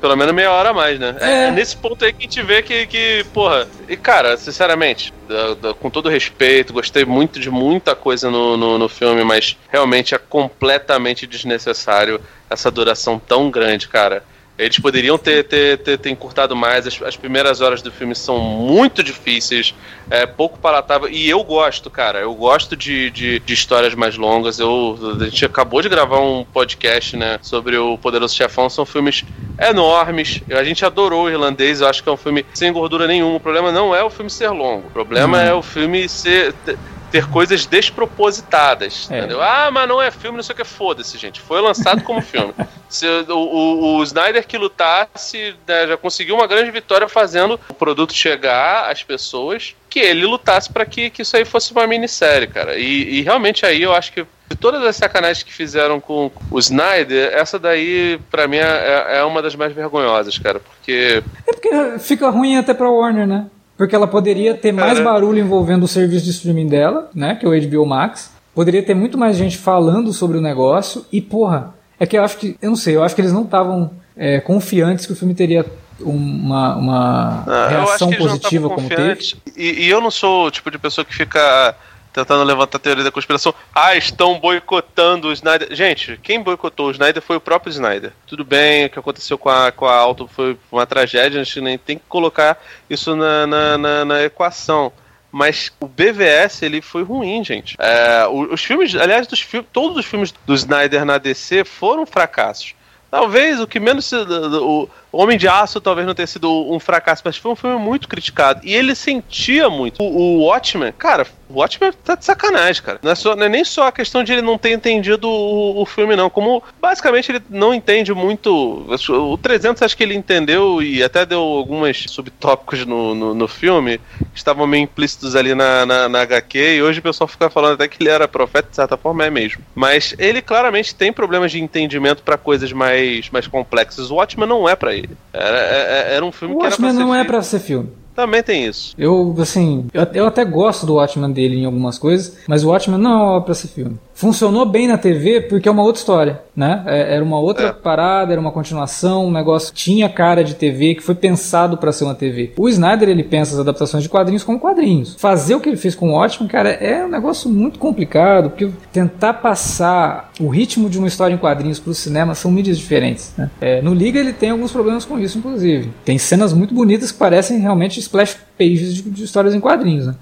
pelo 0.00 0.14
menos 0.16 0.34
meia 0.34 0.50
hora 0.52 0.70
a 0.70 0.74
mais, 0.74 0.98
né? 1.00 1.16
É. 1.20 1.24
É. 1.24 1.44
é 1.46 1.50
nesse 1.50 1.74
ponto 1.76 2.04
aí 2.04 2.12
que 2.12 2.18
a 2.18 2.22
gente 2.28 2.42
vê 2.42 2.62
que, 2.62 2.86
que 2.86 3.24
porra. 3.32 3.66
E 3.88 3.96
cara, 3.96 4.36
sinceramente, 4.36 5.12
da- 5.28 5.54
da- 5.54 5.74
com 5.74 5.88
todo 5.90 6.08
respeito, 6.08 6.72
gostei 6.72 6.93
muito 7.02 7.40
de 7.40 7.50
muita 7.50 7.96
coisa 7.96 8.30
no, 8.30 8.56
no, 8.58 8.78
no 8.78 8.88
filme, 8.88 9.24
mas 9.24 9.56
realmente 9.70 10.14
é 10.14 10.18
completamente 10.18 11.26
desnecessário 11.26 12.20
essa 12.50 12.70
duração 12.70 13.18
tão 13.18 13.50
grande, 13.50 13.88
cara. 13.88 14.22
Eles 14.56 14.78
poderiam 14.78 15.18
ter, 15.18 15.44
ter, 15.44 15.78
ter, 15.78 15.98
ter 15.98 16.10
encurtado 16.10 16.54
mais. 16.54 16.86
As, 16.86 17.02
as 17.02 17.16
primeiras 17.16 17.60
horas 17.60 17.82
do 17.82 17.90
filme 17.90 18.14
são 18.14 18.38
muito 18.38 19.02
difíceis, 19.02 19.74
é 20.08 20.26
pouco 20.26 20.58
palatável. 20.58 21.08
E 21.08 21.28
eu 21.28 21.42
gosto, 21.42 21.90
cara. 21.90 22.20
Eu 22.20 22.32
gosto 22.34 22.76
de, 22.76 23.10
de, 23.10 23.40
de 23.40 23.52
histórias 23.52 23.94
mais 23.94 24.16
longas. 24.16 24.60
Eu, 24.60 24.96
a 25.20 25.24
gente 25.24 25.44
acabou 25.44 25.82
de 25.82 25.88
gravar 25.88 26.20
um 26.20 26.44
podcast, 26.44 27.16
né, 27.16 27.38
sobre 27.42 27.76
o 27.76 27.98
Poderoso 27.98 28.34
Chefão. 28.34 28.70
São 28.70 28.86
filmes 28.86 29.24
enormes. 29.60 30.40
A 30.50 30.62
gente 30.62 30.84
adorou 30.84 31.24
o 31.24 31.30
irlandês. 31.30 31.80
Eu 31.80 31.88
acho 31.88 32.02
que 32.02 32.08
é 32.08 32.12
um 32.12 32.16
filme 32.16 32.46
sem 32.54 32.72
gordura 32.72 33.08
nenhuma. 33.08 33.36
O 33.36 33.40
problema 33.40 33.72
não 33.72 33.94
é 33.94 34.04
o 34.04 34.10
filme 34.10 34.30
ser 34.30 34.50
longo. 34.50 34.86
O 34.86 34.90
problema 34.90 35.42
é 35.42 35.52
o 35.52 35.62
filme 35.62 36.08
ser. 36.08 36.52
ter- 36.64 36.78
Ter 37.14 37.28
coisas 37.30 37.64
despropositadas, 37.64 39.08
É. 39.08 39.18
entendeu? 39.18 39.40
Ah, 39.40 39.70
mas 39.70 39.88
não 39.88 40.02
é 40.02 40.10
filme, 40.10 40.36
não 40.36 40.42
sei 40.42 40.52
o 40.52 40.56
que. 40.56 40.64
Foda-se, 40.64 41.16
gente. 41.16 41.40
Foi 41.40 41.60
lançado 41.60 42.02
como 42.02 42.20
filme. 42.20 42.52
Se 42.88 43.06
o, 43.06 43.34
o, 43.36 43.96
o 43.98 44.02
Snyder 44.02 44.44
que 44.44 44.58
lutasse 44.58 45.54
né, 45.66 45.86
já 45.86 45.96
conseguiu 45.96 46.34
uma 46.34 46.46
grande 46.48 46.72
vitória 46.72 47.08
fazendo 47.08 47.58
o 47.68 47.74
produto 47.74 48.12
chegar 48.12 48.90
às 48.90 49.04
pessoas, 49.04 49.76
que 49.88 50.00
ele 50.00 50.26
lutasse 50.26 50.72
para 50.72 50.84
que, 50.84 51.08
que 51.10 51.22
isso 51.22 51.36
aí 51.36 51.44
fosse 51.44 51.70
uma 51.72 51.86
minissérie, 51.86 52.48
cara. 52.48 52.76
E, 52.76 53.18
e 53.18 53.22
realmente 53.22 53.64
aí 53.64 53.80
eu 53.82 53.94
acho 53.94 54.12
que 54.12 54.26
de 54.48 54.56
todas 54.56 54.82
as 54.84 54.96
sacanagens 54.96 55.42
que 55.44 55.52
fizeram 55.52 56.00
com 56.00 56.30
o 56.50 56.58
Snyder, 56.58 57.32
essa 57.32 57.58
daí, 57.60 58.18
pra 58.30 58.46
mim, 58.48 58.58
é, 58.58 59.18
é 59.18 59.24
uma 59.24 59.40
das 59.40 59.54
mais 59.54 59.72
vergonhosas, 59.72 60.36
cara. 60.38 60.58
Porque 60.60 61.22
É 61.46 61.52
porque 61.52 61.98
fica 62.00 62.28
ruim 62.28 62.56
até 62.56 62.74
pra 62.74 62.90
Warner, 62.90 63.26
né? 63.26 63.46
Porque 63.76 63.94
ela 63.94 64.06
poderia 64.06 64.54
ter 64.54 64.72
mais 64.72 65.00
barulho 65.00 65.38
envolvendo 65.38 65.84
o 65.84 65.88
serviço 65.88 66.24
de 66.24 66.30
streaming 66.30 66.68
dela, 66.68 67.10
né? 67.14 67.34
Que 67.34 67.44
é 67.44 67.48
o 67.48 67.68
HBO 67.68 67.84
Max. 67.86 68.32
Poderia 68.54 68.82
ter 68.82 68.94
muito 68.94 69.18
mais 69.18 69.36
gente 69.36 69.58
falando 69.58 70.12
sobre 70.12 70.38
o 70.38 70.40
negócio. 70.40 71.04
E, 71.10 71.20
porra, 71.20 71.74
é 71.98 72.06
que 72.06 72.16
eu 72.16 72.22
acho 72.22 72.36
que. 72.38 72.56
Eu 72.62 72.70
não 72.70 72.76
sei, 72.76 72.94
eu 72.94 73.02
acho 73.02 73.14
que 73.14 73.20
eles 73.20 73.32
não 73.32 73.42
estavam 73.42 73.90
é, 74.16 74.38
confiantes 74.40 75.06
que 75.06 75.12
o 75.12 75.16
filme 75.16 75.34
teria 75.34 75.66
uma, 76.00 76.76
uma 76.76 77.44
Ah, 77.46 77.68
reação 77.68 78.12
positiva 78.12 78.68
como 78.68 78.88
teve. 78.88 79.34
E, 79.56 79.86
e 79.86 79.90
eu 79.90 80.00
não 80.00 80.10
sou 80.10 80.46
o 80.46 80.50
tipo 80.50 80.70
de 80.70 80.78
pessoa 80.78 81.04
que 81.04 81.14
fica 81.14 81.74
tentando 82.14 82.44
levantar 82.44 82.78
a 82.78 82.80
teoria 82.80 83.02
da 83.04 83.10
conspiração. 83.10 83.52
Ah, 83.74 83.94
estão 83.96 84.38
boicotando 84.38 85.28
o 85.28 85.32
Snyder. 85.32 85.68
Gente, 85.74 86.18
quem 86.22 86.40
boicotou 86.40 86.86
o 86.86 86.90
Snyder 86.92 87.20
foi 87.20 87.36
o 87.36 87.40
próprio 87.40 87.70
Snyder. 87.70 88.12
Tudo 88.26 88.44
bem, 88.44 88.86
o 88.86 88.90
que 88.90 88.98
aconteceu 88.98 89.36
com 89.36 89.50
a, 89.50 89.72
com 89.72 89.84
a 89.84 89.94
Auto 89.96 90.26
foi 90.28 90.56
uma 90.70 90.86
tragédia, 90.86 91.40
a 91.40 91.44
gente 91.44 91.60
nem 91.60 91.76
tem 91.76 91.98
que 91.98 92.04
colocar 92.08 92.56
isso 92.88 93.14
na, 93.16 93.46
na, 93.46 93.76
na- 93.76 94.04
na 94.04 94.22
equação. 94.22 94.92
Mas 95.32 95.72
o 95.80 95.88
BVS 95.88 96.62
ele 96.62 96.80
foi 96.80 97.02
ruim, 97.02 97.42
gente. 97.44 97.74
É, 97.80 98.24
os 98.28 98.62
filmes, 98.62 98.94
aliás, 98.94 99.26
dos 99.26 99.40
filmes, 99.40 99.68
todos 99.72 99.96
os 99.98 100.06
filmes 100.06 100.32
do 100.46 100.54
Snyder 100.54 101.04
na 101.04 101.18
DC 101.18 101.64
foram 101.64 102.06
fracassos. 102.06 102.74
Talvez 103.10 103.60
o 103.60 103.66
que 103.66 103.80
menos. 103.80 104.04
se- 104.06 104.14
O 104.16 104.88
Homem 105.16 105.38
de 105.38 105.46
Aço 105.48 105.80
talvez 105.80 106.06
não 106.06 106.14
tenha 106.14 106.26
sido 106.26 106.50
um 106.72 106.78
fracasso, 106.80 107.22
mas 107.24 107.36
foi 107.36 107.52
um 107.52 107.56
filme 107.56 107.76
muito 107.78 108.08
criticado. 108.08 108.60
E 108.64 108.74
ele 108.74 108.94
sentia 108.94 109.68
muito. 109.70 110.02
O, 110.02 110.06
o 110.06 110.44
Watchmen, 110.44 110.92
cara, 110.96 111.26
o 111.48 111.54
Watchmen 111.60 111.92
tá 112.04 112.14
de 112.14 112.24
sacanagem, 112.24 112.82
cara. 112.82 112.98
Não 113.02 113.10
é, 113.12 113.14
só- 113.14 113.36
não 113.36 113.44
é 113.46 113.48
nem 113.48 113.64
só 113.64 113.86
a 113.88 113.92
questão 113.92 114.24
de 114.24 114.32
ele 114.32 114.42
não 114.42 114.58
ter 114.58 114.72
entendido 114.72 115.28
o, 115.28 115.80
o 115.82 115.86
filme, 115.86 116.16
não. 116.16 116.28
Como 116.30 116.62
basicamente 116.80 117.30
ele 117.30 117.42
não 117.50 117.72
entende 117.74 118.12
muito. 118.12 118.86
O 119.10 119.38
300 119.38 119.82
acho 119.82 119.96
que 119.96 120.02
ele 120.02 120.14
entendeu 120.14 120.82
e 120.82 121.02
até 121.02 121.24
deu 121.26 121.40
alguns 121.40 122.04
subtópicos 122.08 122.84
no, 122.86 123.14
no, 123.14 123.34
no 123.34 123.48
filme 123.48 123.98
que 124.32 124.38
estavam 124.38 124.66
meio 124.66 124.82
implícitos 124.84 125.36
ali 125.36 125.54
na, 125.54 125.84
na, 125.86 126.08
na 126.08 126.20
HQ. 126.22 126.58
E 126.76 126.82
hoje 126.82 126.98
o 127.00 127.02
pessoal 127.02 127.28
fica 127.28 127.48
falando 127.50 127.74
até 127.74 127.88
que 127.88 128.02
ele 128.02 128.10
era 128.10 128.26
profeta, 128.26 128.68
de 128.70 128.76
certa 128.76 128.96
forma 128.96 129.24
é 129.24 129.30
mesmo. 129.30 129.62
Mas 129.74 130.14
ele 130.18 130.40
claramente 130.42 130.94
tem 130.94 131.12
problemas 131.12 131.52
de 131.52 131.60
entendimento 131.62 132.22
pra 132.22 132.36
coisas 132.38 132.72
mais, 132.72 133.30
mais 133.30 133.46
complexas. 133.46 134.10
O 134.10 134.16
Watchmen 134.16 134.48
não 134.48 134.68
é 134.68 134.74
pra 134.74 134.94
ele. 134.94 135.03
Era, 135.32 135.58
é- 135.58 136.14
era 136.16 136.24
um 136.24 136.32
filme 136.32 136.54
O 136.54 136.58
que 136.58 136.66
era 136.66 136.76
pra 136.76 136.86
Watchmen 136.86 137.06
não 137.06 137.14
é 137.14 137.24
pra 137.24 137.42
ser 137.42 137.58
filme. 137.60 137.90
Também 138.14 138.42
tem 138.44 138.64
isso. 138.66 138.94
Eu, 138.96 139.34
assim, 139.40 139.88
eu, 139.92 140.02
eu 140.14 140.26
até 140.26 140.44
gosto 140.44 140.86
do 140.86 140.94
Watchmen 140.94 141.32
dele 141.32 141.56
em 141.56 141.64
algumas 141.64 141.98
coisas, 141.98 142.36
mas 142.46 142.62
o 142.64 142.68
Watchmen 142.68 143.00
não 143.00 143.38
é 143.38 143.40
pra 143.40 143.54
ser 143.54 143.66
filme. 143.68 143.98
Funcionou 144.14 144.64
bem 144.64 144.86
na 144.86 144.96
TV 144.96 145.40
porque 145.42 145.68
é 145.68 145.72
uma 145.72 145.82
outra 145.82 145.98
história, 145.98 146.40
né? 146.56 146.82
É- 146.86 147.14
Era 147.14 147.24
uma 147.24 147.38
outra 147.38 147.66
É. 147.68 147.72
parada, 147.72 148.32
era 148.32 148.40
uma 148.40 148.52
continuação, 148.52 149.26
um 149.26 149.30
negócio 149.30 149.74
tinha 149.74 150.08
cara 150.08 150.42
de 150.44 150.54
TV 150.54 150.94
que 150.94 151.02
foi 151.02 151.14
pensado 151.14 151.76
pra 151.76 151.90
ser 151.92 152.04
uma 152.04 152.14
TV. 152.14 152.52
O 152.56 152.68
Snyder 152.68 153.08
ele 153.08 153.24
pensa 153.24 153.54
as 153.54 153.60
adaptações 153.60 154.02
de 154.02 154.08
quadrinhos 154.08 154.44
como 154.44 154.58
quadrinhos. 154.60 155.16
Fazer 155.18 155.54
o 155.56 155.60
que 155.60 155.68
ele 155.68 155.76
fez 155.76 155.94
com 155.94 156.10
o 156.10 156.12
Watchmen, 156.12 156.48
cara, 156.48 156.70
é 156.70 157.04
um 157.04 157.08
negócio 157.08 157.50
muito 157.50 157.78
complicado, 157.78 158.50
porque 158.50 158.70
tentar 158.92 159.34
passar 159.34 160.30
o 160.40 160.48
ritmo 160.48 160.88
de 160.88 160.98
uma 160.98 161.08
história 161.08 161.34
em 161.34 161.38
quadrinhos 161.38 161.78
pro 161.80 161.92
cinema 161.94 162.34
são 162.34 162.50
mídias 162.50 162.78
diferentes. 162.78 163.32
Né? 163.36 163.50
É, 163.60 163.82
no 163.82 163.92
Liga 163.92 164.18
ele 164.20 164.32
tem 164.32 164.50
alguns 164.50 164.70
problemas 164.72 165.04
com 165.04 165.18
isso, 165.18 165.38
inclusive. 165.38 165.90
Tem 166.04 166.18
cenas 166.18 166.52
muito 166.52 166.72
bonitas 166.74 167.10
que 167.10 167.18
parecem 167.18 167.58
realmente 167.58 167.98
splash 168.00 168.36
pages 168.58 168.94
de, 168.94 169.02
de 169.02 169.24
histórias 169.24 169.54
em 169.54 169.60
quadrinhos. 169.60 170.06
Né? 170.06 170.14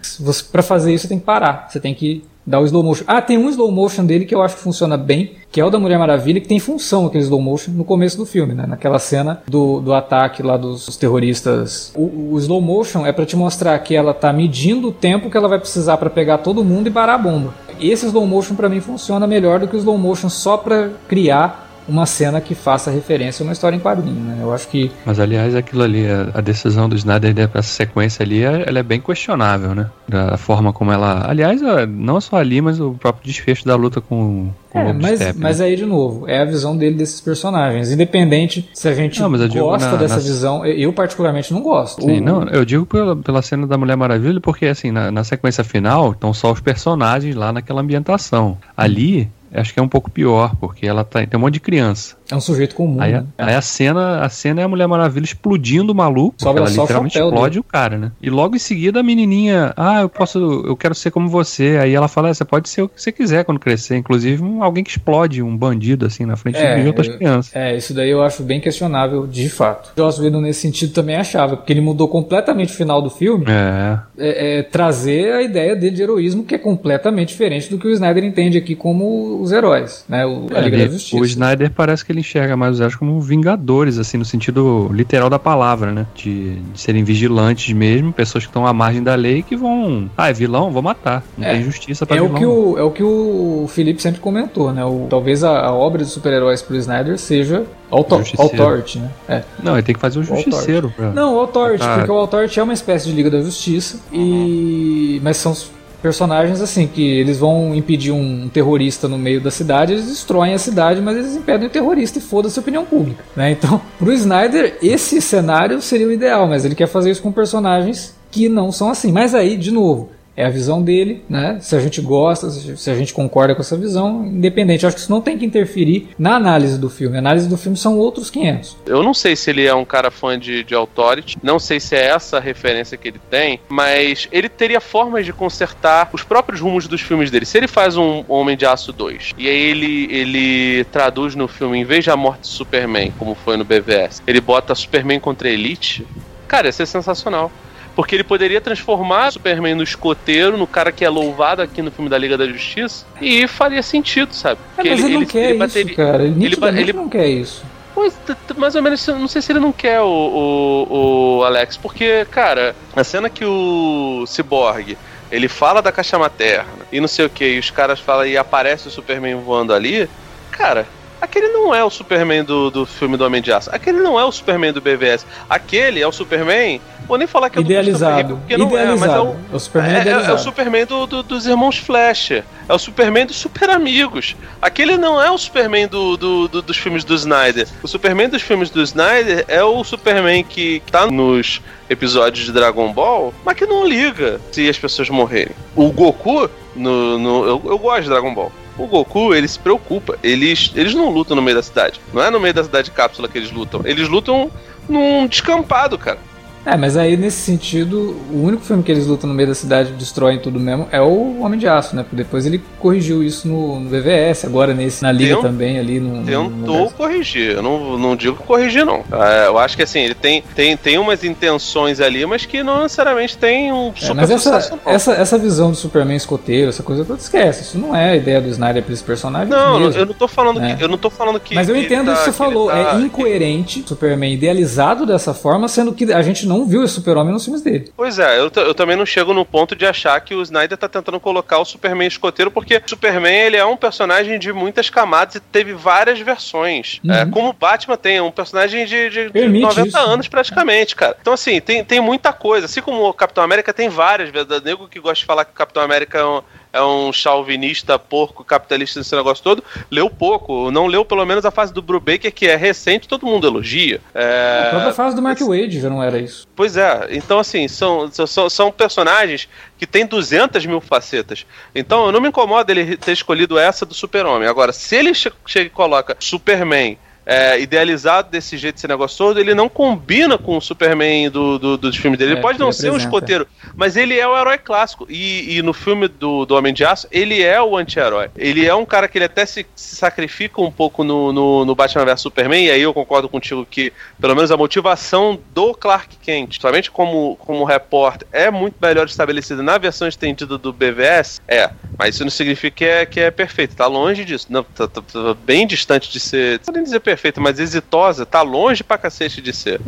Pra 0.51 0.63
fazer 0.63 0.95
isso, 0.95 1.03
você 1.03 1.09
tem 1.09 1.19
que 1.19 1.25
parar. 1.27 1.67
Você 1.71 1.79
tem 1.79 1.95
que 1.95 2.25
dar 2.47 2.61
o 2.61 2.65
slow 2.65 2.83
motion. 2.83 3.05
Ah, 3.07 3.21
tem 3.21 3.39
um 3.39 3.49
slow 3.49 3.71
motion 3.71 4.05
dele 4.05 4.25
que 4.25 4.35
eu 4.35 4.43
acho 4.43 4.57
que 4.57 4.63
funciona 4.63 4.97
bem, 4.97 5.33
que 5.51 5.61
é 5.61 5.65
o 5.65 5.71
da 5.71 5.79
Mulher 5.79 5.99
Maravilha, 5.99 6.41
que 6.41 6.49
tem 6.49 6.59
função 6.59 7.07
aquele 7.07 7.25
slow 7.25 7.41
motion 7.41 7.73
no 7.73 7.85
começo 7.85 8.17
do 8.17 8.27
filme, 8.27 8.55
né? 8.55 8.67
Naquela 8.67 8.99
cena 8.99 9.43
do, 9.47 9.81
do 9.81 9.93
ataque 9.93 10.43
lá 10.43 10.57
dos, 10.57 10.97
terroristas. 10.97 11.93
O, 11.95 12.35
o 12.35 12.39
slow 12.39 12.61
motion 12.61 13.07
é 13.07 13.13
pra 13.13 13.27
te 13.27 13.37
mostrar 13.37 13.79
que 13.79 13.95
ela 13.95 14.13
tá 14.15 14.33
medindo 14.33 14.89
o 14.89 14.93
tempo 14.93 15.31
que 15.31 15.37
ela 15.37 15.49
vai 15.49 15.59
precisar 15.59 15.97
pra 15.97 16.11
pegar 16.11 16.39
todo 16.39 16.65
mundo 16.65 16.89
e 16.89 16.91
parar 16.91 17.15
a 17.15 17.19
bomba. 17.19 17.55
Esse 17.81 18.07
slow 18.07 18.27
motion 18.27 18.55
pra 18.55 18.69
mim 18.69 18.81
funciona 18.81 19.27
melhor 19.27 19.59
do 19.59 19.69
que 19.69 19.77
o 19.77 19.79
slow 19.79 19.99
motion 19.99 20.29
só 20.29 20.57
pra 20.57 20.91
criar 21.09 21.62
uma 21.89 22.07
cena 22.07 22.41
que 22.41 22.55
faça 22.55 22.91
referência 22.91 23.43
a 23.43 23.45
uma 23.47 23.53
história 23.53 23.77
em 23.77 23.81
quadrinho, 23.81 24.21
né? 24.21 24.39
Eu 24.41 24.53
acho 24.53 24.69
que. 24.69 24.91
Mas 25.05 25.19
aliás, 25.19 25.55
aquilo 25.55 25.83
ali, 25.83 26.05
a, 26.35 26.41
decisão 26.41 26.89
do 26.89 26.95
Snyder 26.97 27.35
dessa 27.35 27.63
sequência 27.63 28.23
ali, 28.23 28.43
é, 28.45 28.65
ela 28.67 28.79
é 28.79 28.83
bem 28.83 29.01
questionável, 29.01 29.75
né? 29.75 29.91
Da 30.09 30.37
forma 30.37 30.73
como 30.73 30.93
ela. 30.93 31.25
Aliás, 31.29 31.61
não 31.89 32.21
só 32.21 32.37
ali, 32.37 32.61
mas 32.61 32.81
o 32.81 32.93
próprio 32.95 33.25
desfecho 33.27 33.65
da 33.65 33.75
luta 33.75 34.01
com, 34.01 34.51
com 34.71 34.79
É, 34.79 34.91
o 34.91 34.95
mas, 34.95 35.21
Step, 35.21 35.39
mas 35.39 35.59
né? 35.59 35.67
aí, 35.67 35.77
de 35.77 35.87
novo, 35.87 36.29
é 36.29 36.41
a 36.41 36.45
visão 36.45 36.77
dele 36.77 36.97
desses 36.97 37.21
personagens. 37.21 37.91
Independente 37.91 38.69
se 38.75 38.89
a 38.89 38.95
gente 38.95 39.21
Não, 39.21 39.31
gosta 39.31 39.93
na- 39.93 39.97
dessa 39.97 40.15
nas- 40.17 40.25
visão, 40.27 40.65
eu, 40.67 40.75
eu 40.77 40.93
particularmente 40.93 41.53
não 41.53 41.63
gosto. 41.63 42.03
Sim, 42.03 42.21
O- 42.21 42.25
não, 42.25 42.43
eu 42.49 42.65
digo 42.65 42.85
pela, 42.87 43.17
pela 43.17 43.43
cena 43.43 43.67
da 43.67 43.77
Mulher 43.79 43.97
Maravilha, 43.97 44.41
porque 44.41 44.67
assim, 44.67 44.91
na, 44.91 45.11
na 45.11 45.25
sequência 45.25 45.65
final, 45.65 46.13
estão 46.13 46.33
só 46.35 46.53
os 46.53 46.61
personagens 46.61 47.35
lá 47.35 47.53
naquela 47.53 47.81
ambientação. 47.81 48.59
Ali, 48.77 49.31
acho 49.61 49.73
que 49.75 49.81
é 49.81 49.83
um 49.83 49.89
pouco 49.89 50.11
pior, 50.11 50.55
porque 50.57 50.87
ela 50.87 51.05
tá, 51.05 51.25
tem 51.27 51.39
um 51.39 51.41
monte 51.41 51.55
de 51.55 51.61
criança. 51.61 52.17
É 52.31 52.35
um 52.35 52.41
sujeito 52.41 52.75
comum. 52.75 53.01
Aí, 53.01 53.15
a- 53.15 53.21
né? 53.21 53.27
aí 53.37 53.55
a 53.55 53.61
cena, 53.61 54.21
a 54.25 54.29
cena 54.31 54.63
é 54.63 54.65
a 54.65 54.69
Mulher 54.69 54.87
Maravilha 54.87 55.25
explodindo 55.25 55.93
o 55.93 55.95
maluco, 55.95 56.35
Sobra 56.39 56.63
ela 56.63 56.71
o 56.71 56.73
literalmente 56.81 57.13
chapéu 57.15 57.29
explode 57.29 57.59
o 57.59 57.63
cara, 57.63 57.99
né? 57.99 58.13
E 58.23 58.31
logo 58.31 58.57
em 58.57 58.59
seguida 58.59 59.01
a 59.01 59.03
menininha, 59.03 59.73
ah, 59.77 60.01
eu 60.01 60.09
posso, 60.09 60.39
eu 60.67 60.75
quero 60.77 60.95
ser 60.95 61.11
como 61.11 61.29
você. 61.29 61.79
Aí 61.81 61.93
ela 61.95 62.09
fala, 62.09 62.31
"É, 62.31 62.35
você 62.35 62.45
pode 62.45 62.69
ser 62.71 62.83
o 62.83 62.89
que 62.89 63.01
você 63.01 63.13
quiser 63.13 63.45
quando 63.45 63.59
crescer, 63.61 63.97
inclusive 63.97 64.43
um- 64.43 64.63
alguém 64.63 64.83
que 64.83 64.91
explode, 64.91 65.43
um 65.43 65.55
bandido 65.55 66.07
assim 66.07 66.25
na 66.25 66.37
frente 66.37 66.57
É, 66.57 66.81
de 66.81 66.87
outras 66.87 67.07
eu- 67.09 67.17
crianças. 67.19 67.55
É, 67.55 67.77
isso 67.77 67.93
daí 67.93 68.09
eu 68.09 68.23
acho 68.23 68.43
bem 68.43 68.61
questionável 68.61 69.27
de 69.27 69.51
fato. 69.51 69.93
Joss 69.97 70.19
Whedon 70.21 70.41
nesse 70.41 70.61
sentido 70.61 70.93
também 70.95 71.17
achava, 71.17 71.57
porque 71.59 71.73
ele 71.73 71.83
mudou 71.83 72.09
completamente 72.09 72.73
o 72.73 72.77
final 72.77 73.03
do 73.03 73.11
filme, 73.11 73.45
É, 73.49 73.99
é, 74.17 74.59
é, 74.59 74.63
trazer 74.63 75.33
a 75.35 75.43
ideia 75.43 75.77
dele 75.77 75.97
de 75.97 76.03
heroísmo 76.03 76.45
que 76.45 76.55
é 76.55 76.59
completamente 76.59 77.29
diferente 77.29 77.69
do 77.69 77.79
que 77.79 77.87
o 77.87 77.91
Snyder 77.91 78.25
entende 78.25 78.57
aqui 78.57 78.75
como 78.75 79.42
os 79.43 79.53
heróis, 79.53 80.05
né? 80.09 80.25
O, 80.25 80.47
a 80.55 80.61
Liga 80.61 80.77
ele- 80.77 80.87
da 80.87 80.93
Justiça. 80.93 81.17
o 81.21 81.25
Snyder 81.25 81.71
parece 81.71 82.05
que 82.05 82.13
ele 82.13 82.21
enxerga 82.21 82.57
mais 82.57 82.75
os 82.75 82.81
heróis 82.81 82.95
como 82.97 83.21
vingadores, 83.21 83.99
assim, 83.99 84.17
no 84.17 84.25
sentido 84.25 84.89
literal 84.93 85.29
da 85.29 85.39
palavra, 85.39 85.91
né? 85.93 86.07
De, 86.15 86.55
de 86.57 86.81
serem 86.81 87.03
vigilantes 87.05 87.73
mesmo, 87.75 88.13
pessoas 88.13 88.45
que 88.45 88.51
estão 88.51 88.67
à 88.67 88.73
margem 88.73 89.03
da 89.03 89.15
lei 89.15 89.43
que 89.43 89.57
vão. 89.57 90.11
Ah, 90.17 90.31
é 90.31 90.33
vilão? 90.33 90.71
Vou 90.71 90.83
matar. 90.83 91.23
Não 91.37 91.47
É. 91.47 91.53
tem 91.55 91.63
justiça 91.65 92.07
pra 92.07 92.17
É 92.17 92.21
o, 92.23 92.27
vilão. 92.27 92.39
que 92.39 92.47
o, 92.47 92.79
é 92.79 92.83
o 92.83 92.91
que 92.91 93.03
o 93.03 93.67
Felipe 93.69 94.01
sempre 94.01 94.21
comentou, 94.21 94.73
né? 94.73 94.85
O, 94.85 95.07
talvez 95.11 95.43
a, 95.45 95.67
a 95.67 95.73
obra 95.73 96.03
de 96.05 96.11
super-heróis 96.11 96.63
pro 96.63 96.77
Snyder 96.77 97.19
seja 97.19 97.65
auto, 97.91 98.17
Justiceiro. 98.19 98.63
Authority, 98.63 98.99
né? 98.99 99.11
É. 99.29 99.43
Não, 99.63 99.73
ele 99.75 99.83
tem 99.83 99.95
que 99.95 100.01
fazer 100.01 100.19
o 100.19 100.25
justiceiro. 100.25 100.91
Pra... 100.97 101.11
Não, 101.11 101.37
o 101.37 101.41
Authority, 101.41 101.85
Ah. 101.85 101.97
porque 101.97 102.11
o 102.11 102.15
Authority 102.17 102.61
é 102.61 102.63
uma 102.63 102.73
espécie 102.73 103.07
de 103.09 103.13
Liga 103.13 103.31
da 103.31 103.41
Justiça, 103.43 103.99
e 104.13 105.21
mas 105.23 105.37
são 105.37 105.55
personagens 106.03 106.61
assim, 106.61 106.87
que 106.87 107.03
eles 107.03 107.39
vão 107.39 107.75
impedir 107.75 108.11
um 108.11 108.49
terrorista 108.49 109.09
no 109.09 109.17
meio 109.17 109.41
da 109.41 109.51
cidade, 109.51 109.93
eles 109.93 110.07
destroem 110.07 110.53
a 110.53 110.59
cidade, 110.59 111.01
mas 111.01 111.17
eles 111.17 111.37
impedem 111.37 111.69
o 111.69 111.71
terrorista 111.71 112.19
e 112.19 112.23
foda-se 112.23 112.59
a 112.59 112.63
opinião 112.63 112.85
pública, 112.85 113.25
né? 113.37 113.53
Então, 113.53 113.81
pro 113.99 114.13
Snyder, 114.13 114.77
esse 114.83 115.23
cenário 115.23 115.81
seria 115.81 116.09
o 116.09 116.13
ideal, 116.13 116.49
mas 116.49 116.65
ele 116.65 116.75
quer 116.75 116.89
fazer 116.89 117.11
isso 117.11 117.23
com 117.23 117.31
personagens 117.31 118.15
que 118.31 118.49
não 118.49 118.73
são 118.73 118.91
assim. 118.91 119.13
Mas 119.13 119.35
aí, 119.35 119.57
de 119.57 119.71
novo, 119.71 120.11
é 120.37 120.45
a 120.45 120.51
visão 120.51 120.83
dele, 120.83 121.23
né? 121.29 121.59
Se 121.61 121.77
a 121.77 121.81
gente 121.81 122.01
gosta, 122.01 122.51
se 122.51 122.91
a 122.91 122.95
gente 122.95 123.13
concorda 123.13 123.55
com 123.55 123.61
essa 123.61 123.77
visão, 123.77 124.25
independente. 124.27 124.85
Eu 124.85 124.89
acho 124.89 124.97
que 124.97 125.03
isso 125.03 125.11
não 125.11 125.21
tem 125.21 125.39
que 125.39 125.45
interferir 125.45 126.09
na 126.19 126.37
análise 126.37 126.79
do 126.79 126.89
filme. 126.89 127.17
A 127.17 127.19
análise 127.19 127.49
do 127.49 127.57
filme 127.57 127.77
são 127.77 127.99
outros 127.99 128.31
500. 128.31 128.79
Eu 128.87 129.03
não 129.03 129.13
sei 129.13 129.37
se 129.37 129.51
ele 129.51 129.67
é 129.67 129.75
um 129.75 129.85
cara 129.85 130.11
fã 130.11 130.39
de, 130.39 130.65
de 130.65 130.75
Authority, 130.75 131.39
não 131.43 131.59
sei 131.59 131.79
se 131.79 131.95
é 131.95 132.07
essa 132.07 132.39
a 132.39 132.41
referência 132.41 132.97
que 132.97 133.09
ele 133.09 133.21
tem, 133.31 133.61
mas 133.69 134.29
ele 134.33 134.49
teria 134.49 134.81
formas 134.81 135.25
de 135.25 135.33
consertar 135.33 136.09
os 136.13 136.23
próprios 136.23 136.61
rumos 136.61 136.87
dos 136.87 137.01
filmes 137.01 137.31
dele. 137.31 137.45
Se 137.45 137.59
ele 137.59 137.69
faz 137.69 137.97
um 137.97 138.25
Homem 138.29 138.57
de 138.57 138.65
Aço 138.65 138.93
2 138.93 139.33
e 139.37 139.49
aí 139.49 139.57
ele, 139.57 140.09
ele 140.11 140.85
traduz 140.85 141.35
no 141.35 141.47
filme, 141.47 141.79
em 141.79 141.85
vez 141.85 142.05
de 142.05 142.11
a 142.11 142.17
morte 142.17 142.43
de 142.43 142.49
Superman, 142.49 143.13
como 143.19 143.35
foi 143.35 143.57
no 143.57 143.65
BVS, 143.65 144.23
ele 144.27 144.41
bota 144.41 144.75
Superman 144.75 145.21
contra 145.21 145.49
Elite, 145.49 146.07
cara, 146.49 146.67
ia 146.69 146.73
ser 146.73 146.87
sensacional. 146.87 147.51
Porque 147.95 148.15
ele 148.15 148.25
poderia 148.25 148.61
transformar 148.61 149.31
Superman 149.33 149.75
no 149.75 149.83
escoteiro, 149.83 150.57
no 150.57 150.67
cara 150.67 150.91
que 150.91 151.05
é 151.05 151.09
louvado 151.11 151.61
aqui 151.61 151.83
no 151.83 151.91
filme 151.91 152.09
da 152.09 152.17
Liga 152.17 152.39
da 152.39 152.47
Justiça, 152.47 153.05
e 153.21 153.47
faria 153.47 153.83
sentido, 153.83 154.33
sabe? 154.35 154.59
É, 154.63 154.75
Porque 154.77 154.91
mas 154.91 155.05
ele, 155.05 155.15
não 155.15 155.25
quer 155.27 155.55
isso, 155.55 155.95
cara. 155.95 156.23
Ele, 156.25 156.47
ele 156.47 156.81
ele- 156.81 156.93
não 156.93 157.09
quer 157.09 157.27
isso. 157.29 157.63
Pois, 157.95 158.15
mais 158.57 158.75
ou 158.75 158.83
menos, 158.83 159.07
eu 159.07 159.19
não 159.19 159.29
sei 159.29 159.43
se 159.43 159.53
ele 159.53 159.61
não 159.61 159.71
quer 159.71 160.01
o, 160.01 160.07
o, 160.07 161.39
o 161.41 161.45
Alex, 161.45 161.77
porque, 161.77 162.27
cara, 162.31 162.75
a 162.97 163.05
cena 163.05 163.29
que 163.29 163.45
o 163.45 164.25
Cyborg 164.27 164.97
ele 165.31 165.47
fala 165.49 165.83
da 165.83 165.93
caixa 165.93 166.19
materna 166.19 166.87
e 166.91 167.01
não 167.01 167.09
sei 167.09 167.27
o 167.27 167.31
que, 167.31 167.45
e 167.45 167.59
os 167.59 167.71
caras 167.71 168.01
falam 168.01 168.27
e 168.27 168.37
aparece 168.37 168.89
o 168.89 168.91
Superman 168.91 169.35
voando 169.37 169.75
ali, 169.75 170.09
cara. 170.51 170.87
Aquele 171.23 171.49
não 171.49 171.73
é 171.73 171.85
o 171.85 171.89
Superman 171.89 172.43
do, 172.43 172.69
do 172.69 172.85
filme 172.85 173.17
do 173.17 173.25
Homem 173.25 173.41
de 173.41 173.53
Aço. 173.53 173.71
Aquele 173.73 174.01
não 174.01 174.19
é 174.19 174.25
o 174.25 174.33
Superman 174.33 174.73
do 174.73 174.81
BVS. 174.81 175.25
Aquele 175.49 176.01
é 176.01 176.07
o 176.07 176.11
Superman. 176.11 176.81
Vou 177.07 177.17
nem 177.17 177.27
falar 177.29 177.49
que 177.49 177.59
é 177.59 177.61
o 177.61 177.65
do 177.65 177.69
Christopher 177.69 177.95
Idealizado. 177.95 178.17
Reeve, 178.29 178.35
porque 178.41 178.57
não 178.57 178.67
idealizado. 178.67 179.03
é, 179.05 179.07
mas 179.07 179.17
é 179.17 179.21
o, 179.21 179.37
É 179.53 179.57
o 179.57 179.61
Superman 179.61 179.91
é, 179.91 179.95
é- 179.95 179.99
é 179.99 180.03
idealizado. 180.03 180.35
o 180.35 180.39
Superman 180.39 180.85
do, 180.87 181.07
do- 181.07 181.23
dos 181.23 181.47
irmãos 181.47 181.77
Flash. 181.79 182.31
É 182.33 182.45
o 182.75 182.79
Superman 182.79 183.27
dos 183.27 183.37
Super 183.37 183.71
Amigos. 183.71 184.35
Aquele 184.61 184.97
não 184.97 185.23
é 185.23 185.31
o 185.31 185.39
Superman 185.39 185.87
do, 185.87 186.17
do- 186.17 186.49
do- 186.49 186.63
dos 186.63 186.77
filmes 186.77 187.05
do 187.05 187.15
Snyder. 187.15 187.69
O 187.85 187.89
Superman 187.89 188.29
dos 188.29 188.43
filmes 188.43 188.69
do 188.71 188.83
Snyder 188.83 189.45
é 189.47 189.63
o 189.63 189.83
Superman 189.85 190.43
que 190.43 190.83
tá 190.91 191.07
nos 191.07 191.61
episódios 191.89 192.47
de 192.47 192.53
Dragon 192.53 192.93
Ball, 192.93 193.33
mas 193.45 193.57
que 193.57 193.65
não 193.67 193.87
liga 193.87 194.41
se 194.51 194.69
as 194.69 194.79
pessoas 194.79 195.09
morrerem. 195.09 195.55
O 195.77 195.91
Goku, 195.93 196.51
no, 196.75 197.17
no- 197.19 197.45
eu, 197.47 197.63
eu 197.67 197.79
gosto 197.79 198.03
de 198.03 198.09
Dragon 198.09 198.35
Ball. 198.35 198.51
O 198.77 198.87
Goku, 198.87 199.35
ele 199.35 199.47
se 199.47 199.59
preocupa. 199.59 200.19
Eles, 200.23 200.73
eles 200.75 200.95
não 200.95 201.11
lutam 201.11 201.37
no 201.37 201.43
meio 201.43 201.57
da 201.57 201.63
cidade. 201.63 202.01
Não 202.13 202.23
é 202.23 202.31
no 202.31 202.41
meio 202.41 202.55
da 202.55 202.65
cidade 202.65 202.91
cápsula 202.91 203.29
que 203.29 203.39
eles 203.39 203.51
lutam. 203.51 203.83
Eles 203.85 204.09
lutam 204.09 204.51
num 204.89 205.27
descampado, 205.27 205.99
cara. 205.99 206.19
É, 206.65 206.77
mas 206.77 206.97
aí 206.97 207.17
nesse 207.17 207.39
sentido, 207.39 208.17
o 208.31 208.43
único 208.45 208.63
filme 208.63 208.83
que 208.83 208.93
eles 208.93 209.07
lutam 209.07 209.29
no 209.29 209.35
meio 209.35 209.49
da 209.49 209.55
cidade 209.55 209.91
e 209.91 209.95
destroem 209.95 210.39
tudo 210.39 210.61
mesmo 210.61 210.87
é 210.93 211.01
o 211.01 211.41
Homem 211.41 211.59
de 211.59 211.67
Aço, 211.67 211.97
né? 211.97 212.03
Porque 212.03 212.17
depois 212.17 212.47
ele 212.47 212.63
corrigiu 212.79 213.23
isso 213.23 213.49
no, 213.49 213.81
no 213.81 213.89
VVS, 213.91 214.45
agora 214.45 214.73
nesse, 214.73 215.03
na 215.03 215.11
Liga 215.11 215.35
Tent- 215.35 215.43
também, 215.43 215.79
ali 215.79 215.99
no. 215.99 216.23
Tentou 216.25 216.85
no- 216.85 216.91
corrigir, 216.93 217.53
eu 217.57 217.63
não, 217.63 217.99
não 217.99 218.15
digo 218.15 218.37
corrigir, 218.37 218.85
não. 218.85 219.03
É, 219.13 219.47
eu 219.49 219.59
acho 219.59 219.77
que 219.77 219.83
assim, 219.83 220.01
ele 220.01 220.15
tem, 220.15 220.43
tem, 220.55 220.77
tem 220.77 220.99
umas 220.99 221.25
intenções 221.25 222.01
ali, 222.01 222.25
mas 222.27 222.47
que 222.47 222.63
não 222.63 222.83
necessariamente 222.83 223.37
tem 223.37 223.73
um 223.73 223.89
É, 223.97 224.01
super 224.01 224.15
mas 224.15 224.31
essa, 224.31 224.79
essa, 224.87 225.13
essa 225.15 225.39
visão 225.39 225.71
do 225.71 225.77
Superman 225.77 226.17
escoteiro, 226.17 226.69
essa 226.69 226.83
coisa 226.83 227.05
toda, 227.05 227.19
esquece. 227.21 227.63
Isso 227.63 227.79
não 227.79 227.95
é 227.95 228.11
a 228.11 228.17
ideia 228.17 228.41
do 228.41 228.49
Snyder 228.49 228.83
pra 228.83 228.93
esse 228.95 229.03
personagem. 229.03 229.49
Não, 229.49 229.81
mesmo. 229.81 230.01
eu 230.01 230.07
não 230.07 230.15
tô 230.15 230.29
falando 230.29 230.63
É. 230.63 230.75
que. 230.77 230.83
Eu 230.85 230.89
não 230.89 230.99
tô 230.99 231.11
falando 231.11 231.41
que. 231.41 231.55
Mas 231.55 231.69
eu 231.69 231.75
que 231.75 231.81
entendo 231.83 232.07
tá- 232.07 232.13
o 232.13 232.17
que 232.17 232.25
você 232.25 232.31
que 232.31 232.37
falou. 232.37 232.69
tá- 232.69 232.97
É 232.97 233.01
incoerente 233.01 233.83
Superman 233.87 234.33
idealizado 234.33 235.05
dessa 235.07 235.35
forma, 235.35 235.67
sendo 235.69 235.93
que 235.93 236.13
a 236.13 236.23
gente 236.23 236.47
não 236.47 236.52
viu 236.67 236.85
esse 236.85 236.95
super-homem 236.95 237.33
nos 237.33 237.45
filmes 237.45 237.63
dele. 237.63 237.93
Pois 237.97 238.19
é, 238.19 238.39
eu, 238.39 238.51
eu 238.55 238.75
também 238.75 238.97
não 238.97 239.05
chego 239.07 239.33
no 239.35 239.45
ponto 239.45 239.75
de 239.75 239.85
achar 239.87 240.21
que 240.21 240.35
o 240.35 240.43
Snyder 240.43 240.77
tá 240.79 240.89
tentando 240.89 241.19
colocar 241.19 241.59
o 241.59 241.65
Superman 241.65 242.07
escoteiro, 242.09 242.51
porque 242.51 242.77
o 242.77 242.83
Superman 242.89 243.33
ele 243.47 243.57
é 243.57 243.65
um 243.65 243.77
personagem 243.77 244.39
de 244.39 244.53
muitas 244.53 244.89
camadas 244.91 245.37
e 245.37 245.41
teve 245.41 245.73
várias 245.73 246.19
versões. 246.21 247.01
Uhum. 247.05 247.13
É, 247.13 247.27
como 247.27 247.49
o 247.49 247.53
Batman 247.53 247.97
tem, 247.97 248.17
é 248.19 248.23
um 248.23 248.31
personagem 248.31 248.85
de, 248.87 249.11
de- 249.11 249.27
de 249.27 249.31
Permite 249.31 249.63
90 249.65 249.89
isso. 249.89 249.99
anos 249.99 250.29
praticamente, 250.29 250.95
cara. 250.97 251.17
Então, 251.21 251.33
assim, 251.33 251.61
tem, 251.61 251.85
tem 251.85 252.01
muita 252.01 252.33
coisa. 252.33 252.67
Assim 252.67 252.81
como 252.83 253.03
o 253.09 253.13
Capitão 253.15 253.43
América 253.45 253.73
tem 253.73 253.89
várias. 253.89 254.31
O 254.31 254.65
nego 254.65 254.89
que 254.89 255.01
gosta 255.01 255.17
de 255.21 255.25
falar 255.25 255.45
que 255.45 255.53
o 255.53 255.55
Capitão 255.55 255.83
América 255.83 256.19
é 256.19 256.25
um, 256.25 256.43
é 256.73 256.83
um 256.83 257.13
chauvinista, 257.13 257.99
porco, 257.99 258.43
capitalista 258.45 258.99
nesse 258.99 259.15
negócio 259.15 259.45
todo, 259.45 259.63
leu 259.91 260.09
pouco. 260.09 260.71
Não 260.71 260.87
leu 260.87 261.05
pelo 261.05 261.25
menos 261.27 261.45
a 261.45 261.51
fase 261.51 261.73
do 261.73 261.83
Brubaker, 261.83 262.33
que 262.33 262.47
é 262.47 262.57
recente, 262.57 263.07
todo 263.07 263.27
mundo 263.27 263.47
elogia. 263.47 264.01
É, 264.15 264.65
A 264.67 264.71
própria 264.71 264.93
fase 264.95 265.15
do 265.17 265.21
Mark 265.23 265.39
Wade 265.41 265.81
já 265.81 265.91
não 265.91 266.03
era 266.03 266.19
isso. 266.19 266.47
Pois 266.57 266.77
é, 266.77 267.09
então 267.11 267.39
assim, 267.39 267.69
são, 267.69 268.11
são, 268.11 268.49
são 268.49 268.73
personagens 268.73 269.49
que 269.79 269.87
têm 269.87 270.07
200 270.07 270.65
mil 270.67 270.81
facetas. 270.81 271.45
Então 271.75 272.07
eu 272.07 272.13
não 272.13 272.21
me 272.21 272.29
incomodo 272.29 272.71
ele 272.73 272.97
ter 272.97 273.13
escolhido 273.13 273.59
essa 273.59 273.85
do 273.85 273.93
Super-Homem. 273.95 274.49
Agora, 274.49 274.73
se 274.73 274.97
ele 274.97 275.13
che- 275.15 275.33
chega 275.47 275.67
e 275.67 275.71
coloca 275.71 276.17
Superman 276.19 276.97
é, 277.25 277.61
idealizado 277.61 278.31
desse 278.31 278.57
jeito, 278.57 278.77
esse 278.77 278.89
negócio 278.89 279.17
todo, 279.17 279.39
ele 279.39 279.55
não 279.55 279.69
combina 279.69 280.37
com 280.37 280.57
o 280.57 280.61
Superman 280.61 281.31
do, 281.31 281.59
do, 281.59 281.77
dos 281.77 281.97
filmes 281.97 282.19
dele. 282.19 282.33
É, 282.33 282.35
ele 282.35 282.43
pode 282.43 282.59
não 282.59 282.69
ele 282.69 282.75
ser 282.75 282.91
um 282.91 282.97
escoteiro, 282.97 283.47
mas 283.75 283.97
ele 283.97 284.19
é 284.19 284.27
o 284.27 284.37
herói 284.37 284.59
clássico. 284.59 285.07
E, 285.09 285.57
e 285.57 285.63
no 285.63 285.73
filme 285.73 286.09
do, 286.09 286.45
do 286.45 286.55
Homem 286.55 286.75
de 286.75 286.85
Aço, 286.85 287.07
ele 287.11 287.43
é 287.43 287.61
o 287.63 287.77
anti-herói. 287.77 288.31
Ele 288.37 288.67
é 288.67 288.75
um 288.75 288.85
cara 288.85 289.07
que 289.07 289.19
ele 289.19 289.25
até 289.25 289.47
se, 289.47 289.65
se 289.75 289.97
sacrifica 289.97 290.61
um 290.61 290.71
pouco 290.71 291.05
no, 291.05 291.33
no, 291.33 291.65
no 291.65 291.75
Batman 291.75 292.05
vs 292.05 292.21
Superman, 292.21 292.67
e 292.67 292.71
aí 292.71 292.83
eu 292.83 292.93
concordo 292.93 293.29
contigo 293.29 293.65
que, 293.65 293.93
pelo 294.21 294.35
menos, 294.35 294.51
a 294.51 294.57
motivação 294.57 295.39
do 295.55 295.75
Clark 295.75 296.17
Kent, 296.17 296.61
somente 296.61 296.91
como, 296.91 297.37
como 297.37 297.65
repórter, 297.65 298.27
é 298.33 298.51
muito 298.51 298.77
melhor 298.81 299.07
estabelecida 299.07 299.63
na 299.63 299.79
versão 299.79 300.09
estendida 300.09 300.59
do 300.59 300.73
BVS. 300.73 301.41
É, 301.47 301.71
mas 301.97 302.15
isso 302.15 302.25
não 302.25 302.31
significa 302.31 302.77
que 302.77 302.85
é, 302.85 303.07
que 303.07 303.21
é 303.21 303.31
perfeito. 303.31 303.77
Tá 303.77 303.87
longe 303.87 304.25
disso. 304.25 304.47
Não, 304.51 304.65
tá, 304.65 304.89
tá- 304.89 305.03
tá 305.03 305.35
bem 305.45 305.67
distante 305.67 306.11
de 306.11 306.19
ser. 306.19 306.61
Não 306.73 306.83
dizer 306.83 307.01
perfeita, 307.13 307.41
mas 307.41 307.59
exitosa. 307.59 308.25
Tá 308.25 308.41
longe 308.41 308.83
pra 308.83 308.97
cacete 308.97 309.43
de 309.43 309.53
ser. 309.53 309.81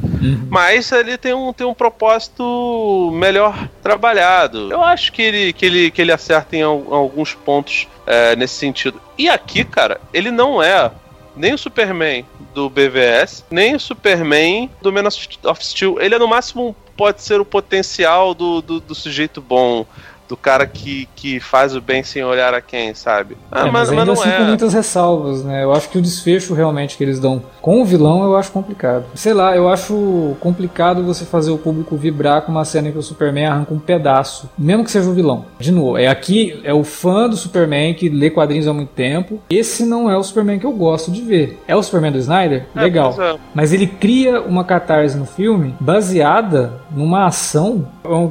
Mas 0.50 0.92
ele 0.92 1.16
tem 1.16 1.32
um, 1.32 1.52
tem 1.52 1.66
um 1.66 1.72
propósito 1.74 3.10
melhor 3.14 3.68
trabalhado. 3.82 4.70
Eu 4.70 4.82
acho 4.82 5.10
que 5.12 5.22
ele, 5.22 5.52
que 5.52 5.64
ele, 5.66 5.90
que 5.90 6.02
ele 6.02 6.12
acerta 6.12 6.54
em 6.56 6.62
al- 6.62 6.92
alguns 6.92 7.32
pontos 7.34 7.88
é, 8.06 8.36
nesse 8.36 8.54
sentido. 8.54 9.00
E 9.16 9.28
aqui, 9.28 9.64
cara, 9.64 10.00
ele 10.12 10.30
não 10.30 10.62
é 10.62 10.90
nem 11.34 11.54
o 11.54 11.58
Superman 11.58 12.26
do 12.54 12.68
BVS, 12.68 13.44
nem 13.50 13.74
o 13.74 13.80
Superman 13.80 14.70
do 14.82 14.92
Man 14.92 15.04
of 15.06 15.66
Steel. 15.66 16.00
Ele 16.00 16.14
é 16.14 16.18
no 16.18 16.28
máximo 16.28 16.76
pode 16.96 17.22
ser 17.22 17.40
o 17.40 17.44
potencial 17.44 18.34
do, 18.34 18.60
do, 18.62 18.80
do 18.80 18.94
sujeito 18.94 19.40
bom 19.40 19.84
do 20.28 20.36
cara 20.36 20.66
que, 20.66 21.08
que 21.14 21.40
faz 21.40 21.74
o 21.76 21.80
bem 21.80 22.02
sem 22.02 22.24
olhar 22.24 22.54
a 22.54 22.60
quem, 22.60 22.94
sabe? 22.94 23.36
Ah, 23.50 23.60
é, 23.60 23.62
mas, 23.64 23.72
mas, 23.72 23.90
ainda 23.90 24.04
mas 24.04 24.06
não 24.06 24.24
assim 24.24 24.30
é. 24.30 24.36
com 24.38 24.44
muitas 24.44 24.74
ressalvas, 24.74 25.44
né? 25.44 25.64
Eu 25.64 25.72
acho 25.72 25.88
que 25.88 25.98
o 25.98 26.02
desfecho 26.02 26.54
realmente 26.54 26.96
que 26.96 27.04
eles 27.04 27.20
dão 27.20 27.42
com 27.60 27.80
o 27.80 27.84
vilão 27.84 28.24
eu 28.24 28.36
acho 28.36 28.50
complicado. 28.50 29.04
Sei 29.14 29.34
lá, 29.34 29.54
eu 29.56 29.68
acho 29.68 30.36
complicado 30.40 31.02
você 31.02 31.24
fazer 31.24 31.50
o 31.50 31.58
público 31.58 31.96
vibrar 31.96 32.42
com 32.42 32.52
uma 32.52 32.64
cena 32.64 32.88
em 32.88 32.92
que 32.92 32.98
o 32.98 33.02
Superman 33.02 33.46
arranca 33.46 33.74
um 33.74 33.78
pedaço, 33.78 34.48
mesmo 34.56 34.84
que 34.84 34.90
seja 34.90 35.08
o 35.08 35.14
vilão. 35.14 35.46
De 35.58 35.70
novo, 35.70 35.98
é 35.98 36.06
aqui 36.06 36.60
é 36.64 36.72
o 36.72 36.84
fã 36.84 37.28
do 37.28 37.36
Superman 37.36 37.94
que 37.94 38.08
lê 38.08 38.30
quadrinhos 38.30 38.66
há 38.66 38.72
muito 38.72 38.90
tempo. 38.90 39.40
Esse 39.50 39.84
não 39.84 40.10
é 40.10 40.16
o 40.16 40.22
Superman 40.22 40.58
que 40.58 40.66
eu 40.66 40.72
gosto 40.72 41.10
de 41.10 41.22
ver. 41.22 41.62
É 41.66 41.76
o 41.76 41.82
Superman 41.82 42.12
do 42.12 42.18
Snyder? 42.18 42.66
É, 42.74 42.80
Legal. 42.80 43.14
É. 43.20 43.36
Mas 43.54 43.72
ele 43.72 43.86
cria 43.86 44.40
uma 44.40 44.64
catarse 44.64 45.16
no 45.16 45.26
filme 45.26 45.74
baseada 45.80 46.72
numa 46.90 47.26
ação, 47.26 47.86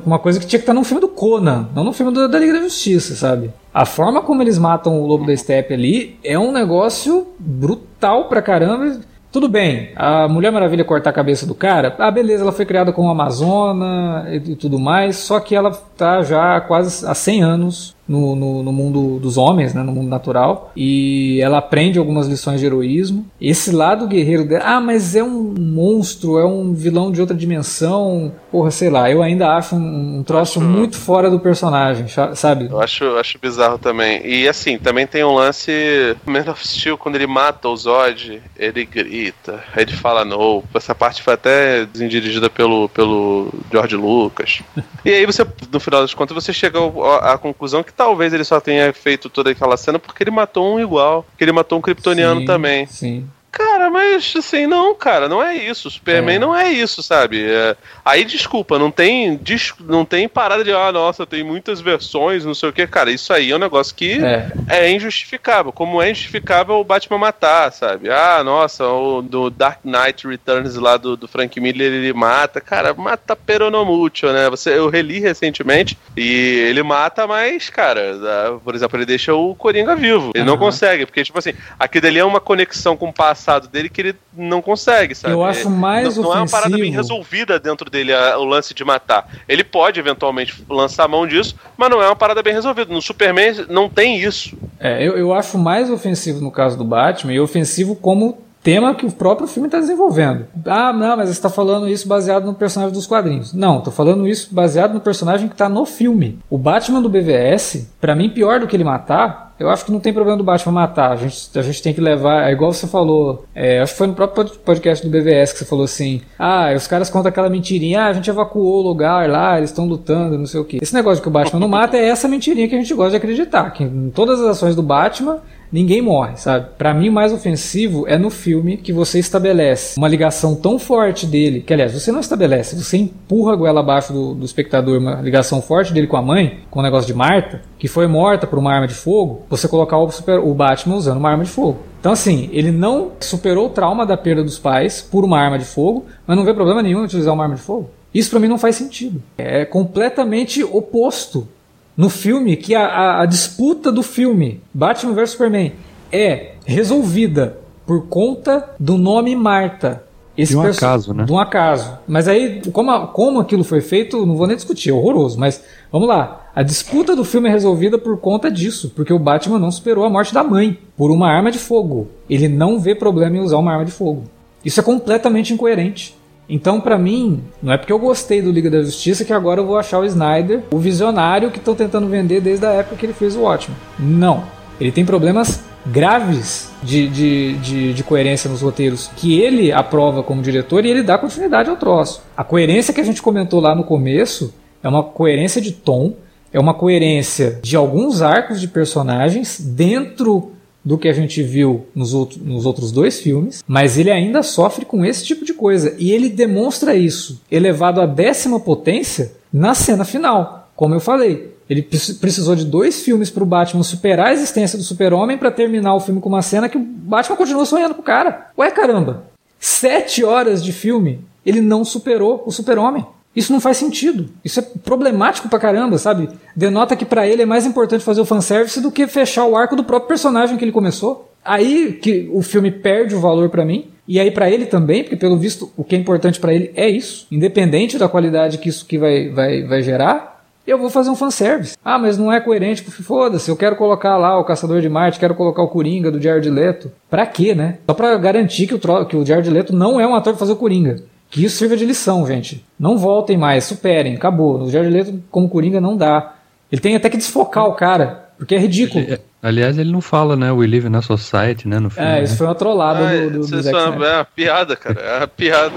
uma 0.06 0.18
coisa 0.18 0.40
que 0.40 0.46
tinha 0.46 0.60
que 0.60 0.64
estar 0.64 0.74
no 0.74 0.84
filme 0.84 1.02
do 1.02 1.08
Conan, 1.08 1.68
não 1.76 1.83
no 1.84 1.94
filme 1.94 2.12
do, 2.12 2.28
da 2.28 2.40
Liga 2.40 2.54
da 2.54 2.62
Justiça, 2.62 3.16
sabe? 3.16 3.52
A 3.74 3.86
forma 3.86 4.22
como 4.22 4.42
eles 4.42 4.58
matam 4.58 5.02
o 5.02 5.08
Lobo 5.08 5.26
da 5.26 5.36
Steppe 5.36 5.74
ali 5.74 6.18
é 6.24 6.38
um 6.38 6.52
negócio 6.52 7.28
brutal 7.40 8.26
pra 8.26 8.42
caramba. 8.42 9.00
Tudo 9.32 9.50
bem, 9.50 9.90
a 9.96 10.28
Mulher 10.28 10.52
Maravilha 10.52 10.86
cortar 10.86 11.10
a 11.10 11.14
cabeça 11.14 11.48
do 11.48 11.56
cara, 11.56 11.96
ah, 11.98 12.12
beleza, 12.12 12.44
ela 12.44 12.52
foi 12.52 12.66
criada 12.66 12.94
como 12.94 13.10
Amazona 13.10 14.28
e, 14.30 14.52
e 14.52 14.56
tudo 14.56 14.78
mais, 14.78 15.18
só 15.18 15.40
que 15.40 15.56
ela 15.56 15.72
tá 15.98 16.22
já 16.22 16.62
quase 16.62 17.04
há 17.04 17.16
100 17.16 17.44
anos 17.44 17.96
no, 18.08 18.36
no, 18.36 18.64
no, 18.64 18.74
mundo 18.74 19.20
dos 19.20 19.38
homens, 19.38 19.74
né, 19.74 19.82
no 19.82 19.92
mundo 19.92 20.10
natural, 20.10 20.72
e 20.76 21.40
ela 21.42 21.58
aprende 21.58 21.98
algumas 21.98 22.28
lições 22.28 22.60
de 22.60 22.66
heroísmo. 22.66 23.26
Esse 23.40 23.72
lado 23.72 24.08
guerreiro 24.08 24.46
dela, 24.46 24.64
ah, 24.66 24.82
mas 24.82 25.16
é 25.16 25.24
um 25.24 25.54
monstro, 25.58 26.38
é 26.38 26.46
um 26.46 26.74
vilão 26.74 27.12
de 27.12 27.22
outra 27.22 27.36
dimensão, 27.36 28.34
porra, 28.52 28.72
sei 28.72 28.90
lá, 28.90 29.10
eu 29.10 29.22
ainda 29.22 29.56
acho 29.56 29.76
um, 29.76 30.20
um 30.20 30.24
troço 30.24 30.60
acho... 30.60 30.68
muito 30.68 30.98
fora 30.98 31.30
do 31.30 31.40
personagem, 31.40 32.08
sabe? 32.36 32.68
Eu 32.70 32.82
acho, 32.82 33.06
acho 33.18 33.40
bizarro 33.40 33.78
também. 33.78 34.26
E 34.26 34.48
assim, 34.48 34.78
também 34.78 35.08
tem 35.08 35.24
um 35.24 35.34
lance, 35.34 35.72
Man 36.26 36.44
of 36.52 36.68
Steel, 36.68 36.98
quando 36.98 37.16
ele 37.16 37.28
mata 37.28 37.68
o 37.70 37.76
Zod, 37.76 38.42
ele 38.58 38.86
grita, 38.86 39.64
aí 39.74 39.84
ele 39.84 39.94
fala 39.94 40.26
no, 40.26 40.64
essa 40.74 40.94
parte 40.94 41.22
foi 41.22 41.34
até 41.34 41.86
dirigida 41.86 42.50
pelo, 42.50 42.90
pelo 42.90 43.52
George 43.72 43.96
Lucas. 43.96 44.62
e 45.06 45.10
aí 45.10 45.26
você, 45.26 45.46
no 45.72 45.80
final 45.80 46.02
das 46.02 46.14
contas, 46.14 46.36
você 46.36 46.52
chega 46.52 46.80
à 47.22 47.38
conclusão 47.38 47.84
que 47.84 47.93
que 47.94 47.98
talvez 47.98 48.34
ele 48.34 48.44
só 48.44 48.60
tenha 48.60 48.92
feito 48.92 49.30
toda 49.30 49.52
aquela 49.52 49.78
cena 49.78 50.00
porque 50.00 50.24
ele 50.24 50.32
matou 50.32 50.76
um 50.76 50.80
igual. 50.80 51.26
Que 51.38 51.44
ele 51.44 51.52
matou 51.52 51.78
um 51.78 51.82
kryptoniano 51.82 52.42
sim, 52.42 52.46
também. 52.46 52.86
Sim. 52.88 53.28
Cara, 53.54 53.88
mas 53.92 54.34
assim, 54.36 54.66
não, 54.66 54.96
cara, 54.96 55.30
não 55.30 55.42
é 55.42 55.56
isso. 55.56 55.88
Superman 55.92 56.38
é. 56.38 56.40
não 56.40 56.56
é 56.56 56.72
isso, 56.72 57.04
sabe? 57.04 57.46
É... 57.48 57.78
Aí, 58.04 58.26
desculpa, 58.26 58.80
não 58.80 58.90
tem, 58.90 59.40
não 59.82 60.04
tem 60.04 60.28
parada 60.28 60.64
de, 60.64 60.72
ah, 60.72 60.92
nossa, 60.92 61.24
tem 61.24 61.44
muitas 61.44 61.80
versões, 61.80 62.44
não 62.44 62.56
sei 62.56 62.70
o 62.70 62.74
que. 62.74 62.88
Cara, 62.88 63.12
isso 63.12 63.32
aí 63.32 63.52
é 63.52 63.56
um 63.56 63.60
negócio 63.60 63.94
que 63.94 64.20
é, 64.26 64.52
é 64.68 64.92
injustificável. 64.92 65.72
Como 65.72 66.02
é 66.02 66.10
injustificável 66.10 66.80
o 66.80 66.84
Batman 66.84 67.20
matar, 67.20 67.72
sabe? 67.72 68.10
Ah, 68.10 68.44
nossa, 68.44 68.88
o 68.88 69.22
do 69.22 69.52
Dark 69.52 69.82
Knight 69.86 70.28
Returns 70.28 70.76
lá 70.76 70.98
do, 70.98 71.16
do 71.16 71.28
Frank 71.28 71.60
Miller, 71.60 71.94
ele 71.94 72.12
mata. 72.12 72.60
Cara, 72.60 72.92
mata 72.96 73.36
peronomútil, 73.36 74.34
né? 74.34 74.50
Você, 74.50 74.76
eu 74.76 74.90
reli 74.90 75.20
recentemente 75.20 75.96
e 76.18 76.66
ele 76.70 76.82
mata, 76.82 77.28
mas, 77.28 77.70
cara, 77.70 78.20
por 78.64 78.74
exemplo, 78.74 78.98
ele 78.98 79.06
deixa 79.06 79.32
o 79.36 79.54
Coringa 79.54 79.96
vivo. 79.96 80.32
Ele 80.34 80.40
uhum. 80.44 80.50
não 80.50 80.58
consegue, 80.58 81.06
porque, 81.06 81.24
tipo 81.24 81.38
assim, 81.38 81.54
aquilo 81.78 82.08
ali 82.08 82.18
é 82.18 82.26
uma 82.26 82.40
conexão 82.40 82.98
com 82.98 83.10
o 83.10 83.14
passado 83.14 83.43
passado 83.44 83.68
dele 83.68 83.90
que 83.90 84.00
ele 84.00 84.16
não 84.36 84.62
consegue, 84.62 85.14
sabe? 85.14 85.34
Eu 85.34 85.44
acho 85.44 85.70
mais 85.70 86.16
não, 86.16 86.24
não 86.24 86.34
é 86.34 86.38
uma 86.38 86.48
parada 86.48 86.78
bem 86.78 86.92
resolvida 86.92 87.60
dentro 87.60 87.90
dele 87.90 88.14
a, 88.14 88.38
o 88.38 88.46
lance 88.46 88.74
de 88.74 88.86
matar. 88.86 89.30
Ele 89.48 89.64
pode 89.64 90.00
eventualmente 90.00 90.64
lançar 90.70 91.04
a 91.04 91.08
mão 91.08 91.28
disso, 91.28 91.56
mas 91.76 91.90
não 91.90 92.02
é 92.02 92.08
uma 92.08 92.16
parada 92.16 92.42
bem 92.42 92.54
resolvida. 92.54 92.94
No 92.94 93.02
Superman 93.02 93.66
não 93.70 93.90
tem 93.90 94.18
isso. 94.18 94.58
É, 94.80 95.06
eu, 95.06 95.18
eu 95.18 95.34
acho 95.34 95.58
mais 95.58 95.90
ofensivo 95.90 96.40
no 96.40 96.52
caso 96.52 96.78
do 96.78 96.86
Batman 96.86 97.34
e 97.34 97.40
ofensivo 97.40 97.96
como 97.96 98.42
tema 98.64 98.96
que 98.96 99.06
o 99.06 99.12
próprio 99.12 99.48
filme 99.48 99.68
está 99.68 99.80
desenvolvendo. 99.80 100.46
Ah, 100.66 100.94
não, 100.94 101.18
mas 101.18 101.28
você 101.28 101.34
está 101.34 101.50
falando 101.50 101.88
isso 101.88 102.08
baseado 102.08 102.46
no 102.46 102.54
personagem 102.54 102.94
dos 102.94 103.06
quadrinhos. 103.06 103.54
Não, 103.54 103.80
estou 103.80 103.92
falando 103.92 104.28
isso 104.28 104.54
baseado 104.54 104.94
no 104.94 105.02
personagem 105.02 105.48
que 105.48 105.54
está 105.54 105.68
no 105.68 105.86
filme. 105.86 106.40
O 106.50 106.58
Batman 106.58 107.02
do 107.02 107.10
BVS, 107.10 107.88
para 108.00 108.16
mim, 108.16 108.30
pior 108.30 108.60
do 108.60 108.68
que 108.68 108.76
ele 108.76 108.84
matar, 108.84 109.54
eu 109.60 109.70
acho 109.70 109.86
que 109.86 109.92
não 109.92 110.00
tem 110.00 110.12
problema 110.12 110.38
do 110.38 110.44
Batman 110.44 110.74
matar. 110.74 111.12
A 111.12 111.16
gente, 111.16 111.58
a 111.58 111.62
gente 111.62 111.82
tem 111.82 111.94
que 111.94 112.02
levar. 112.02 112.50
É 112.50 112.52
igual 112.52 112.74
você 112.74 112.88
falou. 112.88 113.46
É, 113.54 113.82
acho 113.82 113.94
que 113.94 113.98
foi 113.98 114.08
no 114.08 114.14
próprio 114.14 114.46
podcast 114.46 115.06
do 115.06 115.12
BVS 115.12 115.54
que 115.54 115.60
você 115.60 115.66
falou 115.66 115.86
assim: 115.86 116.22
ah, 116.40 116.74
os 116.76 116.88
caras 116.88 117.10
contam 117.10 117.30
aquela 117.30 117.50
mentirinha. 117.50 118.02
Ah, 118.02 118.08
a 118.08 118.14
gente 118.14 118.30
evacuou 118.30 118.80
o 118.80 118.88
lugar 118.88 119.30
lá, 119.30 119.58
eles 119.58 119.70
estão 119.70 119.86
lutando, 119.86 120.38
não 120.38 120.46
sei 120.46 120.60
o 120.60 120.66
que. 120.66 120.80
Esse 120.82 120.94
negócio 120.94 121.22
que 121.22 121.28
o 121.28 121.32
Batman 121.32 121.60
não 121.60 121.68
mata 121.68 121.98
é 121.98 122.10
essa 122.10 122.28
mentirinha 122.28 122.68
que 122.68 122.76
a 122.76 122.80
gente 122.80 122.94
gosta 122.94 123.12
de 123.12 123.18
acreditar. 123.18 123.72
Que 123.72 123.84
em 123.84 124.10
todas 124.10 124.42
as 124.42 124.48
ações 124.48 124.76
do 124.76 124.82
Batman, 124.82 125.40
ninguém 125.74 126.04
morre, 126.04 126.38
sabe? 126.38 126.68
Para 126.78 126.94
mim, 126.94 127.10
o 127.10 127.12
mais 127.12 127.34
ofensivo 127.34 128.08
é 128.08 128.16
no 128.16 128.30
filme 128.30 128.78
que 128.78 128.94
você 128.94 129.18
estabelece 129.18 129.98
uma 129.98 130.08
ligação 130.08 130.54
tão 130.54 130.78
forte 130.78 131.26
dele, 131.26 131.62
que 131.62 131.74
aliás, 131.74 131.92
você 131.92 132.12
não 132.12 132.20
estabelece, 132.20 132.76
você 132.76 132.98
empurra 132.98 133.54
a 133.54 133.56
goela 133.56 133.80
abaixo 133.80 134.14
do, 134.14 134.36
do 134.36 134.46
espectador 134.46 135.00
uma 135.00 135.16
ligação 135.16 135.62
forte 135.64 135.92
dele 135.92 136.06
com 136.06 136.16
a 136.16 136.22
mãe, 136.22 136.60
com 136.70 136.80
o 136.80 136.84
negócio 136.84 137.08
de 137.08 137.14
Marta, 137.16 137.62
que 137.80 137.88
foi 137.88 138.06
morta 138.06 138.46
por 138.46 138.60
uma 138.60 138.72
arma 138.72 138.88
de 138.88 138.94
fogo, 138.94 139.42
você 139.50 139.68
colocar 139.68 139.98
o, 139.98 140.12
super, 140.12 140.40
o 140.40 140.54
Batman 140.54 140.96
usando 140.96 141.18
uma 141.18 141.32
arma 141.32 141.44
de 141.44 141.50
fogo. 141.50 141.80
Então, 142.00 142.12
assim, 142.12 142.50
ele 142.52 142.70
não 142.70 143.14
superou 143.20 143.68
o 143.68 143.70
trauma 143.70 144.06
da 144.06 144.16
perda 144.16 144.44
dos 144.44 144.60
pais 144.60 145.02
por 145.02 145.24
uma 145.24 145.40
arma 145.40 145.58
de 145.58 145.66
fogo, 145.66 146.06
mas 146.28 146.38
não 146.38 146.46
vê 146.46 146.54
problema 146.54 146.84
nenhum 146.84 147.02
em 147.02 147.06
utilizar 147.06 147.34
uma 147.34 147.44
arma 147.44 147.56
de 147.56 147.62
fogo. 147.62 147.90
Isso 148.14 148.30
para 148.30 148.40
mim 148.40 148.48
não 148.48 148.60
faz 148.60 148.76
sentido. 148.76 149.24
É 149.38 149.66
completamente 149.66 150.64
oposto 150.64 151.48
no 151.96 152.10
filme 152.10 152.56
que 152.56 152.74
a, 152.76 152.86
a, 152.86 153.22
a 153.22 153.26
disputa 153.26 153.92
do 153.92 154.04
filme 154.04 154.62
Batman 154.74 155.14
vs 155.14 155.32
Superman 155.32 155.74
é 156.12 156.54
resolvida 156.66 157.58
por 157.86 158.08
conta 158.08 158.70
do 158.80 158.98
nome 158.98 159.36
Marta. 159.36 160.04
Esse 160.36 160.54
de 160.54 160.58
um 160.58 160.64
acaso, 160.64 161.14
né? 161.14 161.26
De 161.26 161.32
um 161.32 161.40
acaso. 161.40 161.98
Mas 162.08 162.28
aí, 162.28 162.62
como, 162.72 163.08
como 163.08 163.40
aquilo 163.40 163.64
foi 163.64 163.82
feito, 163.82 164.26
não 164.26 164.36
vou 164.36 164.48
nem 164.48 164.56
discutir, 164.56 164.90
é 164.90 164.94
horroroso. 164.94 165.40
Mas 165.40 165.64
vamos 165.92 166.08
lá. 166.08 166.48
A 166.56 166.64
disputa 166.64 167.16
do 167.16 167.24
filme 167.24 167.50
é 167.50 167.52
resolvida 167.52 167.98
por 168.00 168.18
conta 168.20 168.50
disso, 168.50 168.92
porque 168.96 169.14
o 169.14 169.20
Batman 169.20 169.60
não 169.60 169.72
superou 169.72 170.04
a 170.04 170.10
morte 170.10 170.34
da 170.34 170.44
mãe 170.44 170.80
por 170.98 171.12
uma 171.12 171.28
arma 171.28 171.52
de 171.52 171.60
fogo. 171.60 172.08
Ele 172.28 172.48
não 172.48 172.80
vê 172.80 172.96
problema 172.96 173.38
em 173.38 173.42
usar 173.42 173.58
uma 173.58 173.74
arma 173.74 173.86
de 173.86 173.92
fogo. 173.92 174.24
Isso 174.66 174.80
é 174.80 174.84
completamente 174.84 175.54
incoerente. 175.54 176.16
Então, 176.48 176.80
para 176.82 176.98
mim, 176.98 177.42
não 177.62 177.72
é 177.74 177.78
porque 177.78 177.94
eu 177.94 178.00
gostei 178.00 178.42
do 178.42 178.52
Liga 178.52 178.70
da 178.70 178.82
Justiça 178.82 179.24
que 179.24 179.34
agora 179.34 179.62
eu 179.62 179.66
vou 179.66 179.78
achar 179.78 180.00
o 180.00 180.06
Snyder 180.06 180.62
o 180.72 180.78
visionário 180.78 181.52
que 181.52 181.58
estão 181.58 181.74
tentando 181.74 182.08
vender 182.08 182.42
desde 182.42 182.66
a 182.66 182.72
época 182.72 182.96
que 182.96 183.06
ele 183.06 183.14
fez 183.14 183.36
o 183.36 183.42
Watchmen. 183.42 183.78
Não. 183.98 184.44
Ele 184.80 184.92
tem 184.92 185.06
problemas 185.06 185.64
graves 185.86 186.72
de, 186.82 187.08
de, 187.08 187.58
de, 187.58 187.94
de, 187.94 188.04
coerência 188.04 188.50
nos 188.50 188.62
roteiros 188.62 189.10
que 189.18 189.40
ele 189.40 189.72
aprova 189.72 190.24
como 190.24 190.42
diretor 190.42 190.86
e 190.86 190.90
ele 190.90 191.04
dá 191.04 191.18
continuidade 191.18 191.70
ao 191.70 191.76
troço. 191.76 192.22
A 192.36 192.44
coerência 192.44 192.94
que 192.94 193.02
a 193.02 193.04
gente 193.04 193.22
comentou 193.22 193.60
lá 193.60 193.76
no 193.76 193.84
começo 193.84 194.54
é 194.82 194.88
uma 194.88 195.04
coerência 195.04 195.62
de 195.62 195.72
tom, 195.72 196.14
é 196.52 196.60
uma 196.60 196.74
coerência 196.74 197.60
de 197.62 197.76
alguns 197.76 198.22
arcos 198.22 198.62
de 198.62 198.68
personagens 198.68 199.60
dentro 199.60 200.53
do 200.84 200.98
que 200.98 201.08
a 201.08 201.14
gente 201.14 201.42
viu 201.42 201.86
nos, 201.96 202.14
outro, 202.14 202.40
nos 202.44 202.66
outros 202.66 202.92
dois 202.92 203.20
filmes, 203.20 203.64
mas 203.66 203.98
ele 203.98 204.12
ainda 204.12 204.44
sofre 204.44 204.86
com 204.86 205.06
esse 205.06 205.24
tipo 205.24 205.46
de 205.46 205.54
coisa. 205.54 205.96
E 205.98 206.12
ele 206.12 206.30
demonstra 206.30 206.96
isso 206.96 207.42
elevado 207.50 208.02
à 208.02 208.06
décima 208.06 208.60
potência 208.60 209.34
na 209.52 209.74
cena 209.74 210.04
final. 210.04 210.72
Como 210.76 210.94
eu 210.94 211.00
falei, 211.00 211.54
ele 211.70 211.82
precisou 211.82 212.56
de 212.56 212.66
dois 212.66 213.02
filmes 213.02 213.30
para 213.30 213.44
o 213.44 213.48
Batman 213.48 213.84
superar 213.84 214.28
a 214.28 214.34
existência 214.34 214.78
do 214.78 214.84
Super-Homem 214.84 215.38
para 215.38 215.52
terminar 215.52 215.96
o 215.96 216.00
filme 216.00 216.20
com 216.20 216.30
uma 216.30 216.42
cena 216.42 216.68
que 216.68 216.78
o 216.78 216.82
Batman 216.82 217.38
continua 217.38 217.66
sonhando 217.66 217.96
com 217.96 218.02
o 218.02 218.06
cara. 218.06 218.50
Ué, 218.58 218.70
caramba! 218.72 219.26
Sete 219.60 220.24
horas 220.26 220.64
de 220.64 220.74
filme, 220.74 221.22
ele 221.46 221.62
não 221.62 221.86
superou 221.86 222.44
o 222.46 222.52
Super-Homem. 222.52 223.06
Isso 223.36 223.52
não 223.52 223.60
faz 223.60 223.78
sentido. 223.78 224.30
Isso 224.44 224.60
é 224.60 224.64
problemático 224.84 225.50
pra 225.50 225.60
caramba, 225.60 225.98
sabe? 225.98 226.30
Denota 226.56 226.96
que 226.96 227.06
para 227.06 227.28
ele 227.28 227.42
é 227.42 227.46
mais 227.46 227.66
importante 227.66 228.04
fazer 228.04 228.22
o 228.22 228.26
fanservice 228.26 228.80
do 228.80 228.92
que 228.92 229.08
fechar 229.08 229.46
o 229.46 229.58
arco 229.58 229.76
do 229.76 229.84
próprio 229.84 230.10
personagem 230.10 230.58
que 230.58 230.64
ele 230.64 230.72
começou. 230.72 231.32
Aí 231.44 231.94
que 231.94 232.30
o 232.32 232.42
filme 232.42 232.72
perde 232.72 233.16
o 233.16 233.20
valor 233.20 233.50
para 233.50 233.66
mim. 233.66 233.88
E 234.08 234.20
aí 234.20 234.32
para 234.32 234.50
ele 234.50 234.66
também, 234.66 235.04
porque 235.04 235.16
pelo 235.16 235.38
visto 235.38 235.72
o 235.78 235.84
que 235.84 235.96
é 235.96 236.00
importante 236.00 236.40
para 236.40 236.54
ele 236.54 236.72
é 236.76 236.90
isso, 236.90 237.26
independente 237.32 237.98
da 237.98 238.10
qualidade 238.10 238.58
que 238.58 238.68
isso 238.68 238.86
que 238.86 238.98
vai, 238.98 239.30
vai, 239.30 239.64
vai 239.64 239.82
gerar, 239.82 240.44
eu 240.68 240.78
vou 240.78 240.90
fazer 240.90 241.10
um 241.10 241.16
fanservice. 241.16 241.78
Ah, 241.84 241.98
mas 241.98 242.18
não 242.18 242.32
é 242.32 242.40
coerente, 242.40 242.84
foda-se, 242.84 243.50
eu 243.50 243.56
quero 243.56 243.76
colocar 243.78 244.18
lá 244.18 244.38
o 244.38 244.44
Caçador 244.44 244.82
de 244.82 244.90
Marte, 244.90 245.20
quero 245.20 245.36
colocar 245.36 245.62
o 245.62 245.70
Coringa 245.70 246.12
do 246.12 246.22
Jared 246.22 246.50
Leto. 246.50 246.92
Pra 247.10 247.26
quê, 247.26 247.56
né? 247.56 247.78
Só 247.86 247.94
pra 247.94 248.18
garantir 248.18 248.68
que 248.68 248.76
o, 248.76 249.06
que 249.06 249.16
o 249.16 249.26
Jared 249.26 249.50
Leto 249.50 249.74
não 249.74 250.00
é 250.00 250.08
um 250.08 250.16
ator 250.16 250.34
pra 250.34 250.40
fazer 250.40 250.54
o 250.54 250.58
Coringa. 250.58 250.98
Que 251.34 251.44
isso 251.44 251.58
sirva 251.58 251.76
de 251.76 251.84
lição, 251.84 252.26
gente. 252.28 252.64
Não 252.80 252.96
voltem 252.96 253.36
mais, 253.36 253.64
superem, 253.64 254.16
acabou. 254.16 254.62
O 254.62 254.70
Jared 254.70 254.94
Leto 254.94 255.24
como 255.32 255.50
Coringa 255.50 255.82
não 255.82 255.98
dá. 255.98 256.36
Ele 256.72 256.80
tem 256.80 256.96
até 256.96 257.10
que 257.10 257.18
desfocar 257.18 257.66
o 257.66 257.74
cara, 257.74 258.30
porque 258.38 258.54
é 258.54 258.60
ridículo. 258.60 259.04
Ele, 259.04 259.20
Aliás, 259.42 259.78
ele 259.80 259.92
não 259.92 260.00
fala, 260.00 260.36
né? 260.36 260.52
We 260.52 260.68
live 260.68 260.88
in 260.88 260.96
a 260.96 261.02
society, 261.02 261.68
né? 261.68 261.80
No 261.80 261.90
filme. 261.90 262.08
É, 262.08 262.24
isso 262.24 262.34
né? 262.34 262.38
foi 262.38 262.48
uma 262.48 262.56
trollada 262.56 263.10
Ah, 263.10 263.12
do, 263.14 263.30
do, 263.32 263.40
do 263.40 263.46
isso 263.46 263.62
Zack 263.64 263.76
é 263.76 263.80
uma, 263.82 263.88
Snyder. 263.90 264.08
é 264.08 264.16
uma 264.16 264.26
piada, 264.26 264.76
cara. 264.76 265.02
É 265.02 265.18
uma 265.18 265.28
piada. 265.28 265.74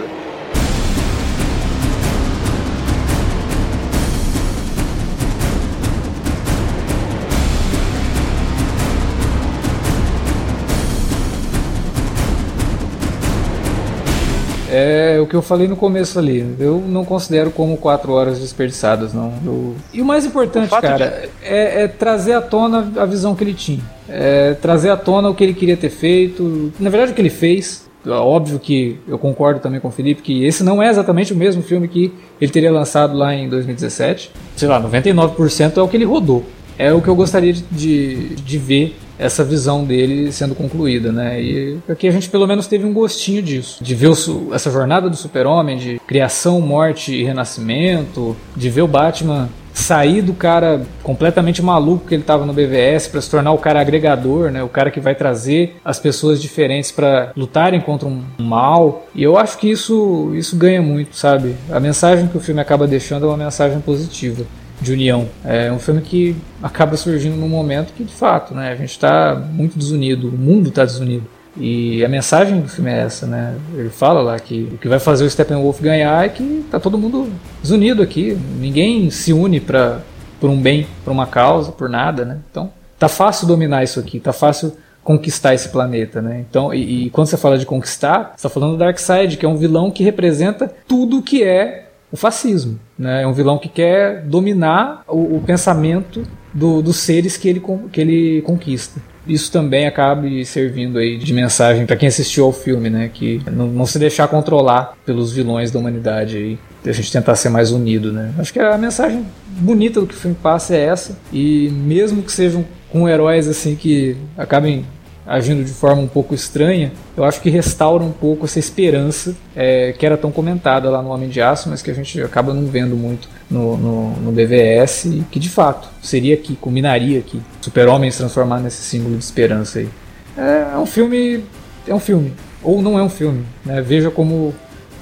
É 14.76 15.18
o 15.20 15.26
que 15.26 15.34
eu 15.34 15.40
falei 15.42 15.66
no 15.66 15.76
começo 15.76 16.18
ali. 16.18 16.44
Eu 16.58 16.82
não 16.86 17.04
considero 17.04 17.50
como 17.50 17.76
quatro 17.76 18.12
horas 18.12 18.38
desperdiçadas, 18.38 19.14
não. 19.14 19.32
Eu- 19.44 19.74
E 19.94 20.02
o 20.02 20.04
mais 20.04 20.26
importante, 20.26 20.66
O 20.72 20.80
cara, 20.80 21.28
é, 21.42 21.84
é 21.84 21.88
trazer 21.88 22.34
à 22.34 22.42
tona 22.42 22.92
a 22.96 23.06
visão 23.06 23.34
que 23.34 23.42
ele 23.44 23.54
tinha. 23.54 23.80
É 24.08 24.54
trazer 24.54 24.90
à 24.90 24.96
tona 24.96 25.28
o 25.30 25.34
que 25.34 25.42
ele 25.42 25.54
queria 25.54 25.76
ter 25.76 25.90
feito. 25.90 26.72
Na 26.78 26.90
verdade, 26.90 27.12
o 27.12 27.14
que 27.14 27.20
ele 27.20 27.30
fez. 27.30 27.86
Óbvio 28.06 28.60
que 28.60 28.98
eu 29.08 29.18
concordo 29.18 29.58
também 29.58 29.80
com 29.80 29.88
o 29.88 29.90
Felipe 29.90 30.22
que 30.22 30.44
esse 30.44 30.62
não 30.62 30.80
é 30.80 30.88
exatamente 30.88 31.32
o 31.32 31.36
mesmo 31.36 31.60
filme 31.60 31.88
que 31.88 32.12
ele 32.40 32.52
teria 32.52 32.70
lançado 32.70 33.16
lá 33.16 33.34
em 33.34 33.48
2017. 33.48 34.30
Sei 34.54 34.68
lá, 34.68 34.80
99% 34.80 35.76
é 35.78 35.82
o 35.82 35.88
que 35.88 35.96
ele 35.96 36.04
rodou. 36.04 36.44
É 36.78 36.92
o 36.92 37.00
que 37.02 37.08
eu 37.08 37.16
gostaria 37.16 37.52
de, 37.52 37.62
de, 37.62 38.34
de 38.36 38.58
ver 38.58 38.96
essa 39.18 39.44
visão 39.44 39.84
dele 39.84 40.30
sendo 40.32 40.54
concluída, 40.54 41.12
né? 41.12 41.40
E 41.40 41.78
aqui 41.88 42.08
a 42.08 42.10
gente 42.10 42.28
pelo 42.28 42.46
menos 42.46 42.66
teve 42.66 42.84
um 42.84 42.92
gostinho 42.92 43.42
disso, 43.42 43.82
de 43.82 43.94
ver 43.94 44.08
o 44.08 44.54
essa 44.54 44.70
jornada 44.70 45.08
do 45.08 45.16
super-homem, 45.16 45.76
de 45.76 46.00
criação, 46.06 46.60
morte 46.60 47.14
e 47.14 47.24
renascimento, 47.24 48.36
de 48.56 48.70
ver 48.70 48.82
o 48.82 48.88
Batman 48.88 49.48
sair 49.76 50.22
do 50.22 50.32
cara 50.32 50.80
completamente 51.02 51.60
maluco 51.60 52.06
que 52.08 52.14
ele 52.14 52.22
estava 52.22 52.46
no 52.46 52.52
BVS 52.52 53.08
para 53.08 53.20
se 53.20 53.30
tornar 53.30 53.52
o 53.52 53.58
cara 53.58 53.78
agregador, 53.78 54.50
né? 54.50 54.62
O 54.62 54.68
cara 54.68 54.90
que 54.90 54.98
vai 54.98 55.14
trazer 55.14 55.76
as 55.84 55.98
pessoas 55.98 56.40
diferentes 56.40 56.90
para 56.90 57.30
lutarem 57.36 57.80
contra 57.80 58.08
um 58.08 58.22
mal. 58.38 59.06
E 59.14 59.22
eu 59.22 59.36
acho 59.36 59.58
que 59.58 59.70
isso 59.70 60.32
isso 60.34 60.56
ganha 60.56 60.80
muito, 60.80 61.14
sabe? 61.14 61.54
A 61.70 61.78
mensagem 61.78 62.26
que 62.26 62.38
o 62.38 62.40
filme 62.40 62.60
acaba 62.60 62.86
deixando 62.86 63.26
é 63.26 63.28
uma 63.28 63.36
mensagem 63.36 63.78
positiva 63.80 64.46
de 64.80 64.92
união. 64.92 65.28
É 65.44 65.70
um 65.72 65.78
filme 65.78 66.00
que 66.00 66.36
acaba 66.62 66.96
surgindo 66.96 67.36
num 67.36 67.48
momento 67.48 67.92
que, 67.92 68.04
de 68.04 68.12
fato, 68.12 68.54
né, 68.54 68.70
a 68.70 68.76
gente 68.76 68.90
está 68.90 69.34
muito 69.34 69.78
desunido, 69.78 70.28
o 70.28 70.32
mundo 70.32 70.68
está 70.68 70.84
desunido. 70.84 71.24
E 71.58 72.04
a 72.04 72.08
mensagem 72.08 72.60
do 72.60 72.68
filme 72.68 72.90
é 72.90 72.98
essa, 72.98 73.26
né? 73.26 73.54
Ele 73.74 73.88
fala 73.88 74.20
lá 74.20 74.38
que 74.38 74.68
o 74.74 74.78
que 74.78 74.88
vai 74.88 74.98
fazer 74.98 75.24
o 75.24 75.30
Steppenwolf 75.30 75.80
ganhar 75.80 76.22
é 76.22 76.28
que 76.28 76.66
tá 76.70 76.78
todo 76.78 76.98
mundo 76.98 77.32
desunido 77.62 78.02
aqui. 78.02 78.36
Ninguém 78.60 79.08
se 79.08 79.32
une 79.32 79.58
para 79.58 80.02
por 80.38 80.50
um 80.50 80.60
bem, 80.60 80.86
por 81.02 81.10
uma 81.10 81.26
causa, 81.26 81.72
por 81.72 81.88
nada, 81.88 82.26
né? 82.26 82.38
Então, 82.50 82.70
tá 82.98 83.08
fácil 83.08 83.46
dominar 83.46 83.82
isso 83.82 83.98
aqui, 83.98 84.20
tá 84.20 84.34
fácil 84.34 84.76
conquistar 85.02 85.54
esse 85.54 85.68
planeta, 85.68 86.20
né? 86.20 86.44
Então, 86.48 86.74
e, 86.74 87.06
e 87.06 87.10
quando 87.10 87.28
você 87.28 87.36
fala 87.36 87.56
de 87.56 87.64
conquistar, 87.64 88.34
você 88.36 88.42
tá 88.42 88.48
falando 88.48 88.72
do 88.72 88.78
Darkseid, 88.78 89.36
que 89.36 89.46
é 89.46 89.48
um 89.48 89.56
vilão 89.56 89.90
que 89.90 90.02
representa 90.02 90.70
tudo 90.86 91.22
que 91.22 91.42
é 91.42 91.85
o 92.10 92.16
fascismo. 92.16 92.78
Né? 92.98 93.22
É 93.22 93.26
um 93.26 93.32
vilão 93.32 93.58
que 93.58 93.68
quer 93.68 94.22
dominar 94.22 95.02
o, 95.08 95.36
o 95.36 95.42
pensamento 95.44 96.22
do- 96.52 96.80
dos 96.82 96.96
seres 96.96 97.36
que 97.36 97.48
ele, 97.48 97.62
que 97.92 98.00
ele 98.00 98.42
conquista. 98.42 99.00
Isso 99.26 99.50
também 99.50 99.88
acaba 99.88 100.22
servindo 100.44 100.98
aí 100.98 101.18
de 101.18 101.34
mensagem 101.34 101.84
para 101.84 101.96
quem 101.96 102.06
assistiu 102.08 102.44
ao 102.44 102.52
filme, 102.52 102.88
né? 102.88 103.10
Que 103.12 103.42
não, 103.50 103.66
não 103.66 103.84
se 103.84 103.98
deixar 103.98 104.28
controlar 104.28 104.94
pelos 105.04 105.32
vilões 105.32 105.72
da 105.72 105.80
humanidade 105.80 106.36
aí. 106.36 106.58
A 106.88 106.92
gente 106.92 107.10
tentar 107.10 107.34
ser 107.34 107.48
mais 107.48 107.72
unido, 107.72 108.12
né? 108.12 108.32
Acho 108.38 108.52
que 108.52 108.60
a 108.60 108.78
mensagem 108.78 109.26
bonita 109.58 110.00
do 110.00 110.06
que 110.06 110.14
o 110.14 110.16
filme 110.16 110.36
passa 110.40 110.76
é 110.76 110.84
essa. 110.84 111.18
E 111.32 111.68
mesmo 111.72 112.22
que 112.22 112.30
sejam 112.30 112.64
com 112.88 113.08
heróis 113.08 113.48
assim 113.48 113.74
que 113.74 114.16
acabem 114.38 114.86
agindo 115.26 115.64
de 115.64 115.72
forma 115.72 116.00
um 116.00 116.06
pouco 116.06 116.34
estranha, 116.34 116.92
eu 117.16 117.24
acho 117.24 117.40
que 117.40 117.50
restaura 117.50 118.04
um 118.04 118.12
pouco 118.12 118.44
essa 118.44 118.58
esperança 118.58 119.34
é, 119.54 119.92
que 119.92 120.06
era 120.06 120.16
tão 120.16 120.30
comentada 120.30 120.88
lá 120.88 121.02
no 121.02 121.10
Homem 121.10 121.28
de 121.28 121.40
Aço, 121.40 121.68
mas 121.68 121.82
que 121.82 121.90
a 121.90 121.94
gente 121.94 122.20
acaba 122.22 122.54
não 122.54 122.66
vendo 122.66 122.94
muito 122.94 123.28
no, 123.50 123.76
no, 123.76 124.10
no 124.16 124.32
BVS 124.32 125.06
e 125.06 125.24
que 125.30 125.40
de 125.40 125.48
fato 125.48 125.88
seria 126.02 126.34
aqui, 126.34 126.54
culminaria 126.54 127.18
aqui. 127.18 127.40
Super-Homem 127.60 128.10
se 128.10 128.18
transformar 128.18 128.60
nesse 128.60 128.82
símbolo 128.82 129.16
de 129.16 129.24
esperança 129.24 129.80
aí. 129.80 129.88
É, 130.36 130.74
é 130.74 130.78
um 130.78 130.86
filme. 130.86 131.44
É 131.86 131.94
um 131.94 132.00
filme. 132.00 132.32
Ou 132.62 132.82
não 132.82 132.98
é 132.98 133.02
um 133.02 133.08
filme. 133.08 133.44
Né? 133.64 133.80
Veja 133.82 134.10
como 134.10 134.54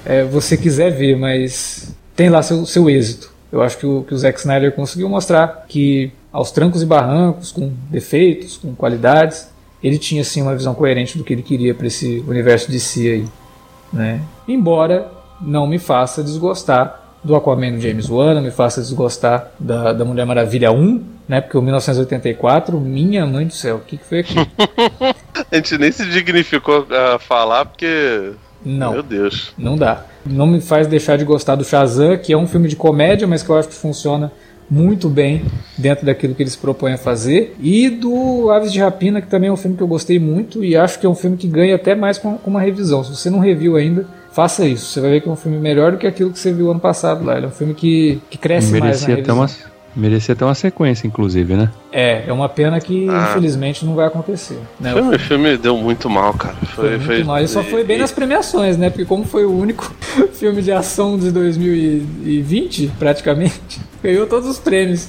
é, 0.05 0.23
você 0.23 0.57
quiser 0.57 0.91
ver, 0.91 1.17
mas 1.17 1.93
tem 2.15 2.29
lá 2.29 2.41
seu, 2.41 2.65
seu 2.65 2.89
êxito. 2.89 3.33
Eu 3.51 3.61
acho 3.61 3.77
que 3.77 3.85
o, 3.85 4.03
que 4.03 4.13
o 4.13 4.17
Zack 4.17 4.39
Snyder 4.39 4.71
conseguiu 4.73 5.07
mostrar 5.07 5.65
que 5.67 6.11
aos 6.31 6.51
trancos 6.51 6.81
e 6.81 6.85
barrancos, 6.85 7.51
com 7.51 7.71
defeitos, 7.89 8.57
com 8.57 8.75
qualidades, 8.75 9.47
ele 9.85 9.99
tinha 9.99 10.23
sim 10.23 10.41
uma 10.41 10.55
visão 10.55 10.73
coerente 10.73 11.15
do 11.15 11.23
que 11.23 11.31
ele 11.31 11.43
queria 11.43 11.75
para 11.75 11.85
esse 11.85 12.23
universo 12.27 12.71
de 12.71 12.79
si 12.79 13.07
aí, 13.07 13.25
né? 13.93 14.19
Embora 14.47 15.11
não 15.39 15.67
me 15.67 15.77
faça 15.77 16.23
desgostar 16.23 17.03
do 17.23 17.35
Aquaman 17.35 17.73
do 17.73 17.79
James 17.79 18.09
Wan, 18.09 18.33
não 18.33 18.41
me 18.41 18.49
faça 18.49 18.81
desgostar 18.81 19.51
da, 19.59 19.93
da 19.93 20.03
Mulher 20.03 20.25
Maravilha 20.25 20.71
1, 20.71 21.03
né? 21.27 21.39
Porque 21.39 21.55
o 21.55 21.61
1984, 21.61 22.79
minha 22.79 23.27
mãe 23.27 23.45
do 23.45 23.53
céu, 23.53 23.75
o 23.75 23.79
que, 23.81 23.97
que 23.97 24.05
foi 24.05 24.19
aquilo? 24.21 24.47
A 25.51 25.55
gente 25.55 25.77
nem 25.77 25.91
se 25.91 26.03
dignificou 26.07 26.87
a 26.89 27.19
falar 27.19 27.65
porque. 27.65 28.31
Não. 28.65 28.93
Meu 28.93 29.03
Deus. 29.03 29.53
Não 29.55 29.77
dá. 29.77 30.03
Não 30.25 30.47
me 30.47 30.61
faz 30.61 30.87
deixar 30.87 31.15
de 31.15 31.23
gostar 31.23 31.53
do 31.53 31.63
Shazam, 31.63 32.17
que 32.17 32.33
é 32.33 32.37
um 32.37 32.47
filme 32.47 32.67
de 32.67 32.75
comédia, 32.75 33.27
mas 33.27 33.43
que 33.43 33.49
eu 33.51 33.55
acho 33.55 33.67
que 33.67 33.75
funciona 33.75 34.31
muito 34.69 35.09
bem 35.09 35.43
dentro 35.77 36.05
daquilo 36.05 36.33
que 36.33 36.43
ele 36.43 36.49
se 36.49 36.57
propõe 36.57 36.93
a 36.93 36.97
fazer. 36.97 37.55
E 37.59 37.89
do 37.89 38.49
Aves 38.49 38.71
de 38.71 38.79
Rapina, 38.79 39.21
que 39.21 39.27
também 39.27 39.49
é 39.49 39.51
um 39.51 39.57
filme 39.57 39.77
que 39.77 39.83
eu 39.83 39.87
gostei 39.87 40.19
muito 40.19 40.63
e 40.63 40.75
acho 40.75 40.99
que 40.99 41.05
é 41.05 41.09
um 41.09 41.15
filme 41.15 41.37
que 41.37 41.47
ganha 41.47 41.75
até 41.75 41.95
mais 41.95 42.17
com 42.17 42.39
uma 42.45 42.61
revisão. 42.61 43.03
Se 43.03 43.15
você 43.15 43.29
não 43.29 43.39
reviu 43.39 43.75
ainda, 43.75 44.05
faça 44.31 44.65
isso. 44.65 44.87
Você 44.87 44.99
vai 44.99 45.11
ver 45.11 45.21
que 45.21 45.29
é 45.29 45.31
um 45.31 45.35
filme 45.35 45.57
melhor 45.57 45.93
do 45.93 45.97
que 45.97 46.07
aquilo 46.07 46.31
que 46.31 46.39
você 46.39 46.51
viu 46.51 46.71
ano 46.71 46.79
passado 46.79 47.23
lá. 47.23 47.37
Ele 47.37 47.45
é 47.45 47.49
um 47.49 47.51
filme 47.51 47.73
que, 47.73 48.21
que 48.29 48.37
cresce 48.37 48.71
mais 48.71 49.01
na 49.01 49.07
Merecia 49.07 49.15
até, 49.15 49.33
uma, 49.33 49.49
merecia 49.95 50.33
até 50.33 50.43
uma 50.43 50.53
sequência, 50.55 51.07
inclusive, 51.07 51.55
né? 51.55 51.69
É, 51.91 52.25
é 52.27 52.33
uma 52.33 52.49
pena 52.49 52.79
que 52.81 53.07
Ah. 53.09 53.29
infelizmente 53.31 53.85
não 53.85 53.95
vai 53.95 54.05
acontecer. 54.07 54.59
Né? 54.79 54.93
O 54.93 54.97
filme, 54.97 55.15
o 55.15 55.19
filme 55.19 55.57
deu 55.57 55.77
muito 55.77 56.09
mal, 56.09 56.33
cara. 56.33 56.55
Foi, 56.75 56.99
Foi 56.99 57.15
muito 57.15 57.27
mal. 57.27 57.37
Ele 57.37 57.47
só 57.47 57.63
foi 57.63 57.83
bem 57.83 57.97
nas 57.97 58.11
premiações, 58.11 58.77
né? 58.77 58.89
Porque 58.89 59.05
como 59.05 59.23
foi 59.23 59.45
o 59.45 59.51
único 59.57 59.89
filme 60.33 60.61
de 60.61 60.71
ação 60.71 61.17
de 61.17 61.31
2020, 61.31 62.91
praticamente, 62.99 63.79
ganhou 64.03 64.25
todos 64.27 64.47
os 64.49 64.59
prêmios 64.59 65.07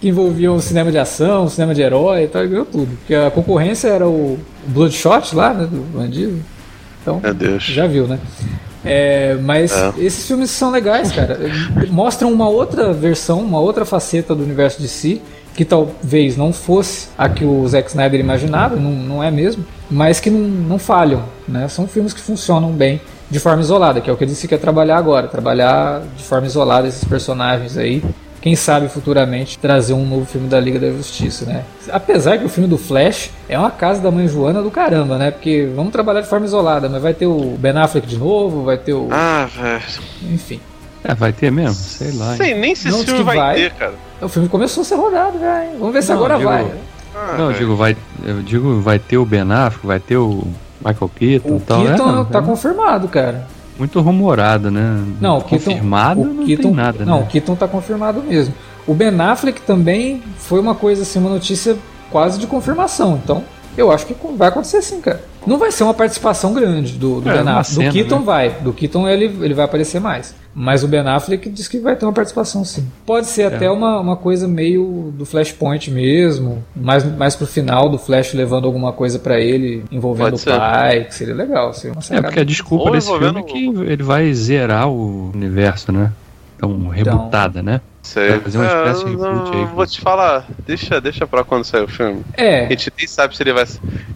que 0.00 0.08
envolviam 0.08 0.54
o 0.54 0.60
cinema 0.60 0.92
de 0.92 0.98
ação, 0.98 1.44
o 1.44 1.50
cinema 1.50 1.74
de 1.74 1.82
herói 1.82 2.24
e 2.24 2.28
tal, 2.28 2.46
ganhou 2.46 2.64
tudo. 2.64 2.96
Porque 2.98 3.14
a 3.14 3.30
concorrência 3.30 3.88
era 3.88 4.06
o 4.06 4.38
Bloodshot 4.66 5.34
lá, 5.34 5.52
né? 5.52 5.66
Do 5.66 5.80
bandido. 5.98 6.40
Então, 7.02 7.20
Meu 7.20 7.34
Deus. 7.34 7.64
já 7.64 7.86
viu, 7.86 8.06
né? 8.06 8.18
É, 8.84 9.36
mas 9.42 9.72
É. 9.72 9.92
esses 9.98 10.26
filmes 10.26 10.50
são 10.50 10.70
legais, 10.70 11.10
cara. 11.12 11.38
Mostram 11.90 12.32
uma 12.32 12.48
outra 12.48 12.92
versão, 12.92 13.40
uma 13.40 13.60
outra 13.60 13.84
faceta 13.84 14.34
do 14.34 14.42
universo 14.42 14.80
de 14.80 14.88
si, 14.88 15.20
que 15.54 15.64
talvez 15.64 16.36
não 16.36 16.52
fosse 16.52 17.08
a 17.18 17.28
que 17.28 17.44
o 17.44 17.66
Zack 17.66 17.88
Snyder 17.88 18.20
imaginava, 18.20 18.76
não, 18.76 18.92
não 18.92 19.22
é 19.22 19.30
mesmo, 19.30 19.64
mas 19.90 20.20
que 20.20 20.30
não, 20.30 20.38
não 20.40 20.78
falham, 20.78 21.24
né? 21.48 21.66
São 21.68 21.88
filmes 21.88 22.12
que 22.12 22.20
funcionam 22.20 22.70
bem 22.70 23.00
de 23.28 23.38
forma 23.40 23.60
isolada, 23.60 24.00
que 24.00 24.08
é 24.08 24.12
o 24.12 24.16
que 24.16 24.24
ele 24.24 24.34
se 24.34 24.46
quer 24.46 24.58
trabalhar 24.58 24.96
agora, 24.96 25.26
trabalhar 25.26 26.00
de 26.16 26.22
forma 26.22 26.46
isolada 26.46 26.86
esses 26.86 27.02
personagens 27.04 27.76
aí. 27.76 28.02
Quem 28.40 28.54
sabe 28.54 28.88
futuramente 28.88 29.58
trazer 29.58 29.92
um 29.94 30.06
novo 30.06 30.24
filme 30.24 30.48
da 30.48 30.60
Liga 30.60 30.78
da 30.78 30.90
Justiça, 30.90 31.44
né? 31.44 31.64
Apesar 31.90 32.38
que 32.38 32.44
o 32.44 32.48
filme 32.48 32.68
do 32.68 32.78
Flash 32.78 33.30
é 33.48 33.58
uma 33.58 33.70
casa 33.70 34.00
da 34.00 34.10
mãe 34.12 34.28
Joana 34.28 34.62
do 34.62 34.70
caramba, 34.70 35.18
né? 35.18 35.30
Porque 35.32 35.68
vamos 35.74 35.90
trabalhar 35.92 36.20
de 36.20 36.28
forma 36.28 36.46
isolada, 36.46 36.88
mas 36.88 37.02
vai 37.02 37.12
ter 37.14 37.26
o 37.26 37.56
Ben 37.58 37.76
Affleck 37.76 38.06
de 38.06 38.16
novo, 38.16 38.62
vai 38.62 38.78
ter 38.78 38.92
o. 38.92 39.08
Ah, 39.10 39.48
velho. 39.52 39.82
Enfim. 40.32 40.60
É, 41.02 41.14
vai 41.14 41.32
ter 41.32 41.50
mesmo? 41.50 41.74
Sei 41.74 42.12
lá. 42.12 42.30
hein? 42.32 42.36
Sei 42.36 42.54
nem 42.54 42.74
se 42.74 42.88
Não, 42.88 42.96
esse 42.98 43.06
filme 43.06 43.20
que 43.20 43.24
vai, 43.26 43.36
vai. 43.36 43.54
ter, 43.56 43.72
cara. 43.72 43.94
O 44.22 44.28
filme 44.28 44.48
começou 44.48 44.82
a 44.82 44.84
ser 44.84 44.94
rodado 44.96 45.38
já, 45.38 45.64
hein? 45.64 45.70
Vamos 45.78 45.92
ver 45.94 46.02
se 46.02 46.10
Não, 46.10 46.16
agora 46.16 46.36
digo- 46.36 46.48
vai. 46.48 46.72
Ah, 47.16 47.34
Não, 47.36 47.44
eu 47.44 47.46
velho. 47.48 47.58
digo, 47.58 47.76
vai, 47.76 47.96
eu 48.24 48.42
digo, 48.42 48.80
vai 48.80 48.98
ter 49.00 49.18
o 49.18 49.24
Ben 49.24 49.40
Affleck, 49.50 49.84
vai 49.86 49.98
ter 50.00 50.16
o 50.16 50.44
Michael 50.84 51.10
Keaton 51.16 51.48
O 51.54 51.56
e 51.56 51.60
tal. 51.60 51.82
Keaton 51.82 52.20
é, 52.20 52.24
tá 52.24 52.38
é 52.38 52.42
confirmado, 52.42 53.08
cara. 53.08 53.46
Muito 53.78 54.00
rumorado, 54.00 54.70
né? 54.70 55.02
Não, 55.20 55.38
o 55.38 55.42
Keaton, 55.42 55.64
Confirmado 55.70 56.20
o 56.20 56.24
não 56.34 56.44
Keaton, 56.44 56.62
tem 56.62 56.72
nada, 56.72 57.04
Não, 57.04 57.18
né? 57.18 57.22
o 57.24 57.26
Keaton 57.26 57.54
tá 57.54 57.68
confirmado 57.68 58.22
mesmo. 58.22 58.54
O 58.86 58.94
Ben 58.94 59.08
Affleck 59.20 59.60
também 59.62 60.22
foi 60.38 60.58
uma 60.60 60.74
coisa 60.74 61.02
assim, 61.02 61.18
uma 61.18 61.30
notícia 61.30 61.76
quase 62.10 62.38
de 62.38 62.46
confirmação. 62.46 63.20
Então, 63.22 63.44
eu 63.76 63.92
acho 63.92 64.06
que 64.06 64.16
vai 64.36 64.48
acontecer 64.48 64.82
sim, 64.82 65.00
cara. 65.00 65.22
Não 65.46 65.56
vai 65.58 65.70
ser 65.70 65.84
uma 65.84 65.94
participação 65.94 66.52
grande 66.52 66.92
do, 66.94 67.20
do 67.20 67.30
É, 67.30 67.34
Ben 67.34 67.48
Affleck. 67.52 67.64
cena, 67.74 67.88
do 67.90 67.92
Keaton 67.94 68.18
né? 68.18 68.24
vai. 68.24 68.50
Do 68.50 68.72
Keaton 68.72 69.08
ele, 69.08 69.24
ele 69.42 69.54
vai 69.54 69.64
aparecer 69.64 70.00
mais. 70.00 70.34
Mas 70.60 70.82
o 70.82 70.88
Ben 70.88 71.06
Affleck 71.06 71.48
diz 71.50 71.68
que 71.68 71.78
vai 71.78 71.94
ter 71.94 72.04
uma 72.04 72.12
participação 72.12 72.64
sim. 72.64 72.84
Pode 73.06 73.28
ser 73.28 73.42
É. 73.42 73.46
até 73.46 73.70
uma, 73.70 74.00
uma 74.00 74.16
coisa 74.16 74.48
meio 74.48 75.12
do 75.16 75.24
Flashpoint 75.24 75.88
mesmo. 75.88 76.64
Mais, 76.74 77.04
mais 77.16 77.36
pro 77.36 77.46
final 77.46 77.88
do 77.88 77.96
Flash 77.96 78.34
levando 78.34 78.64
alguma 78.66 78.92
coisa 78.92 79.20
pra 79.20 79.38
ele, 79.38 79.84
envolvendo 79.88 80.30
Pode 80.30 80.34
o 80.34 80.38
ser. 80.38 80.56
pai. 80.58 81.04
Que 81.04 81.14
seria 81.14 81.34
legal. 81.34 81.72
Seria 81.72 81.92
uma 81.96 82.02
É 82.18 82.20
porque 82.20 82.40
a 82.40 82.44
desculpa 82.44 82.86
Ou 82.86 82.90
desse 82.90 83.06
filme 83.06 83.38
é 83.38 83.42
que 83.44 83.66
ele 83.68 84.02
vai 84.02 84.34
zerar 84.34 84.88
o 84.88 85.30
universo, 85.32 85.92
né? 85.92 86.10
Então, 86.56 86.88
rebutada, 86.88 87.62
né? 87.62 87.80
Sei. 88.08 88.40
Fazer 88.40 88.56
uma 88.58 88.66
espécie 88.66 89.04
de 89.04 89.10
reboot 89.10 89.54
aí, 89.56 89.64
Vou 89.74 89.86
te 89.86 90.00
falar, 90.00 90.46
deixa, 90.66 90.98
deixa 90.98 91.26
pra 91.26 91.44
quando 91.44 91.64
sair 91.64 91.82
o 91.84 91.88
filme. 91.88 92.24
A 92.36 92.42
É, 92.42 92.68
gente 92.70 92.90
nem 92.96 93.06
sabe 93.06 93.36
se 93.36 93.42
ele 93.42 93.52
vai. 93.52 93.66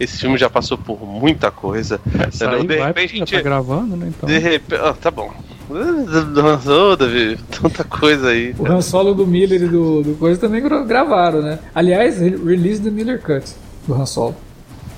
Esse 0.00 0.18
filme 0.18 0.38
já 0.38 0.48
passou 0.48 0.78
por 0.78 1.06
muita 1.06 1.50
coisa. 1.50 2.00
Aí 2.18 2.66
de 2.66 2.76
vai, 2.78 2.86
repente, 2.86 3.10
já 3.10 3.16
gente- 3.18 3.34
tá 3.34 3.42
gravando, 3.42 3.94
né? 3.96 4.06
Então. 4.08 4.26
De 4.26 4.38
repente. 4.38 4.80
Ah, 4.82 4.94
tá 4.98 5.10
bom. 5.10 5.30
Ô, 5.70 6.96
Davi, 6.96 7.38
tanta 7.60 7.84
coisa 7.84 8.28
aí. 8.28 8.54
o 8.58 8.66
Han 8.66 8.80
Solo 8.80 9.14
do 9.14 9.26
Miller 9.26 9.62
e 9.62 9.68
do, 9.68 10.02
do 10.02 10.14
Coisa 10.14 10.40
também 10.40 10.62
gra- 10.62 10.82
gravaram, 10.84 11.42
né? 11.42 11.58
Aliás, 11.74 12.18
re- 12.18 12.36
release 12.44 12.80
the 12.82 12.90
Miller 12.90 13.20
Cut 13.20 13.44
do 13.86 13.94
Han 13.94 14.06
Solo. 14.06 14.34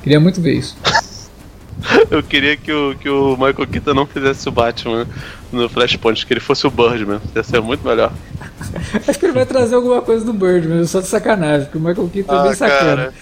Queria 0.03 0.21
muito 0.21 0.41
ver 0.41 0.55
isso. 0.55 0.77
Eu 2.11 2.23
queria 2.23 2.57
que 2.57 2.73
o, 2.73 2.95
que 2.95 3.09
o 3.09 3.33
Michael 3.33 3.67
Keaton 3.67 3.95
não 3.95 4.07
fizesse 4.07 4.49
o 4.49 4.53
Batman 4.53 5.07
no 5.55 5.69
Flashpoint, 5.69 6.27
que 6.27 6.33
ele 6.33 6.41
fosse 6.41 6.67
o 6.67 6.71
Birdman. 6.71 7.21
Ia 7.35 7.43
ser 7.43 7.61
muito 7.61 7.87
melhor. 7.87 8.13
Acho 9.07 9.19
que 9.19 9.27
ele 9.27 9.33
vai 9.33 9.47
trazer 9.47 9.75
alguma 9.75 10.01
coisa 10.03 10.25
do 10.25 10.33
Bird, 10.33 10.67
mesmo, 10.69 10.87
só 10.87 11.01
de 11.01 11.07
sacanagem, 11.07 11.65
porque 11.67 11.79
o 11.79 11.81
Michael 11.81 12.11
Keaton 12.13 12.35
é 12.39 12.43
bem 12.43 12.51
Ah, 12.53 12.55
sacana. 12.57 12.97
cara. 12.97 13.15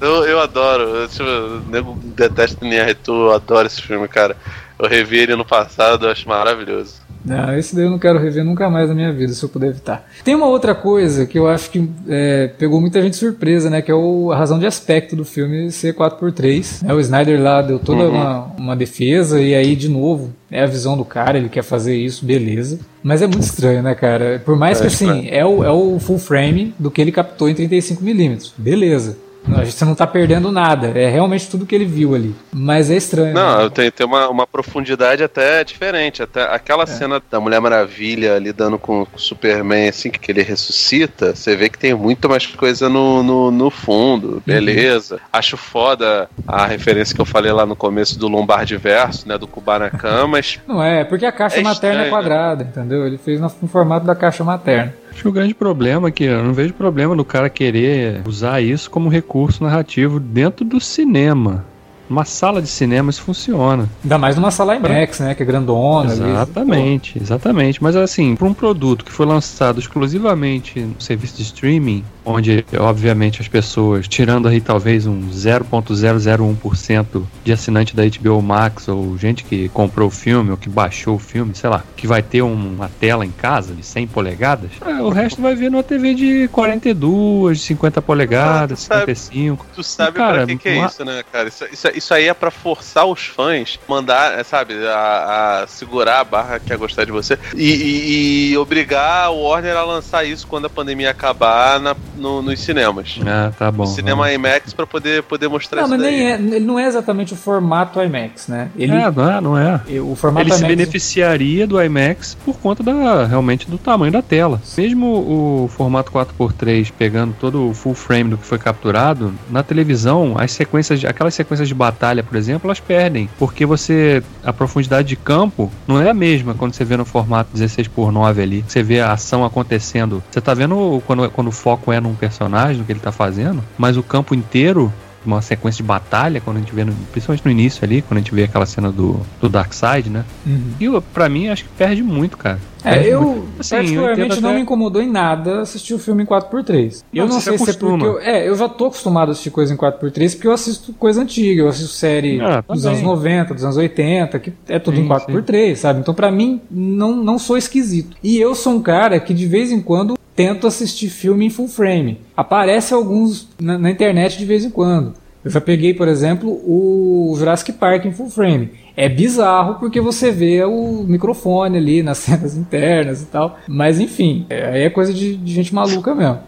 Eu, 0.00 0.24
eu 0.24 0.40
adoro. 0.40 0.82
Eu, 0.82 1.08
tipo, 1.08 1.24
o 1.24 1.62
nego 1.70 1.98
detesta 2.02 2.64
NR2, 2.64 2.96
eu 3.08 3.32
adoro 3.32 3.66
esse 3.66 3.82
filme, 3.82 4.08
cara. 4.08 4.36
Eu 4.78 4.88
revi 4.88 5.18
ele 5.18 5.36
no 5.36 5.44
passado, 5.44 6.06
eu 6.06 6.10
acho 6.10 6.26
maravilhoso. 6.28 6.94
Não, 7.24 7.56
esse 7.58 7.74
daí 7.74 7.84
eu 7.84 7.90
não 7.90 7.98
quero 7.98 8.18
rever 8.18 8.44
nunca 8.44 8.70
mais 8.70 8.88
na 8.88 8.94
minha 8.94 9.12
vida, 9.12 9.32
se 9.32 9.42
eu 9.42 9.48
puder 9.48 9.68
evitar. 9.68 10.08
Tem 10.24 10.34
uma 10.34 10.46
outra 10.46 10.74
coisa 10.74 11.26
que 11.26 11.38
eu 11.38 11.46
acho 11.48 11.70
que 11.70 11.88
é, 12.08 12.48
pegou 12.58 12.80
muita 12.80 13.00
gente 13.02 13.16
surpresa, 13.16 13.68
né? 13.68 13.82
Que 13.82 13.90
é 13.90 13.94
o- 13.94 14.32
a 14.32 14.36
razão 14.36 14.58
de 14.58 14.66
aspecto 14.66 15.14
do 15.14 15.24
filme 15.24 15.70
ser 15.70 15.94
4x3. 15.94 16.82
né, 16.82 16.94
o 16.94 17.00
Snyder 17.00 17.40
lá 17.40 17.60
deu 17.62 17.78
toda 17.78 18.04
Uhum. 18.04 18.10
uma, 18.10 18.44
uma 18.58 18.76
defesa, 18.76 19.40
e 19.40 19.54
aí, 19.54 19.76
de 19.76 19.88
novo, 19.88 20.30
é 20.50 20.62
a 20.62 20.66
visão 20.66 20.96
do 20.96 21.04
cara, 21.04 21.36
ele 21.38 21.48
quer 21.48 21.62
fazer 21.62 21.94
isso, 21.96 22.24
beleza. 22.24 22.78
Mas 23.02 23.22
é 23.22 23.26
muito 23.26 23.42
estranho, 23.42 23.82
né, 23.82 23.94
cara? 23.94 24.40
Por 24.44 24.56
mais 24.56 24.78
É 24.78 24.82
que, 24.82 24.86
assim, 24.88 25.28
é 25.30 25.44
o, 25.44 25.62
é 25.64 25.70
o 25.70 25.98
full 25.98 26.18
frame 26.18 26.74
do 26.78 26.90
que 26.90 27.00
ele 27.00 27.12
captou 27.12 27.48
em 27.48 27.54
35mm. 27.54 28.52
Beleza. 28.58 29.16
A 29.54 29.64
gente 29.64 29.84
não 29.84 29.94
tá 29.94 30.06
perdendo 30.06 30.52
nada. 30.52 30.88
É 30.88 31.08
realmente 31.08 31.48
tudo 31.48 31.66
que 31.66 31.74
ele 31.74 31.84
viu 31.84 32.14
ali. 32.14 32.34
Mas 32.52 32.90
é 32.90 32.96
estranho. 32.96 33.34
né? 33.34 33.40
Não, 33.40 33.70
tem, 33.70 33.90
tem 33.90 34.06
uma, 34.06 34.28
uma 34.28 34.46
profundidade 34.46 35.22
até 35.22 35.64
diferente. 35.64 36.22
Até 36.22 36.42
aquela 36.42 36.86
cena 36.86 37.20
da 37.30 37.40
Mulher 37.40 37.60
Maravilha 37.60 38.38
lidando 38.38 38.78
com 38.78 39.02
o 39.02 39.18
Superman, 39.18 39.88
assim, 39.88 40.10
que 40.10 40.30
ele 40.30 40.42
ressuscita, 40.42 41.34
você 41.34 41.56
vê 41.56 41.68
que 41.68 41.78
tem 41.78 41.94
muito 41.94 42.28
mais 42.28 42.46
coisa 42.46 42.88
no, 42.88 43.22
no, 43.22 43.50
no 43.50 43.70
fundo. 43.70 44.42
Beleza. 44.46 45.20
Acho 45.32 45.56
foda 45.56 46.28
a 46.46 46.66
referência 46.66 47.14
que 47.14 47.20
eu 47.20 47.26
falei 47.26 47.52
lá 47.52 47.66
no 47.66 47.76
começo 47.76 48.18
do 48.18 48.28
Lombardi 48.28 48.76
Verso, 48.76 49.28
né? 49.28 49.36
Do 49.36 49.46
Kubanacan, 49.46 50.26
mas 50.28 50.58
Não 50.66 50.82
é, 50.82 51.04
porque 51.04 51.26
a 51.26 51.32
caixa 51.32 51.58
É 51.58 51.62
materna 51.62 52.02
é 52.02 52.04
estranho, 52.04 52.10
quadrada, 52.10 52.62
entendeu? 52.64 53.06
Ele 53.06 53.18
fez 53.18 53.40
no 53.40 53.50
no 53.60 53.68
formato 53.68 54.06
da 54.06 54.14
caixa 54.14 54.44
materna. 54.44 54.94
Acho 55.20 55.24
que 55.24 55.28
o 55.28 55.32
grande 55.32 55.52
problema 55.52 56.08
é 56.08 56.10
que 56.10 56.24
eu 56.24 56.42
não 56.42 56.54
vejo 56.54 56.72
problema 56.72 57.14
no 57.14 57.26
cara 57.26 57.50
querer 57.50 58.22
usar 58.26 58.62
isso 58.62 58.90
como 58.90 59.10
recurso 59.10 59.62
narrativo 59.62 60.18
dentro 60.18 60.64
do 60.64 60.80
cinema. 60.80 61.62
Numa 62.08 62.24
sala 62.24 62.62
de 62.62 62.68
cinema 62.68 63.10
isso 63.10 63.20
funciona. 63.20 63.86
Ainda 64.02 64.16
mais 64.16 64.36
numa 64.36 64.50
sala 64.50 64.76
IMAX, 64.76 65.20
né? 65.20 65.34
Que 65.34 65.42
é 65.42 65.46
grandona. 65.46 66.10
Exatamente, 66.10 67.18
exatamente. 67.20 67.82
Mas 67.82 67.96
assim, 67.96 68.34
para 68.34 68.48
um 68.48 68.54
produto 68.54 69.04
que 69.04 69.12
foi 69.12 69.26
lançado 69.26 69.78
exclusivamente 69.78 70.80
no 70.80 70.98
serviço 70.98 71.36
de 71.36 71.42
streaming, 71.42 72.02
onde 72.24 72.64
obviamente 72.78 73.40
as 73.40 73.48
pessoas, 73.48 74.06
tirando 74.08 74.48
aí 74.48 74.60
talvez 74.60 75.06
um 75.06 75.28
0.001% 75.30 77.22
de 77.44 77.52
assinante 77.52 77.94
da 77.94 78.02
HBO 78.04 78.40
Max 78.42 78.88
ou 78.88 79.16
gente 79.18 79.44
que 79.44 79.68
comprou 79.70 80.08
o 80.08 80.10
filme 80.10 80.50
ou 80.50 80.56
que 80.56 80.68
baixou 80.68 81.16
o 81.16 81.18
filme, 81.18 81.54
sei 81.54 81.70
lá, 81.70 81.82
que 81.96 82.06
vai 82.06 82.22
ter 82.22 82.42
um- 82.42 82.74
uma 82.74 82.90
tela 83.00 83.24
em 83.24 83.30
casa 83.30 83.74
de 83.74 83.84
100 83.84 84.06
polegadas, 84.06 84.70
é, 84.84 85.00
o 85.02 85.08
resto 85.08 85.40
vai 85.40 85.54
ver 85.54 85.70
numa 85.70 85.82
TV 85.82 86.14
de 86.14 86.48
42, 86.48 87.58
de 87.58 87.64
50 87.64 88.00
polegadas, 88.02 88.72
Ah, 88.72 88.76
tu 88.76 88.88
sabe. 88.88 89.14
55. 89.14 89.66
tu 89.74 89.82
sabe 89.82 90.16
Cara, 90.16 90.36
pra 90.38 90.46
que, 90.46 90.56
que 90.56 90.68
é 90.68 90.78
uma- 90.78 90.86
isso, 90.86 91.04
né, 91.04 91.22
cara? 91.32 91.48
Isso, 91.48 91.64
isso, 91.72 91.88
isso 91.94 92.14
aí 92.14 92.28
é 92.28 92.34
pra 92.34 92.50
forçar 92.50 93.06
os 93.06 93.26
fãs, 93.26 93.78
mandar, 93.88 94.38
é, 94.38 94.42
sabe, 94.44 94.74
a, 94.86 95.62
a 95.62 95.66
segurar 95.66 96.20
a 96.20 96.24
barra 96.24 96.58
que 96.58 96.72
é 96.72 96.76
gostar 96.76 97.04
de 97.04 97.12
você 97.12 97.38
e, 97.54 97.64
e- 97.64 98.50
e 98.52 98.58
obrigar 98.58 99.30
o 99.30 99.42
Warner 99.42 99.76
a 99.76 99.84
lançar 99.84 100.24
isso 100.24 100.46
quando 100.46 100.66
a 100.66 100.70
pandemia 100.70 101.10
acabar 101.10 101.80
na- 101.80 101.96
no- 102.20 102.42
nos 102.42 102.60
cinemas. 102.60 103.18
Ah, 103.26 103.50
tá 103.58 103.70
bom. 103.70 103.84
O 103.84 103.86
cinema 103.86 104.30
IMAX 104.32 104.72
pra 104.72 104.86
poder, 104.86 105.22
poder 105.24 105.48
mostrar 105.48 105.78
Não, 105.82 105.88
isso 105.88 105.94
mas 105.96 106.02
daí. 106.02 106.16
nem 106.16 106.30
é, 106.30 106.34
ele 106.56 106.60
não 106.66 106.78
é 106.78 106.86
exatamente 106.86 107.32
o 107.32 107.36
formato 107.36 108.00
IMAX, 108.00 108.48
né? 108.48 108.68
Ele, 108.76 108.92
É, 108.92 109.10
não 109.10 109.30
é, 109.30 109.40
não 109.40 109.58
é. 109.58 109.80
o 110.00 110.14
formato 110.14 110.44
Ele 110.46 110.52
se 110.54 110.60
IMAX 110.60 110.76
beneficiaria 110.76 111.66
do 111.66 111.80
IMAX 111.82 112.36
por 112.44 112.58
conta 112.58 112.82
da, 112.82 113.26
realmente 113.26 113.68
do 113.70 113.78
tamanho 113.78 114.12
da 114.12 114.22
tela. 114.22 114.60
Mesmo 114.76 115.06
o 115.06 115.68
formato 115.68 116.12
4x3 116.12 116.92
pegando 116.96 117.34
todo 117.40 117.68
o 117.70 117.74
full 117.74 117.94
frame 117.94 118.30
do 118.30 118.38
que 118.38 118.46
foi 118.46 118.58
capturado, 118.58 119.32
na 119.50 119.62
televisão, 119.62 120.34
as 120.38 120.52
sequências, 120.52 121.04
aquelas 121.04 121.34
sequências 121.34 121.68
de 121.68 121.74
batalha, 121.74 122.22
por 122.22 122.36
exemplo, 122.36 122.66
elas 122.68 122.80
perdem, 122.80 123.28
porque 123.38 123.64
você 123.64 124.22
a 124.44 124.52
profundidade 124.52 125.08
de 125.08 125.16
campo 125.16 125.70
não 125.86 126.00
é 126.00 126.10
a 126.10 126.14
mesma 126.14 126.54
quando 126.54 126.74
você 126.74 126.84
vê 126.84 126.96
no 126.96 127.04
formato 127.04 127.50
16x9 127.54 128.42
ali. 128.42 128.64
Você 128.66 128.82
vê 128.82 129.00
a 129.00 129.12
ação 129.12 129.44
acontecendo. 129.44 130.22
Você 130.30 130.40
tá 130.40 130.54
vendo 130.54 131.02
quando, 131.06 131.30
quando 131.30 131.48
o 131.48 131.52
foco 131.52 131.92
é 131.92 132.00
num 132.10 132.16
personagem, 132.16 132.78
no 132.78 132.84
que 132.84 132.92
ele 132.92 133.00
tá 133.00 133.12
fazendo, 133.12 133.62
mas 133.78 133.96
o 133.96 134.02
campo 134.02 134.34
inteiro 134.34 134.92
uma 135.24 135.42
sequência 135.42 135.82
de 135.82 135.86
batalha, 135.86 136.40
quando 136.40 136.56
a 136.56 136.60
gente 136.60 136.74
vê, 136.74 136.82
no- 136.82 136.94
principalmente 137.12 137.44
no 137.44 137.50
início 137.50 137.84
ali, 137.84 138.00
quando 138.00 138.16
a 138.16 138.20
gente 138.22 138.34
vê 138.34 138.44
aquela 138.44 138.64
cena 138.64 138.90
do, 138.90 139.20
do 139.38 139.50
Darkseid, 139.50 140.08
né? 140.08 140.24
Uhum. 140.46 140.72
E 140.80 141.00
pra 141.12 141.28
mim, 141.28 141.48
acho 141.48 141.64
que 141.64 141.68
perde 141.76 142.02
muito, 142.02 142.38
cara. 142.38 142.58
É, 142.84 142.90
Perde 142.94 143.08
eu. 143.08 143.44
Assim, 143.58 143.74
eu 143.74 143.78
particularmente 143.80 144.20
entendo 144.26 144.40
não 144.42 144.48
até- 144.50 144.56
me 144.56 144.62
incomodou 144.62 145.02
em 145.02 145.08
nada 145.10 145.60
assistir 145.60 145.94
o 145.94 145.98
filme 145.98 146.22
em 146.22 146.26
4x3. 146.26 147.04
Eu 147.12 147.24
Não, 147.26 147.32
não 147.34 147.40
você 147.40 147.50
sei 147.50 147.58
se 147.58 147.70
é 147.70 147.72
porque 147.74 148.04
eu, 148.06 148.18
é, 148.20 148.48
eu 148.48 148.54
já 148.56 148.68
tô 148.68 148.86
acostumado 148.86 149.28
a 149.28 149.32
assistir 149.32 149.50
coisa 149.50 149.72
em 149.72 149.76
4x3 149.76 150.34
porque 150.34 150.48
eu 150.48 150.52
assisto 150.52 150.92
coisa 150.94 151.22
antiga, 151.22 151.62
eu 151.62 151.68
assisto 151.68 151.92
série 151.94 152.40
Ah, 152.40 152.62
dos 152.66 152.82
também. 152.82 152.98
anos 152.98 153.02
90, 153.02 153.54
dos 153.54 153.64
anos 153.64 153.76
80, 153.76 154.38
que 154.38 154.52
é 154.68 154.78
tudo 154.78 154.96
Sim, 154.96 155.04
em 155.04 155.08
4x3, 155.08 155.74
sabe? 155.76 156.00
Então 156.00 156.14
pra 156.14 156.30
mim 156.30 156.60
não 156.70 157.14
não 157.16 157.38
sou 157.38 157.56
esquisito. 157.56 158.16
E 158.22 158.38
eu 158.38 158.54
sou 158.54 158.74
um 158.74 158.82
cara 158.82 159.18
que 159.20 159.34
de 159.34 159.46
vez 159.46 159.70
em 159.70 159.80
quando 159.80 160.18
tento 160.34 160.66
assistir 160.66 161.10
filme 161.10 161.44
em 161.46 161.50
full 161.50 161.68
frame. 161.68 162.18
Aparece 162.36 162.94
alguns 162.94 163.48
na, 163.60 163.76
na 163.76 163.90
internet 163.90 164.38
de 164.38 164.44
vez 164.46 164.64
em 164.64 164.70
quando. 164.70 165.12
Eu 165.44 165.50
já 165.50 165.60
peguei, 165.60 165.94
por 165.94 166.06
exemplo, 166.06 166.50
o 166.66 167.34
Jurassic 167.38 167.72
Park 167.72 168.04
em 168.04 168.12
full 168.12 168.28
frame. 168.28 168.70
É 168.96 169.08
bizarro 169.08 169.76
porque 169.76 170.00
você 170.00 170.30
vê 170.30 170.62
o 170.64 171.02
microfone 171.06 171.78
ali 171.78 172.02
nas 172.02 172.18
cenas 172.18 172.56
internas 172.56 173.22
e 173.22 173.26
tal. 173.26 173.58
Mas 173.66 173.98
enfim, 173.98 174.44
é- 174.50 174.66
aí 174.72 174.82
é 174.82 174.90
coisa 174.90 175.12
de, 175.14 175.36
de 175.36 175.52
gente 175.54 175.74
maluca 175.74 176.14
mesmo. 176.14 176.40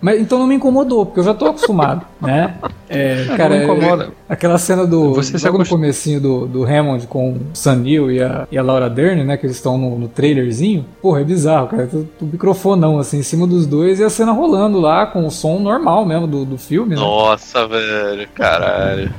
Mas 0.00 0.20
então 0.20 0.38
não 0.38 0.46
me 0.46 0.54
incomodou, 0.54 1.04
porque 1.04 1.20
eu 1.20 1.24
já 1.24 1.34
tô 1.34 1.46
acostumado, 1.46 2.06
né? 2.20 2.54
É, 2.88 3.24
não 3.24 3.36
cara, 3.36 3.56
me 3.56 3.64
incomoda. 3.64 4.04
é- 4.04 4.32
aquela 4.32 4.58
cena 4.58 4.86
do. 4.86 5.14
Você 5.14 5.36
logo 5.46 5.58
no 5.58 5.68
comecinho 5.68 6.20
do, 6.20 6.46
do 6.46 6.64
Hammond 6.64 7.06
com 7.06 7.32
o 7.32 7.40
Sam 7.52 7.76
Neill 7.76 8.10
e 8.10 8.22
a, 8.22 8.48
e 8.50 8.58
a 8.58 8.62
Laura 8.62 8.88
Dern, 8.88 9.22
né? 9.24 9.36
Que 9.36 9.46
eles 9.46 9.56
estão 9.56 9.76
no, 9.76 9.98
no 9.98 10.08
trailerzinho. 10.08 10.84
Porra, 11.02 11.20
é 11.20 11.24
bizarro, 11.24 11.68
cara. 11.68 11.88
O, 11.92 12.08
o 12.24 12.26
microfonão, 12.26 12.98
assim, 12.98 13.18
em 13.18 13.22
cima 13.22 13.46
dos 13.46 13.66
dois 13.66 14.00
e 14.00 14.04
a 14.04 14.10
cena 14.10 14.32
rolando 14.32 14.80
lá 14.80 15.06
com 15.06 15.26
o 15.26 15.30
som 15.30 15.58
normal 15.58 16.04
mesmo 16.06 16.26
do, 16.26 16.44
do 16.44 16.58
filme, 16.58 16.94
né? 16.94 17.00
Nossa, 17.00 17.66
velho, 17.68 18.26
caralho. 18.34 19.12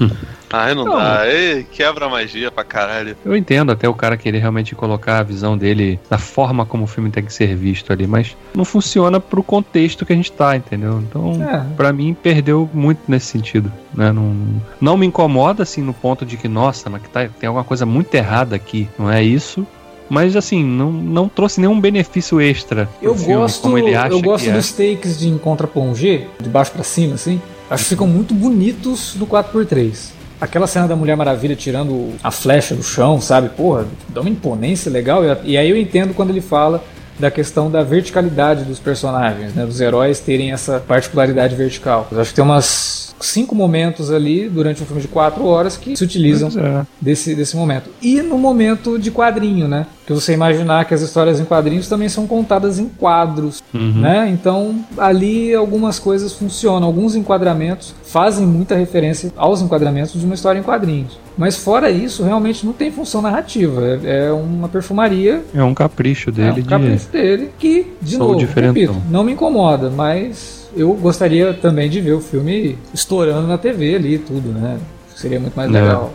Ai, 0.50 0.74
não, 0.74 0.84
Não. 0.84 0.96
dá. 0.96 1.26
Ei, 1.28 1.64
quebra 1.70 2.06
a 2.06 2.08
magia 2.08 2.50
pra 2.50 2.64
caralho. 2.64 3.16
Eu 3.24 3.36
entendo 3.36 3.70
até 3.72 3.88
o 3.88 3.94
cara 3.94 4.16
querer 4.16 4.38
realmente 4.38 4.74
colocar 4.74 5.18
a 5.18 5.22
visão 5.22 5.56
dele 5.58 6.00
da 6.08 6.16
forma 6.18 6.64
como 6.64 6.84
o 6.84 6.86
filme 6.86 7.10
tem 7.10 7.22
que 7.24 7.32
ser 7.32 7.54
visto 7.54 7.92
ali, 7.92 8.06
mas 8.06 8.36
não 8.54 8.64
funciona 8.64 9.20
pro 9.20 9.42
contexto 9.42 10.06
que 10.06 10.12
a 10.12 10.16
gente 10.16 10.32
tá, 10.32 10.56
entendeu? 10.56 11.00
Então, 11.00 11.32
É. 11.42 11.64
pra 11.76 11.92
mim, 11.92 12.14
perdeu 12.14 12.68
muito 12.72 13.00
nesse 13.08 13.26
sentido. 13.26 13.70
Né? 13.94 14.10
Não, 14.12 14.34
não 14.80 14.96
me 14.96 15.06
incomoda, 15.06 15.62
assim, 15.62 15.82
no 15.82 15.92
ponto 15.92 16.24
de 16.24 16.36
que, 16.36 16.48
nossa, 16.48 16.88
mas 16.88 17.02
que 17.02 17.08
tá, 17.10 17.28
tem 17.38 17.46
alguma 17.46 17.64
coisa 17.64 17.84
muito 17.84 18.14
errada 18.14 18.56
aqui. 18.56 18.88
Não 18.98 19.10
é 19.10 19.22
isso. 19.22 19.66
Mas, 20.10 20.34
assim, 20.36 20.64
não, 20.64 20.90
não 20.90 21.28
trouxe 21.28 21.60
nenhum 21.60 21.78
benefício 21.78 22.40
extra 22.40 22.88
Eu 23.02 23.14
filme, 23.14 23.34
gosto, 23.34 23.60
como 23.60 23.76
ele 23.76 23.94
acha 23.94 24.14
eu 24.14 24.22
gosto 24.22 24.44
que 24.44 24.50
é. 24.50 24.54
dos 24.54 24.72
takes 24.72 25.18
de 25.18 25.30
contra 25.40 25.66
plongé, 25.66 26.26
de 26.40 26.48
baixo 26.48 26.70
pra 26.72 26.82
cima, 26.82 27.16
assim. 27.16 27.38
Acho 27.68 27.84
que 27.84 27.90
ficam 27.90 28.06
muito 28.06 28.32
bonitos 28.32 29.14
do 29.16 29.26
4x3. 29.26 30.16
Aquela 30.40 30.66
cena 30.66 30.86
da 30.86 30.94
Mulher 30.94 31.16
Maravilha 31.16 31.56
tirando 31.56 32.12
a 32.22 32.30
flecha 32.30 32.74
do 32.74 32.82
chão, 32.82 33.20
sabe? 33.20 33.48
Porra, 33.48 33.86
dá 34.08 34.20
uma 34.20 34.30
imponência 34.30 34.90
legal. 34.90 35.22
E 35.44 35.56
aí 35.56 35.68
eu 35.68 35.76
entendo 35.76 36.14
quando 36.14 36.30
ele 36.30 36.40
fala 36.40 36.82
da 37.18 37.30
questão 37.30 37.68
da 37.68 37.82
verticalidade 37.82 38.62
dos 38.64 38.78
personagens, 38.78 39.52
né? 39.52 39.66
Dos 39.66 39.80
heróis 39.80 40.20
terem 40.20 40.52
essa 40.52 40.78
particularidade 40.78 41.56
vertical. 41.56 42.06
Eu 42.12 42.20
acho 42.20 42.30
que 42.30 42.36
tem 42.36 42.44
umas 42.44 43.07
cinco 43.20 43.54
momentos 43.54 44.10
ali 44.10 44.48
durante 44.48 44.82
um 44.82 44.86
filme 44.86 45.02
de 45.02 45.08
quatro 45.08 45.44
horas 45.44 45.76
que 45.76 45.96
se 45.96 46.04
utilizam 46.04 46.48
é. 46.56 46.86
desse, 47.00 47.34
desse 47.34 47.56
momento. 47.56 47.90
E 48.02 48.22
no 48.22 48.38
momento 48.38 48.98
de 48.98 49.10
quadrinho, 49.10 49.66
né? 49.68 49.86
Que 50.06 50.12
você 50.12 50.32
imaginar 50.32 50.84
que 50.86 50.94
as 50.94 51.02
histórias 51.02 51.38
em 51.38 51.44
quadrinhos 51.44 51.88
também 51.88 52.08
são 52.08 52.26
contadas 52.26 52.78
em 52.78 52.88
quadros, 52.88 53.62
Uhum. 53.74 54.00
né? 54.00 54.28
Então 54.30 54.76
ali 54.96 55.54
algumas 55.54 55.98
coisas 55.98 56.32
funcionam, 56.32 56.86
alguns 56.86 57.14
enquadramentos 57.14 57.94
fazem 58.04 58.46
muita 58.46 58.74
referência 58.74 59.30
aos 59.36 59.60
enquadramentos 59.60 60.18
de 60.18 60.24
uma 60.24 60.34
história 60.34 60.58
em 60.58 60.62
quadrinhos. 60.62 61.18
Mas 61.36 61.56
fora 61.56 61.90
isso, 61.90 62.24
realmente 62.24 62.64
não 62.66 62.72
tem 62.72 62.90
função 62.90 63.22
narrativa. 63.22 64.00
É, 64.02 64.26
é 64.28 64.32
uma 64.32 64.68
perfumaria 64.68 65.42
É 65.54 65.62
um 65.62 65.74
capricho 65.74 66.30
é 66.30 66.32
dele 66.32 66.50
um 66.50 66.54
de. 66.54 66.62
capricho 66.62 67.08
dele 67.10 67.50
que, 67.58 67.92
de 68.00 68.16
Sou 68.16 68.32
novo, 68.32 68.46
repito, 68.54 68.96
não 69.10 69.22
me 69.22 69.32
incomoda, 69.32 69.90
mas 69.90 70.57
eu 70.78 70.92
gostaria 70.94 71.52
também 71.52 71.90
de 71.90 72.00
ver 72.00 72.12
o 72.12 72.20
filme 72.20 72.78
estourando 72.94 73.46
na 73.46 73.58
TV 73.58 73.96
ali 73.96 74.14
e 74.14 74.18
tudo, 74.18 74.48
né? 74.50 74.78
Seria 75.14 75.38
muito 75.40 75.54
mais 75.54 75.68
É. 75.74 75.80
legal. 75.80 76.12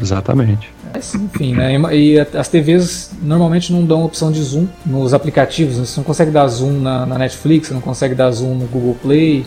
Exatamente. 0.00 0.70
Mas, 0.92 1.14
enfim, 1.14 1.54
né? 1.54 1.74
E 1.94 2.18
as 2.18 2.48
TVs 2.48 3.12
normalmente 3.22 3.72
não 3.72 3.84
dão 3.84 4.04
opção 4.04 4.30
de 4.32 4.42
zoom 4.42 4.66
nos 4.84 5.14
aplicativos. 5.14 5.78
né? 5.78 5.84
Você 5.84 5.98
não 6.00 6.04
consegue 6.04 6.30
dar 6.30 6.46
zoom 6.48 6.80
na, 6.80 7.06
na 7.06 7.16
Netflix, 7.18 7.68
você 7.68 7.74
não 7.74 7.80
consegue 7.80 8.14
dar 8.14 8.30
zoom 8.32 8.54
no 8.56 8.66
Google 8.66 8.96
Play. 9.00 9.46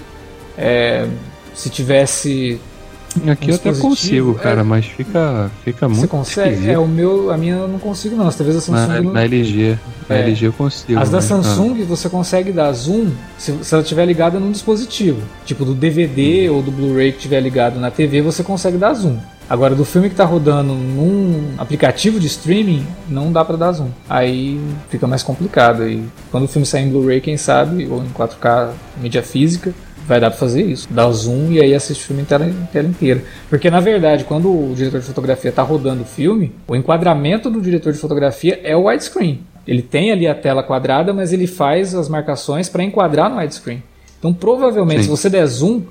É, 0.58 1.06
se 1.54 1.70
tivesse. 1.70 2.60
Aqui 3.32 3.48
Um 3.48 3.50
eu 3.50 3.56
até 3.56 3.74
consigo, 3.74 4.36
é. 4.40 4.44
cara, 4.44 4.64
mas 4.64 4.86
fica, 4.86 5.50
fica 5.64 5.88
muito 5.88 6.02
você 6.02 6.08
consegue? 6.08 6.50
esquisito. 6.50 6.72
É, 6.72 6.78
o 6.78 6.88
meu, 6.88 7.32
a 7.32 7.38
minha 7.38 7.56
eu 7.56 7.68
não 7.68 7.80
consigo 7.80 8.16
não. 8.16 8.30
TVs 8.30 8.56
da 8.56 8.62
Samsung 8.62 8.88
Na, 8.88 9.02
não- 9.02 9.14
na 9.14 9.24
LG. 9.24 9.78
Na 10.10 10.16
É. 10.16 10.22
LG 10.22 10.46
eu 10.48 10.54
consigo. 10.54 11.00
As 11.00 11.10
da 11.10 11.22
Samsung 11.22 11.84
você 11.84 12.10
consegue 12.10 12.52
dar 12.52 12.72
zoom 12.74 13.08
se, 13.38 13.54
se 13.64 13.74
ela 13.74 13.82
estiver 13.84 14.06
ligada 14.06 14.40
num 14.40 14.52
dispositivo. 14.52 15.22
Tipo 15.46 15.66
do 15.66 15.74
DVD 15.74 16.50
ou 16.50 16.62
do 16.62 16.72
Blu-ray 16.72 17.12
que 17.12 17.18
estiver 17.18 17.40
ligado 17.42 17.80
na 17.80 17.90
TV, 17.92 18.22
você 18.22 18.44
consegue 18.44 18.78
dar 18.78 18.94
zoom. 18.94 19.18
Agora, 19.50 19.74
do 19.74 19.86
filme 19.86 20.10
que 20.10 20.14
está 20.14 20.26
rodando 20.26 20.74
num 20.74 21.52
aplicativo 21.58 22.20
de 22.20 22.28
streaming, 22.28 22.86
não 23.08 23.32
dá 23.32 23.46
para 23.46 23.56
dar 23.56 23.72
zoom. 23.72 23.88
Aí 24.10 24.60
fica 24.90 25.08
mais 25.08 25.24
complicado. 25.24 25.88
E 25.88 26.04
quando 26.30 26.44
o 26.44 26.48
filme 26.50 26.66
sair 26.66 26.84
em 26.84 26.90
Blu-ray, 26.90 27.22
quem 27.22 27.38
sabe, 27.38 27.88
ou 27.90 28.04
em 28.04 28.10
4K, 28.10 28.72
mídia 29.02 29.24
física, 29.24 29.74
vai 30.08 30.20
dar 30.20 30.30
para 30.30 30.40
fazer 30.40 30.64
isso. 30.64 30.88
Dar 30.90 31.12
zoom 31.12 31.52
e 31.52 31.62
aí 31.62 31.76
assistir 31.76 32.04
o 32.04 32.08
filme 32.08 32.22
em 32.22 32.26
tela, 32.26 32.46
em 32.46 32.66
tela 32.72 32.88
inteira. 32.88 33.24
Porque, 33.50 33.70
na 33.70 33.80
verdade, 33.80 34.24
quando 34.24 34.50
o 34.50 34.74
diretor 34.74 35.02
de 35.02 35.06
fotografia 35.06 35.50
está 35.50 35.62
rodando 35.62 36.04
o 36.04 36.06
filme, 36.06 36.54
o 36.68 36.76
enquadramento 36.76 37.50
do 37.50 37.62
diretor 37.62 37.92
de 37.92 38.00
fotografia 38.00 38.60
é 38.64 38.76
o 38.76 38.88
widescreen. 38.88 39.42
Ele 39.68 39.82
tem 39.82 40.12
ali 40.12 40.26
a 40.26 40.34
tela 40.34 40.64
quadrada, 40.64 41.14
mas 41.14 41.34
ele 41.34 41.46
faz 41.46 41.94
as 41.94 42.08
marcações 42.08 42.70
para 42.70 42.84
enquadrar 42.84 43.30
no 43.30 43.38
widescreen. 43.38 43.84
Então, 44.18 44.34
provavelmente, 44.34 45.00
Sim. 45.00 45.04
se 45.04 45.10
você 45.10 45.30
der 45.30 45.46
zoom, 45.46 45.82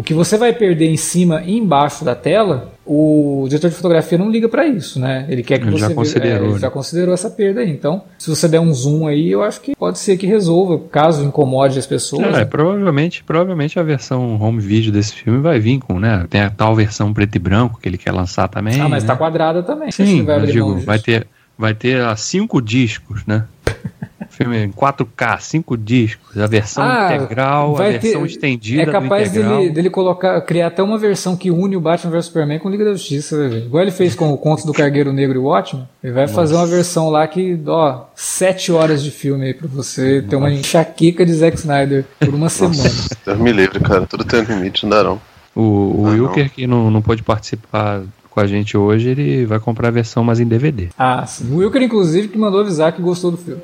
o 0.00 0.02
que 0.02 0.14
você 0.14 0.38
vai 0.38 0.50
perder 0.54 0.88
em 0.88 0.96
cima 0.96 1.42
e 1.44 1.58
embaixo 1.58 2.06
da 2.06 2.14
tela, 2.14 2.72
o 2.86 3.44
diretor 3.46 3.68
de 3.68 3.76
fotografia 3.76 4.16
não 4.16 4.30
liga 4.30 4.48
para 4.48 4.66
isso, 4.66 4.98
né? 4.98 5.26
Ele 5.28 5.42
quer 5.42 5.58
que 5.58 5.66
Ele 5.66 5.72
você 5.72 5.88
já 5.88 5.94
considerou, 5.94 6.38
é, 6.38 6.44
ele 6.44 6.52
né? 6.54 6.58
já 6.58 6.70
considerou 6.70 7.12
essa 7.12 7.28
perda 7.28 7.60
aí. 7.60 7.70
Então, 7.70 8.04
se 8.18 8.30
você 8.30 8.48
der 8.48 8.60
um 8.60 8.72
zoom 8.72 9.06
aí, 9.06 9.30
eu 9.30 9.42
acho 9.42 9.60
que 9.60 9.76
pode 9.76 9.98
ser 9.98 10.16
que 10.16 10.26
resolva, 10.26 10.80
caso 10.90 11.22
incomode 11.22 11.78
as 11.78 11.84
pessoas. 11.84 12.34
É, 12.34 12.46
provavelmente, 12.46 13.22
provavelmente 13.22 13.78
a 13.78 13.82
versão 13.82 14.40
home 14.40 14.58
video 14.58 14.90
desse 14.90 15.12
filme 15.12 15.38
vai 15.38 15.60
vir 15.60 15.80
com, 15.80 16.00
né? 16.00 16.26
Tem 16.30 16.40
a 16.40 16.48
tal 16.48 16.74
versão 16.74 17.12
preto 17.12 17.36
e 17.36 17.38
branco 17.38 17.78
que 17.78 17.86
ele 17.86 17.98
quer 17.98 18.12
lançar 18.12 18.48
também. 18.48 18.80
ah, 18.80 18.88
mas 18.88 19.04
né? 19.04 19.06
tá 19.06 19.16
quadrada 19.16 19.62
também. 19.62 19.92
Sim, 19.92 20.24
vai 20.24 20.46
digo, 20.46 20.80
vai 20.80 20.98
ter, 20.98 21.26
vai 21.58 21.74
ter 21.74 22.02
cinco 22.16 22.62
discos, 22.62 23.26
né? 23.26 23.44
Filme 24.40 24.64
em 24.64 24.70
4K, 24.70 25.38
cinco 25.40 25.76
discos, 25.76 26.38
a 26.38 26.46
versão 26.46 26.82
Ah, 26.82 27.14
integral, 27.14 27.74
a 27.76 27.88
versão 27.90 28.22
ter- 28.22 28.26
estendida 28.26 28.82
É 28.82 28.86
capaz 28.86 29.30
dele, 29.30 29.68
dele 29.70 29.90
colocar, 29.90 30.40
criar 30.40 30.68
até 30.68 30.82
uma 30.82 30.96
versão 30.96 31.36
que 31.36 31.50
une 31.50 31.76
o 31.76 31.80
Batman 31.80 32.10
vs 32.12 32.24
Superman 32.26 32.58
com 32.58 32.70
Liga 32.70 32.84
da 32.86 32.92
Justiça, 32.92 33.36
vai 33.36 33.48
ver. 33.48 33.66
Igual 33.66 33.82
ele 33.82 33.90
fez 33.90 34.14
com 34.14 34.32
o 34.32 34.38
Conto 34.38 34.66
do 34.66 34.72
Cargueiro 34.72 35.12
Negro 35.12 35.36
e 35.36 35.38
o 35.38 35.44
Watchmen. 35.44 35.86
Ele 36.02 36.12
vai 36.14 36.26
fazer 36.26 36.54
uma 36.54 36.66
versão 36.66 37.10
lá 37.10 37.26
que, 37.26 37.60
ó, 37.66 38.04
sete 38.14 38.72
horas 38.72 39.02
de 39.02 39.10
filme 39.10 39.44
aí 39.46 39.52
pra 39.54 39.68
você 39.68 40.22
ter 40.22 40.36
uma 40.36 40.50
enxaqueca 40.50 41.26
de 41.26 41.34
Zack 41.34 41.58
Snyder 41.58 42.06
por 42.18 42.34
uma 42.34 42.48
semana. 42.48 42.76
Nossa, 42.82 43.16
Deus 43.26 43.38
me 43.38 43.52
livre, 43.52 43.78
cara. 43.80 44.06
Tudo 44.06 44.24
tem 44.24 44.42
limite, 44.42 44.84
não 44.84 44.90
dá 44.90 45.04
não. 45.04 45.20
O, 45.54 45.62
o 46.02 46.06
Ah, 46.06 46.10
Wilker, 46.12 46.50
que 46.50 46.66
não, 46.66 46.90
não 46.90 47.02
pôde 47.02 47.22
participar 47.22 48.02
com 48.30 48.40
a 48.40 48.46
gente 48.46 48.76
hoje, 48.76 49.08
ele 49.10 49.44
vai 49.44 49.58
comprar 49.58 49.88
a 49.88 49.90
versão 49.90 50.22
mais 50.22 50.38
em 50.38 50.46
DVD. 50.46 50.88
Ah, 50.96 51.26
sim. 51.26 51.52
O 51.52 51.56
Wilker, 51.56 51.82
inclusive, 51.82 52.28
que 52.28 52.38
mandou 52.38 52.60
avisar 52.60 52.92
que 52.92 53.02
gostou 53.02 53.32
do 53.32 53.36
filme. 53.36 53.60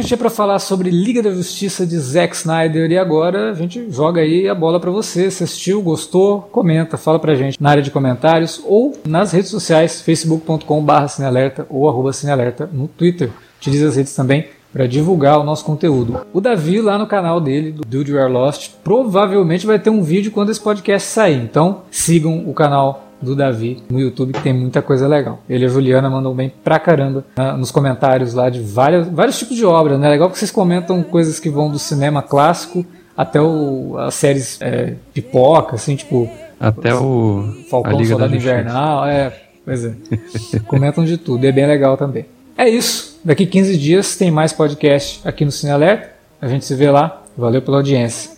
A 0.00 0.02
gente 0.02 0.08
tinha 0.08 0.18
pra 0.18 0.30
falar 0.30 0.58
sobre 0.58 0.88
Liga 0.88 1.22
da 1.22 1.30
Justiça 1.30 1.86
de 1.86 1.98
Zack 1.98 2.34
Snyder 2.34 2.90
e 2.90 2.96
agora 2.96 3.50
a 3.50 3.54
gente 3.54 3.90
joga 3.90 4.22
aí 4.22 4.48
a 4.48 4.54
bola 4.54 4.80
pra 4.80 4.90
você. 4.90 5.30
Se 5.30 5.44
assistiu, 5.44 5.82
gostou, 5.82 6.40
comenta, 6.50 6.96
fala 6.96 7.18
pra 7.18 7.34
gente 7.34 7.62
na 7.62 7.68
área 7.68 7.82
de 7.82 7.90
comentários 7.90 8.62
ou 8.64 8.96
nas 9.06 9.32
redes 9.32 9.50
sociais, 9.50 10.00
facebook.com.br 10.00 11.06
cinealerta 11.08 11.66
ou 11.68 11.86
arroba 11.86 12.14
cinealerta 12.14 12.68
no 12.72 12.88
Twitter. 12.88 13.30
Utilize 13.58 13.84
as 13.84 13.96
redes 13.96 14.14
também 14.14 14.46
para 14.72 14.86
divulgar 14.86 15.38
o 15.38 15.44
nosso 15.44 15.66
conteúdo. 15.66 16.20
O 16.32 16.40
Davi 16.40 16.80
lá 16.80 16.96
no 16.96 17.06
canal 17.06 17.38
dele, 17.38 17.70
do 17.70 17.82
Dude 17.82 18.12
You 18.12 18.22
Are 18.22 18.32
Lost, 18.32 18.70
provavelmente 18.82 19.66
vai 19.66 19.78
ter 19.78 19.90
um 19.90 20.02
vídeo 20.02 20.32
quando 20.32 20.50
esse 20.50 20.60
podcast 20.60 21.06
sair. 21.08 21.36
Então 21.42 21.82
sigam 21.90 22.48
o 22.48 22.54
canal 22.54 23.09
do 23.20 23.36
Davi 23.36 23.82
no 23.90 24.00
YouTube, 24.00 24.32
que 24.32 24.42
tem 24.42 24.52
muita 24.52 24.80
coisa 24.80 25.06
legal. 25.06 25.42
Ele 25.48 25.64
e 25.64 25.66
a 25.66 25.68
Juliana 25.68 26.08
mandam 26.08 26.34
bem 26.34 26.52
pra 26.62 26.78
caramba 26.78 27.24
né, 27.36 27.52
nos 27.52 27.70
comentários 27.70 28.34
lá 28.34 28.48
de 28.48 28.60
vários, 28.60 29.08
vários 29.08 29.38
tipos 29.38 29.56
de 29.56 29.64
obras. 29.64 29.98
Né? 29.98 30.08
Legal 30.08 30.30
que 30.30 30.38
vocês 30.38 30.50
comentam 30.50 31.02
coisas 31.02 31.38
que 31.38 31.50
vão 31.50 31.70
do 31.70 31.78
cinema 31.78 32.22
clássico 32.22 32.84
até 33.16 33.40
o, 33.40 33.98
as 33.98 34.14
séries 34.14 34.58
é, 34.62 34.94
pipoca, 35.12 35.76
assim, 35.76 35.94
tipo 35.94 36.30
Até 36.58 36.94
o. 36.94 37.44
a 37.66 37.68
Falcão 37.68 37.98
Liga 37.98 38.10
Soldado. 38.10 38.34
Invernal. 38.34 39.06
É, 39.06 39.32
pois 39.64 39.84
é. 39.84 39.94
Comentam 40.66 41.04
de 41.04 41.18
tudo, 41.18 41.44
é 41.46 41.52
bem 41.52 41.66
legal 41.66 41.96
também. 41.96 42.24
É 42.56 42.68
isso. 42.68 43.20
Daqui 43.24 43.44
15 43.44 43.76
dias 43.76 44.16
tem 44.16 44.30
mais 44.30 44.52
podcast 44.52 45.20
aqui 45.22 45.44
no 45.44 45.50
Cine 45.50 45.72
Alerta. 45.72 46.10
A 46.40 46.48
gente 46.48 46.64
se 46.64 46.74
vê 46.74 46.90
lá. 46.90 47.22
Valeu 47.36 47.62
pela 47.62 47.78
audiência. 47.78 48.30